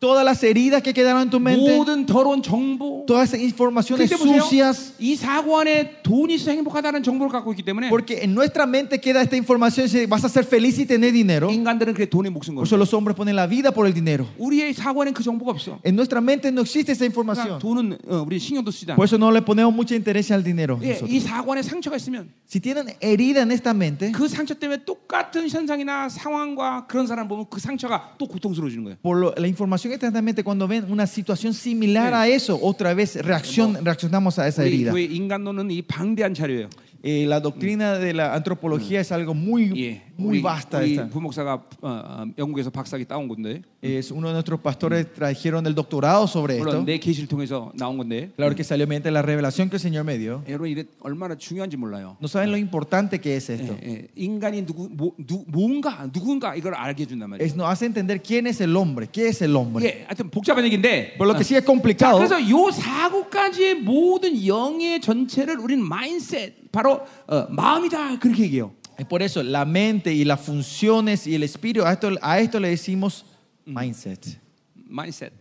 Todas 0.00 0.24
las 0.24 0.42
heridas 0.42 0.80
que 0.82 0.94
quedaron 0.94 1.20
en 1.20 1.28
tu 1.28 1.38
mente, 1.38 1.76
모든 1.76 2.06
더러운 2.06 2.40
정보. 2.40 3.04
todas 3.06 3.28
esas 3.34 3.40
informaciones 3.42 4.08
근데 4.08 4.16
보세요. 4.16 4.40
sucias, 4.40 4.94
이 4.98 5.14
사고 5.14 5.58
안에 5.60 6.00
돈이 6.02 6.36
있어 6.36 6.52
행복하다는 6.52 7.02
정보를 7.02 7.30
갖고 7.30 7.52
있기 7.52 7.62
때문에 7.62 7.90
porque 7.90 8.16
en 8.24 8.32
nuestra 8.32 8.64
mente 8.64 8.98
queda 8.98 9.20
esta 9.20 9.36
información, 9.36 9.84
dice, 9.86 10.06
vas 10.06 10.24
a 10.24 10.30
ser 10.30 10.46
feliz 10.46 10.78
y 10.78 10.86
tener 10.86 11.12
dinero. 11.12 11.50
인간들은 11.52 11.92
그래 11.92 12.06
돈에 12.08 12.30
목숨 12.30 12.54
Por 12.54 12.64
eso 12.64 12.76
걸어. 12.76 12.78
los 12.80 12.94
hombres 12.94 13.14
ponen 13.14 13.36
la 13.36 13.46
vida 13.46 13.72
por 13.72 13.86
el 13.86 13.92
dinero. 13.92 14.24
우리의 14.38 14.72
사고 14.72 15.02
안에 15.02 15.12
그 15.12 15.22
정보가 15.22 15.50
없어. 15.52 15.78
En 15.84 15.94
nuestra 15.96 16.22
mente 16.22 16.48
no 16.48 16.62
existe 16.62 16.92
esa 16.92 17.04
그러니까 17.04 17.04
información. 17.04 17.58
돈은 17.60 17.98
어, 18.08 18.24
우리 18.26 18.38
신경도 18.38 18.70
쓰지 18.70 18.86
않아. 18.92 18.96
Por 18.96 19.04
eso 19.04 19.18
no 19.18 19.30
le 19.30 19.42
ponemos 19.42 19.74
mucha 19.74 19.94
interés 19.94 20.30
al 20.32 20.42
dinero. 20.42 20.78
예, 20.80 20.96
nosotros. 20.96 21.12
이 21.12 21.20
사고 21.20 21.52
안에 21.52 21.60
상처가 21.60 21.96
있으면 21.96 22.30
Si 22.48 22.58
tienen 22.58 22.88
herida 23.02 23.42
en 23.42 23.52
esta 23.52 23.74
mente, 23.74 24.12
그 24.12 24.26
상처 24.28 24.54
때문에 24.54 24.82
똑같은 24.86 25.46
현상이나 25.46 26.08
상황과 26.08 26.86
그런 26.88 27.06
사람 27.06 27.28
보면 27.28 27.44
그 27.50 27.60
상처가 27.60 28.14
또 28.16 28.26
고통스러워지는 28.26 28.84
거예요. 28.84 28.96
por 29.02 29.18
lo- 29.20 29.34
la 29.36 29.46
información 29.46 29.83
que 29.84 29.94
está 29.94 30.06
en 30.06 30.14
la 30.14 30.22
mente, 30.22 30.42
cuando 30.44 30.66
ven 30.66 30.90
una 30.90 31.06
situación 31.06 31.54
similar 31.54 32.14
a 32.14 32.28
eso, 32.28 32.58
otra 32.62 32.94
vez 32.94 33.16
reacción, 33.16 33.84
reaccionamos 33.84 34.38
a 34.38 34.48
esa 34.48 34.62
우리 34.62 34.84
herida. 34.84 34.92
교회 34.92 35.04
인간론은 35.04 35.70
이 35.70 35.82
방대한 35.82 36.34
자료예요. 36.34 36.68
Eh, 37.04 37.24
la 37.26 37.40
doctrina 37.40 37.94
de 37.98 38.12
la 38.12 38.34
antropología 38.34 39.00
es 39.00 39.10
algo 39.10 39.32
muy, 39.32 39.72
예, 39.74 40.02
muy 40.18 40.36
우리, 40.38 40.42
vasta. 40.42 40.80
우리 40.80 40.92
esta. 40.92 41.08
부목사가 41.08 41.54
어, 41.54 41.88
어, 41.88 42.24
영국에서 42.36 42.68
박사기 42.68 43.06
따온 43.06 43.26
건데 43.26 43.62
Es 43.80 44.10
uno 44.10 44.28
de 44.28 44.34
nuestros 44.34 44.60
pastores 44.60 45.10
trajeron 45.14 45.66
el 45.66 45.74
doctorado 45.74 46.26
sobre 46.26 46.58
esto. 46.58 46.68
물론 46.68 46.84
내 46.84 46.98
계시를 46.98 47.26
통해서 47.26 47.72
나온 47.74 47.96
건데 47.96 48.28
Claro 48.36 48.54
que 48.54 48.62
salió 48.62 48.86
mediante 48.86 49.10
la 49.10 49.22
revelación 49.22 49.70
que 49.70 49.76
el 49.76 49.80
Señor 49.80 50.04
me 50.04 50.18
dio. 50.18 50.42
여러분 50.46 50.68
이게 50.68 50.84
얼마나 51.00 51.34
중요한지 51.36 51.78
몰라요. 51.78 52.18
No 52.20 52.28
saben 52.28 52.50
lo 52.50 52.58
importante 52.58 53.18
que 53.18 53.34
es 53.36 53.48
esto. 53.48 53.74
예, 53.82 53.88
예. 53.88 54.06
인간이 54.14 54.66
누구 54.66 54.90
뭐, 54.90 55.14
누, 55.16 55.42
뭔가 55.48 56.06
누군가 56.12 56.54
이걸 56.54 56.74
알게 56.74 57.04
해준단 57.04 57.30
말이에요. 57.30 57.42
Es, 57.46 57.56
nos 57.56 57.66
hace 57.66 57.86
entender 57.86 58.20
quién 58.20 58.46
es 58.46 58.60
el 58.60 58.76
hombre, 58.76 59.06
qué 59.06 59.28
es 59.28 59.40
el 59.40 59.56
hombre. 59.56 59.86
예, 59.86 60.04
하여튼 60.06 60.28
복잡한 60.28 60.62
얘기인데. 60.66 61.16
Por 61.16 61.26
lo 61.26 61.32
que 61.32 61.40
어. 61.40 61.48
sí 61.48 61.56
es 61.56 61.64
자, 61.64 61.66
complicado, 61.66 62.18
그래서 62.18 62.36
요 62.50 62.70
사고까지의 62.70 63.76
모든 63.76 64.36
영의 64.46 65.00
전체를 65.00 65.58
우리는 65.58 65.82
마인셋 65.82 66.63
바로 66.74 67.06
어, 67.26 67.46
마음이다 67.48 68.18
그렇게 68.18 68.44
얘기해요. 68.44 68.72
es 68.98 69.06
por 69.06 69.22
eso 69.22 69.42
la 69.42 69.64
mente 69.64 70.12
y 70.12 70.24
las 70.24 70.40
funciones 70.40 71.26
y 71.26 71.34
el 71.34 71.42
espíritu, 71.42 71.86
a 71.86 71.92
esto, 71.92 72.10
a 72.20 72.38
esto 72.38 72.60
le 72.60 72.68
decimos 72.68 73.24
mindset. 73.64 74.38
마인셋. 74.74 75.32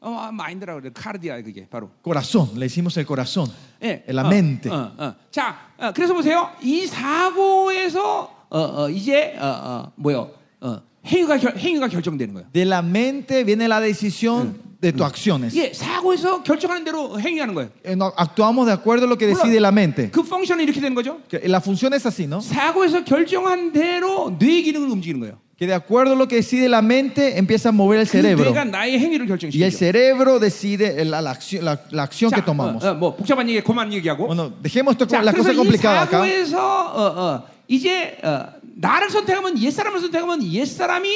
어, 0.00 0.18
아, 0.18 0.32
마인드라 0.32 0.74
그래. 0.74 0.90
카르디아 0.92 1.42
그게 1.42 1.66
바로. 1.68 1.90
Corazón, 2.02 2.50
le 2.54 2.66
decimos 2.66 2.96
el 2.98 3.06
corazón, 3.06 3.50
예, 3.82 4.04
la 4.08 4.22
어, 4.22 4.28
mente. 4.28 4.70
어, 4.70 4.92
어. 4.96 5.14
자, 5.30 5.56
어, 5.78 5.92
그래서 5.92 6.14
보세요. 6.14 6.50
이 6.62 6.86
사고에서 6.86 8.46
어, 8.50 8.58
어, 8.58 8.90
이제 8.90 9.36
어, 9.38 9.46
어, 9.46 9.92
뭐요? 9.96 10.30
어, 10.60 10.82
행위가 11.04 11.38
결, 11.38 11.56
행위가 11.56 11.88
결정되는 11.88 12.34
거예요. 12.34 12.48
De 12.52 12.64
la 12.64 12.82
mente 12.82 13.44
viene 13.44 13.64
la 13.66 13.80
decisión 13.80 14.67
de 14.80 14.92
tus 14.92 15.02
acciones. 15.02 15.54
예, 15.56 15.72
사고에서 15.72 16.42
결정하는 16.42 16.84
대로 16.84 17.18
행위하는 17.18 17.54
거예요. 17.54 17.70
Eh, 17.84 17.94
no, 17.96 18.12
Actuamos 18.16 18.66
de 18.66 18.72
acuerdo 18.72 19.06
a 19.06 19.08
lo 19.08 19.16
que 19.16 19.26
decide 19.26 19.58
la 19.60 19.72
mente. 19.72 20.10
그 20.10 20.22
펑션은 20.22 20.64
이렇게 20.64 20.80
되는 20.80 20.94
거죠. 20.94 21.18
Que 21.28 21.40
La 21.48 21.60
función 21.60 21.94
es 21.94 22.04
así, 22.06 22.26
¿no? 22.26 22.40
사고에서 22.40 23.04
결정한 23.04 23.72
대로 23.72 24.36
뇌 24.38 24.62
기능을 24.62 24.88
움직이는 24.90 25.20
거예요. 25.20 25.38
Que 25.56 25.66
de 25.68 25.72
acuerdo 25.72 26.12
a 26.14 26.16
lo 26.16 26.26
que 26.26 26.36
decide 26.36 26.68
la 26.68 26.82
mente 26.82 27.38
empieza 27.38 27.68
a 27.68 27.72
mover 27.72 28.00
el 28.00 28.06
그 28.06 28.10
cerebro. 28.10 28.44
뇌가 28.50 28.64
나의 28.64 28.98
행위를 28.98 29.24
Y 29.24 29.30
el 29.30 29.38
결정시키죠. 29.38 29.70
cerebro 29.78 30.38
decide 30.40 31.04
la, 31.04 31.22
la 31.22 31.30
acción, 31.30 31.64
la- 31.64 31.80
la 31.92 32.02
acción 32.02 32.30
que 32.32 32.40
자, 32.40 32.44
tomamos. 32.44 32.82
어, 32.84 32.90
어, 32.90 32.94
뭐 32.94 33.14
복잡한 33.16 33.48
얘기 33.48 33.60
그만 33.62 33.92
얘기하고. 33.92 34.26
Bueno, 34.26 34.50
dejemos 34.60 34.92
esto, 34.96 35.06
자, 35.06 35.22
la 35.22 35.30
그래서 35.32 35.48
cosa 35.48 35.52
이 35.52 35.56
complicada 35.56 36.02
acá. 36.02 36.18
사고에서 36.18 36.58
어, 36.58 37.02
어, 37.16 37.42
이제 37.68 38.18
어, 38.24 38.46
나를 38.76 39.08
선택하면 39.10 39.56
옛 39.62 39.70
사람을 39.70 40.00
선택하면 40.00 40.42
옛 40.42 40.64
사람이 40.66 41.08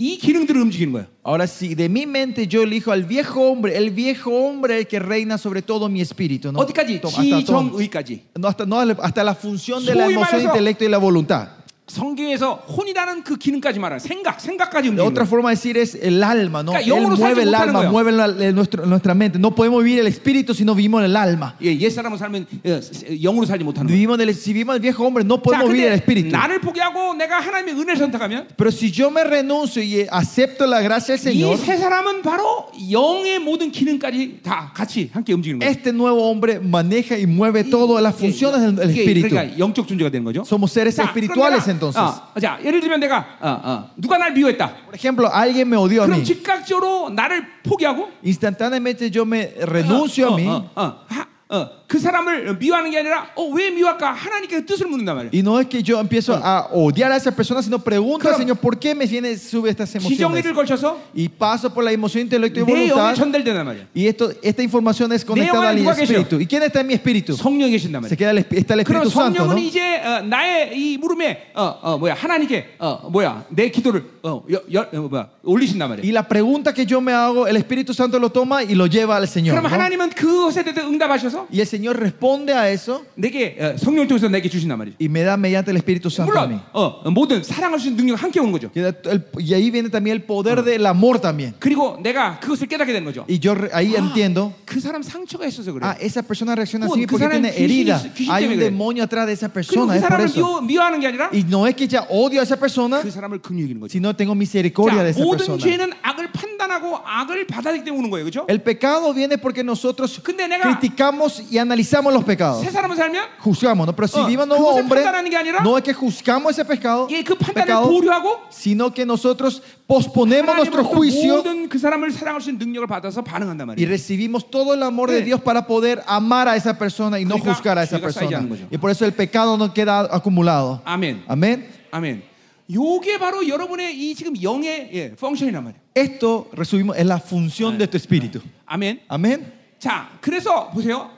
이 0.00 0.16
기능들을 0.16 0.60
움직이는 0.60 0.92
거예요. 0.92 1.06
Ahora 1.24 1.44
sí, 1.48 1.74
de 1.74 1.88
mi 1.88 2.06
mente 2.06 2.46
yo 2.46 2.62
elijo 2.62 2.92
al 2.92 3.02
viejo 3.02 3.40
hombre, 3.50 3.76
el 3.76 3.90
viejo 3.90 4.30
hombre 4.30 4.78
el 4.78 4.86
que 4.86 5.00
reina 5.00 5.36
sobre 5.38 5.60
todo 5.60 5.88
mi 5.88 6.00
espíritu. 6.00 6.52
¿no? 6.52 6.60
어디까지? 6.60 7.00
Toma, 7.00 7.18
hasta, 7.18 7.44
todo- 7.44 7.62
지정의까지. 7.74 8.22
no, 8.38 8.46
hasta, 8.48 8.64
no, 8.64 8.78
hasta 8.78 9.24
la 9.24 9.34
función 9.34 9.84
de 9.84 9.94
la 9.96 10.04
소위 10.04 10.14
emoción, 10.14 10.40
말해서- 10.40 10.54
intelecto 10.54 10.84
y 10.84 10.88
la 10.88 10.98
voluntad. 10.98 11.48
성경에서 11.88 12.54
혼이라는 12.68 13.24
그 13.24 13.36
기능까지 13.38 13.78
말하는 13.78 13.98
생각, 13.98 14.40
생각까지 14.42 14.90
De 14.90 14.90
움직이는 14.92 15.08
otra 15.08 15.24
거예요. 15.24 15.26
forma 15.26 15.48
de 15.48 15.56
decir 15.56 15.78
es 15.78 15.94
el 15.96 16.22
alma, 16.22 16.60
¿no? 16.60 16.72
그러니까 16.72 16.84
Él 16.84 16.92
영으로 16.92 17.16
mueve 17.16 17.34
살지 17.34 17.40
el 17.40 17.48
못하는 17.48 17.68
alma, 17.68 17.80
거예요. 17.80 17.90
mueve 17.90 18.12
la- 18.12 18.26
la- 18.28 18.52
nuestro- 18.52 18.84
nuestra 18.84 19.14
mente. 19.14 19.38
No 19.38 19.54
podemos 19.54 19.82
vivir 19.82 20.00
el 20.00 20.06
espíritu 20.06 20.52
si 20.52 20.64
no 20.66 20.74
vivimos 20.74 21.02
el 21.02 21.16
alma. 21.16 21.54
예, 21.64 21.72
옛 21.80 21.88
사람은 21.88 22.18
살면 22.18 22.46
어, 22.66 22.80
영으로 23.24 23.46
살지 23.46 23.64
못하는 23.64 23.88
거예요. 23.88 23.96
Vivimos 23.96 24.18
del, 24.18 24.28
si 24.36 24.52
vivimos 24.52 24.76
el 24.76 24.82
viejo 24.82 25.00
hombre, 25.02 25.24
no 25.24 25.36
자, 25.38 25.42
podemos 25.42 25.72
vivir 25.72 25.86
el 25.88 25.96
근데 25.96 26.04
espíritu. 26.04 26.28
나를 26.30 26.60
포기하고 26.60 27.14
내가 27.16 27.40
하나님의 27.40 27.72
은혜를 27.80 27.96
선택하면 27.96 28.48
Pero 28.54 28.68
si 28.70 28.92
yo 28.92 29.08
me 29.10 29.24
renuncio 29.24 29.80
y 29.80 30.04
acepto 30.10 30.66
la 30.68 30.82
gracia 30.82 31.16
del 31.16 31.24
이 31.24 31.40
Señor, 31.40 31.56
세 31.56 31.78
사람은 31.78 32.20
바로 32.20 32.68
영의 32.92 33.38
모든 33.38 33.72
기능까지 33.72 34.40
다 34.42 34.70
같이 34.76 35.08
함께 35.14 35.32
움직이는 35.32 35.60
거예요. 35.60 35.70
este 35.72 35.88
nuevo 35.88 36.28
hombre 36.28 36.60
maneja 36.60 37.16
y 37.16 37.24
mueve 37.24 37.64
todas 37.64 38.02
las 38.02 38.14
funciones 38.14 38.60
del, 38.60 38.76
del 38.76 38.90
이게 38.92 39.00
espíritu. 39.08 39.28
그러니까 39.30 39.58
영적 39.58 39.88
존재가 39.88 40.10
되는 40.10 40.22
거죠. 40.24 40.42
Somos 40.44 40.70
seres 40.70 40.96
자, 40.96 41.04
espirituales 41.08 41.64
그럼 41.64 41.71
Entonces. 41.73 41.99
어, 41.99 42.39
자, 42.39 42.57
예를 42.63 42.79
들면 42.79 42.99
내가 43.01 43.25
어, 43.41 43.49
어, 43.63 43.89
누가 43.97 44.17
날 44.17 44.31
미워했다. 44.33 44.71
Por 44.85 44.95
ejemplo, 44.95 45.27
alguien 45.33 45.67
me 45.67 45.75
odió 45.77 46.03
a 46.03 46.07
그럼 46.07 46.21
mí. 46.21 46.23
즉각적으로 46.23 47.09
나를 47.09 47.45
포기하고 47.63 48.09
Instantáneamente 48.23 49.09
yo 49.11 49.23
me 49.25 49.53
renuncio 49.59 50.29
어, 50.29 50.33
a 50.33 50.37
mí. 50.37 50.47
어, 50.47 50.69
어, 50.75 51.05
하- 51.09 51.27
어, 51.49 51.69
그 51.92 51.98
사람을 51.98 52.58
미워하는 52.58 52.90
게 52.90 52.98
아니라 52.98 53.30
어, 53.34 53.44
왜 53.48 53.70
미워할까? 53.70 54.12
하나님께 54.12 54.66
뜻을 54.66 54.86
묻는단 54.88 55.16
말이에요. 55.16 55.30
Y 55.32 55.40
no 55.40 55.58
es 55.58 55.66
que 55.68 55.82
yo 55.82 55.98
empiezo 56.00 56.34
a 56.34 56.68
odiar 56.72 57.10
a 57.12 57.16
esa 57.16 57.30
persona, 57.34 57.62
sino 57.62 57.78
pregunto 57.78 58.28
al 58.28 58.34
그럼- 58.34 58.38
Señor, 58.38 58.56
¿por 58.58 58.78
qué 58.78 58.94
me 58.94 59.06
viene, 59.06 59.36
sube 59.38 59.70
estas 59.70 59.94
emociones? 59.94 60.18
지정의를 60.18 60.52
걸쳐서 60.54 60.98
Y 61.16 61.28
paso 61.30 61.72
por 61.72 61.82
la 61.84 61.90
emoción, 61.92 62.22
intelecto 62.24 62.60
y 62.60 62.64
내 62.64 62.72
영에 62.72 62.90
voluntad. 62.92 63.14
전달된단 63.16 63.64
말이에요. 63.64 63.86
Y 63.94 64.06
esto, 64.06 64.30
esta 64.42 64.62
información 64.62 65.12
es 65.12 65.24
conectada 65.24 65.70
안에 65.70 65.78
al 65.80 65.84
누가 65.84 65.94
계셔? 65.94 66.12
espíritu. 66.12 66.36
¿Y 66.38 66.46
quién 66.46 66.62
está 66.62 66.80
en 66.80 66.86
mi 66.88 66.94
espíritu? 66.94 67.32
성령이 67.36 67.70
계신단 67.72 68.04
Se 68.04 68.14
말이에요. 68.14 68.18
queda 68.18 68.30
el, 68.32 68.38
esp- 68.44 68.56
está 68.58 68.74
el 68.74 68.84
그럼 68.84 69.02
Espíritu 69.02 69.10
Santo, 69.10 69.44
¿no? 69.44 69.48
성령은 69.48 69.62
이제 69.64 69.80
어, 70.04 70.20
나의 70.28 70.76
이 70.76 70.98
물음에 70.98 71.52
어, 71.54 71.78
어, 71.82 71.96
뭐야 71.98 72.14
하나님께 72.14 72.76
어, 72.80 73.08
뭐야 73.10 73.44
내 73.48 73.70
기도를 73.70 74.04
어, 74.22 74.42
여, 74.52 74.60
여, 74.74 74.80
어, 74.92 75.08
뭐야 75.08 75.28
올리신단 75.42 75.88
말이에요. 75.88 76.04
Y 76.04 76.12
la 76.12 76.28
pregunta 76.28 76.74
que 76.74 76.84
yo 76.84 77.00
me 77.00 77.12
hago, 77.12 77.46
el 77.48 77.56
Espíritu 77.56 77.94
Santo 77.94 78.18
lo 78.18 78.28
toma 78.30 78.62
y 78.62 78.74
lo 78.74 78.86
lleva 78.86 79.16
al 79.16 79.26
Señor. 79.26 79.56
그럼 79.56 79.64
¿no? 79.64 79.68
하나님은 79.72 80.10
그것에 80.10 80.62
대해서 80.64 80.86
응답하셔서 80.86 81.46
Y 81.50 81.60
el 81.60 81.66
Señor 81.82 81.96
responde 81.98 82.52
a 82.52 82.70
eso 82.70 83.04
내게 83.16 83.56
어, 83.58 83.76
성령 83.78 84.06
통해서 84.06 84.28
내게 84.28 84.48
주신단 84.48 84.78
말이죠. 84.78 84.96
y 85.00 85.08
me 85.08 85.22
da 85.24 85.36
mediante 85.36 85.70
el 85.70 85.76
Espíritu 85.78 86.10
Santo 86.10 86.38
a 86.38 86.46
mí. 86.46 86.54
물론 86.54 86.60
어, 86.72 87.10
모든 87.10 87.42
사랑할 87.42 87.78
수 87.80 87.88
있는 87.88 88.04
능력 88.04 88.22
함께 88.22 88.40
오는 88.40 88.52
거죠. 88.52 88.70
Y 88.74 88.82
el- 88.84 89.24
y 89.38 89.54
ahí 89.54 89.70
viene 89.70 89.88
también 89.90 90.16
el 90.16 90.22
poder 90.24 90.62
del 90.62 90.84
amor 90.86 91.20
también. 91.20 91.54
그리고 91.58 91.98
내가 92.02 92.38
그것을 92.40 92.66
깨닫게 92.68 92.92
되는 92.92 93.04
거죠. 93.04 93.24
Y 93.28 93.38
yo 93.40 93.54
re- 93.54 93.70
ahí 93.72 93.94
entiendo, 93.96 94.52
그 94.64 94.80
사람 94.80 95.02
상처가 95.02 95.46
있어서 95.46 95.72
그래. 95.72 95.80
ah, 95.86 95.96
esa 96.00 96.22
persona 96.22 96.54
reacciona 96.54 96.86
뭐, 96.86 96.94
así 96.96 97.06
그 97.06 97.16
porque 97.16 97.24
사람은 97.26 97.42
tiene 97.42 97.50
귀신이 97.54 97.64
herida. 97.64 97.96
있- 98.04 98.14
귀신 98.14 98.30
Hay 98.30 98.44
un 98.44 98.50
때문에 98.50 98.56
그래. 98.56 98.70
demonio 98.70 99.02
atrás 99.04 99.26
de 99.26 99.32
esa 99.32 99.48
그리고 99.48 99.54
persona, 99.54 99.92
그 99.94 99.98
es 99.98 100.02
por 100.02 100.10
사람을 100.10 100.24
eso. 100.28 100.34
미워, 100.40 100.60
미워하는 100.62 101.00
게 101.00 101.06
아니라 101.08 101.30
Y 101.32 101.44
no 101.48 101.66
es 101.66 101.74
que 101.74 101.86
ya 101.88 102.06
odio 102.10 102.40
a 102.40 102.44
esa 102.44 102.56
persona, 102.56 103.00
그 103.02 103.10
사람을 103.10 103.40
긍휼히 103.40 103.74
거죠. 103.78 103.90
sino 103.92 104.14
tengo 104.14 104.34
misericordia 104.34 105.02
de 105.02 105.12
자, 105.12 105.18
esa 105.18 105.24
모든 105.24 105.46
persona. 105.46 105.58
죄는 105.58 105.92
악을 106.02 106.32
판단하고 106.32 106.98
악을 107.04 107.46
받아들이기 107.46 107.84
때문에 107.84 107.98
오는 107.98 108.10
거예요. 108.10 108.24
그렇죠? 108.24 108.46
El 108.48 108.60
pecado 108.62 109.12
viene 109.14 109.38
porque 109.38 109.62
nosotros 109.64 110.20
근데 110.22 110.46
내가 110.46 110.62
criticamos 110.68 111.42
y 111.50 111.58
analizamos 111.62 112.12
los 112.12 112.24
pecados. 112.24 112.62
새 112.64 112.70
사람을 112.70 112.96
살면 112.96 113.24
Juzgamos, 113.38 113.86
¿no? 113.86 113.94
Pero 113.94 114.08
si 114.08 114.18
어, 114.18 114.26
vivimos 114.26 114.46
nuevo 114.48 114.64
그것을 114.74 114.80
hombre, 114.82 115.02
판단하는 115.04 115.30
게 115.30 115.36
아니라 115.36 115.60
no 115.62 115.76
es 115.78 115.84
que 115.84 115.92
juzgamos 115.94 116.52
ese 116.52 116.64
pecado, 116.64 117.06
예, 117.10 117.22
그 117.22 117.34
판단을 117.34 117.66
pecado 117.66 117.88
보류하고 117.88 118.40
sino 118.50 118.92
que 118.92 119.04
nosotros 119.06 119.62
posponemos 119.86 120.54
nuestro 120.54 120.82
하나님으로부터 120.82 120.94
juicio 120.94 121.36
모든 121.36 121.68
그 121.68 121.78
사람을 121.78 122.10
사랑할 122.10 122.40
수 122.40 122.50
있는 122.50 122.66
능력을 122.66 122.86
받아서 122.86 123.22
반응한단 123.22 123.68
y 123.68 123.76
말이에요. 123.76 123.88
recibimos 123.88 124.50
todo 124.50 124.74
el 124.74 124.82
amor 124.82 125.10
de 125.10 125.20
네. 125.20 125.24
Dios 125.24 125.40
para 125.40 125.66
poder 125.66 126.02
amar 126.06 126.48
a 126.48 126.56
esa 126.56 126.76
persona 126.78 127.18
y 127.18 127.24
no 127.24 127.36
그러니까 127.36 127.54
juzgar 127.54 127.78
a 127.78 127.82
esa 127.84 127.96
죄가 127.98 128.10
쌓이지 128.10 128.28
persona. 128.34 128.38
않는 128.38 128.48
거죠. 128.50 128.68
Y 128.70 128.78
por 128.78 128.90
eso 128.90 129.04
el 129.04 129.12
pecado 129.12 129.56
no 129.56 129.72
queda 129.72 130.00
acumulado. 130.10 130.80
아멘. 130.84 131.24
Amén. 131.28 131.68
아멘. 131.90 132.22
요게 132.70 133.18
바로 133.18 133.48
여러분의 133.48 133.96
이 133.96 134.14
지금 134.14 134.34
영의 134.42 134.90
예, 134.92 135.14
펑션이란 135.16 135.64
말이에요. 135.64 135.80
Esto, 135.94 136.48
resumimos, 136.52 136.98
es 136.98 137.06
la 137.06 137.18
función 137.18 137.78
de 137.78 137.86
tu 137.88 137.96
espíritu. 137.96 138.42
아멘. 138.66 139.00
Amén. 139.08 139.52
자, 139.78 140.08
그래서 140.20 140.68
보세요. 140.70 141.08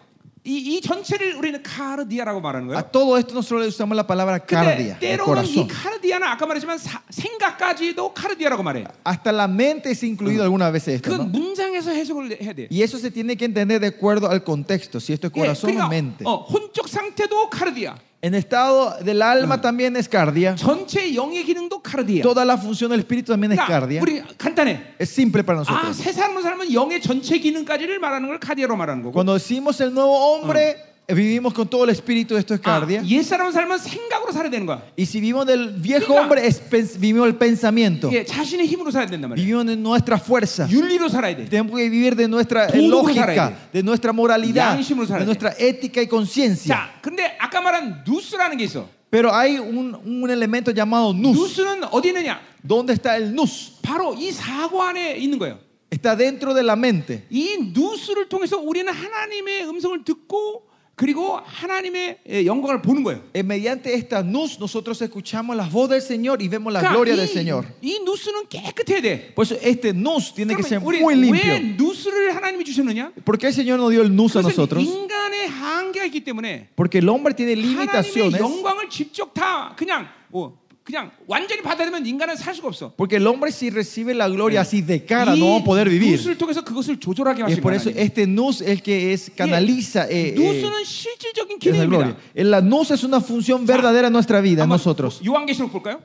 이, 0.44 0.56
이 0.56 0.80
전체를 0.80 1.34
우리는 1.36 1.62
카르디아라고 1.62 2.40
말하는 2.40 2.68
A 2.70 2.74
거예요. 2.74 2.90
todo 2.92 3.18
esto 3.18 3.34
nosotros 3.34 3.60
le 3.60 3.68
usamos 3.68 3.94
la 3.94 4.06
palabra 4.06 4.38
cardia, 4.40 4.96
근데 4.98 5.12
el 5.12 5.18
때로는 5.18 5.44
이 5.44 5.52
corazón. 5.54 5.68
카르디아는 5.68 6.26
아까 6.26 6.46
말했지만 6.46 6.78
사- 6.78 7.02
생각까지도 7.10 8.14
카르디아라고 8.14 8.62
말해요. 8.62 8.86
Hasta 9.06 9.32
la 9.32 9.46
mente 9.48 9.90
es 9.90 10.02
incluido 10.02 10.42
algunas 10.42 10.72
veces 10.72 10.94
esto, 10.96 11.10
그건 11.10 11.26
¿no? 11.30 11.38
문장에서 11.38 11.90
해석을 11.92 12.40
해야 12.40 12.54
돼요. 12.54 12.68
Y 12.70 12.82
eso 12.82 12.98
se 12.98 13.10
tiene 13.10 13.36
que 13.36 13.44
entender 13.44 13.80
de 13.80 13.88
acuerdo 13.88 14.30
al 14.30 14.42
contexto, 14.42 14.98
si 14.98 15.12
esto 15.12 15.26
es 15.28 15.32
예, 15.36 15.40
corazón 15.40 15.70
o 15.70 15.72
그러니까 15.74 15.88
mente. 15.88 16.24
어, 16.26 16.36
혼적 16.48 16.88
상태도 16.88 17.50
카르디아. 17.50 17.96
En 18.22 18.34
estado 18.34 18.96
del 19.02 19.22
alma 19.22 19.62
también 19.62 19.96
es 19.96 20.06
cardia. 20.06 20.54
전체 20.54 21.14
영의 21.14 21.42
기능도 21.42 21.80
카르디아. 21.80 22.22
Toda 22.22 22.44
la 22.44 22.58
función 22.58 22.90
del 22.90 23.00
espíritu 23.00 23.32
también 23.32 23.52
es 23.52 23.58
그러니까 23.58 23.80
cardia. 23.80 24.02
우리 24.02 24.22
간단해. 24.36 24.94
Es 24.98 25.08
simple 25.08 25.42
para 25.42 25.60
아, 25.60 25.64
nosotros. 25.64 25.96
새 25.96 26.12
사람을 26.12 26.42
살면 26.42 26.70
영의 26.72 27.00
전체 27.00 27.38
기능까지를 27.38 27.98
말하는 27.98 28.28
걸 28.28 28.38
카디아로 28.38 28.76
말하는 28.76 29.02
거고. 29.02 29.12
Cuando 29.12 29.32
decimos 29.32 29.80
el 29.80 29.94
nuevo 29.94 30.12
hombre, 30.36 30.70
eh, 30.70 30.76
vivimos 31.08 31.52
con 31.52 31.66
todo 31.68 31.82
el 31.84 31.90
espíritu, 31.90 32.36
esto 32.36 32.54
es 32.54 32.60
아, 32.60 32.62
cardia. 32.62 33.02
옛 33.04 33.22
사람을 33.24 33.52
살면 33.52 33.78
생각으로 33.78 34.30
살아야 34.32 34.48
되는 34.50 34.64
거야. 34.64 34.80
Y 34.96 35.04
si 35.06 35.18
vivimos 35.20 35.44
del 35.46 35.74
viejo 35.82 36.06
그러니까- 36.14 36.20
hombre, 36.22 36.46
es 36.46 36.60
pens- 36.70 36.96
vivimos 36.98 37.26
el 37.26 37.34
pensamiento. 37.34 38.08
예, 38.12 38.24
자신의 38.24 38.66
힘으로 38.68 38.92
살아야 38.92 39.10
된단 39.10 39.30
말이야. 39.30 39.34
Vivimos 39.42 39.66
de 39.66 39.76
nuestra 39.76 40.18
fuerza. 40.18 40.68
윤리로 40.70 41.08
살아야 41.08 41.34
돼. 41.36 41.48
Tenemos 41.50 41.74
que 41.76 41.88
vivir 41.90 42.14
de 42.14 42.28
nuestra 42.28 42.66
eh, 42.68 42.78
도덕으로 42.78 43.12
살아야 43.14 43.50
lógica, 43.50 43.70
de 43.72 43.82
nuestra 43.82 44.12
moralidad, 44.12 44.76
양심으로 44.78 45.06
살아야 45.06 45.24
de 45.24 45.26
돼. 45.26 45.26
nuestra 45.26 45.50
ética 45.58 46.00
y 46.00 46.06
conciencia. 46.06 46.74
자, 46.76 46.90
근데 47.02 47.36
아까 47.40 47.60
말한 47.60 48.04
누스라는 48.06 48.56
게 48.56 48.64
있어. 48.64 48.86
Pero 49.10 49.34
hay 49.34 49.58
un, 49.58 49.98
un 50.06 50.30
elemento 50.30 50.70
llamado 50.70 51.12
nus. 51.12 51.34
누스는 51.36 51.82
어디 51.90 52.10
있느냐? 52.14 52.38
¿Dónde 52.62 52.92
está 52.94 53.16
el 53.16 53.32
nus? 53.34 53.72
바로 53.82 54.14
이 54.14 54.30
사고 54.30 54.80
안에 54.80 55.16
있는 55.18 55.40
거예요. 55.40 55.58
Está 55.90 56.14
dentro 56.16 56.54
de 56.54 56.62
la 56.62 56.76
mente. 56.76 57.24
이 57.30 57.72
누스를 57.74 58.28
통해서 58.28 58.56
우리는 58.60 58.86
하나님의 58.92 59.66
음성을 59.66 60.04
듣고 60.04 60.70
그리고 60.96 61.40
하나님의 61.42 62.18
예, 62.28 62.44
영광을 62.44 62.82
보는 62.82 63.02
거예요. 63.04 63.22
Eh, 63.32 63.42
mediante 63.42 63.94
esta 63.94 64.20
nus 64.22 64.58
nosotros 64.60 65.00
escuchamos 65.00 65.56
la 65.56 65.64
voz 65.66 65.88
del 65.88 66.02
Señor 66.02 66.42
y 66.42 66.48
vemos 66.48 66.70
la 66.70 66.82
gloria 66.92 67.16
del 67.16 67.26
Señor. 67.26 67.64
이, 67.80 67.96
이 67.96 67.98
누스는 68.04 68.48
깨끗해야 68.50 69.00
돼. 69.00 69.34
Por 69.34 69.46
eso 69.46 69.56
este 69.62 69.94
nus 69.94 70.34
tiene 70.34 70.54
que 70.54 70.62
ser 70.62 70.78
그러면 70.78 70.84
우리 70.84 71.00
muy 71.00 71.14
왜 71.14 71.56
limpio. 71.56 71.76
누스를 71.78 72.36
하나님이 72.36 72.64
주셨느냐? 72.64 73.12
¿Por 73.24 73.38
qué 73.38 73.46
el 73.46 73.54
Señor 73.54 73.78
nos 73.78 73.90
dio 73.92 74.02
el 74.02 74.12
nus 74.12 74.36
a 74.36 74.42
그것은 74.42 74.50
nosotros? 74.52 74.84
인간의 74.84 75.48
한계가 75.48 76.04
있기 76.04 76.20
때문에 76.20 76.68
Porque 76.76 76.98
el 76.98 77.08
hombre 77.08 77.32
tiene 77.34 77.54
하나님의 77.54 77.64
limitaciones. 77.64 78.38
영광을 78.38 78.90
직접 78.90 79.32
다 79.32 79.72
그냥 79.78 80.06
어, 80.32 80.52
그냥 80.84 81.12
완전히 81.28 81.62
받아들면 81.62 82.04
인간은 82.06 82.34
살 82.36 82.54
수가 82.54 82.68
없어. 82.68 82.92
Porque 82.96 83.16
el 83.16 83.26
hombre 83.26 83.52
si 83.52 83.70
recibe 83.70 84.12
la 84.14 84.28
gloria 84.28 84.62
así 84.62 84.82
de 84.82 85.04
cara 85.04 85.34
이 85.36 85.38
no 85.38 85.52
va 85.52 85.60
a 85.60 85.64
poder 85.64 85.88
vivir. 85.88 86.12
누스를 86.16 86.36
통해서 86.38 86.64
그것을 86.64 86.98
조절하게 86.98 87.42
Y 87.42 87.52
es 87.52 87.58
하시는 87.58 87.62
por 87.62 87.74
eso 87.74 87.90
거예요. 87.90 88.00
este 88.00 88.26
nus 88.26 88.60
es 88.62 88.68
el 88.68 88.82
que 88.82 89.12
es 89.12 89.30
canaliza 89.36 90.08
eh, 90.08 90.30
eh, 90.30 90.34
누스는 90.34 90.82
실질적인 90.84 91.58
esa 91.62 91.86
gloria. 91.86 92.16
기능입니다. 92.34 92.50
La 92.50 92.60
nus 92.60 92.90
es 92.90 93.04
una 93.04 93.20
función 93.20 93.64
verdadera 93.66 94.08
en 94.08 94.12
nuestra 94.14 94.40
vida, 94.40 94.64
en 94.64 94.70
한번 94.70 94.78
nosotros. 94.78 95.20
요한계시록 95.24 95.70
볼까요? 95.70 96.00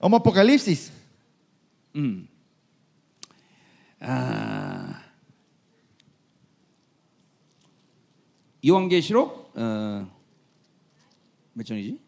Vamos 0.00 0.18
a 0.18 0.20
Apocalipsis. 0.20 0.90
음. 1.94 2.26
아. 4.00 5.00
요한계시록 8.66 9.52
어, 9.56 10.08
몇 11.54 11.64
장이지? 11.66 11.98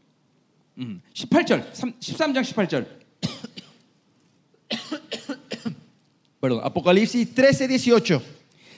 음, 0.79 1.01
18절, 1.15 1.73
3, 1.73 1.93
13장 2.01 2.43
18절. 2.43 2.87
Perdón, 6.41 6.61
Apocalipsis 6.65 7.35
13, 7.35 7.79
18. 7.79 8.21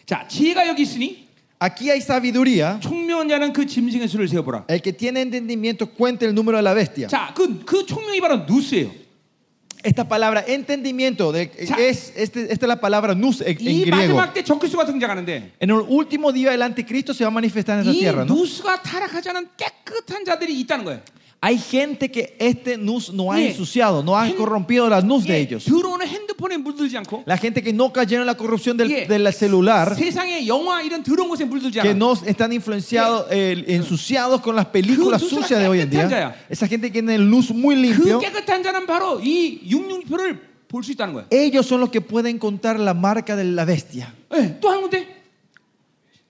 자, 0.07 0.27
지혜가 0.29 0.67
여기 0.69 0.83
있으니 0.83 1.27
Aquí 1.59 1.89
hay 1.89 2.01
sabiduría. 2.03 2.79
총명한 2.81 3.29
자는 3.31 3.53
그 3.53 3.65
짐승의 3.67 4.09
수를 4.09 4.29
세어보라. 4.29 4.67
El 4.69 4.83
que 4.83 4.93
tiene 4.93 5.23
entendimiento 5.23 5.87
cuente 5.91 6.27
el 6.27 6.35
número 6.35 6.59
de 6.59 6.63
la 6.63 6.75
bestia. 6.75 7.09
자, 7.09 7.33
그, 7.35 7.65
그 7.65 7.87
총명이 7.87 8.21
바로 8.21 8.45
누스예요. 8.47 8.93
Esta 9.83 10.05
palabra 10.07 10.45
entendimiento 10.47 11.33
de- 11.33 11.49
자. 11.67 11.77
es 11.81 12.13
este- 12.17 12.53
esta 12.53 12.67
es 12.67 12.69
la 12.69 12.77
palabra 12.81 13.15
nous 13.15 13.41
en, 13.41 13.57
en 13.57 13.67
이 13.67 13.85
griego. 13.87 14.15
마지막 14.17 14.35
때 14.35 14.43
적그리스도가 14.45 14.85
등장하는데 14.85 15.53
En 15.61 15.71
el 15.71 15.81
último 15.89 16.31
día 16.33 16.53
el 16.53 16.61
anticristo 16.63 17.15
se 17.15 17.25
va 17.25 17.29
a 17.29 17.31
manifestar 17.31 17.79
en 17.79 17.89
esta 17.89 17.93
이 17.93 18.01
tierra, 18.01 18.25
¿no? 18.25 18.35
누스가 18.35 18.83
타락하지 18.83 19.31
않은 19.31 19.49
깨끗한 19.57 20.25
자들이 20.27 20.61
있다는 20.61 20.85
거예요. 20.85 21.01
Hay 21.41 21.59
gente 21.59 22.11
que 22.11 22.35
este 22.41 22.77
nus 22.79 23.13
no 23.13 23.31
ha 23.31 23.39
예. 23.39 23.51
ensuciado, 23.51 24.03
no 24.03 24.17
ha 24.17 24.27
핸- 24.27 24.35
corrompido 24.37 24.89
la 24.89 25.01
nus 25.03 25.25
de 25.25 25.35
예, 25.35 25.41
ellos. 25.43 25.65
들어오는 25.67 26.05
핸드폰에 26.07 26.57
물들지 26.57 26.97
않고 26.97 27.25
La 27.27 27.37
gente 27.37 27.63
que 27.63 27.73
no 27.75 27.93
cayeron 27.93 28.23
en 28.23 28.27
la 28.27 28.35
corrupción 28.37 28.77
del, 28.77 28.91
예, 28.91 29.07
del 29.07 29.31
celular, 29.33 29.95
세상의 29.95 30.49
영화 30.49 30.83
이런 30.83 31.03
더러운 31.05 31.29
것에 31.29 31.45
물들지 31.45 31.79
que 31.81 31.91
않아. 31.91 31.95
no 31.97 32.15
están 32.27 32.53
influenciados, 32.53 33.27
eh, 33.31 33.65
ensuciados 33.69 34.41
con 34.41 34.57
las 34.57 34.67
películas 34.67 35.23
그 35.23 35.27
누수가 35.29 35.43
sucias 35.47 35.61
de 35.61 35.69
hoy 35.69 35.81
en 35.81 35.91
깨끗한 35.91 36.09
día. 36.09 36.09
자야. 36.09 36.35
Esa 36.49 36.67
gente 36.67 36.89
que 36.91 37.01
tiene 37.03 37.15
el 37.15 37.29
nus 37.29 37.51
muy 37.53 37.77
그 37.77 37.81
limpio, 37.83 38.19
깨끗한 38.19 38.63
자는 38.65 38.87
바로 38.87 39.21
이 39.23 39.61
육육표를 39.71 40.41
볼 40.69 40.83
수 40.83 40.91
있다는 40.93 41.13
거예요. 41.15 41.27
ellos 41.31 41.67
son 41.67 41.81
los 41.81 41.91
que 41.91 42.01
pueden 42.01 42.39
contar 42.41 42.81
la 42.81 42.95
marca 42.95 43.37
de 43.37 43.45
la 43.45 43.65
bestia. 43.67 44.13
예, 44.35 44.59
또 44.59 44.71
한 44.73 44.81
군데. 44.81 45.07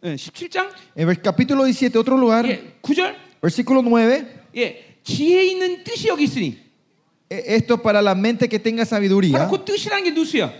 예, 0.03 0.15
17장 0.17 0.69
En 0.95 1.09
el 1.09 1.21
capítulo 1.23 1.65
17, 1.65 1.97
otro 1.97 2.19
lugar, 2.19 2.45
예, 2.45 2.75
9절. 2.83 3.15
versículo 3.41 3.81
9. 3.83 4.27
예, 4.57 4.90
지혜 5.05 5.45
있는 5.45 5.85
뜻이 5.85 6.09
여기 6.09 6.25
있으니. 6.25 6.59
eh, 7.31 7.43
Esto 7.57 7.83
para 7.83 8.01
la 8.03 8.15
mente 8.15 8.49
que 8.49 8.59
tenga 8.59 8.85
sabiduría. 8.85 9.33
바로 9.39 9.51
그 9.51 9.65
뜻이라는 9.65 10.05
게 10.05 10.11
누수야. 10.13 10.53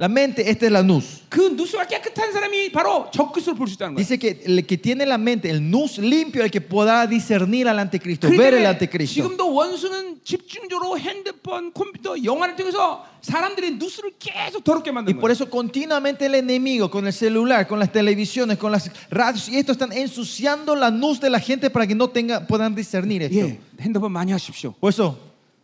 La 0.00 0.08
mente, 0.08 0.48
esta 0.48 0.64
es 0.64 0.72
la 0.72 0.82
nus. 0.82 1.24
그 1.28 1.50
누수가 1.54 1.86
깨끗한 1.86 2.32
사람이 2.32 2.72
바로 2.72 3.10
적그리스도를 3.12 3.58
볼 3.58 3.68
수 3.68 3.74
있다는 3.74 3.94
거예요. 3.94 3.98
Dice 4.00 4.16
que 4.18 4.40
el 4.46 4.64
que 4.66 4.78
tiene 4.78 5.04
la 5.04 5.18
mente, 5.18 5.50
el 5.50 5.60
nus 5.60 5.98
limpio, 5.98 6.42
el 6.42 6.50
que 6.50 6.62
podrá 6.62 7.06
discernir 7.06 7.68
al 7.68 7.78
anticristo, 7.78 8.28
ver 8.30 8.54
el 8.54 8.64
그런데 8.64 8.66
anticristo. 8.66 9.12
지금도 9.20 9.52
원수는 9.52 10.20
집중적으로 10.24 10.96
핸드폰, 10.98 11.74
컴퓨터, 11.74 12.16
영화를 12.24 12.56
통해서 12.56 13.04
사람들의 13.20 13.72
누수를 13.72 14.12
계속 14.18 14.64
더럽게 14.64 14.88
Y 14.88 14.94
만드는 14.94 15.20
por 15.20 15.28
거예요. 15.28 15.32
eso 15.36 15.50
continuamente 15.50 16.24
el 16.24 16.34
enemigo 16.34 16.90
con 16.90 17.06
el 17.06 17.12
celular, 17.12 17.68
con 17.68 17.78
las 17.78 17.92
televisiones, 17.92 18.56
con 18.56 18.72
las 18.72 18.90
radios 19.10 19.50
y 19.50 19.58
esto 19.58 19.72
están 19.72 19.92
ensuciando 19.92 20.74
la 20.74 20.90
nus 20.90 21.20
de 21.20 21.28
la 21.28 21.38
gente 21.40 21.68
para 21.68 21.86
que 21.86 21.94
no 21.94 22.08
tenga, 22.08 22.46
puedan 22.46 22.74
discernir 22.74 23.20
esto. 23.24 23.36
예, 23.36 23.60
핸드폰 23.78 24.10
많이 24.12 24.32
하십시오. 24.32 24.72
Por 24.80 24.88
eso, 24.88 25.18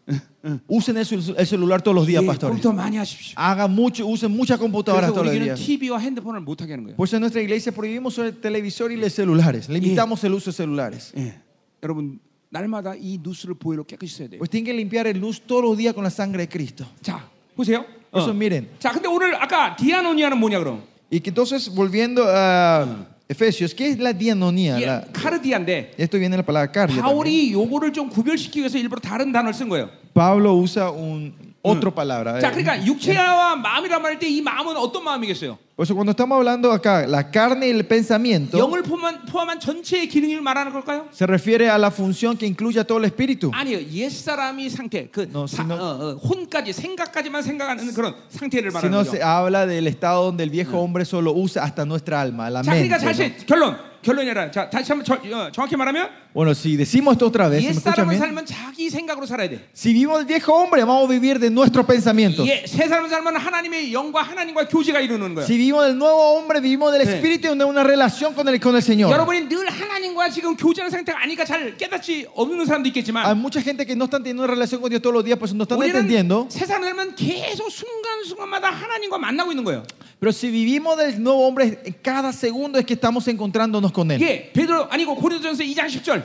usen 0.69 0.97
el, 0.97 1.05
cel- 1.05 1.35
el 1.36 1.47
celular 1.47 1.82
todos 1.82 1.94
los 1.97 2.07
días, 2.07 2.23
예, 2.23 2.27
pastores. 2.27 2.61
컴퓨터 2.62 2.73
많이 2.73 2.97
하십시오. 2.97 3.35
Hagan 3.36 3.73
mucho, 3.74 4.07
usen 4.07 4.31
muchas 4.31 4.59
computadoras 4.59 5.11
그래서 5.11 5.15
todos 5.15 5.27
los 5.27 5.35
우리는 5.35 5.55
días. 5.55 5.59
TV와 5.59 5.98
핸드폰을 5.98 6.40
못 6.40 6.61
하게 6.62 6.73
하는 6.74 6.85
거예요. 6.85 6.97
Por 6.97 7.07
eso 7.09 7.16
en 7.16 7.23
nuestra 7.23 7.43
iglesia 7.43 7.73
prohibimos 7.73 8.16
el 8.19 8.36
televisor 8.40 8.93
y 8.93 8.97
los 8.97 9.12
celulares. 9.12 9.69
Limitamos 9.69 10.23
el 10.24 10.35
uso 10.35 10.51
de 10.51 10.57
celulares. 10.57 11.12
예. 11.16 11.35
여러분 11.82 12.20
날마다 12.51 12.94
이 12.94 13.19
누수를 13.20 13.57
보혈로 13.57 13.85
깨끗이 13.85 14.15
써야 14.16 14.28
돼요. 14.28 14.39
Pues 14.39 14.48
tienen 14.51 14.65
que 14.66 14.73
limpiar 14.73 15.07
el 15.09 15.19
luz 15.19 15.40
todos 15.47 15.65
los 15.65 15.77
días 15.77 15.93
con 15.94 16.05
la 16.05 16.11
sangre 16.11 16.47
de 16.47 16.48
Cristo. 16.48 16.86
자, 17.03 17.27
보세요. 17.57 17.85
Por 18.12 18.23
eso 18.23 18.31
어. 18.31 18.35
miren. 18.35 18.69
자, 18.78 18.93
근데 18.93 19.09
오늘 19.09 19.35
아까 19.35 19.74
디아노니아는 19.74 20.39
뭐냐 20.39 20.61
그럼? 20.61 20.82
Y 21.11 21.19
que 21.20 21.31
entonces, 21.31 21.69
volviendo 21.69 22.23
a 22.27 23.07
Efesios, 23.31 23.74
¿qué 23.74 23.89
es 23.90 23.98
la 23.98 24.12
dianonía? 24.12 24.78
예, 24.78 24.86
La- 24.86 25.05
카르디아인데 25.12 25.94
esto 25.98 26.16
viene 26.19 26.36
de 26.36 26.43
la 26.43 26.47
palabra 26.47 26.70
cardia. 26.70 27.03
también. 27.03 27.03
바울이 27.03 27.53
요거를 27.53 27.93
좀 27.93 28.09
구별시키기 28.09 28.61
위해서 28.61 28.78
일부러 28.78 29.01
다른 29.01 29.32
단어를 29.32 29.53
쓴 29.53 29.69
거예요. 29.69 29.89
Pablo 30.15 30.55
usa 30.57 30.90
un, 30.90 31.32
otra 31.62 31.90
palabra. 31.90 32.39
자, 32.40 32.48
eh. 32.48 32.53
그러니까 32.55 32.85
육체와 32.86 33.57
마음이란 33.57 34.01
말할 34.03 34.19
때 34.19 34.28
이 34.28 34.40
마음은 34.43 34.77
어떤 34.77 35.03
마음이겠어요? 35.05 35.59
Por 35.77 35.85
eso 35.85 35.94
cuando 35.94 36.12
estamos 36.12 36.36
hablando 36.36 36.73
acá, 36.73 37.07
la 37.07 37.31
carne 37.31 37.66
y 37.66 37.70
el 37.70 37.85
pensamiento, 37.86 38.57
영을 38.57 38.82
포함한, 38.82 39.27
포함한 39.27 39.61
전체의 39.61 40.09
기능을 40.09 40.40
말하는 40.40 40.73
걸까요? 40.73 41.09
se 41.12 41.27
refiere 41.27 41.69
a 41.69 41.77
la 41.77 41.90
función 41.90 42.36
que 42.39 42.47
incluye 42.47 42.81
a 42.81 42.85
todo 42.85 42.98
el 42.98 43.05
espíritu. 43.05 43.51
아니요, 43.53 43.78
옛 43.93 44.09
사람이 44.09 44.70
상태, 44.70 45.11
그 45.11 45.28
No, 45.31 45.44
사- 45.47 45.65
sino- 45.65 45.74
어, 45.74 45.85
어, 46.01 46.15
혼까지 46.16 46.73
생각까지만 46.73 47.43
생각하는 47.43 47.93
그런 47.93 48.15
상태를 48.31 48.70
Si 48.70 48.74
말하는 48.74 48.90
no 48.90 49.03
거죠. 49.05 49.11
se 49.11 49.23
habla 49.23 49.66
del 49.66 49.86
estado 49.89 50.24
donde 50.24 50.44
el 50.44 50.51
viejo 50.51 50.78
hombre 50.81 51.05
solo 51.05 51.32
usa 51.35 51.62
hasta 51.65 51.85
nuestra 51.85 52.20
alma, 52.23 52.48
la 52.48 52.62
자, 52.62 52.73
그러니까 52.73 52.97
mente. 52.97 53.05
¿no? 53.05 53.11
사실 53.11 53.36
결론 53.47 53.77
결론이라. 54.03 54.51
자, 54.53 54.70
다시 54.70 54.93
한번 54.93 55.05
저- 55.05 55.19
어, 55.36 55.51
정확히 55.53 55.77
말하면 55.77 56.09
Bueno, 56.36 56.55
si 56.55 56.77
decimos 56.77 57.12
esto 57.15 57.27
otra 57.28 57.48
vez, 57.48 57.62
¿me 57.62 57.69
옛 57.69 57.77
escuchan 57.77 58.05
사람을 58.05 58.11
bien? 58.12 58.20
살면 58.20 58.44
자기 58.44 58.90
생각으로 58.90 59.24
살아야 59.24 59.48
돼. 59.48 59.59
Si 59.73 59.94
vivimos 59.94 60.20
el 60.20 60.27
viejo 60.27 60.53
hombre, 60.53 60.85
vamos 60.85 61.09
a 61.09 61.11
vivir 61.11 61.39
de 61.40 61.48
nuestros 61.48 61.86
pensamientos. 61.86 62.47
예, 62.47 62.66
새 62.66 62.86
사람을 62.89 63.09
살면 63.09 63.36
하나님의 63.36 63.90
영과 63.94 64.20
하나님과 64.20 64.69
교제가 64.69 65.01
이루는 65.01 65.35
거예요. 65.35 65.47
Si 65.47 65.57
vivimos 65.57 65.86
del 65.86 65.97
nuevo 65.97 66.36
hombre, 66.36 66.61
vivimos 66.61 66.93
del 66.93 67.07
Sí. 67.07 67.15
espíritu 67.15 67.48
y 67.55 67.57
de 67.57 67.65
una 67.65 67.82
relación 67.82 68.35
con 68.35 68.47
el, 68.48 68.61
con 68.61 68.77
el 68.77 68.82
Señor. 68.82 69.11
여러분이 69.11 69.48
늘 69.48 69.66
하나님과 69.70 70.28
지금 70.28 70.55
교제하는 70.57 70.90
상태가 70.90 71.23
아니까 71.23 71.44
잘 71.47 71.74
깨닫지 71.78 72.27
없는 72.35 72.66
사람도 72.66 72.85
Hay 72.85 72.93
있겠지만 72.93 73.24
mucha 73.40 73.62
gente 73.62 73.86
que 73.86 73.97
no 73.97 74.05
están 74.05 74.23
teniendo 74.23 74.44
una 74.44 74.53
relación 74.53 74.82
con 74.82 74.90
Dios 74.90 75.01
todos 75.01 75.15
los 75.15 75.24
días, 75.24 75.39
pues 75.39 75.55
no 75.55 75.62
están 75.65 75.78
우리는 75.78 75.97
entendiendo. 76.05 76.48
새 76.51 76.66
사람을 76.66 76.85
살면 76.89 77.15
계속 77.16 77.70
순간순간마다 77.70 78.69
하나님과 78.70 79.16
만나고 79.16 79.53
있는 79.53 79.65
거예요. 79.65 79.85
Pero 80.19 80.32
si 80.32 80.48
vivimos 80.51 80.97
del 80.97 81.23
nuevo 81.23 81.47
hombre, 81.47 81.78
en 81.85 81.94
cada 82.03 82.32
segundo 82.32 82.78
es 82.78 82.86
que 82.86 82.94
estamos 82.94 83.28
encontrándonos 83.28 83.93
con 83.93 84.11
Él. 84.11 84.20
예, 84.23 84.51
베드로 84.53 84.89
아니고 84.90 85.15
고린도전서 85.16 85.62
2장 85.62 85.89
10절. 85.89 86.19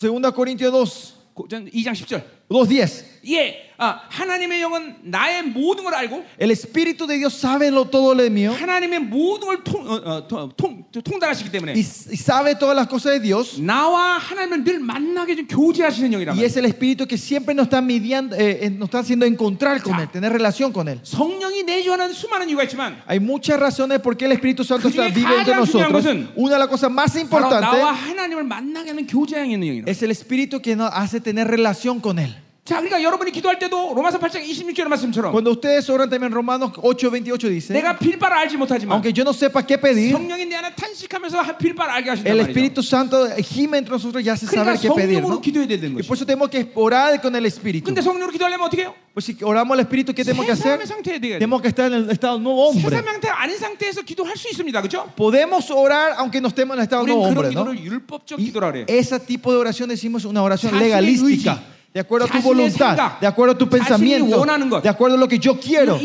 2 0.00 0.32
Corintios 0.34 0.72
2, 0.72 1.34
고- 1.34 1.48
전 1.48 1.66
2장 1.70 1.92
10절. 1.92 2.22
2.10. 2.48 3.04
예, 3.32 3.67
아, 3.78 4.02
하나님의 4.08 4.62
영은 4.62 4.96
나의 5.02 5.42
모든 5.42 5.82
걸 5.82 5.94
알고 5.94 6.24
El 6.38 6.52
Espíritu 6.52 7.08
de 7.08 7.18
Dios 7.18 7.34
sabe 7.34 7.72
lo, 7.72 7.84
todo 7.90 8.14
lo 8.14 8.22
mío 8.30 8.52
하나님의 8.52 9.00
모든 9.00 9.48
걸 9.48 9.64
통, 9.64 9.84
어, 9.84 9.94
어, 9.94 10.28
통, 10.28 10.52
통, 10.56 10.84
통달하시기 11.02 11.50
때문에 11.50 11.72
y, 11.74 11.80
y 11.80 12.16
sabe 12.16 12.54
todas 12.54 12.76
las 12.76 12.86
cosas 12.86 13.14
de 13.14 13.20
Dios. 13.20 13.60
나와 13.60 14.16
하나님을 14.18 14.62
늘 14.62 14.78
만나게 14.78 15.34
좀 15.34 15.46
교제하시는 15.48 16.12
영이란 16.12 16.36
Y 16.36 16.38
말이에요. 16.38 16.46
es 16.46 16.56
el 16.56 16.66
Espíritu 16.66 17.08
que 17.08 17.18
siempre 17.18 17.52
nos 17.52 17.66
está 17.66 17.80
midiendo, 17.82 18.36
eh, 18.36 18.60
eh, 18.62 18.70
nos 18.70 18.86
está 18.86 19.00
haciendo 19.00 19.26
encontrar 19.26 19.82
con 19.82 19.94
Ya. 19.96 20.02
Él, 20.02 20.08
tener 20.08 20.32
relación 20.32 20.72
con 20.72 20.86
Él. 20.86 21.00
성령이 21.02 21.64
내주하는 21.64 22.12
수많은 22.12 22.48
이유가 22.48 22.62
있지만 22.62 23.02
Hay 23.08 23.18
muchas 23.18 23.58
razones 23.58 23.98
por 24.00 24.16
qué 24.16 24.26
el 24.26 24.32
Espíritu 24.32 24.62
Santo 24.62 24.88
그 24.88 24.94
중에 24.94 25.08
está, 25.08 25.14
vive 25.14 25.34
entre 25.34 25.52
가장 25.52 25.64
중요한 25.66 25.90
nosotros. 25.90 26.04
것은 26.04 26.28
Una 26.36 26.54
de 26.54 26.58
las 26.60 26.68
cosas 26.68 26.92
más 26.92 27.12
바로 27.12 27.22
importantes 27.22 27.80
나와 27.82 27.90
하나님을 27.92 28.44
만나게 28.44 28.90
하는 28.90 29.04
교제하는 29.08 29.50
영이란 29.50 29.88
es 29.88 30.00
el 30.04 30.12
Espíritu 30.12 30.62
que 30.62 30.76
nos 30.76 30.90
hace 30.94 31.20
tener 31.20 31.48
relación 31.48 31.98
con 31.98 32.20
Él. 32.20 32.36
자, 32.68 32.76
그러니까 32.80 33.02
여러분이 33.02 33.30
기도할 33.30 33.58
때도 33.58 33.92
로마서 33.94 34.18
8장 34.18 34.40
26절의 34.40 34.88
말씀처럼 34.88 35.32
Cuando 35.32 35.50
ustedes 35.52 35.84
oran 35.90 36.08
también 36.08 36.32
Romanos 36.32 36.72
8:28 36.72 37.50
dice, 37.52 37.74
내가 37.76 37.92
빌바를 37.98 38.38
알지 38.38 38.56
못하지만 38.56 38.96
aunque 38.96 39.12
yo 39.12 39.20
no 39.20 39.34
sepa 39.36 39.60
qué 39.60 39.76
pedir, 39.76 40.12
성령이 40.16 40.46
내 40.48 40.56
안에 40.56 40.72
탄식하면서 40.74 41.42
하- 41.44 41.58
빌바를 41.58 41.92
알게 41.92 42.08
하신단 42.08 42.32
el 42.32 42.40
말이죠. 42.40 42.48
Espíritu 42.48 42.80
Santo 42.80 43.28
gime 43.44 43.76
entre 43.76 43.92
nosotros 43.92 44.24
y 44.24 44.30
hace 44.32 44.46
그러니까 44.48 44.80
saber 44.80 44.80
qué 44.80 44.88
pedir. 44.96 45.20
성령으로 45.20 45.28
¿no? 45.36 45.40
기도해야 45.44 45.68
되는 45.68 45.92
Y 45.92 46.00
거죠. 46.00 46.08
por 46.08 46.16
eso 46.16 46.24
tenemos 46.24 46.48
que 46.48 46.72
orar 46.74 47.20
con 47.20 47.36
el 47.36 47.44
Espíritu. 47.44 47.84
근데 47.84 48.00
성령으로 48.00 48.32
기도하려면 48.32 48.64
어떻게 48.64 48.88
해요? 48.88 48.94
Pues 49.12 49.26
si 49.28 49.36
oramos 49.44 49.76
al 49.76 49.84
Espíritu, 49.84 50.14
¿qué 50.16 50.24
tenemos 50.24 50.46
que 50.48 50.56
새 50.56 50.64
hacer? 50.64 50.80
사람의 50.80 50.86
상태에 50.88 51.20
돼야 51.20 51.36
돼. 51.36 51.44
Tenemos 51.44 51.60
que 51.60 51.68
estar 51.68 51.92
en 51.92 52.00
el 52.00 52.08
estado 52.08 52.38
de 52.40 52.44
nuevo 52.48 52.72
새 52.72 52.80
hombre. 52.80 52.96
사람의 52.96 53.04
상태 53.12 53.28
아닌 53.28 53.58
상태에서 53.60 54.00
기도할 54.08 54.38
수 54.40 54.48
있습니다. 54.48 54.80
그렇죠? 54.80 55.12
Podemos 55.14 55.68
orar 55.70 56.16
aunque 56.16 56.40
no 56.40 56.48
estemos 56.48 56.72
en 56.72 56.80
el 56.80 56.84
estado 56.88 57.04
de 57.04 57.12
우리는 57.12 57.20
nuevo 57.20 57.28
그런 57.28 57.52
hombre, 57.52 57.52
¿no? 57.52 57.76
기도를 57.76 57.92
율법적 58.00 58.38
Y 58.40 58.46
기도라 58.48 58.72
그래요. 58.72 58.86
ese 58.88 59.20
tipo 59.20 59.52
de 59.52 59.58
oración 59.60 59.90
decimos 59.92 60.24
una 60.24 60.40
oración 60.40 60.72
자신의 60.72 60.80
legalística. 60.80 61.60
의지, 61.60 61.74
de 61.91 61.99
acuerdo 62.01 62.27
a 62.27 62.29
tu 62.29 62.41
voluntad, 62.41 63.19
de 63.19 63.25
acuerdo 63.25 63.53
a 63.53 63.57
tu 63.57 63.67
pensamiento, 63.67 64.45
de 64.81 64.89
acuerdo 64.89 65.15
a 65.15 65.19
lo 65.19 65.27
que 65.27 65.39
yo 65.39 65.59
quiero. 65.59 65.99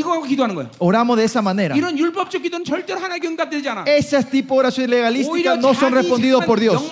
Oramos 0.79 1.19
de 1.19 1.25
esa 1.25 1.43
manera. 1.43 1.77
Ese 3.87 4.25
tipo 4.25 4.55
de 4.55 4.61
oraciones 4.61 4.91
legalistas 4.91 5.59
no 5.59 5.75
son 5.75 5.93
respondidos 5.93 6.45
por 6.47 6.59
Dios, 6.59 6.83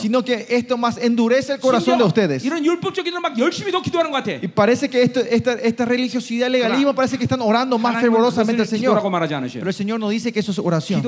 sino 0.00 0.24
que 0.24 0.46
esto 0.48 0.78
más 0.78 0.96
endurece 0.96 1.52
el 1.52 1.60
corazón 1.60 1.98
de 1.98 2.04
ustedes. 2.04 2.44
Y 4.42 4.48
parece 4.48 4.88
que 4.88 5.02
esta, 5.02 5.84
religiosidad 5.84 6.48
legalismo 6.48 6.94
parece 6.94 7.18
que 7.18 7.24
están 7.24 7.42
orando 7.42 7.76
más 7.78 8.00
fervorosamente 8.00 8.62
al 8.62 8.68
Señor. 8.68 9.02
Pero 9.02 9.68
el 9.68 9.74
Señor 9.74 10.00
no 10.00 10.08
dice 10.08 10.32
que 10.32 10.40
eso 10.40 10.52
es 10.52 10.58
oración. 10.58 11.02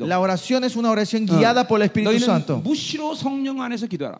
La 0.00 0.18
oración 0.18 0.64
es 0.64 0.76
una 0.76 0.90
oración 0.90 1.26
guiada 1.26 1.68
por 1.68 1.80
el 1.80 1.84
Espíritu 1.86 2.18
Santo. 2.20 2.62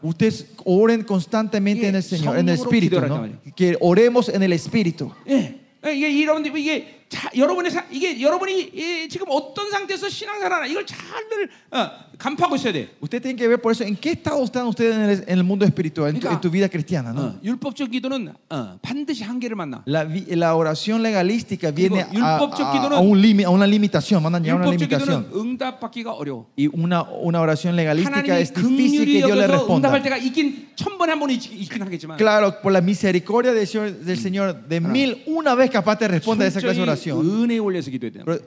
Ustedes 0.03 0.47
oren 0.65 1.05
con 1.05 1.22
constantemente 1.22 1.86
예, 1.86 1.90
en 1.90 1.96
el 1.96 2.04
Señor, 2.04 2.38
en 2.38 2.50
el 2.50 2.58
성령으로 2.58 2.64
Espíritu, 2.64 2.96
기도하라, 2.96 3.08
¿no? 3.08 3.22
말이에요. 3.22 3.56
Que 3.56 3.78
oremos 3.80 4.30
en 4.30 4.44
el 4.44 4.54
Espíritu. 4.54 5.12
예. 5.30 5.60
예, 5.86 5.94
이게 5.94 6.24
여러분들 6.24 6.58
이게 6.58 7.01
자, 7.12 7.30
여러분의 7.38 7.72
사, 7.72 7.86
이게 7.90 8.20
여러분이 8.20 8.72
이, 8.74 9.08
지금 9.10 9.28
어떤 9.30 9.72
상태에서 9.72 10.10
신앙생활하나 10.10 10.66
이걸 10.66 10.86
잘들 10.86 11.50
어, 11.72 11.90
간파하고 12.18 12.56
있어야 12.58 12.74
돼. 12.74 12.90
Usted 13.02 13.22
tiene 13.22 13.38
que 13.38 13.48
ver 13.48 13.62
por 13.62 13.72
eso 13.72 13.86
en 13.86 13.96
qué 13.96 14.12
estado 14.12 14.44
están 14.44 14.68
ustedes 14.68 14.94
en 14.96 15.02
el, 15.04 15.24
en 15.26 15.38
el 15.38 15.44
mundo 15.46 15.64
espiritual, 15.66 16.10
en 16.10 16.16
tu, 16.20 16.28
그러니까, 16.28 16.34
en 16.36 16.42
tu 16.42 16.50
vida 16.50 16.68
cristiana. 16.68 17.14
¿no? 17.14 17.22
어, 17.22 17.40
율법적 17.42 17.92
기도는 17.92 18.34
어, 18.50 18.78
반드시 18.82 19.24
한계를 19.24 19.56
만나. 19.56 19.84
La, 19.86 20.04
vi- 20.04 20.26
la 20.36 20.56
oración 20.56 21.02
legalística 21.02 21.72
viene 21.72 22.02
a, 22.02 22.10
율법적 22.12 22.60
a- 22.68 22.74
기도는- 22.74 22.98
a 22.98 23.00
un 23.00 23.22
limi- 23.22 23.46
a 23.46 23.50
una 23.52 23.66
limitación, 23.66 24.22
van 24.22 24.36
a 24.36 24.40
llegar 24.40 24.58
a 24.60 24.68
una 24.68 24.76
율법적 24.76 24.90
limitación. 24.90 25.30
기도는 25.30 25.40
응답받기가 25.40 26.12
어려워. 26.12 26.48
Y 26.58 26.68
una, 26.74 27.04
una 27.04 27.40
oración 27.40 27.76
legalística 27.78 28.20
하나님이 28.20 28.42
es 28.42 28.52
difícil 28.54 29.06
긍휼히 29.06 29.06
que 29.06 29.24
Dios 29.24 29.32
le 29.38 29.46
여겨서 29.46 29.54
responda. 29.64 29.88
응답할 29.88 30.04
때가 30.04 30.18
있긴 30.18 30.68
천 30.76 30.98
번에 30.98 31.14
한 31.14 31.20
번은 31.22 31.36
있- 31.36 31.54
있긴 31.54 31.82
하겠지만 31.84 32.18
Claro, 32.18 32.60
por 32.62 32.74
la 32.74 32.82
misericordia 32.82 33.54
del 33.54 33.66
Señor, 33.66 33.94
del 34.04 34.18
Señor 34.20 34.68
de 34.68 34.82
mil, 34.82 35.24
una 35.28 35.56
vez 35.56 35.70
capaz 35.72 35.98
te 36.00 36.08
responde 36.10 36.44
a 36.44 36.48
esa 36.50 36.60
clase 36.60 36.82
de 36.82 36.86
철저히 36.86 36.98
oración. 37.02 37.20
은혜에 37.26 37.60
올려서 37.60 37.90
기도해야 37.92 38.12
돼. 38.12 38.24
Pero 38.26 38.40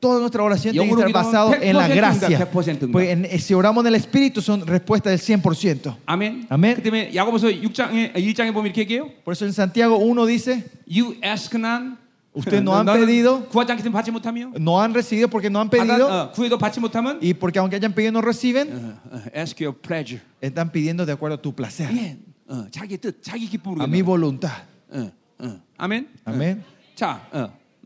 toda 0.00 0.18
nuestra 0.20 0.42
oración 0.44 0.72
tiene 0.72 0.86
que 0.86 0.92
영으로 0.94 1.06
estar 1.08 1.12
basado 1.24 1.54
en 1.54 1.76
la 1.76 1.88
100% 1.88 1.94
gracia. 1.96 2.28
응답, 2.38 2.52
100% 2.52 2.82
응답. 2.86 2.92
Porque 2.92 3.10
en- 3.12 3.38
si 3.40 3.54
oramos 3.54 3.82
en 3.84 3.88
el 3.88 3.94
Espíritu 3.96 4.40
son 4.42 4.66
respuestas 4.66 5.10
del 5.12 5.20
100%. 5.20 5.96
아멘. 6.06 6.46
아멘. 6.50 6.76
그 6.76 6.82
때문에 6.82 7.14
야고보서 7.14 7.48
6장에 7.48 8.14
1장에 8.14 8.52
보면 8.52 8.66
이렇게 8.66 8.82
얘기해요. 8.82 9.10
Por 9.24 9.32
eso 9.32 9.44
en 9.46 9.52
Santiago 9.52 9.96
1 9.96 10.26
dice, 10.26 10.64
You 10.86 11.16
ask 11.24 11.54
none. 11.56 11.96
Ustedes 12.36 12.62
no 12.62 12.76
han 12.76 12.84
너는 12.84 13.06
pedido. 13.06 13.48
구하지 13.48 13.72
않기 13.72 13.82
때문에 13.82 13.92
받지 13.96 14.10
못하며. 14.10 14.52
no 14.60 14.78
han 14.78 14.92
recibido 14.92 15.26
porque 15.26 15.48
no 15.48 15.58
han 15.58 15.70
받아, 15.70 15.96
pedido. 15.96 16.06
어, 16.06 16.30
구해도 16.32 16.58
받지 16.58 16.78
못하면 16.80 17.18
Y 17.22 17.32
porque 17.32 17.58
aunque 17.58 17.76
hayan 17.76 17.94
pedido 17.94 18.12
no 18.12 18.20
reciben, 18.20 18.68
어, 18.70 19.16
어, 19.16 19.22
ask 19.34 19.56
your 19.58 19.74
pleasure. 19.74 20.20
están 20.42 20.68
pidiendo 20.70 21.06
de 21.06 21.12
acuerdo 21.12 21.36
a 21.36 21.40
tu 21.40 21.54
placer, 21.54 21.88
예. 21.96 22.18
어, 22.46 22.66
자기 22.70 22.98
뜻, 22.98 23.22
자기 23.22 23.48
기쁨으로. 23.48 23.80
a 23.82 23.86
mi 23.88 24.02
기도하는 24.02 24.04
voluntad. 24.04 24.52
거예 24.92 26.60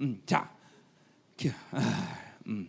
음, 0.02 0.22
자, 0.26 0.50
기- 1.38 1.52
아, 1.72 2.18
음. 2.48 2.68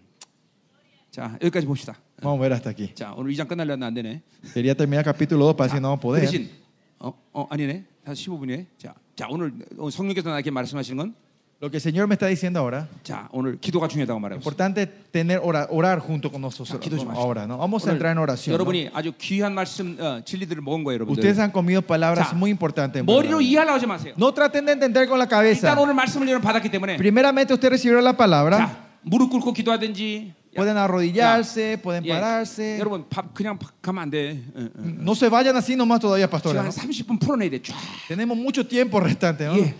자 1.11 1.32
여기까지 1.43 1.66
봅시다. 1.66 1.97
Vamos 2.20 2.40
ver 2.40 2.53
hasta 2.53 2.70
aquí. 2.70 2.94
자 2.94 3.15
오늘 3.16 3.32
2장 3.32 3.48
끝나려면 3.48 3.82
안 3.89 3.94
되네. 3.94 4.23
Quería 4.55 4.74
terminar 4.74 5.05
capítulo 5.05 5.48
2 5.48 5.57
para 5.57 5.69
decir 5.69 5.81
no 5.81 5.97
poder. 5.98 6.20
대신 6.24 6.51
어, 6.98 7.12
어 7.32 7.47
아니네. 7.51 7.85
다 8.05 8.12
15분이네. 8.12 8.66
자, 8.78 8.94
자 9.15 9.27
오늘 9.31 9.53
어, 9.78 9.90
성령께서 9.90 10.31
나에게 10.31 10.51
말씀하시는 10.51 10.97
건 10.97 11.15
Lo 11.61 11.69
que 11.69 11.77
el 11.77 11.81
Señor 11.81 12.07
me 12.07 12.15
está 12.15 12.26
diciendo 12.26 12.60
ahora, 12.60 12.88
자, 13.03 13.30
오늘 13.31 13.60
기도가 13.61 13.88
중요하다고 13.88 14.19
말하고 14.19 14.39
있어요. 14.39 14.49
importante 14.49 14.88
tener 15.11 15.39
orar, 15.43 15.68
orar 15.69 15.99
junto 15.99 16.31
con 16.31 16.41
nosotros 16.41 16.69
자, 16.69 16.80
기도 16.80 16.98
좀 16.98 17.10
하시죠. 17.10 17.22
ahora, 17.22 17.45
¿no? 17.45 17.60
Vamos 17.60 17.84
a 17.84 17.91
오늘 17.91 17.98
entrar 17.98 18.11
en 18.14 18.18
oración. 18.18 18.49
¿no? 18.49 18.57
여러분이 18.57 18.89
아주 18.91 19.14
귀한 19.19 19.53
말씀 19.53 19.95
어, 20.02 20.22
진리들을 20.26 20.60
먹은 20.64 20.84
거예요, 20.84 20.95
여러분들. 21.06 21.22
Ustedes 21.22 21.38
han 21.38 21.52
comido 21.52 21.84
palabras 21.84 22.30
자, 22.31 22.35
muy 22.35 22.49
importantes. 22.49 22.99
en 22.99 23.06
머리로 23.06 23.38
verdad. 23.38 23.45
이해하려고 23.45 23.76
하지 23.76 23.85
마세요. 23.85 24.14
No 24.18 24.34
traten 24.34 24.65
de 24.65 24.72
entender 24.73 25.07
con 25.07 25.19
la 25.19 25.26
일단 25.26 25.38
cabeza. 25.38 25.76
오늘 25.80 25.93
말씀을 25.93 26.27
여러분 26.30 26.41
받았기 26.41 26.68
때문에 26.72 26.98
Primeramente 26.98 27.53
usted 27.53 27.69
recibió 27.69 27.99
la 28.02 28.18
palabra. 28.18 28.57
자, 28.57 28.77
무릎 29.03 29.30
꿇고 29.30 29.53
기도하든지 29.53 30.34
야, 30.57 30.57
Pueden 30.57 30.77
arrodillarse, 30.77 31.77
pueden 31.80 32.03
예, 32.06 32.10
pararse. 32.10 32.80
여러분 32.80 33.06
밥 33.07 33.35
그냥 33.35 33.60
밥 33.60 33.69
가면 33.84 34.02
안 34.02 34.10
돼. 34.10 34.41
어, 34.56 34.61
어. 34.65 34.81
No 34.81 35.14
se 35.14 35.30
vayan 35.30 35.56
así 35.56 35.76
nomás 35.76 35.99
todavía, 36.02 36.26
지금 36.26 36.31
pastora. 36.31 36.60
한 36.60 36.65
¿no? 36.65 36.72
30분 36.73 37.19
풀어내야 37.19 37.52
돼. 37.52 37.61
쫙. 37.61 37.76
Tenemos 38.07 38.35
mucho 38.35 38.65
tiempo 38.65 38.99
restante, 38.99 39.45
¿no? 39.45 39.56
예. 39.57 39.76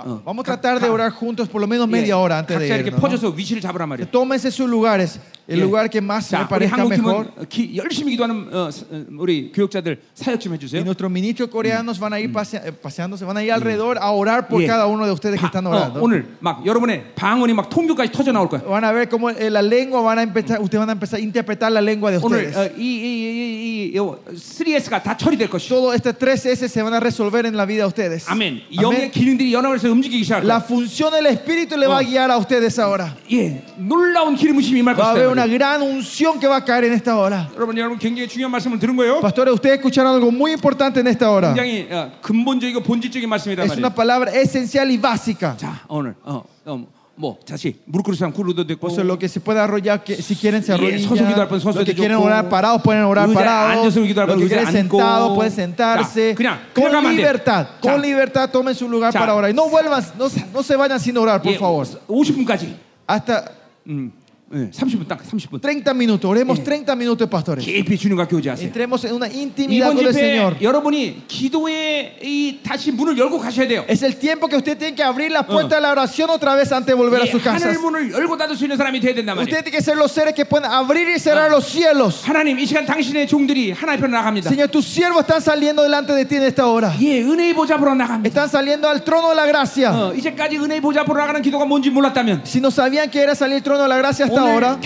Ah, 0.00 0.02
어. 0.06 0.22
Vamos 0.26 0.42
a 0.42 0.44
tratar 0.44 0.78
de 0.78 0.90
orar 0.90 1.10
juntos 1.10 1.48
por 1.48 1.58
lo 1.58 1.66
menos 1.66 1.88
media 1.88 2.18
hora 2.18 2.38
antes 2.38 2.58
de 2.58 2.68
각자 2.68 2.76
이렇게 2.76 2.90
irnos, 2.90 3.00
¿no? 3.00 3.00
퍼져서 3.00 3.30
위치를 3.30 3.62
잡으란 3.62 3.88
말이에요. 3.88 4.10
Tómense 4.10 4.50
sus 4.50 4.68
lugares, 4.68 5.18
el 5.48 5.58
예. 5.58 5.62
lugar 5.62 5.88
que 5.88 6.00
más 6.00 6.26
me 6.32 6.38
자, 6.38 6.42
우리 6.42 6.48
parezca 6.48 6.82
mejor. 6.84 7.30
한국팀은 7.30 7.48
기- 7.48 7.76
열심히 7.76 8.10
기도하는 8.16 8.48
어, 8.52 8.68
스- 8.68 8.84
어, 8.90 9.04
우리 9.16 9.52
교육자들 9.52 9.98
사역 10.12 10.40
좀 10.40 10.50
Y 10.52 10.58
해주세요. 10.58 10.82
nuestros 10.82 11.08
ministros 11.08 11.48
coreanos 11.50 12.00
van 12.00 12.12
a 12.14 12.18
ir 12.18 12.32
pasea- 12.32 12.66
eh, 12.66 12.72
paseándose, 12.72 13.24
van 13.24 13.36
a 13.36 13.44
ir 13.44 13.52
alrededor 13.52 13.96
a 14.00 14.10
orar 14.10 14.48
por 14.48 14.60
예. 14.60 14.66
cada 14.66 14.86
uno 14.86 15.06
de 15.06 15.12
ustedes 15.12 15.38
que 15.38 15.46
바- 15.46 15.52
están 15.54 15.66
어, 15.66 15.70
orando. 15.70 16.00
오늘 16.02 16.26
막 16.40 16.66
여러분의 16.66 17.14
방언이 17.14 17.52
막 17.54 17.70
통교까지 17.70 18.10
터져 18.10 18.32
나올 18.32 18.48
거야. 18.48 18.60
Van 18.66 18.82
a 18.82 18.90
ver 18.90 19.08
cómo 19.08 19.30
eh, 19.30 19.48
la 19.48 19.62
lengua 19.62 20.00
van 20.02 20.18
a 20.18 20.22
empezar, 20.24 20.58
ustedes 20.60 20.80
van 20.80 20.88
a 20.90 20.92
empezar 20.98 21.20
a 21.20 21.22
interpretar 21.22 21.70
la 21.70 21.80
lengua 21.80 22.10
de 22.10 22.18
오늘 22.18 22.50
ustedes. 22.50 22.56
어, 22.56 22.66
이, 22.76 22.82
이, 22.82 23.06
이, 23.06 23.92
이, 23.94 23.94
이 23.94 24.00
3S가 24.34 25.00
다 25.02 25.16
처리될 25.16 25.48
것이고. 25.48 25.68
Todo 25.68 25.94
este 25.94 26.12
tres 26.12 26.44
S 26.44 26.66
se 26.68 26.82
van 26.82 26.92
a 26.94 26.98
resolver 26.98 27.46
en 27.46 27.56
la 27.56 27.64
vida 27.66 27.82
de 27.84 27.86
ustedes. 27.86 28.26
아멘. 28.26 28.62
Amén. 28.66 28.82
영의 28.82 29.10
기능들이 29.12 29.52
연합해서 29.54 29.88
움직이기 29.92 30.24
시작할 30.24 30.42
La 30.44 30.58
거야. 30.58 30.66
función 30.66 31.12
del 31.12 31.26
Espíritu 31.26 31.76
le 31.78 31.86
va 31.86 31.98
a 31.98 32.02
Oh. 32.02 32.04
guiar 32.04 32.30
a 32.32 32.36
ustedes 32.38 32.78
ahora. 32.80 33.14
예, 33.30 33.62
놀라운 33.78 34.34
기름 34.34 34.56
부심이 34.56 34.80
임할 34.80 34.96
Va 34.98 35.06
a 35.06 35.10
haber 35.12 35.26
una 35.28 35.29
것이 35.29 35.29
다. 35.30 35.46
gran 35.46 35.82
unción 35.82 36.38
que 36.40 36.46
va 36.48 36.56
a 36.56 36.64
caer 36.64 36.84
en 36.84 36.92
esta 36.94 37.16
hora. 37.16 37.48
여러분, 37.56 37.76
여러분 37.78 37.98
굉장히 37.98 38.28
중요한 38.28 38.50
말씀을 38.52 38.78
들은 38.78 38.96
거예요. 38.96 39.20
Pastores, 39.20 39.54
ustedes 39.54 39.78
escucharon 39.78 40.14
algo 40.14 40.30
muy 40.30 40.52
importante 40.52 41.00
en 41.00 41.06
esta 41.06 41.30
hora. 41.30 41.54
굉장히 41.54 41.86
어, 41.90 42.10
근본적이고 42.22 42.80
본질적인 42.82 43.28
말씀이란 43.28 43.66
Es 43.66 43.72
una 43.76 43.88
말이에요. 43.90 43.94
palabra 43.94 44.32
esencial 44.32 44.90
y 44.90 44.96
básica. 44.98 45.56
자, 45.56 45.80
오늘 45.88 46.14
어, 46.24 46.42
어, 46.64 46.86
뭐 47.18 47.38
다시 47.48 47.76
무릎 47.86 48.04
꿇을 48.04 48.18
사람 48.18 48.30
꿇어도 48.34 48.66
되고 48.66 48.78
Por 48.78 48.90
eso 48.92 49.02
lo 49.02 49.18
que 49.18 49.26
se 49.26 49.40
puede 49.40 49.58
arrollar, 49.58 50.04
que 50.04 50.16
si 50.20 50.34
quieren 50.36 50.62
se 50.62 50.72
예, 50.72 50.74
arrodillan. 50.76 51.08
서서 51.08 51.24
기도할 51.26 51.48
분 51.48 51.58
서서 51.60 51.80
Los 51.80 51.86
que 51.86 51.94
quieren 51.94 52.18
좋고, 52.18 52.26
orar 52.26 52.48
parados 52.50 52.82
pueden 52.82 53.04
orar 53.04 53.26
의자에 53.26 53.34
parados. 53.42 53.72
앉아서 53.88 54.00
기도할 54.04 54.28
Los 54.28 54.36
분 54.36 54.38
que 54.40 54.44
의자에 54.44 54.64
quieren 54.68 54.76
앉고. 54.84 54.98
sentados 55.00 55.34
pueden 55.34 55.52
sentarse. 55.52 56.34
자, 56.34 56.36
그냥, 56.36 56.58
그냥 56.74 56.92
가면 56.92 56.92
Con 56.92 56.92
안 56.92 57.02
돼. 57.08 57.16
libertad, 57.16 57.66
자. 57.80 57.80
con 57.80 58.02
libertad 58.02 58.50
tomen 58.50 58.74
su 58.74 58.86
lugar 58.86 59.12
자. 59.14 59.18
para 59.18 59.32
orar. 59.34 59.48
Y 59.50 59.54
no 59.54 59.66
vuelvan, 59.70 60.04
no, 60.18 60.28
no 60.52 60.62
se 60.62 60.76
vayan 60.76 61.00
sin 61.00 61.16
orar, 61.16 61.40
por 61.40 61.52
예, 61.52 61.56
favor. 61.56 61.86
50분까지 62.06 62.76
Hasta 63.08 63.44
음, 63.88 64.12
예, 64.54 64.70
30분 64.70 65.08
딱 65.08 65.18
30분. 65.26 65.60
30 65.60 65.92
minutos, 65.96 66.30
oremos 66.30 66.62
30 66.62 66.94
minutos, 66.94 67.28
pastores. 67.28 67.64
깊이 67.66 67.98
주님과 67.98 68.28
교제하세요. 68.28 68.68
Entremos 68.68 69.04
en 69.04 69.14
una 69.14 69.26
intimidad 69.26 69.90
이번 69.90 69.96
con 69.96 70.06
el 70.06 70.12
집회 70.12 70.20
Señor. 70.22 70.56
여러분이 70.62 71.24
기도의 71.26 72.18
이 72.22 72.60
다시 72.62 72.92
문을 72.92 73.18
열고 73.18 73.40
가셔야 73.40 73.66
돼요. 73.66 73.84
Es 73.88 74.04
el 74.04 74.14
tiempo 74.14 74.46
que 74.46 74.54
usted 74.56 74.78
tiene 74.78 74.94
que 74.94 75.02
abrir 75.02 75.32
la 75.32 75.44
puerta 75.44 75.74
de 75.74 75.80
la 75.80 75.90
oración 75.90 76.30
otra 76.30 76.54
vez 76.54 76.70
antes 76.70 76.86
de 76.86 76.94
volver 76.94 77.22
a 77.22 77.24
이 77.24 77.28
sus 77.28 77.42
casas. 77.42 77.64
하늘 77.64 77.80
문을 77.80 78.12
열고 78.12 78.36
닫을 78.36 78.54
수 78.54 78.62
있는 78.66 78.76
사람이 78.76 79.00
돼야 79.00 79.14
된단 79.16 79.34
말이에요. 79.34 79.50
Usted 79.50 79.64
tiene 79.64 79.70
que 79.76 79.82
ser 79.82 79.96
los 79.98 80.12
seres 80.12 80.32
que 80.32 80.44
pueden 80.46 80.70
abrir 80.70 81.08
y 81.08 81.18
cerrar 81.18 81.50
los 81.50 81.66
cielos. 81.66 82.22
하나님 82.22 82.56
이 82.60 82.66
시간 82.66 82.86
당신의 82.86 83.26
종들이 83.26 83.72
하나님 83.72 84.00
편으로 84.00 84.16
나갑니다. 84.16 84.48
Señor, 84.48 84.68
tus 84.70 84.86
siervos 84.86 85.22
están 85.26 85.42
saliendo 85.42 85.82
delante 85.82 86.14
de 86.14 86.24
ti 86.24 86.36
en 86.36 86.44
esta 86.44 86.68
hora. 86.68 86.94
예, 87.02 87.20
은혜의 87.20 87.52
보좌 87.52 87.76
보러 87.78 87.96
나갑니다. 87.96 88.28
Están 88.28 88.48
saliendo 88.48 88.88
al 88.88 89.02
trono 89.02 89.30
de 89.30 89.34
la 89.34 89.44
gracia. 89.44 89.90
어, 89.90 90.14
이제까지 90.14 90.56
은혜의 90.58 90.80
보좌 90.80 91.02
보러 91.04 91.18
나가는 91.26 91.42
기도가 91.42 91.64
뭔지 91.66 91.90
몰랐다면 91.90 92.46
Si 92.46 92.60
no 92.60 92.70
sabían 92.70 93.10
que 93.10 93.20
era 93.20 93.34
salir 93.34 93.56
al 93.56 93.62
trono 93.64 93.82
de 93.82 93.88
la 93.88 93.98
gracia 93.98 94.26
hasta 94.26 94.36
오늘 94.36 94.39
ahora 94.41 94.77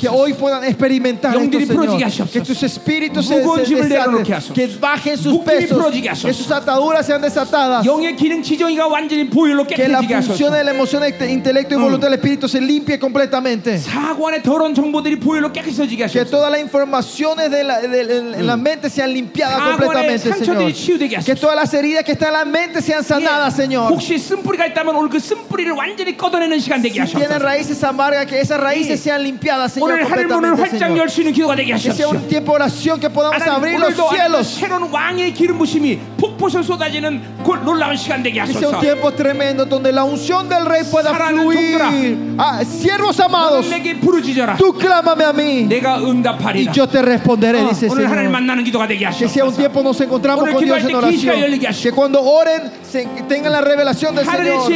que 0.00 0.08
hoy 0.08 0.32
puedan 0.34 0.64
experimentar 0.64 1.32
esto, 1.42 1.58
Señor. 1.82 1.98
que 2.32 2.40
tus 2.40 2.62
espíritus 2.62 3.26
se, 3.26 3.34
se 3.66 3.74
desaten 3.74 4.12
que 4.54 4.66
bajen 4.80 5.16
sus 5.18 5.32
pesos 5.44 5.78
que 6.28 6.34
sus 6.34 6.50
ataduras 6.50 7.06
sean 7.06 7.20
desatadas. 7.22 7.84
Que 9.76 9.88
la 9.88 9.98
función 10.26 10.52
de 10.52 10.64
la 10.64 10.70
emoción 10.70 11.02
este 11.04 11.30
intelecto 11.30 11.74
y 11.74 11.78
voluntad 11.84 12.08
del 12.08 12.14
espíritu 12.18 12.48
se 12.48 12.60
limpie 12.60 12.98
completamente. 12.98 13.78
que 16.12 16.24
todas 16.30 16.50
las 16.50 16.60
informaciones 16.60 17.50
de 17.50 17.64
la, 17.64 17.80
de, 17.80 17.88
de, 17.88 18.22
de 18.22 18.42
la 18.42 18.56
mente 18.56 18.88
sean 18.90 19.12
limpiadas 19.12 19.58
completamente 19.78 20.28
Señor. 20.44 20.56
que 21.24 21.34
todas 21.34 21.56
las 21.56 21.72
heridas 21.74 22.04
que 22.04 22.12
están 22.12 22.28
en 22.28 22.34
la 22.34 22.44
mente 22.44 22.82
sean 22.82 23.02
sanadas 23.04 23.54
Señor. 23.56 23.90
si 27.06 27.12
tienen 27.16 27.40
raíces 27.42 27.82
amargas 27.84 28.26
que 28.26 28.40
esas 28.40 28.58
raíces 28.60 28.77
raíces 28.78 29.00
sean 29.00 29.22
limpiadas, 29.22 29.72
Señor, 29.72 29.88
completamente, 30.36 30.78
Señor. 30.88 31.08
Que 31.82 31.92
sea 31.92 32.08
un 32.08 32.28
tiempo 32.28 32.52
de 32.52 32.56
oración 32.56 33.00
que 33.00 33.10
podamos 33.10 33.42
abrir 33.42 33.78
los 33.80 33.94
cielos. 34.10 34.58
Que 38.46 38.52
sea 38.54 38.68
un 38.68 38.80
tiempo 38.80 39.12
tremendo 39.12 39.64
donde 39.66 39.92
la 39.92 40.04
unción 40.04 40.48
del 40.48 40.64
Rey 40.66 40.82
pueda 40.90 41.10
fluir. 41.44 41.78
Ah, 42.38 42.62
siervos 42.64 43.18
amados, 43.20 43.66
tú 44.58 44.72
clámame 44.74 45.24
a 45.24 45.32
mí 45.32 45.68
y 46.54 46.68
yo 46.72 46.88
te 46.88 47.02
responderé, 47.02 47.62
dice 47.70 47.88
Señor. 47.90 48.10
Que 49.18 49.28
sea 49.28 49.44
un 49.44 49.54
tiempo 49.54 49.82
nos 49.82 50.00
encontramos 50.00 50.48
con 50.48 50.64
Dios 50.64 50.78
en 50.84 50.94
oración. 50.96 51.34
Que 51.82 51.92
cuando 51.92 52.22
oren 52.22 52.70
se, 52.90 53.06
tengan 53.28 53.52
la 53.52 53.60
revelación 53.60 54.14
del 54.14 54.26
Señor. 54.44 54.70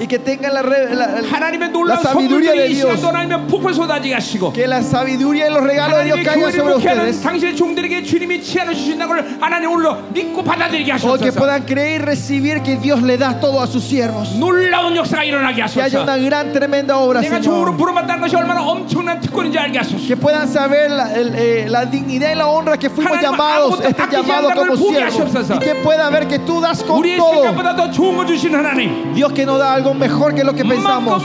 Y 0.00 0.06
que 0.06 0.18
tengan 0.18 0.54
la, 0.54 0.62
la, 0.62 0.78
la, 0.94 1.22
la 1.86 1.96
sabiduría 2.02 2.52
que 4.52 4.66
la 4.66 4.82
sabiduría 4.82 5.48
y 5.48 5.52
los 5.52 5.62
regalos 5.62 5.98
de 5.98 6.04
Dios 6.04 6.18
caigan 6.24 6.52
sobre 6.52 6.74
ustedes. 6.96 7.16
O 11.08 11.18
que 11.18 11.32
puedan 11.32 11.62
creer 11.62 12.00
y 12.02 12.04
recibir 12.04 12.62
que 12.62 12.76
Dios 12.76 13.02
le 13.02 13.18
da 13.18 13.38
todo 13.40 13.60
a 13.60 13.66
sus 13.66 13.82
siervos. 13.84 14.32
Que 15.74 15.82
haya 15.82 16.02
una 16.02 16.16
gran, 16.16 16.52
tremenda 16.52 16.96
obra, 16.98 17.20
Señor. 17.40 17.54
Que 20.06 20.16
puedan 20.16 20.48
saber 20.48 20.90
eh, 21.34 21.66
la, 21.68 21.84
dignidad 21.84 22.32
y 22.32 22.34
la 22.36 22.46
honra 22.46 22.78
que 22.78 22.88
fuimos 22.90 23.12
llamados, 23.20 23.80
este 23.84 24.02
eh, 24.02 24.06
llamado 24.10 24.48
como 24.54 24.76
siervos. 24.76 25.12
Y 25.56 25.58
que 25.58 25.74
puedan 25.76 26.12
ver 26.12 26.28
que 26.28 26.38
tú 26.38 26.60
das 26.60 26.82
con 26.82 26.98
todo. 27.16 27.42
Dios 29.14 29.32
que 29.32 29.44
nos 29.44 29.58
da 29.58 29.74
algo 29.74 29.94
mejor 29.94 30.34
que 30.34 30.44
lo 30.44 30.52
que 30.54 30.64
pensamos 30.64 31.22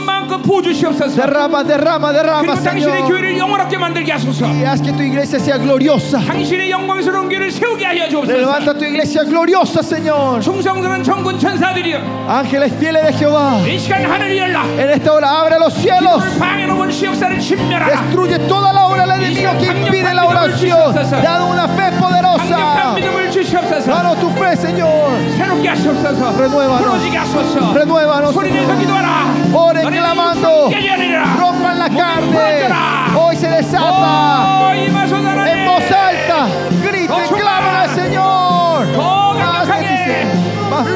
마음껏 1.17 1.17
마음껏 1.17 1.17
부어주시옵소서. 1.17 1.17
Derrama, 1.17 1.63
derrama, 1.63 2.13
derrama, 2.13 2.41
그리고 2.41 2.63
당신의 2.63 2.93
Señor. 2.93 3.07
교회를 3.09 3.37
영원하게 3.37 3.77
만들게 3.77 4.11
하소서. 4.11 4.45
Y 4.45 4.63
haz 4.65 4.81
que 4.81 4.91
tu 4.93 5.01
iglesia 5.03 5.39
sea 5.39 5.57
gloriosa. 5.57 6.19
당신의 6.25 6.69
영광스러운 6.71 7.29
교회를 7.29 7.51
세우게 7.51 7.85
하여 7.85 8.09
주옵소서. 8.09 8.37
Levanta 8.37 8.73
tu 8.77 8.85
iglesia 8.85 9.23
gloriosa, 9.23 9.81
Señor. 9.81 10.41
충성스러운 10.41 11.03
정군 11.03 11.39
천사들이여 11.39 11.97
Ángeles 12.27 12.73
fieles 12.79 13.03
de 13.05 13.13
Jehová. 13.13 13.59
이 13.67 13.77
시간 13.77 14.05
하늘이 14.05 14.37
열라 14.39 14.63
En 14.77 14.89
esta 14.89 15.11
hora 15.13 15.27
abre 15.41 15.57
los 15.59 15.73
cielos. 15.73 16.21
오늘 16.21 16.39
방해놓은 16.39 16.77
원시 16.77 17.05
역사를 17.05 17.37
침멸하라 17.39 17.85
Destruye 17.87 18.37
toda 18.47 18.71
la 18.73 18.85
obra 18.87 19.05
del 19.05 19.21
enemigo 19.21 19.51
que 19.59 19.65
impide 19.67 20.13
la 20.13 20.25
oración. 20.25 20.93
Danos 21.23 21.49
una 21.51 21.67
fe 21.67 21.89
강력한 21.89 21.99
poderosa. 21.99 22.93
믿음을 22.95 23.31
주시옵소서 23.31 23.85
Danos 23.91 24.19
tu 24.19 24.29
fe, 24.37 24.55
Señor. 24.55 25.11
새롭게 25.37 25.69
하시옵소서 25.69 26.37
Renuévanos. 26.37 26.81
부러지게 26.83 27.17
하소서 27.17 27.73
Renuévanos, 27.73 28.33
소리 28.33 28.51
내서 28.51 28.73
Señor. 28.73 28.79
기도하라 28.79 29.09
Oren 29.53 29.83
너네 29.83 29.97
clamando. 29.99 30.69
깨져내리라 30.69 31.06
rompan 31.38 31.78
la 31.78 31.88
carne. 31.88 32.68
Hoy 33.16 33.36
se 33.36 33.48
desata. 33.48 34.74
En 34.74 35.66
voz 35.66 35.90
alta, 35.90 36.48
griten, 36.84 37.28
claman 37.36 37.76
al 37.76 37.90
Señor. 37.90 38.86
Más 38.96 39.68
bendice, 39.68 40.26
más 40.70 40.86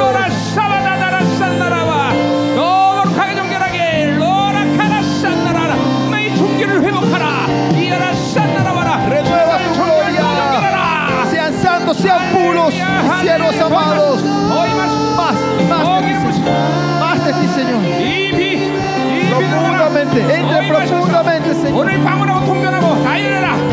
Renueva 9.09 9.59
tu 9.59 9.85
gloria. 9.85 10.25
Sean 11.31 11.55
santos, 11.63 11.97
sean 11.97 12.21
puros, 12.33 12.75
siervos 13.21 13.61
amados. 13.61 14.23
Más, 15.17 15.37
más 17.01 17.25
de 17.27 17.33
ti, 17.33 17.49
Señor 17.55 18.42
profundamente, 19.93 20.35
entra 20.39 20.61
profundamente, 20.69 21.55
Señor. 21.55 21.87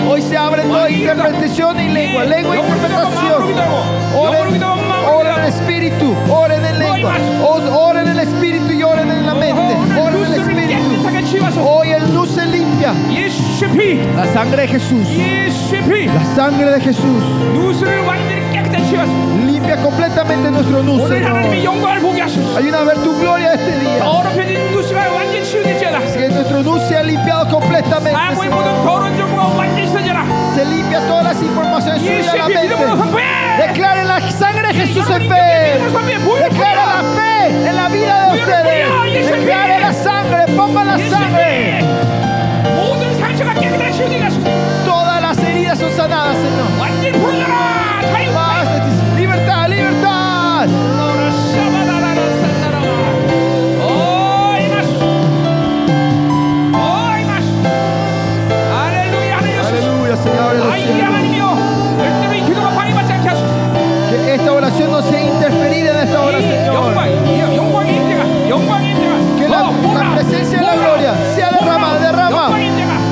Hoy 0.10 0.22
se 0.22 0.38
abre 0.38 0.64
toda 0.64 0.90
interpretación 0.90 1.80
y 1.80 1.90
lengua, 1.90 2.24
lengua 2.26 2.56
y 2.56 2.60
interpretación. 2.60 3.44
Oren, 4.16 4.54
en 5.38 5.44
el 5.44 5.48
espíritu, 5.50 6.16
oren 6.32 6.66
en 6.66 6.80
lengua, 6.80 7.14
oren 7.74 8.08
en 8.08 8.12
el 8.12 8.20
espíritu 8.20 8.72
y 8.74 8.84
oren 8.84 9.12
en 9.12 9.26
la 9.26 9.34
mente, 9.34 9.76
oren 10.00 10.16
en 10.18 10.34
el 10.34 10.42
espíritu. 10.42 11.62
Hoy 11.62 11.92
el 11.92 12.14
luz 12.14 12.30
se 12.30 12.46
limpia. 12.46 12.94
La 14.16 14.26
sangre 14.34 14.62
de 14.64 14.68
Jesús. 14.68 15.08
La 16.14 16.26
sangre 16.36 16.72
de 16.72 16.82
Jesús. 16.82 17.24
Limpia 19.46 19.78
completamente 19.84 20.50
nuestro 20.52 20.82
nudo. 20.84 21.08
Ayuda 22.58 22.80
a 22.80 22.84
ver 22.84 22.98
tu 23.00 23.18
gloria 23.20 23.54
este 23.54 23.80
día. 23.80 24.04
Que 26.14 26.30
nuestro 26.30 26.64
nudo 26.64 26.80
sea 26.88 27.04
limpiado 27.04 27.48
completamente. 27.50 28.12
Se 30.56 30.66
limpia 30.66 31.00
todas 31.08 31.24
las 31.24 31.42
informaciones 31.42 32.02
suyas 32.02 32.36
la 32.38 32.48
mente. 32.48 32.76
Declaren 33.68 34.08
la 34.08 34.32
sangre 34.32 34.68
de 34.70 34.74
Jesús 34.74 35.10
en 35.10 35.22
fe. 35.30 35.80
Declaren 36.44 36.88
la 36.88 37.04
fe 37.16 37.70
en 37.70 37.76
la 37.76 37.88
vida 37.90 38.26
de 38.32 38.40
ustedes. 38.40 38.88
Declaren 39.32 39.82
la 39.82 39.94
sangre. 39.94 40.46
Pongan 40.56 40.88
la 40.88 40.98
sangre. 41.10 41.80
Todas 44.86 45.22
las 45.22 45.38
heridas 45.38 45.78
son 45.80 45.92
sanadas, 45.96 46.36
Señor. 46.36 46.68
Aleluya, 50.60 51.32
Señor. 60.18 60.52
Que 64.10 64.34
esta 64.36 64.52
oración 64.52 64.92
no 64.92 65.02
sea 65.02 65.24
interferida 65.24 65.92
en 65.92 65.98
esta 66.08 66.22
hora, 66.22 66.40
Señor. 66.40 66.94
Que 69.38 69.48
la, 69.48 69.72
presencia 70.14 70.60
de 70.60 70.66
la 70.66 70.76
gloria 70.76 71.14
sea 71.36 71.52
derramada, 71.52 72.00
derrama. 72.00 72.50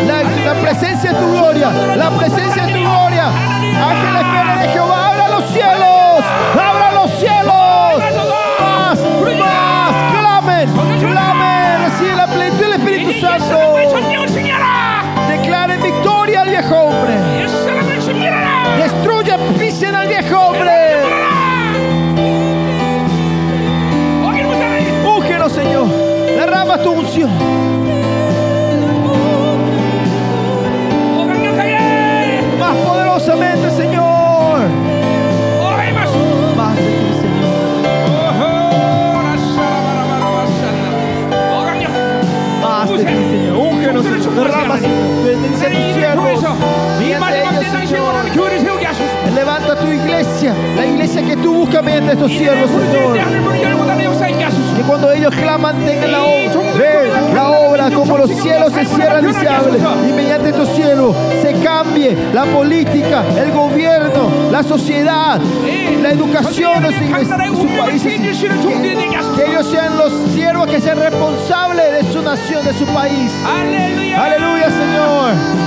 La, 0.06 0.24
presencia 0.62 1.14
de 1.14 1.18
tu 1.18 1.32
gloria, 1.32 1.72
la 1.96 2.10
presencia 2.10 2.66
de 2.66 2.74
tu 2.74 2.80
gloria. 2.80 3.28
Ángeles, 3.28 4.60
de 4.60 4.68
Jehová. 4.74 5.07
tu 26.84 26.92
unción. 26.92 27.30
Más 32.60 32.76
poderosamente, 32.78 33.70
Señor. 33.72 34.60
Más 42.62 42.90
de 42.90 42.98
ti, 42.98 43.04
Señor. 43.06 43.58
De 45.24 45.36
ti, 45.36 45.54
Señor. 45.60 46.38
Señor 46.40 46.77
tu 49.80 49.88
iglesia, 49.92 50.54
la 50.76 50.86
iglesia 50.86 51.22
que 51.24 51.38
tú 51.38 51.54
buscas 51.54 51.84
mediante 51.84 52.14
estos 52.14 52.32
siervos, 52.32 52.70
Señor. 52.70 53.18
Que 54.76 54.84
cuando 54.84 55.12
ellos 55.12 55.34
claman 55.36 55.76
tengan 55.86 56.12
la 56.12 56.24
obra, 56.24 56.44
la 57.34 57.50
obra 57.50 57.92
como 57.92 58.18
los 58.18 58.30
cielos 58.32 58.74
se 58.74 58.86
cierran 58.86 59.30
y 59.30 59.34
se 59.34 59.48
abren. 59.48 59.82
Y 60.10 60.14
mediante 60.14 60.50
estos 60.50 60.70
siervos 60.70 61.16
se 61.42 61.54
cambie 61.64 62.18
la 62.34 62.46
política, 62.46 63.24
el 63.38 63.52
gobierno, 63.52 64.30
la 64.52 64.64
sociedad, 64.64 65.40
la 66.02 66.12
educación 66.12 66.84
de 66.84 66.94
sus 66.94 67.72
países. 67.72 68.20
Que, 68.20 69.44
que 69.44 69.52
ellos 69.52 69.68
sean 69.72 69.98
los 69.98 70.14
siervos 70.34 70.68
que 70.68 70.82
sean 70.82 71.00
responsables 71.00 71.92
de 71.92 72.14
su 72.14 72.22
nación, 72.22 72.66
de 72.66 72.74
su 72.74 72.86
país. 72.88 73.32
Aleluya, 74.18 74.70
Señor. 74.70 75.67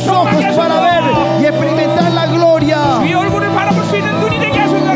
sus 0.00 0.08
ojos 0.08 0.44
para 0.56 0.80
ver 0.80 1.02
y 1.40 1.44
experimentar 1.46 2.12
la 2.12 2.26
gloria. 2.26 2.78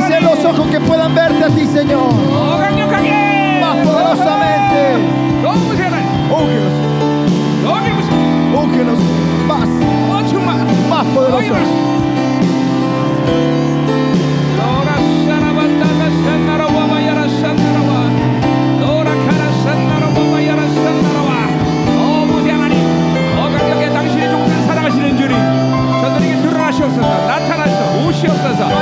Sé 0.08 0.20
los 0.20 0.44
ojos 0.44 0.66
que 0.70 0.80
puedan 0.80 1.14
verte 1.14 1.44
a 1.44 1.48
ti, 1.48 1.66
Señor. 1.66 2.12
Más 3.60 3.76
poderosamente. 3.86 4.98
Más. 9.46 9.68
Más. 10.88 11.06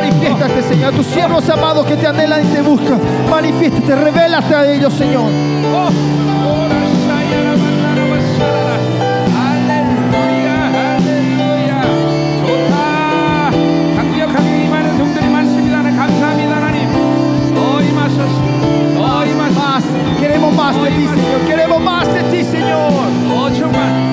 Manifiéstate, 0.08 0.62
Señor, 0.62 0.94
tus 0.94 1.06
siervos 1.06 1.46
amados 1.50 1.84
que 1.84 1.94
te 1.94 2.06
anhelan 2.06 2.42
y 2.42 2.48
te 2.48 2.62
buscan. 2.62 2.98
Manifiéstate, 3.28 3.94
revélate 3.94 4.54
a 4.54 4.72
ellos, 4.72 4.94
Señor. 4.94 5.30
Más, 5.70 5.92
queremos 20.18 20.54
más 20.54 20.82
de 20.82 20.90
ti, 20.90 21.06
Señor. 21.06 21.40
Queremos 21.46 21.80
más 21.82 22.14
de 22.14 22.22
ti, 22.22 22.44
Señor. 22.44 24.07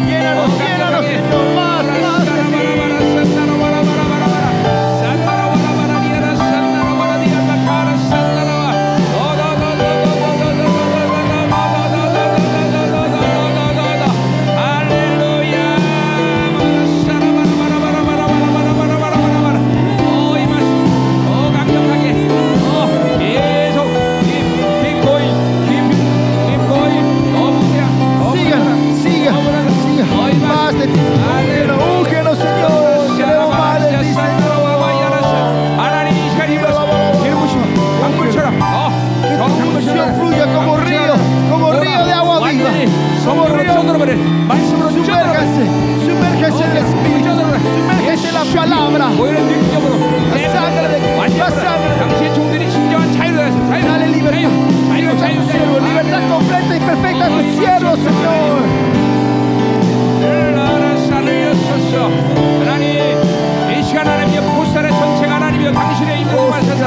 palabra. 49.05 49.11
오히려 49.21 49.41
능력으로 49.41 49.95
La 50.31 50.39
sangre 50.53 50.89
de 50.89 50.99
Cristo, 51.01 51.39
la 51.39 51.51
sangre 51.51 51.89
de 51.91 51.99
당신의 51.99 52.35
종들이 52.35 52.71
진정한 52.71 53.13
자유를 53.13 53.37
가졌어 53.39 53.69
자유 53.69 53.83
Dale 53.85 54.07
libertad. 54.09 54.49
자유 54.89 55.19
자유 55.19 55.19
자유 55.19 55.37
Siervo, 55.51 55.75
자유 55.77 55.87
libertad 55.87 56.23
completa 56.29 56.77
y 56.77 56.81
perfecta 56.81 57.27
a 57.27 57.29
tus 57.29 57.47
siervos, 57.57 57.99
Señor. 57.99 58.94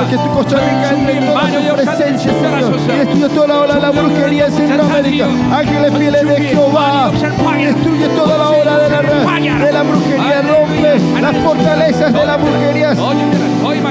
que 0.07 0.16
tu 0.16 0.31
Costa 0.31 0.57
Rica 0.57 0.91
entre 0.91 1.19
en 1.19 1.27
toda 1.27 1.43
tu 1.43 1.75
presencia, 1.75 2.33
Señor. 2.33 2.81
Destruye 2.87 3.29
toda 3.29 3.47
la 3.49 3.59
ola 3.59 3.75
de 3.75 3.81
la 3.81 3.91
brujería 3.91 4.47
en 4.47 4.53
Centroamérica. 4.53 5.27
Ángeles 5.53 5.93
fieles 5.97 6.29
de 6.29 6.37
Jehová, 6.49 7.11
destruye 7.11 8.09
toda 8.09 8.39
la 8.39 8.49
ola 8.51 8.79
de 8.79 8.91
la, 8.91 9.03
de 9.03 9.73
la 9.73 9.83
brujería. 9.83 10.43
Rompe 10.43 11.20
las 11.20 11.37
fortalezas 11.39 12.12
de 12.12 12.27
la 12.27 12.37
brujería. 12.37 12.95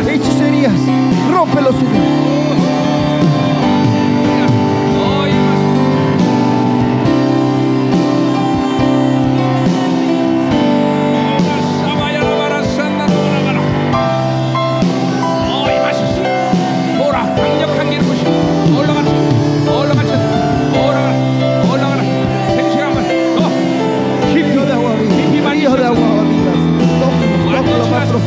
Hechicerías, 0.08 0.72
rompe 1.34 1.62
los 1.62 1.76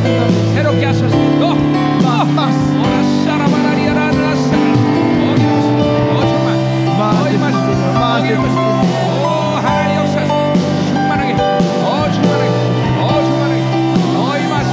profundamente. 0.00 0.54
새롭게 0.54 0.86
하소서 0.86 1.16
더 1.40 1.54
Más, 2.06 2.28
más. 2.36 2.54
오라 2.80 2.94
사라바라리아라라 3.24 4.34
사라 4.36 4.64
어 5.20 5.34
기름 5.36 5.52
부시 5.56 5.68
어 6.12 6.20
정말 6.30 6.48
Más 6.96 7.12
de 7.12 7.20
어이 7.22 7.32
ti, 7.32 7.36
마시 7.42 7.56
Señor. 7.66 7.92
Más 7.96 8.06
어 8.06 8.22
de 8.22 8.28
기름 8.28 8.38
ti, 8.42 8.46
부시 8.46 8.56
Señor. 8.56 8.72
오 9.20 9.56
하나님 9.64 9.90
역사 9.96 10.16
충만하게 10.88 11.30
어 11.84 11.88
충만하게 12.14 12.50
어 13.00 13.04
충만하게 13.26 13.60
어이 14.16 14.42
마시 14.52 14.70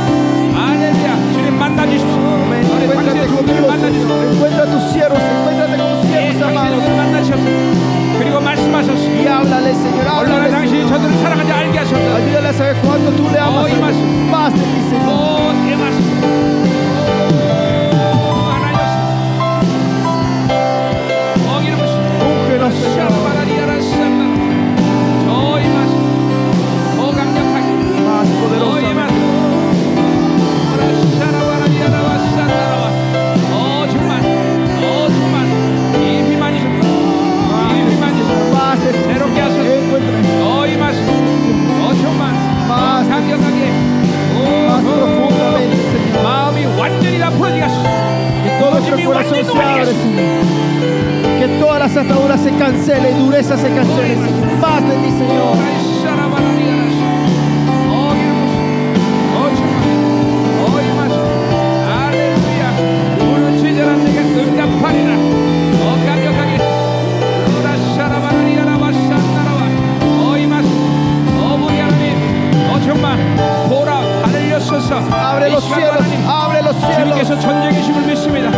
할렐루야 0.55 1.09
주님 1.34 1.47
만나주십시오 1.59 2.21
Amén. 2.23 2.63
우리 2.71 2.88
임하소서. 8.78 9.09
Y 9.10 9.26
háblale, 9.26 9.74
Señor. 9.74 10.06
Háblale, 10.06 10.50
당신이 10.50 10.88
저들을 10.88 11.18
사랑하지 11.18 11.52
알게 11.52 11.78
하소서. 11.78 12.16
Ayúdales 12.16 12.60
a 12.60 12.64
ver 12.64 12.76
cuánto 12.82 13.10
tú 13.12 13.28
le 13.30 13.38
amas. 13.38 13.70
Oh, 13.70 14.30
más 14.30 14.52
de 14.52 14.60
ti, 14.60 14.80
Señor. 14.90 15.09
Oh, 15.09 16.38
corazón 49.07 49.34
완전히 49.34 49.43
se 49.43 49.53
놓아지게 49.53 49.61
abre, 49.61 49.81
하소서 49.81 50.01
Señor. 50.01 51.39
Que 51.39 51.47
todas 51.59 51.80
las 51.80 51.97
ataduras 51.97 52.41
se 52.41 52.51
cancelen, 52.51 53.19
dureza 53.19 53.57
se 53.57 53.69
cancele, 53.69 54.15
Señor. 54.15 54.57
Más 54.59 54.81
de 54.88 54.95
ti, 54.97 55.11
Señor. 55.11 55.84
Abre 74.57 75.49
los 75.51 75.63
cielos, 75.63 76.01
abre 76.27 76.61
los 76.63 76.75
cielos. 76.75 77.03
주님께서 77.03 77.39
전쟁의 77.39 77.81
힘을 77.84 78.01
믿습니다. 78.07 78.49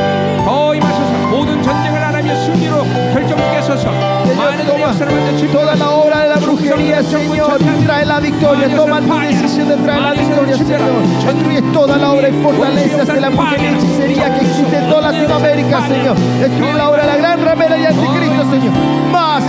더 0.45 0.73
임하셔서 0.73 1.27
모든 1.29 1.61
전쟁을 1.61 2.01
하나님의 2.01 2.35
승리로 2.45 2.83
결정짓게 3.13 3.55
하소서. 3.55 3.89
Señor, 4.25 4.37
많은 4.37 4.65
toma 4.65 4.81
역사를 4.87 5.11
만져 5.11 5.51
toda 5.51 5.75
la 5.75 5.89
obra 5.89 6.19
de 6.23 6.29
la 6.29 6.35
brujería, 6.37 7.03
Señor, 7.03 7.59
y 7.59 7.85
trae 7.85 8.05
la 8.05 8.19
victoria. 8.19 8.73
Toma 8.75 9.01
tu 9.01 9.19
decisión 9.19 9.67
de 9.67 9.75
traer 9.77 10.01
la 10.01 10.13
victoria, 10.13 10.55
Señor. 10.55 11.01
Destruye 11.25 11.61
toda 11.73 11.97
la 11.97 12.11
obra 12.11 12.29
y 12.29 12.33
fortalezas 12.41 13.07
de 13.07 13.19
la 13.19 13.29
brujería 13.29 13.71
y 13.71 13.75
hechicería 13.75 14.33
que 14.33 14.45
existe 14.45 14.77
en 14.77 14.89
toda 14.89 15.11
Latinoamérica, 15.11 15.87
Señor. 15.87 16.15
Destruye 16.39 16.73
la 16.73 16.89
obra 16.89 17.01
de 17.01 17.07
la 17.07 17.17
gran 17.17 17.43
ramera 17.43 17.77
y 17.77 17.85
anticristo, 17.85 18.43
Señor. 18.49 18.73
Más, 19.11 19.43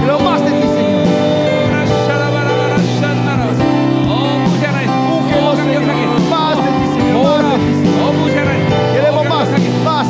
pero 0.00 0.18
más 0.20 0.40
de 0.44 0.50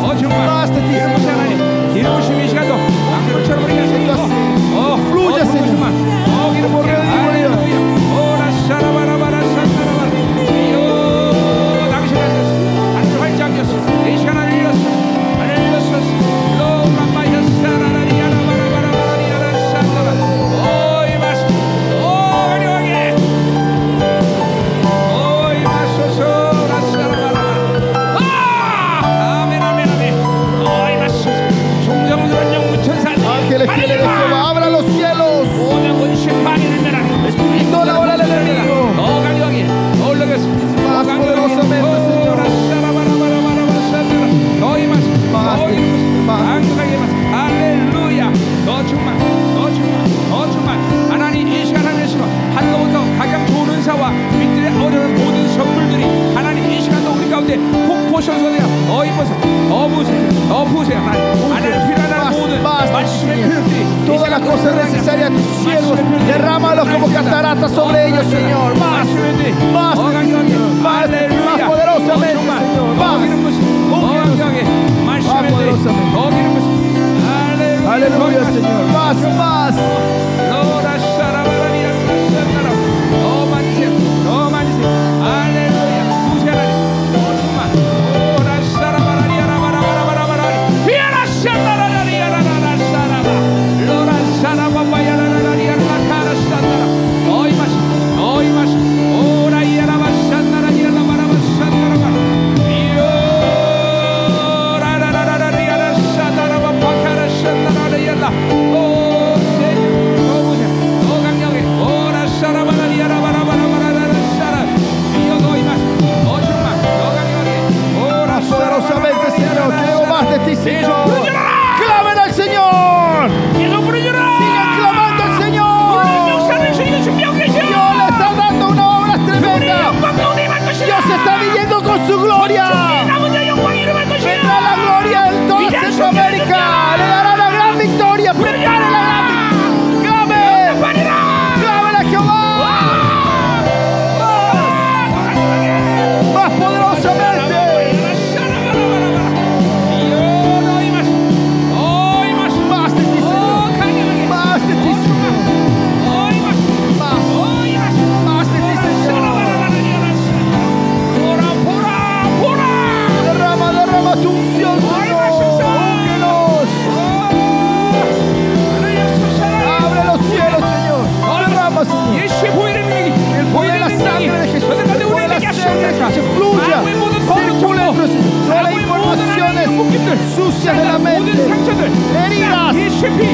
más, 0.08 0.24
más 0.24 0.74
de 0.74 2.37
todas 64.08 64.30
las 64.30 64.42
cosas 64.42 64.76
necesarias 64.76 65.30
a 65.30 65.34
tus 65.34 65.46
siervos. 65.64 66.00
Derrámalos 66.28 66.88
como 66.88 67.08
cataratas 67.12 67.72
sobre 67.72 68.08
ellos, 68.08 68.26
Señor. 68.28 68.76
Más, 68.78 69.06
más, 69.74 69.98
más, 69.98 71.10
más 71.46 71.62
poderosamente, 71.68 72.38
Señor. 72.38 72.96
Más, 72.96 73.20
más 75.10 75.52
poderosamente. 75.52 76.18
Aleluya, 77.90 78.46
Señor. 78.46 78.86
Más, 78.94 79.18
más. 79.36 79.76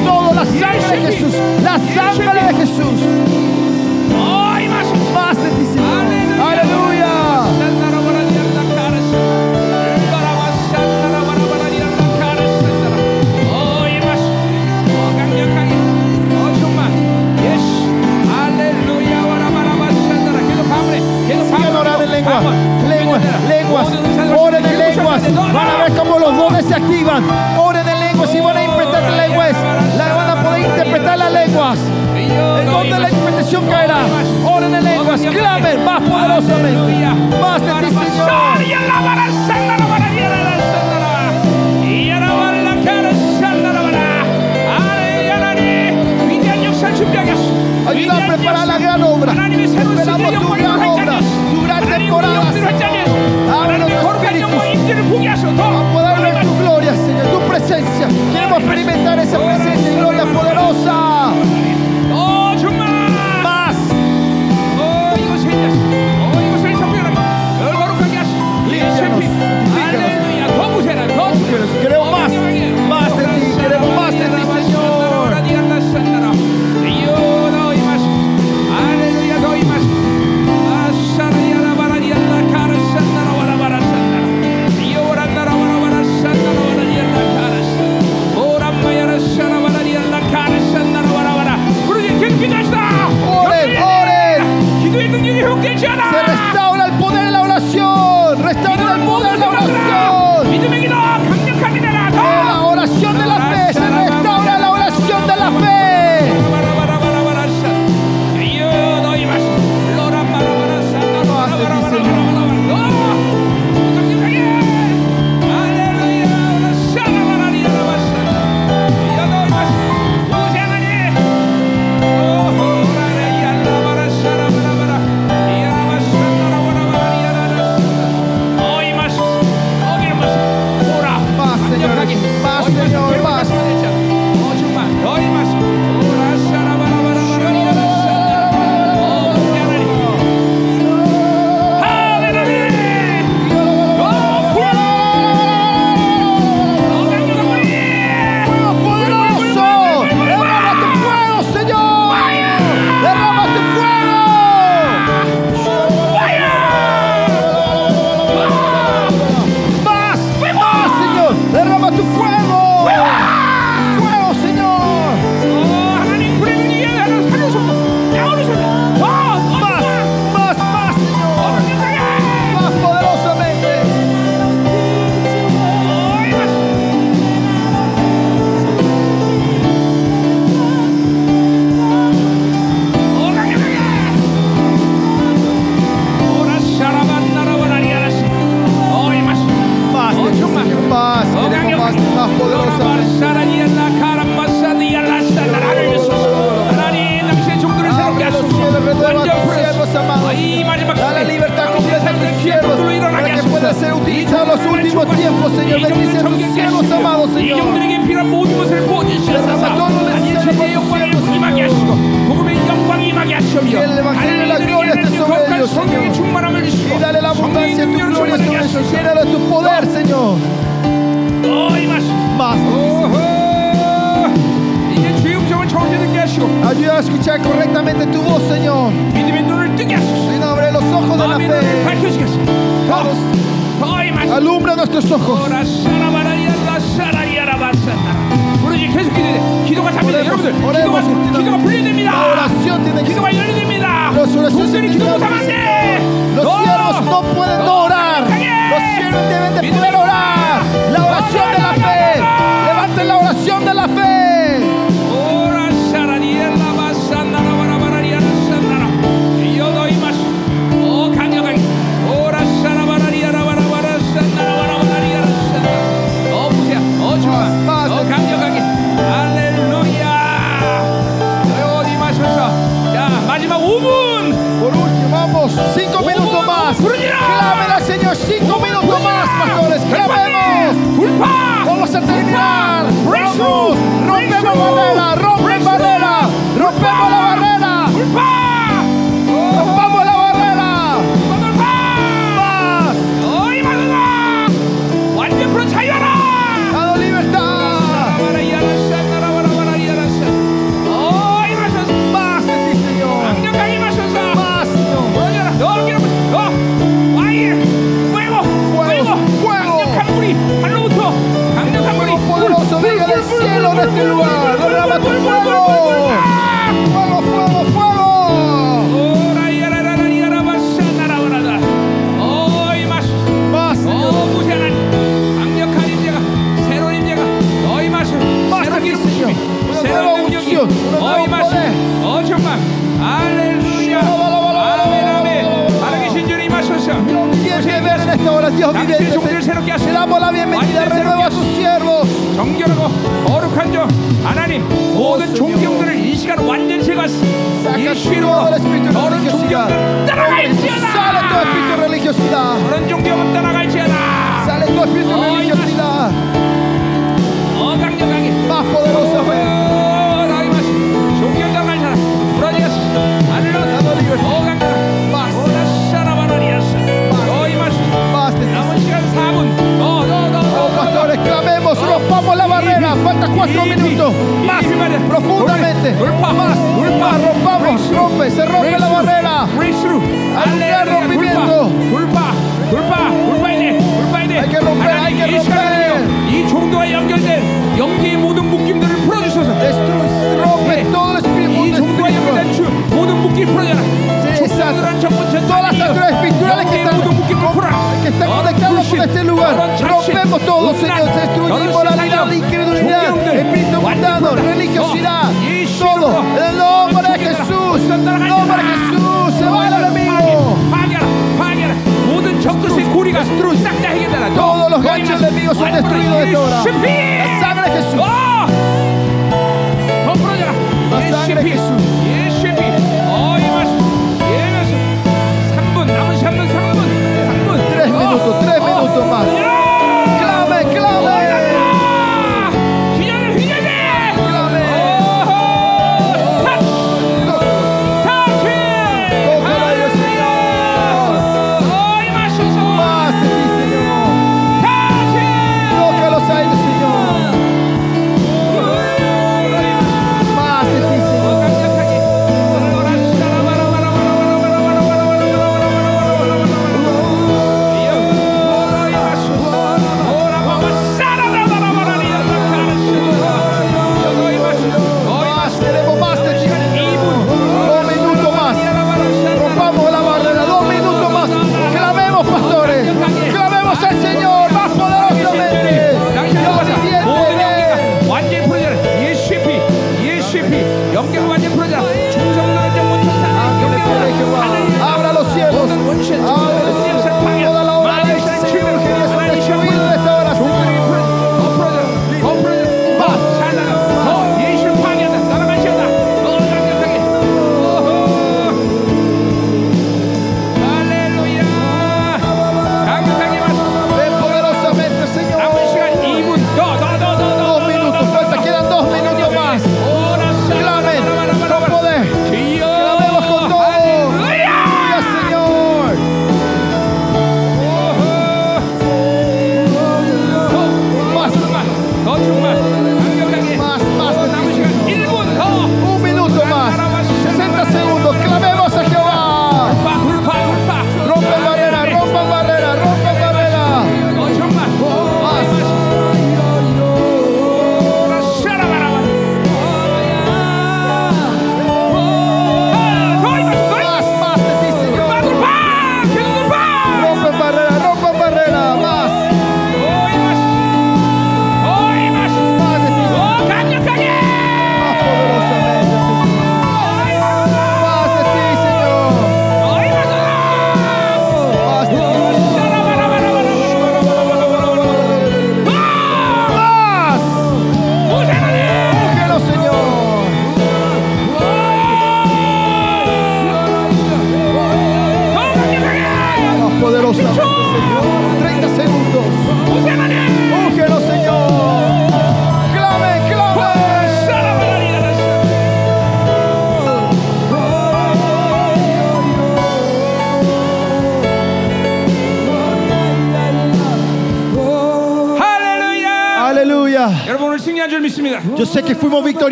todo. 0.04 0.34
La 0.34 0.44
sangre 0.44 1.00
de 1.00 1.12
Jesús, 1.12 1.34
la 1.62 1.78
sangre 1.94 2.42
de 2.46 2.54
Jesús. 2.54 3.00
Más 5.14 5.36
de 5.36 5.50
ti, 5.50 5.64
Señor. 5.72 6.04
Aleluya. 6.40 7.14
Sigan 21.56 21.76
orar 21.76 22.02
en 22.02 22.10
lenguas, 22.10 22.44
lenguas, 22.88 23.22
lenguas. 23.48 23.88
Oren 24.36 24.64
en 24.64 24.78
lenguas. 24.78 25.22
Van 25.52 25.68
a 25.68 25.84
ver 25.84 25.92
cómo 25.92 26.18
los 26.18 26.36
dones 26.36 26.64
se 26.66 26.74
activan. 26.74 27.24
Oren 27.58 27.88
en 27.88 28.00
lenguas 28.00 28.34
y 28.34 28.40
van 28.40 28.56
a 28.56 28.63
espetar 30.94 31.18
las 31.18 31.32
lenguas. 31.32 31.78
El 32.16 32.66
don 32.66 32.84
de 32.84 32.98
la 32.98 33.10
interpretación 33.10 33.66
caerá. 33.66 34.04
Oren 34.46 34.74
en 34.74 34.84
lenguas, 34.84 35.20
clamen 35.20 35.84
más 35.84 36.00
poderosamente. 36.02 37.06
Más 37.40 37.60
de 37.60 37.72
ti, 37.80 37.88
Señor. 37.88 38.04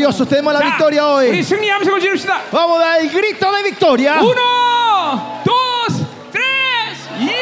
victoriosos, 0.01 0.27
tenemos 0.27 0.53
la 0.53 0.59
자, 0.59 0.65
victoria 0.65 1.03
우리 1.03 1.29
hoy. 1.29 1.43
승리 1.43 1.69
함성을 1.69 1.99
지릅시다. 1.99 2.41
Vamos 2.51 2.77
a 2.81 2.85
dar 2.85 3.01
el 3.01 3.09
grito 3.09 3.51
de 3.51 3.63
victoria. 3.63 4.19
Uno, 4.21 5.41
dos, 5.45 5.93
tres, 6.31 6.97
예! 7.21 7.37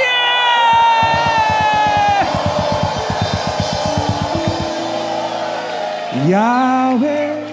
야훼. 6.31 7.45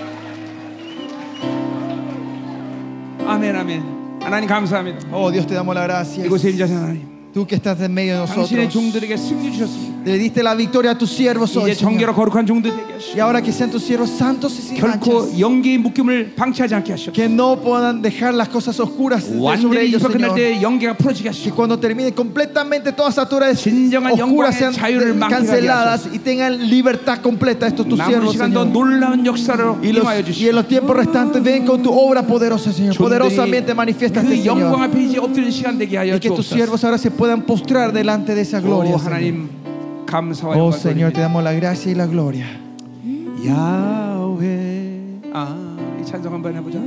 아멘 3.27 3.57
아멘. 3.57 3.83
하나님 4.23 4.49
감사합니다. 4.49 5.09
Oh 5.13 5.31
Dios, 5.31 5.47
te 5.47 5.55
damos 5.55 5.75
la 5.75 5.85
gracia. 5.87 6.25
이곳에 6.27 6.51
임자신 6.51 6.77
하나님. 6.77 7.09
Tú 7.35 7.47
que 7.47 7.57
estás 7.57 7.81
en 7.81 7.93
medio 7.93 8.21
de 8.21 8.27
당신의 8.27 8.67
nosotros. 8.67 8.73
종들에게 8.73 9.17
승리 9.17 9.53
주셨습니다. 9.53 9.86
Le 10.07 10.19
diste 10.19 10.43
la 10.43 10.55
victoria 10.55 10.93
a 10.93 10.99
tus 10.99 11.11
siervos 11.11 11.57
hoy. 11.57 11.71
이제 11.71 11.75
Señor. 11.79 11.93
정결하고 11.95 12.17
거룩한 12.25 12.45
종들 12.47 12.71
되게 12.75 12.93
하시고 12.95 13.15
Y 13.15 13.21
ahora 13.21 13.41
que 13.41 13.53
sean 13.53 13.71
tus 13.71 13.85
siervos 13.85 14.11
santos 14.11 14.59
y 14.59 14.63
sin 14.63 14.77
결코 14.81 15.23
manchas. 15.31 15.39
영계의 15.41 15.79
묶임을 15.79 16.35
방치하지 16.35 16.75
않게 16.75 16.93
하시옵소서. 16.93 17.13
Que 17.15 17.29
no 17.29 17.57
puedan 17.63 18.03
dejar 18.03 18.35
las 18.35 18.49
cosas 18.49 18.81
oscuras 18.81 19.23
de 19.23 19.39
sobre 19.39 19.79
완전히 19.79 19.79
ellos, 19.87 20.03
이거 20.03 20.09
끝날 20.11 20.31
Señor. 20.31 20.35
때 20.35 20.61
영계가 20.63 20.95
풀어지게 20.99 21.31
Que 21.31 21.31
하시고 21.31 21.55
cuando 21.55 21.79
termine 21.79 22.11
completamente 22.13 22.91
todas 22.91 23.17
las 23.17 23.27
atures 23.27 23.63
진정한 23.63 24.13
oscuras 24.13 24.19
영광의 24.19 24.59
sean 24.59 24.73
자유를 24.73 25.13
de- 25.13 25.19
만끽하게 25.19 25.47
canceladas 25.47 26.09
y 26.13 26.19
tengan 26.19 26.59
libertad 26.69 27.19
completa 27.23 27.67
estos 27.69 27.87
tus 27.87 27.97
남은 27.99 28.11
siervos, 28.11 28.33
시간도 28.35 28.65
Señor. 28.67 28.73
놀라운 28.73 29.25
역사로 29.25 29.79
Y, 29.83 29.93
los- 29.93 30.03
임하여 30.03 30.19
y 30.19 30.21
en 30.21 30.27
주시고 30.27 30.53
los 30.53 30.67
tiempos 30.67 30.97
restantes 30.97 31.43
ven 31.45 31.65
con 31.65 31.81
tu 31.83 31.91
obra 31.93 32.27
poderosa, 32.27 32.73
Señor. 32.73 32.97
Poderosamente 32.99 33.73
manifiesta 33.75 34.21
그 34.23 34.35
este 34.35 34.45
영광 34.45 34.83
Señor. 34.83 34.91
앞에 34.91 34.99
이제 35.05 35.19
엎드리는 35.19 35.51
시간 35.53 35.79
되게 35.79 35.97
하여 35.97 36.15
Y 36.15 36.19
que 36.19 36.29
tus 36.29 36.47
주옵소서. 36.51 36.55
siervos 36.57 36.83
ahora 36.85 36.99
se 36.99 37.11
puedan 37.13 37.43
postrar 37.47 37.93
delante 37.93 38.35
de 38.35 38.41
esa 38.43 38.59
gloria. 38.61 38.95
오 38.95 38.99
Señor. 38.99 39.13
하나님 39.13 39.49
감사와 39.49 39.66
Oh 40.55 40.71
영광 40.71 40.73
Señor, 40.73 41.13
te 41.13 41.19
드립니다. 41.21 41.21
damos 41.23 41.43
la 41.43 41.53
gracia 41.53 41.93
y 41.93 41.95
la 41.95 42.07
gloria. 42.07 42.47
야훼 43.45 45.21
아이 45.33 46.05
찬송 46.05 46.33
한번 46.35 46.55
해보자 46.57 46.79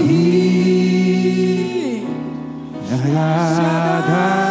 엘로히 0.00 2.06
야다 3.14 4.43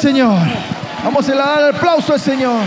Señor. 0.00 0.38
Vamos 1.04 1.28
a 1.28 1.34
dar 1.34 1.58
el 1.60 1.74
aplauso 1.76 2.12
al 2.14 2.20
Señor. 2.20 2.62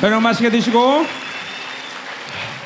저녁 0.00 0.20
맛있게 0.22 0.50
드시고 0.50 1.04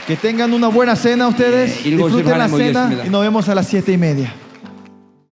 Que 0.06 0.16
tengan 0.16 0.52
una 0.52 0.68
buena 0.68 0.94
cena 0.96 1.28
ustedes. 1.28 1.84
일곱 1.84 2.10
시 2.10 2.22
Disfruten 2.22 2.38
la 2.38 2.46
반에 2.46 2.56
cena 2.56 2.86
모이겠습니다. 2.86 3.06
y 3.06 3.10
nos 3.10 3.22
vemos 3.22 3.48
a 3.48 3.54
las 3.54 3.66
siete 3.68 3.92
y 3.92 3.96
media. 3.98 4.32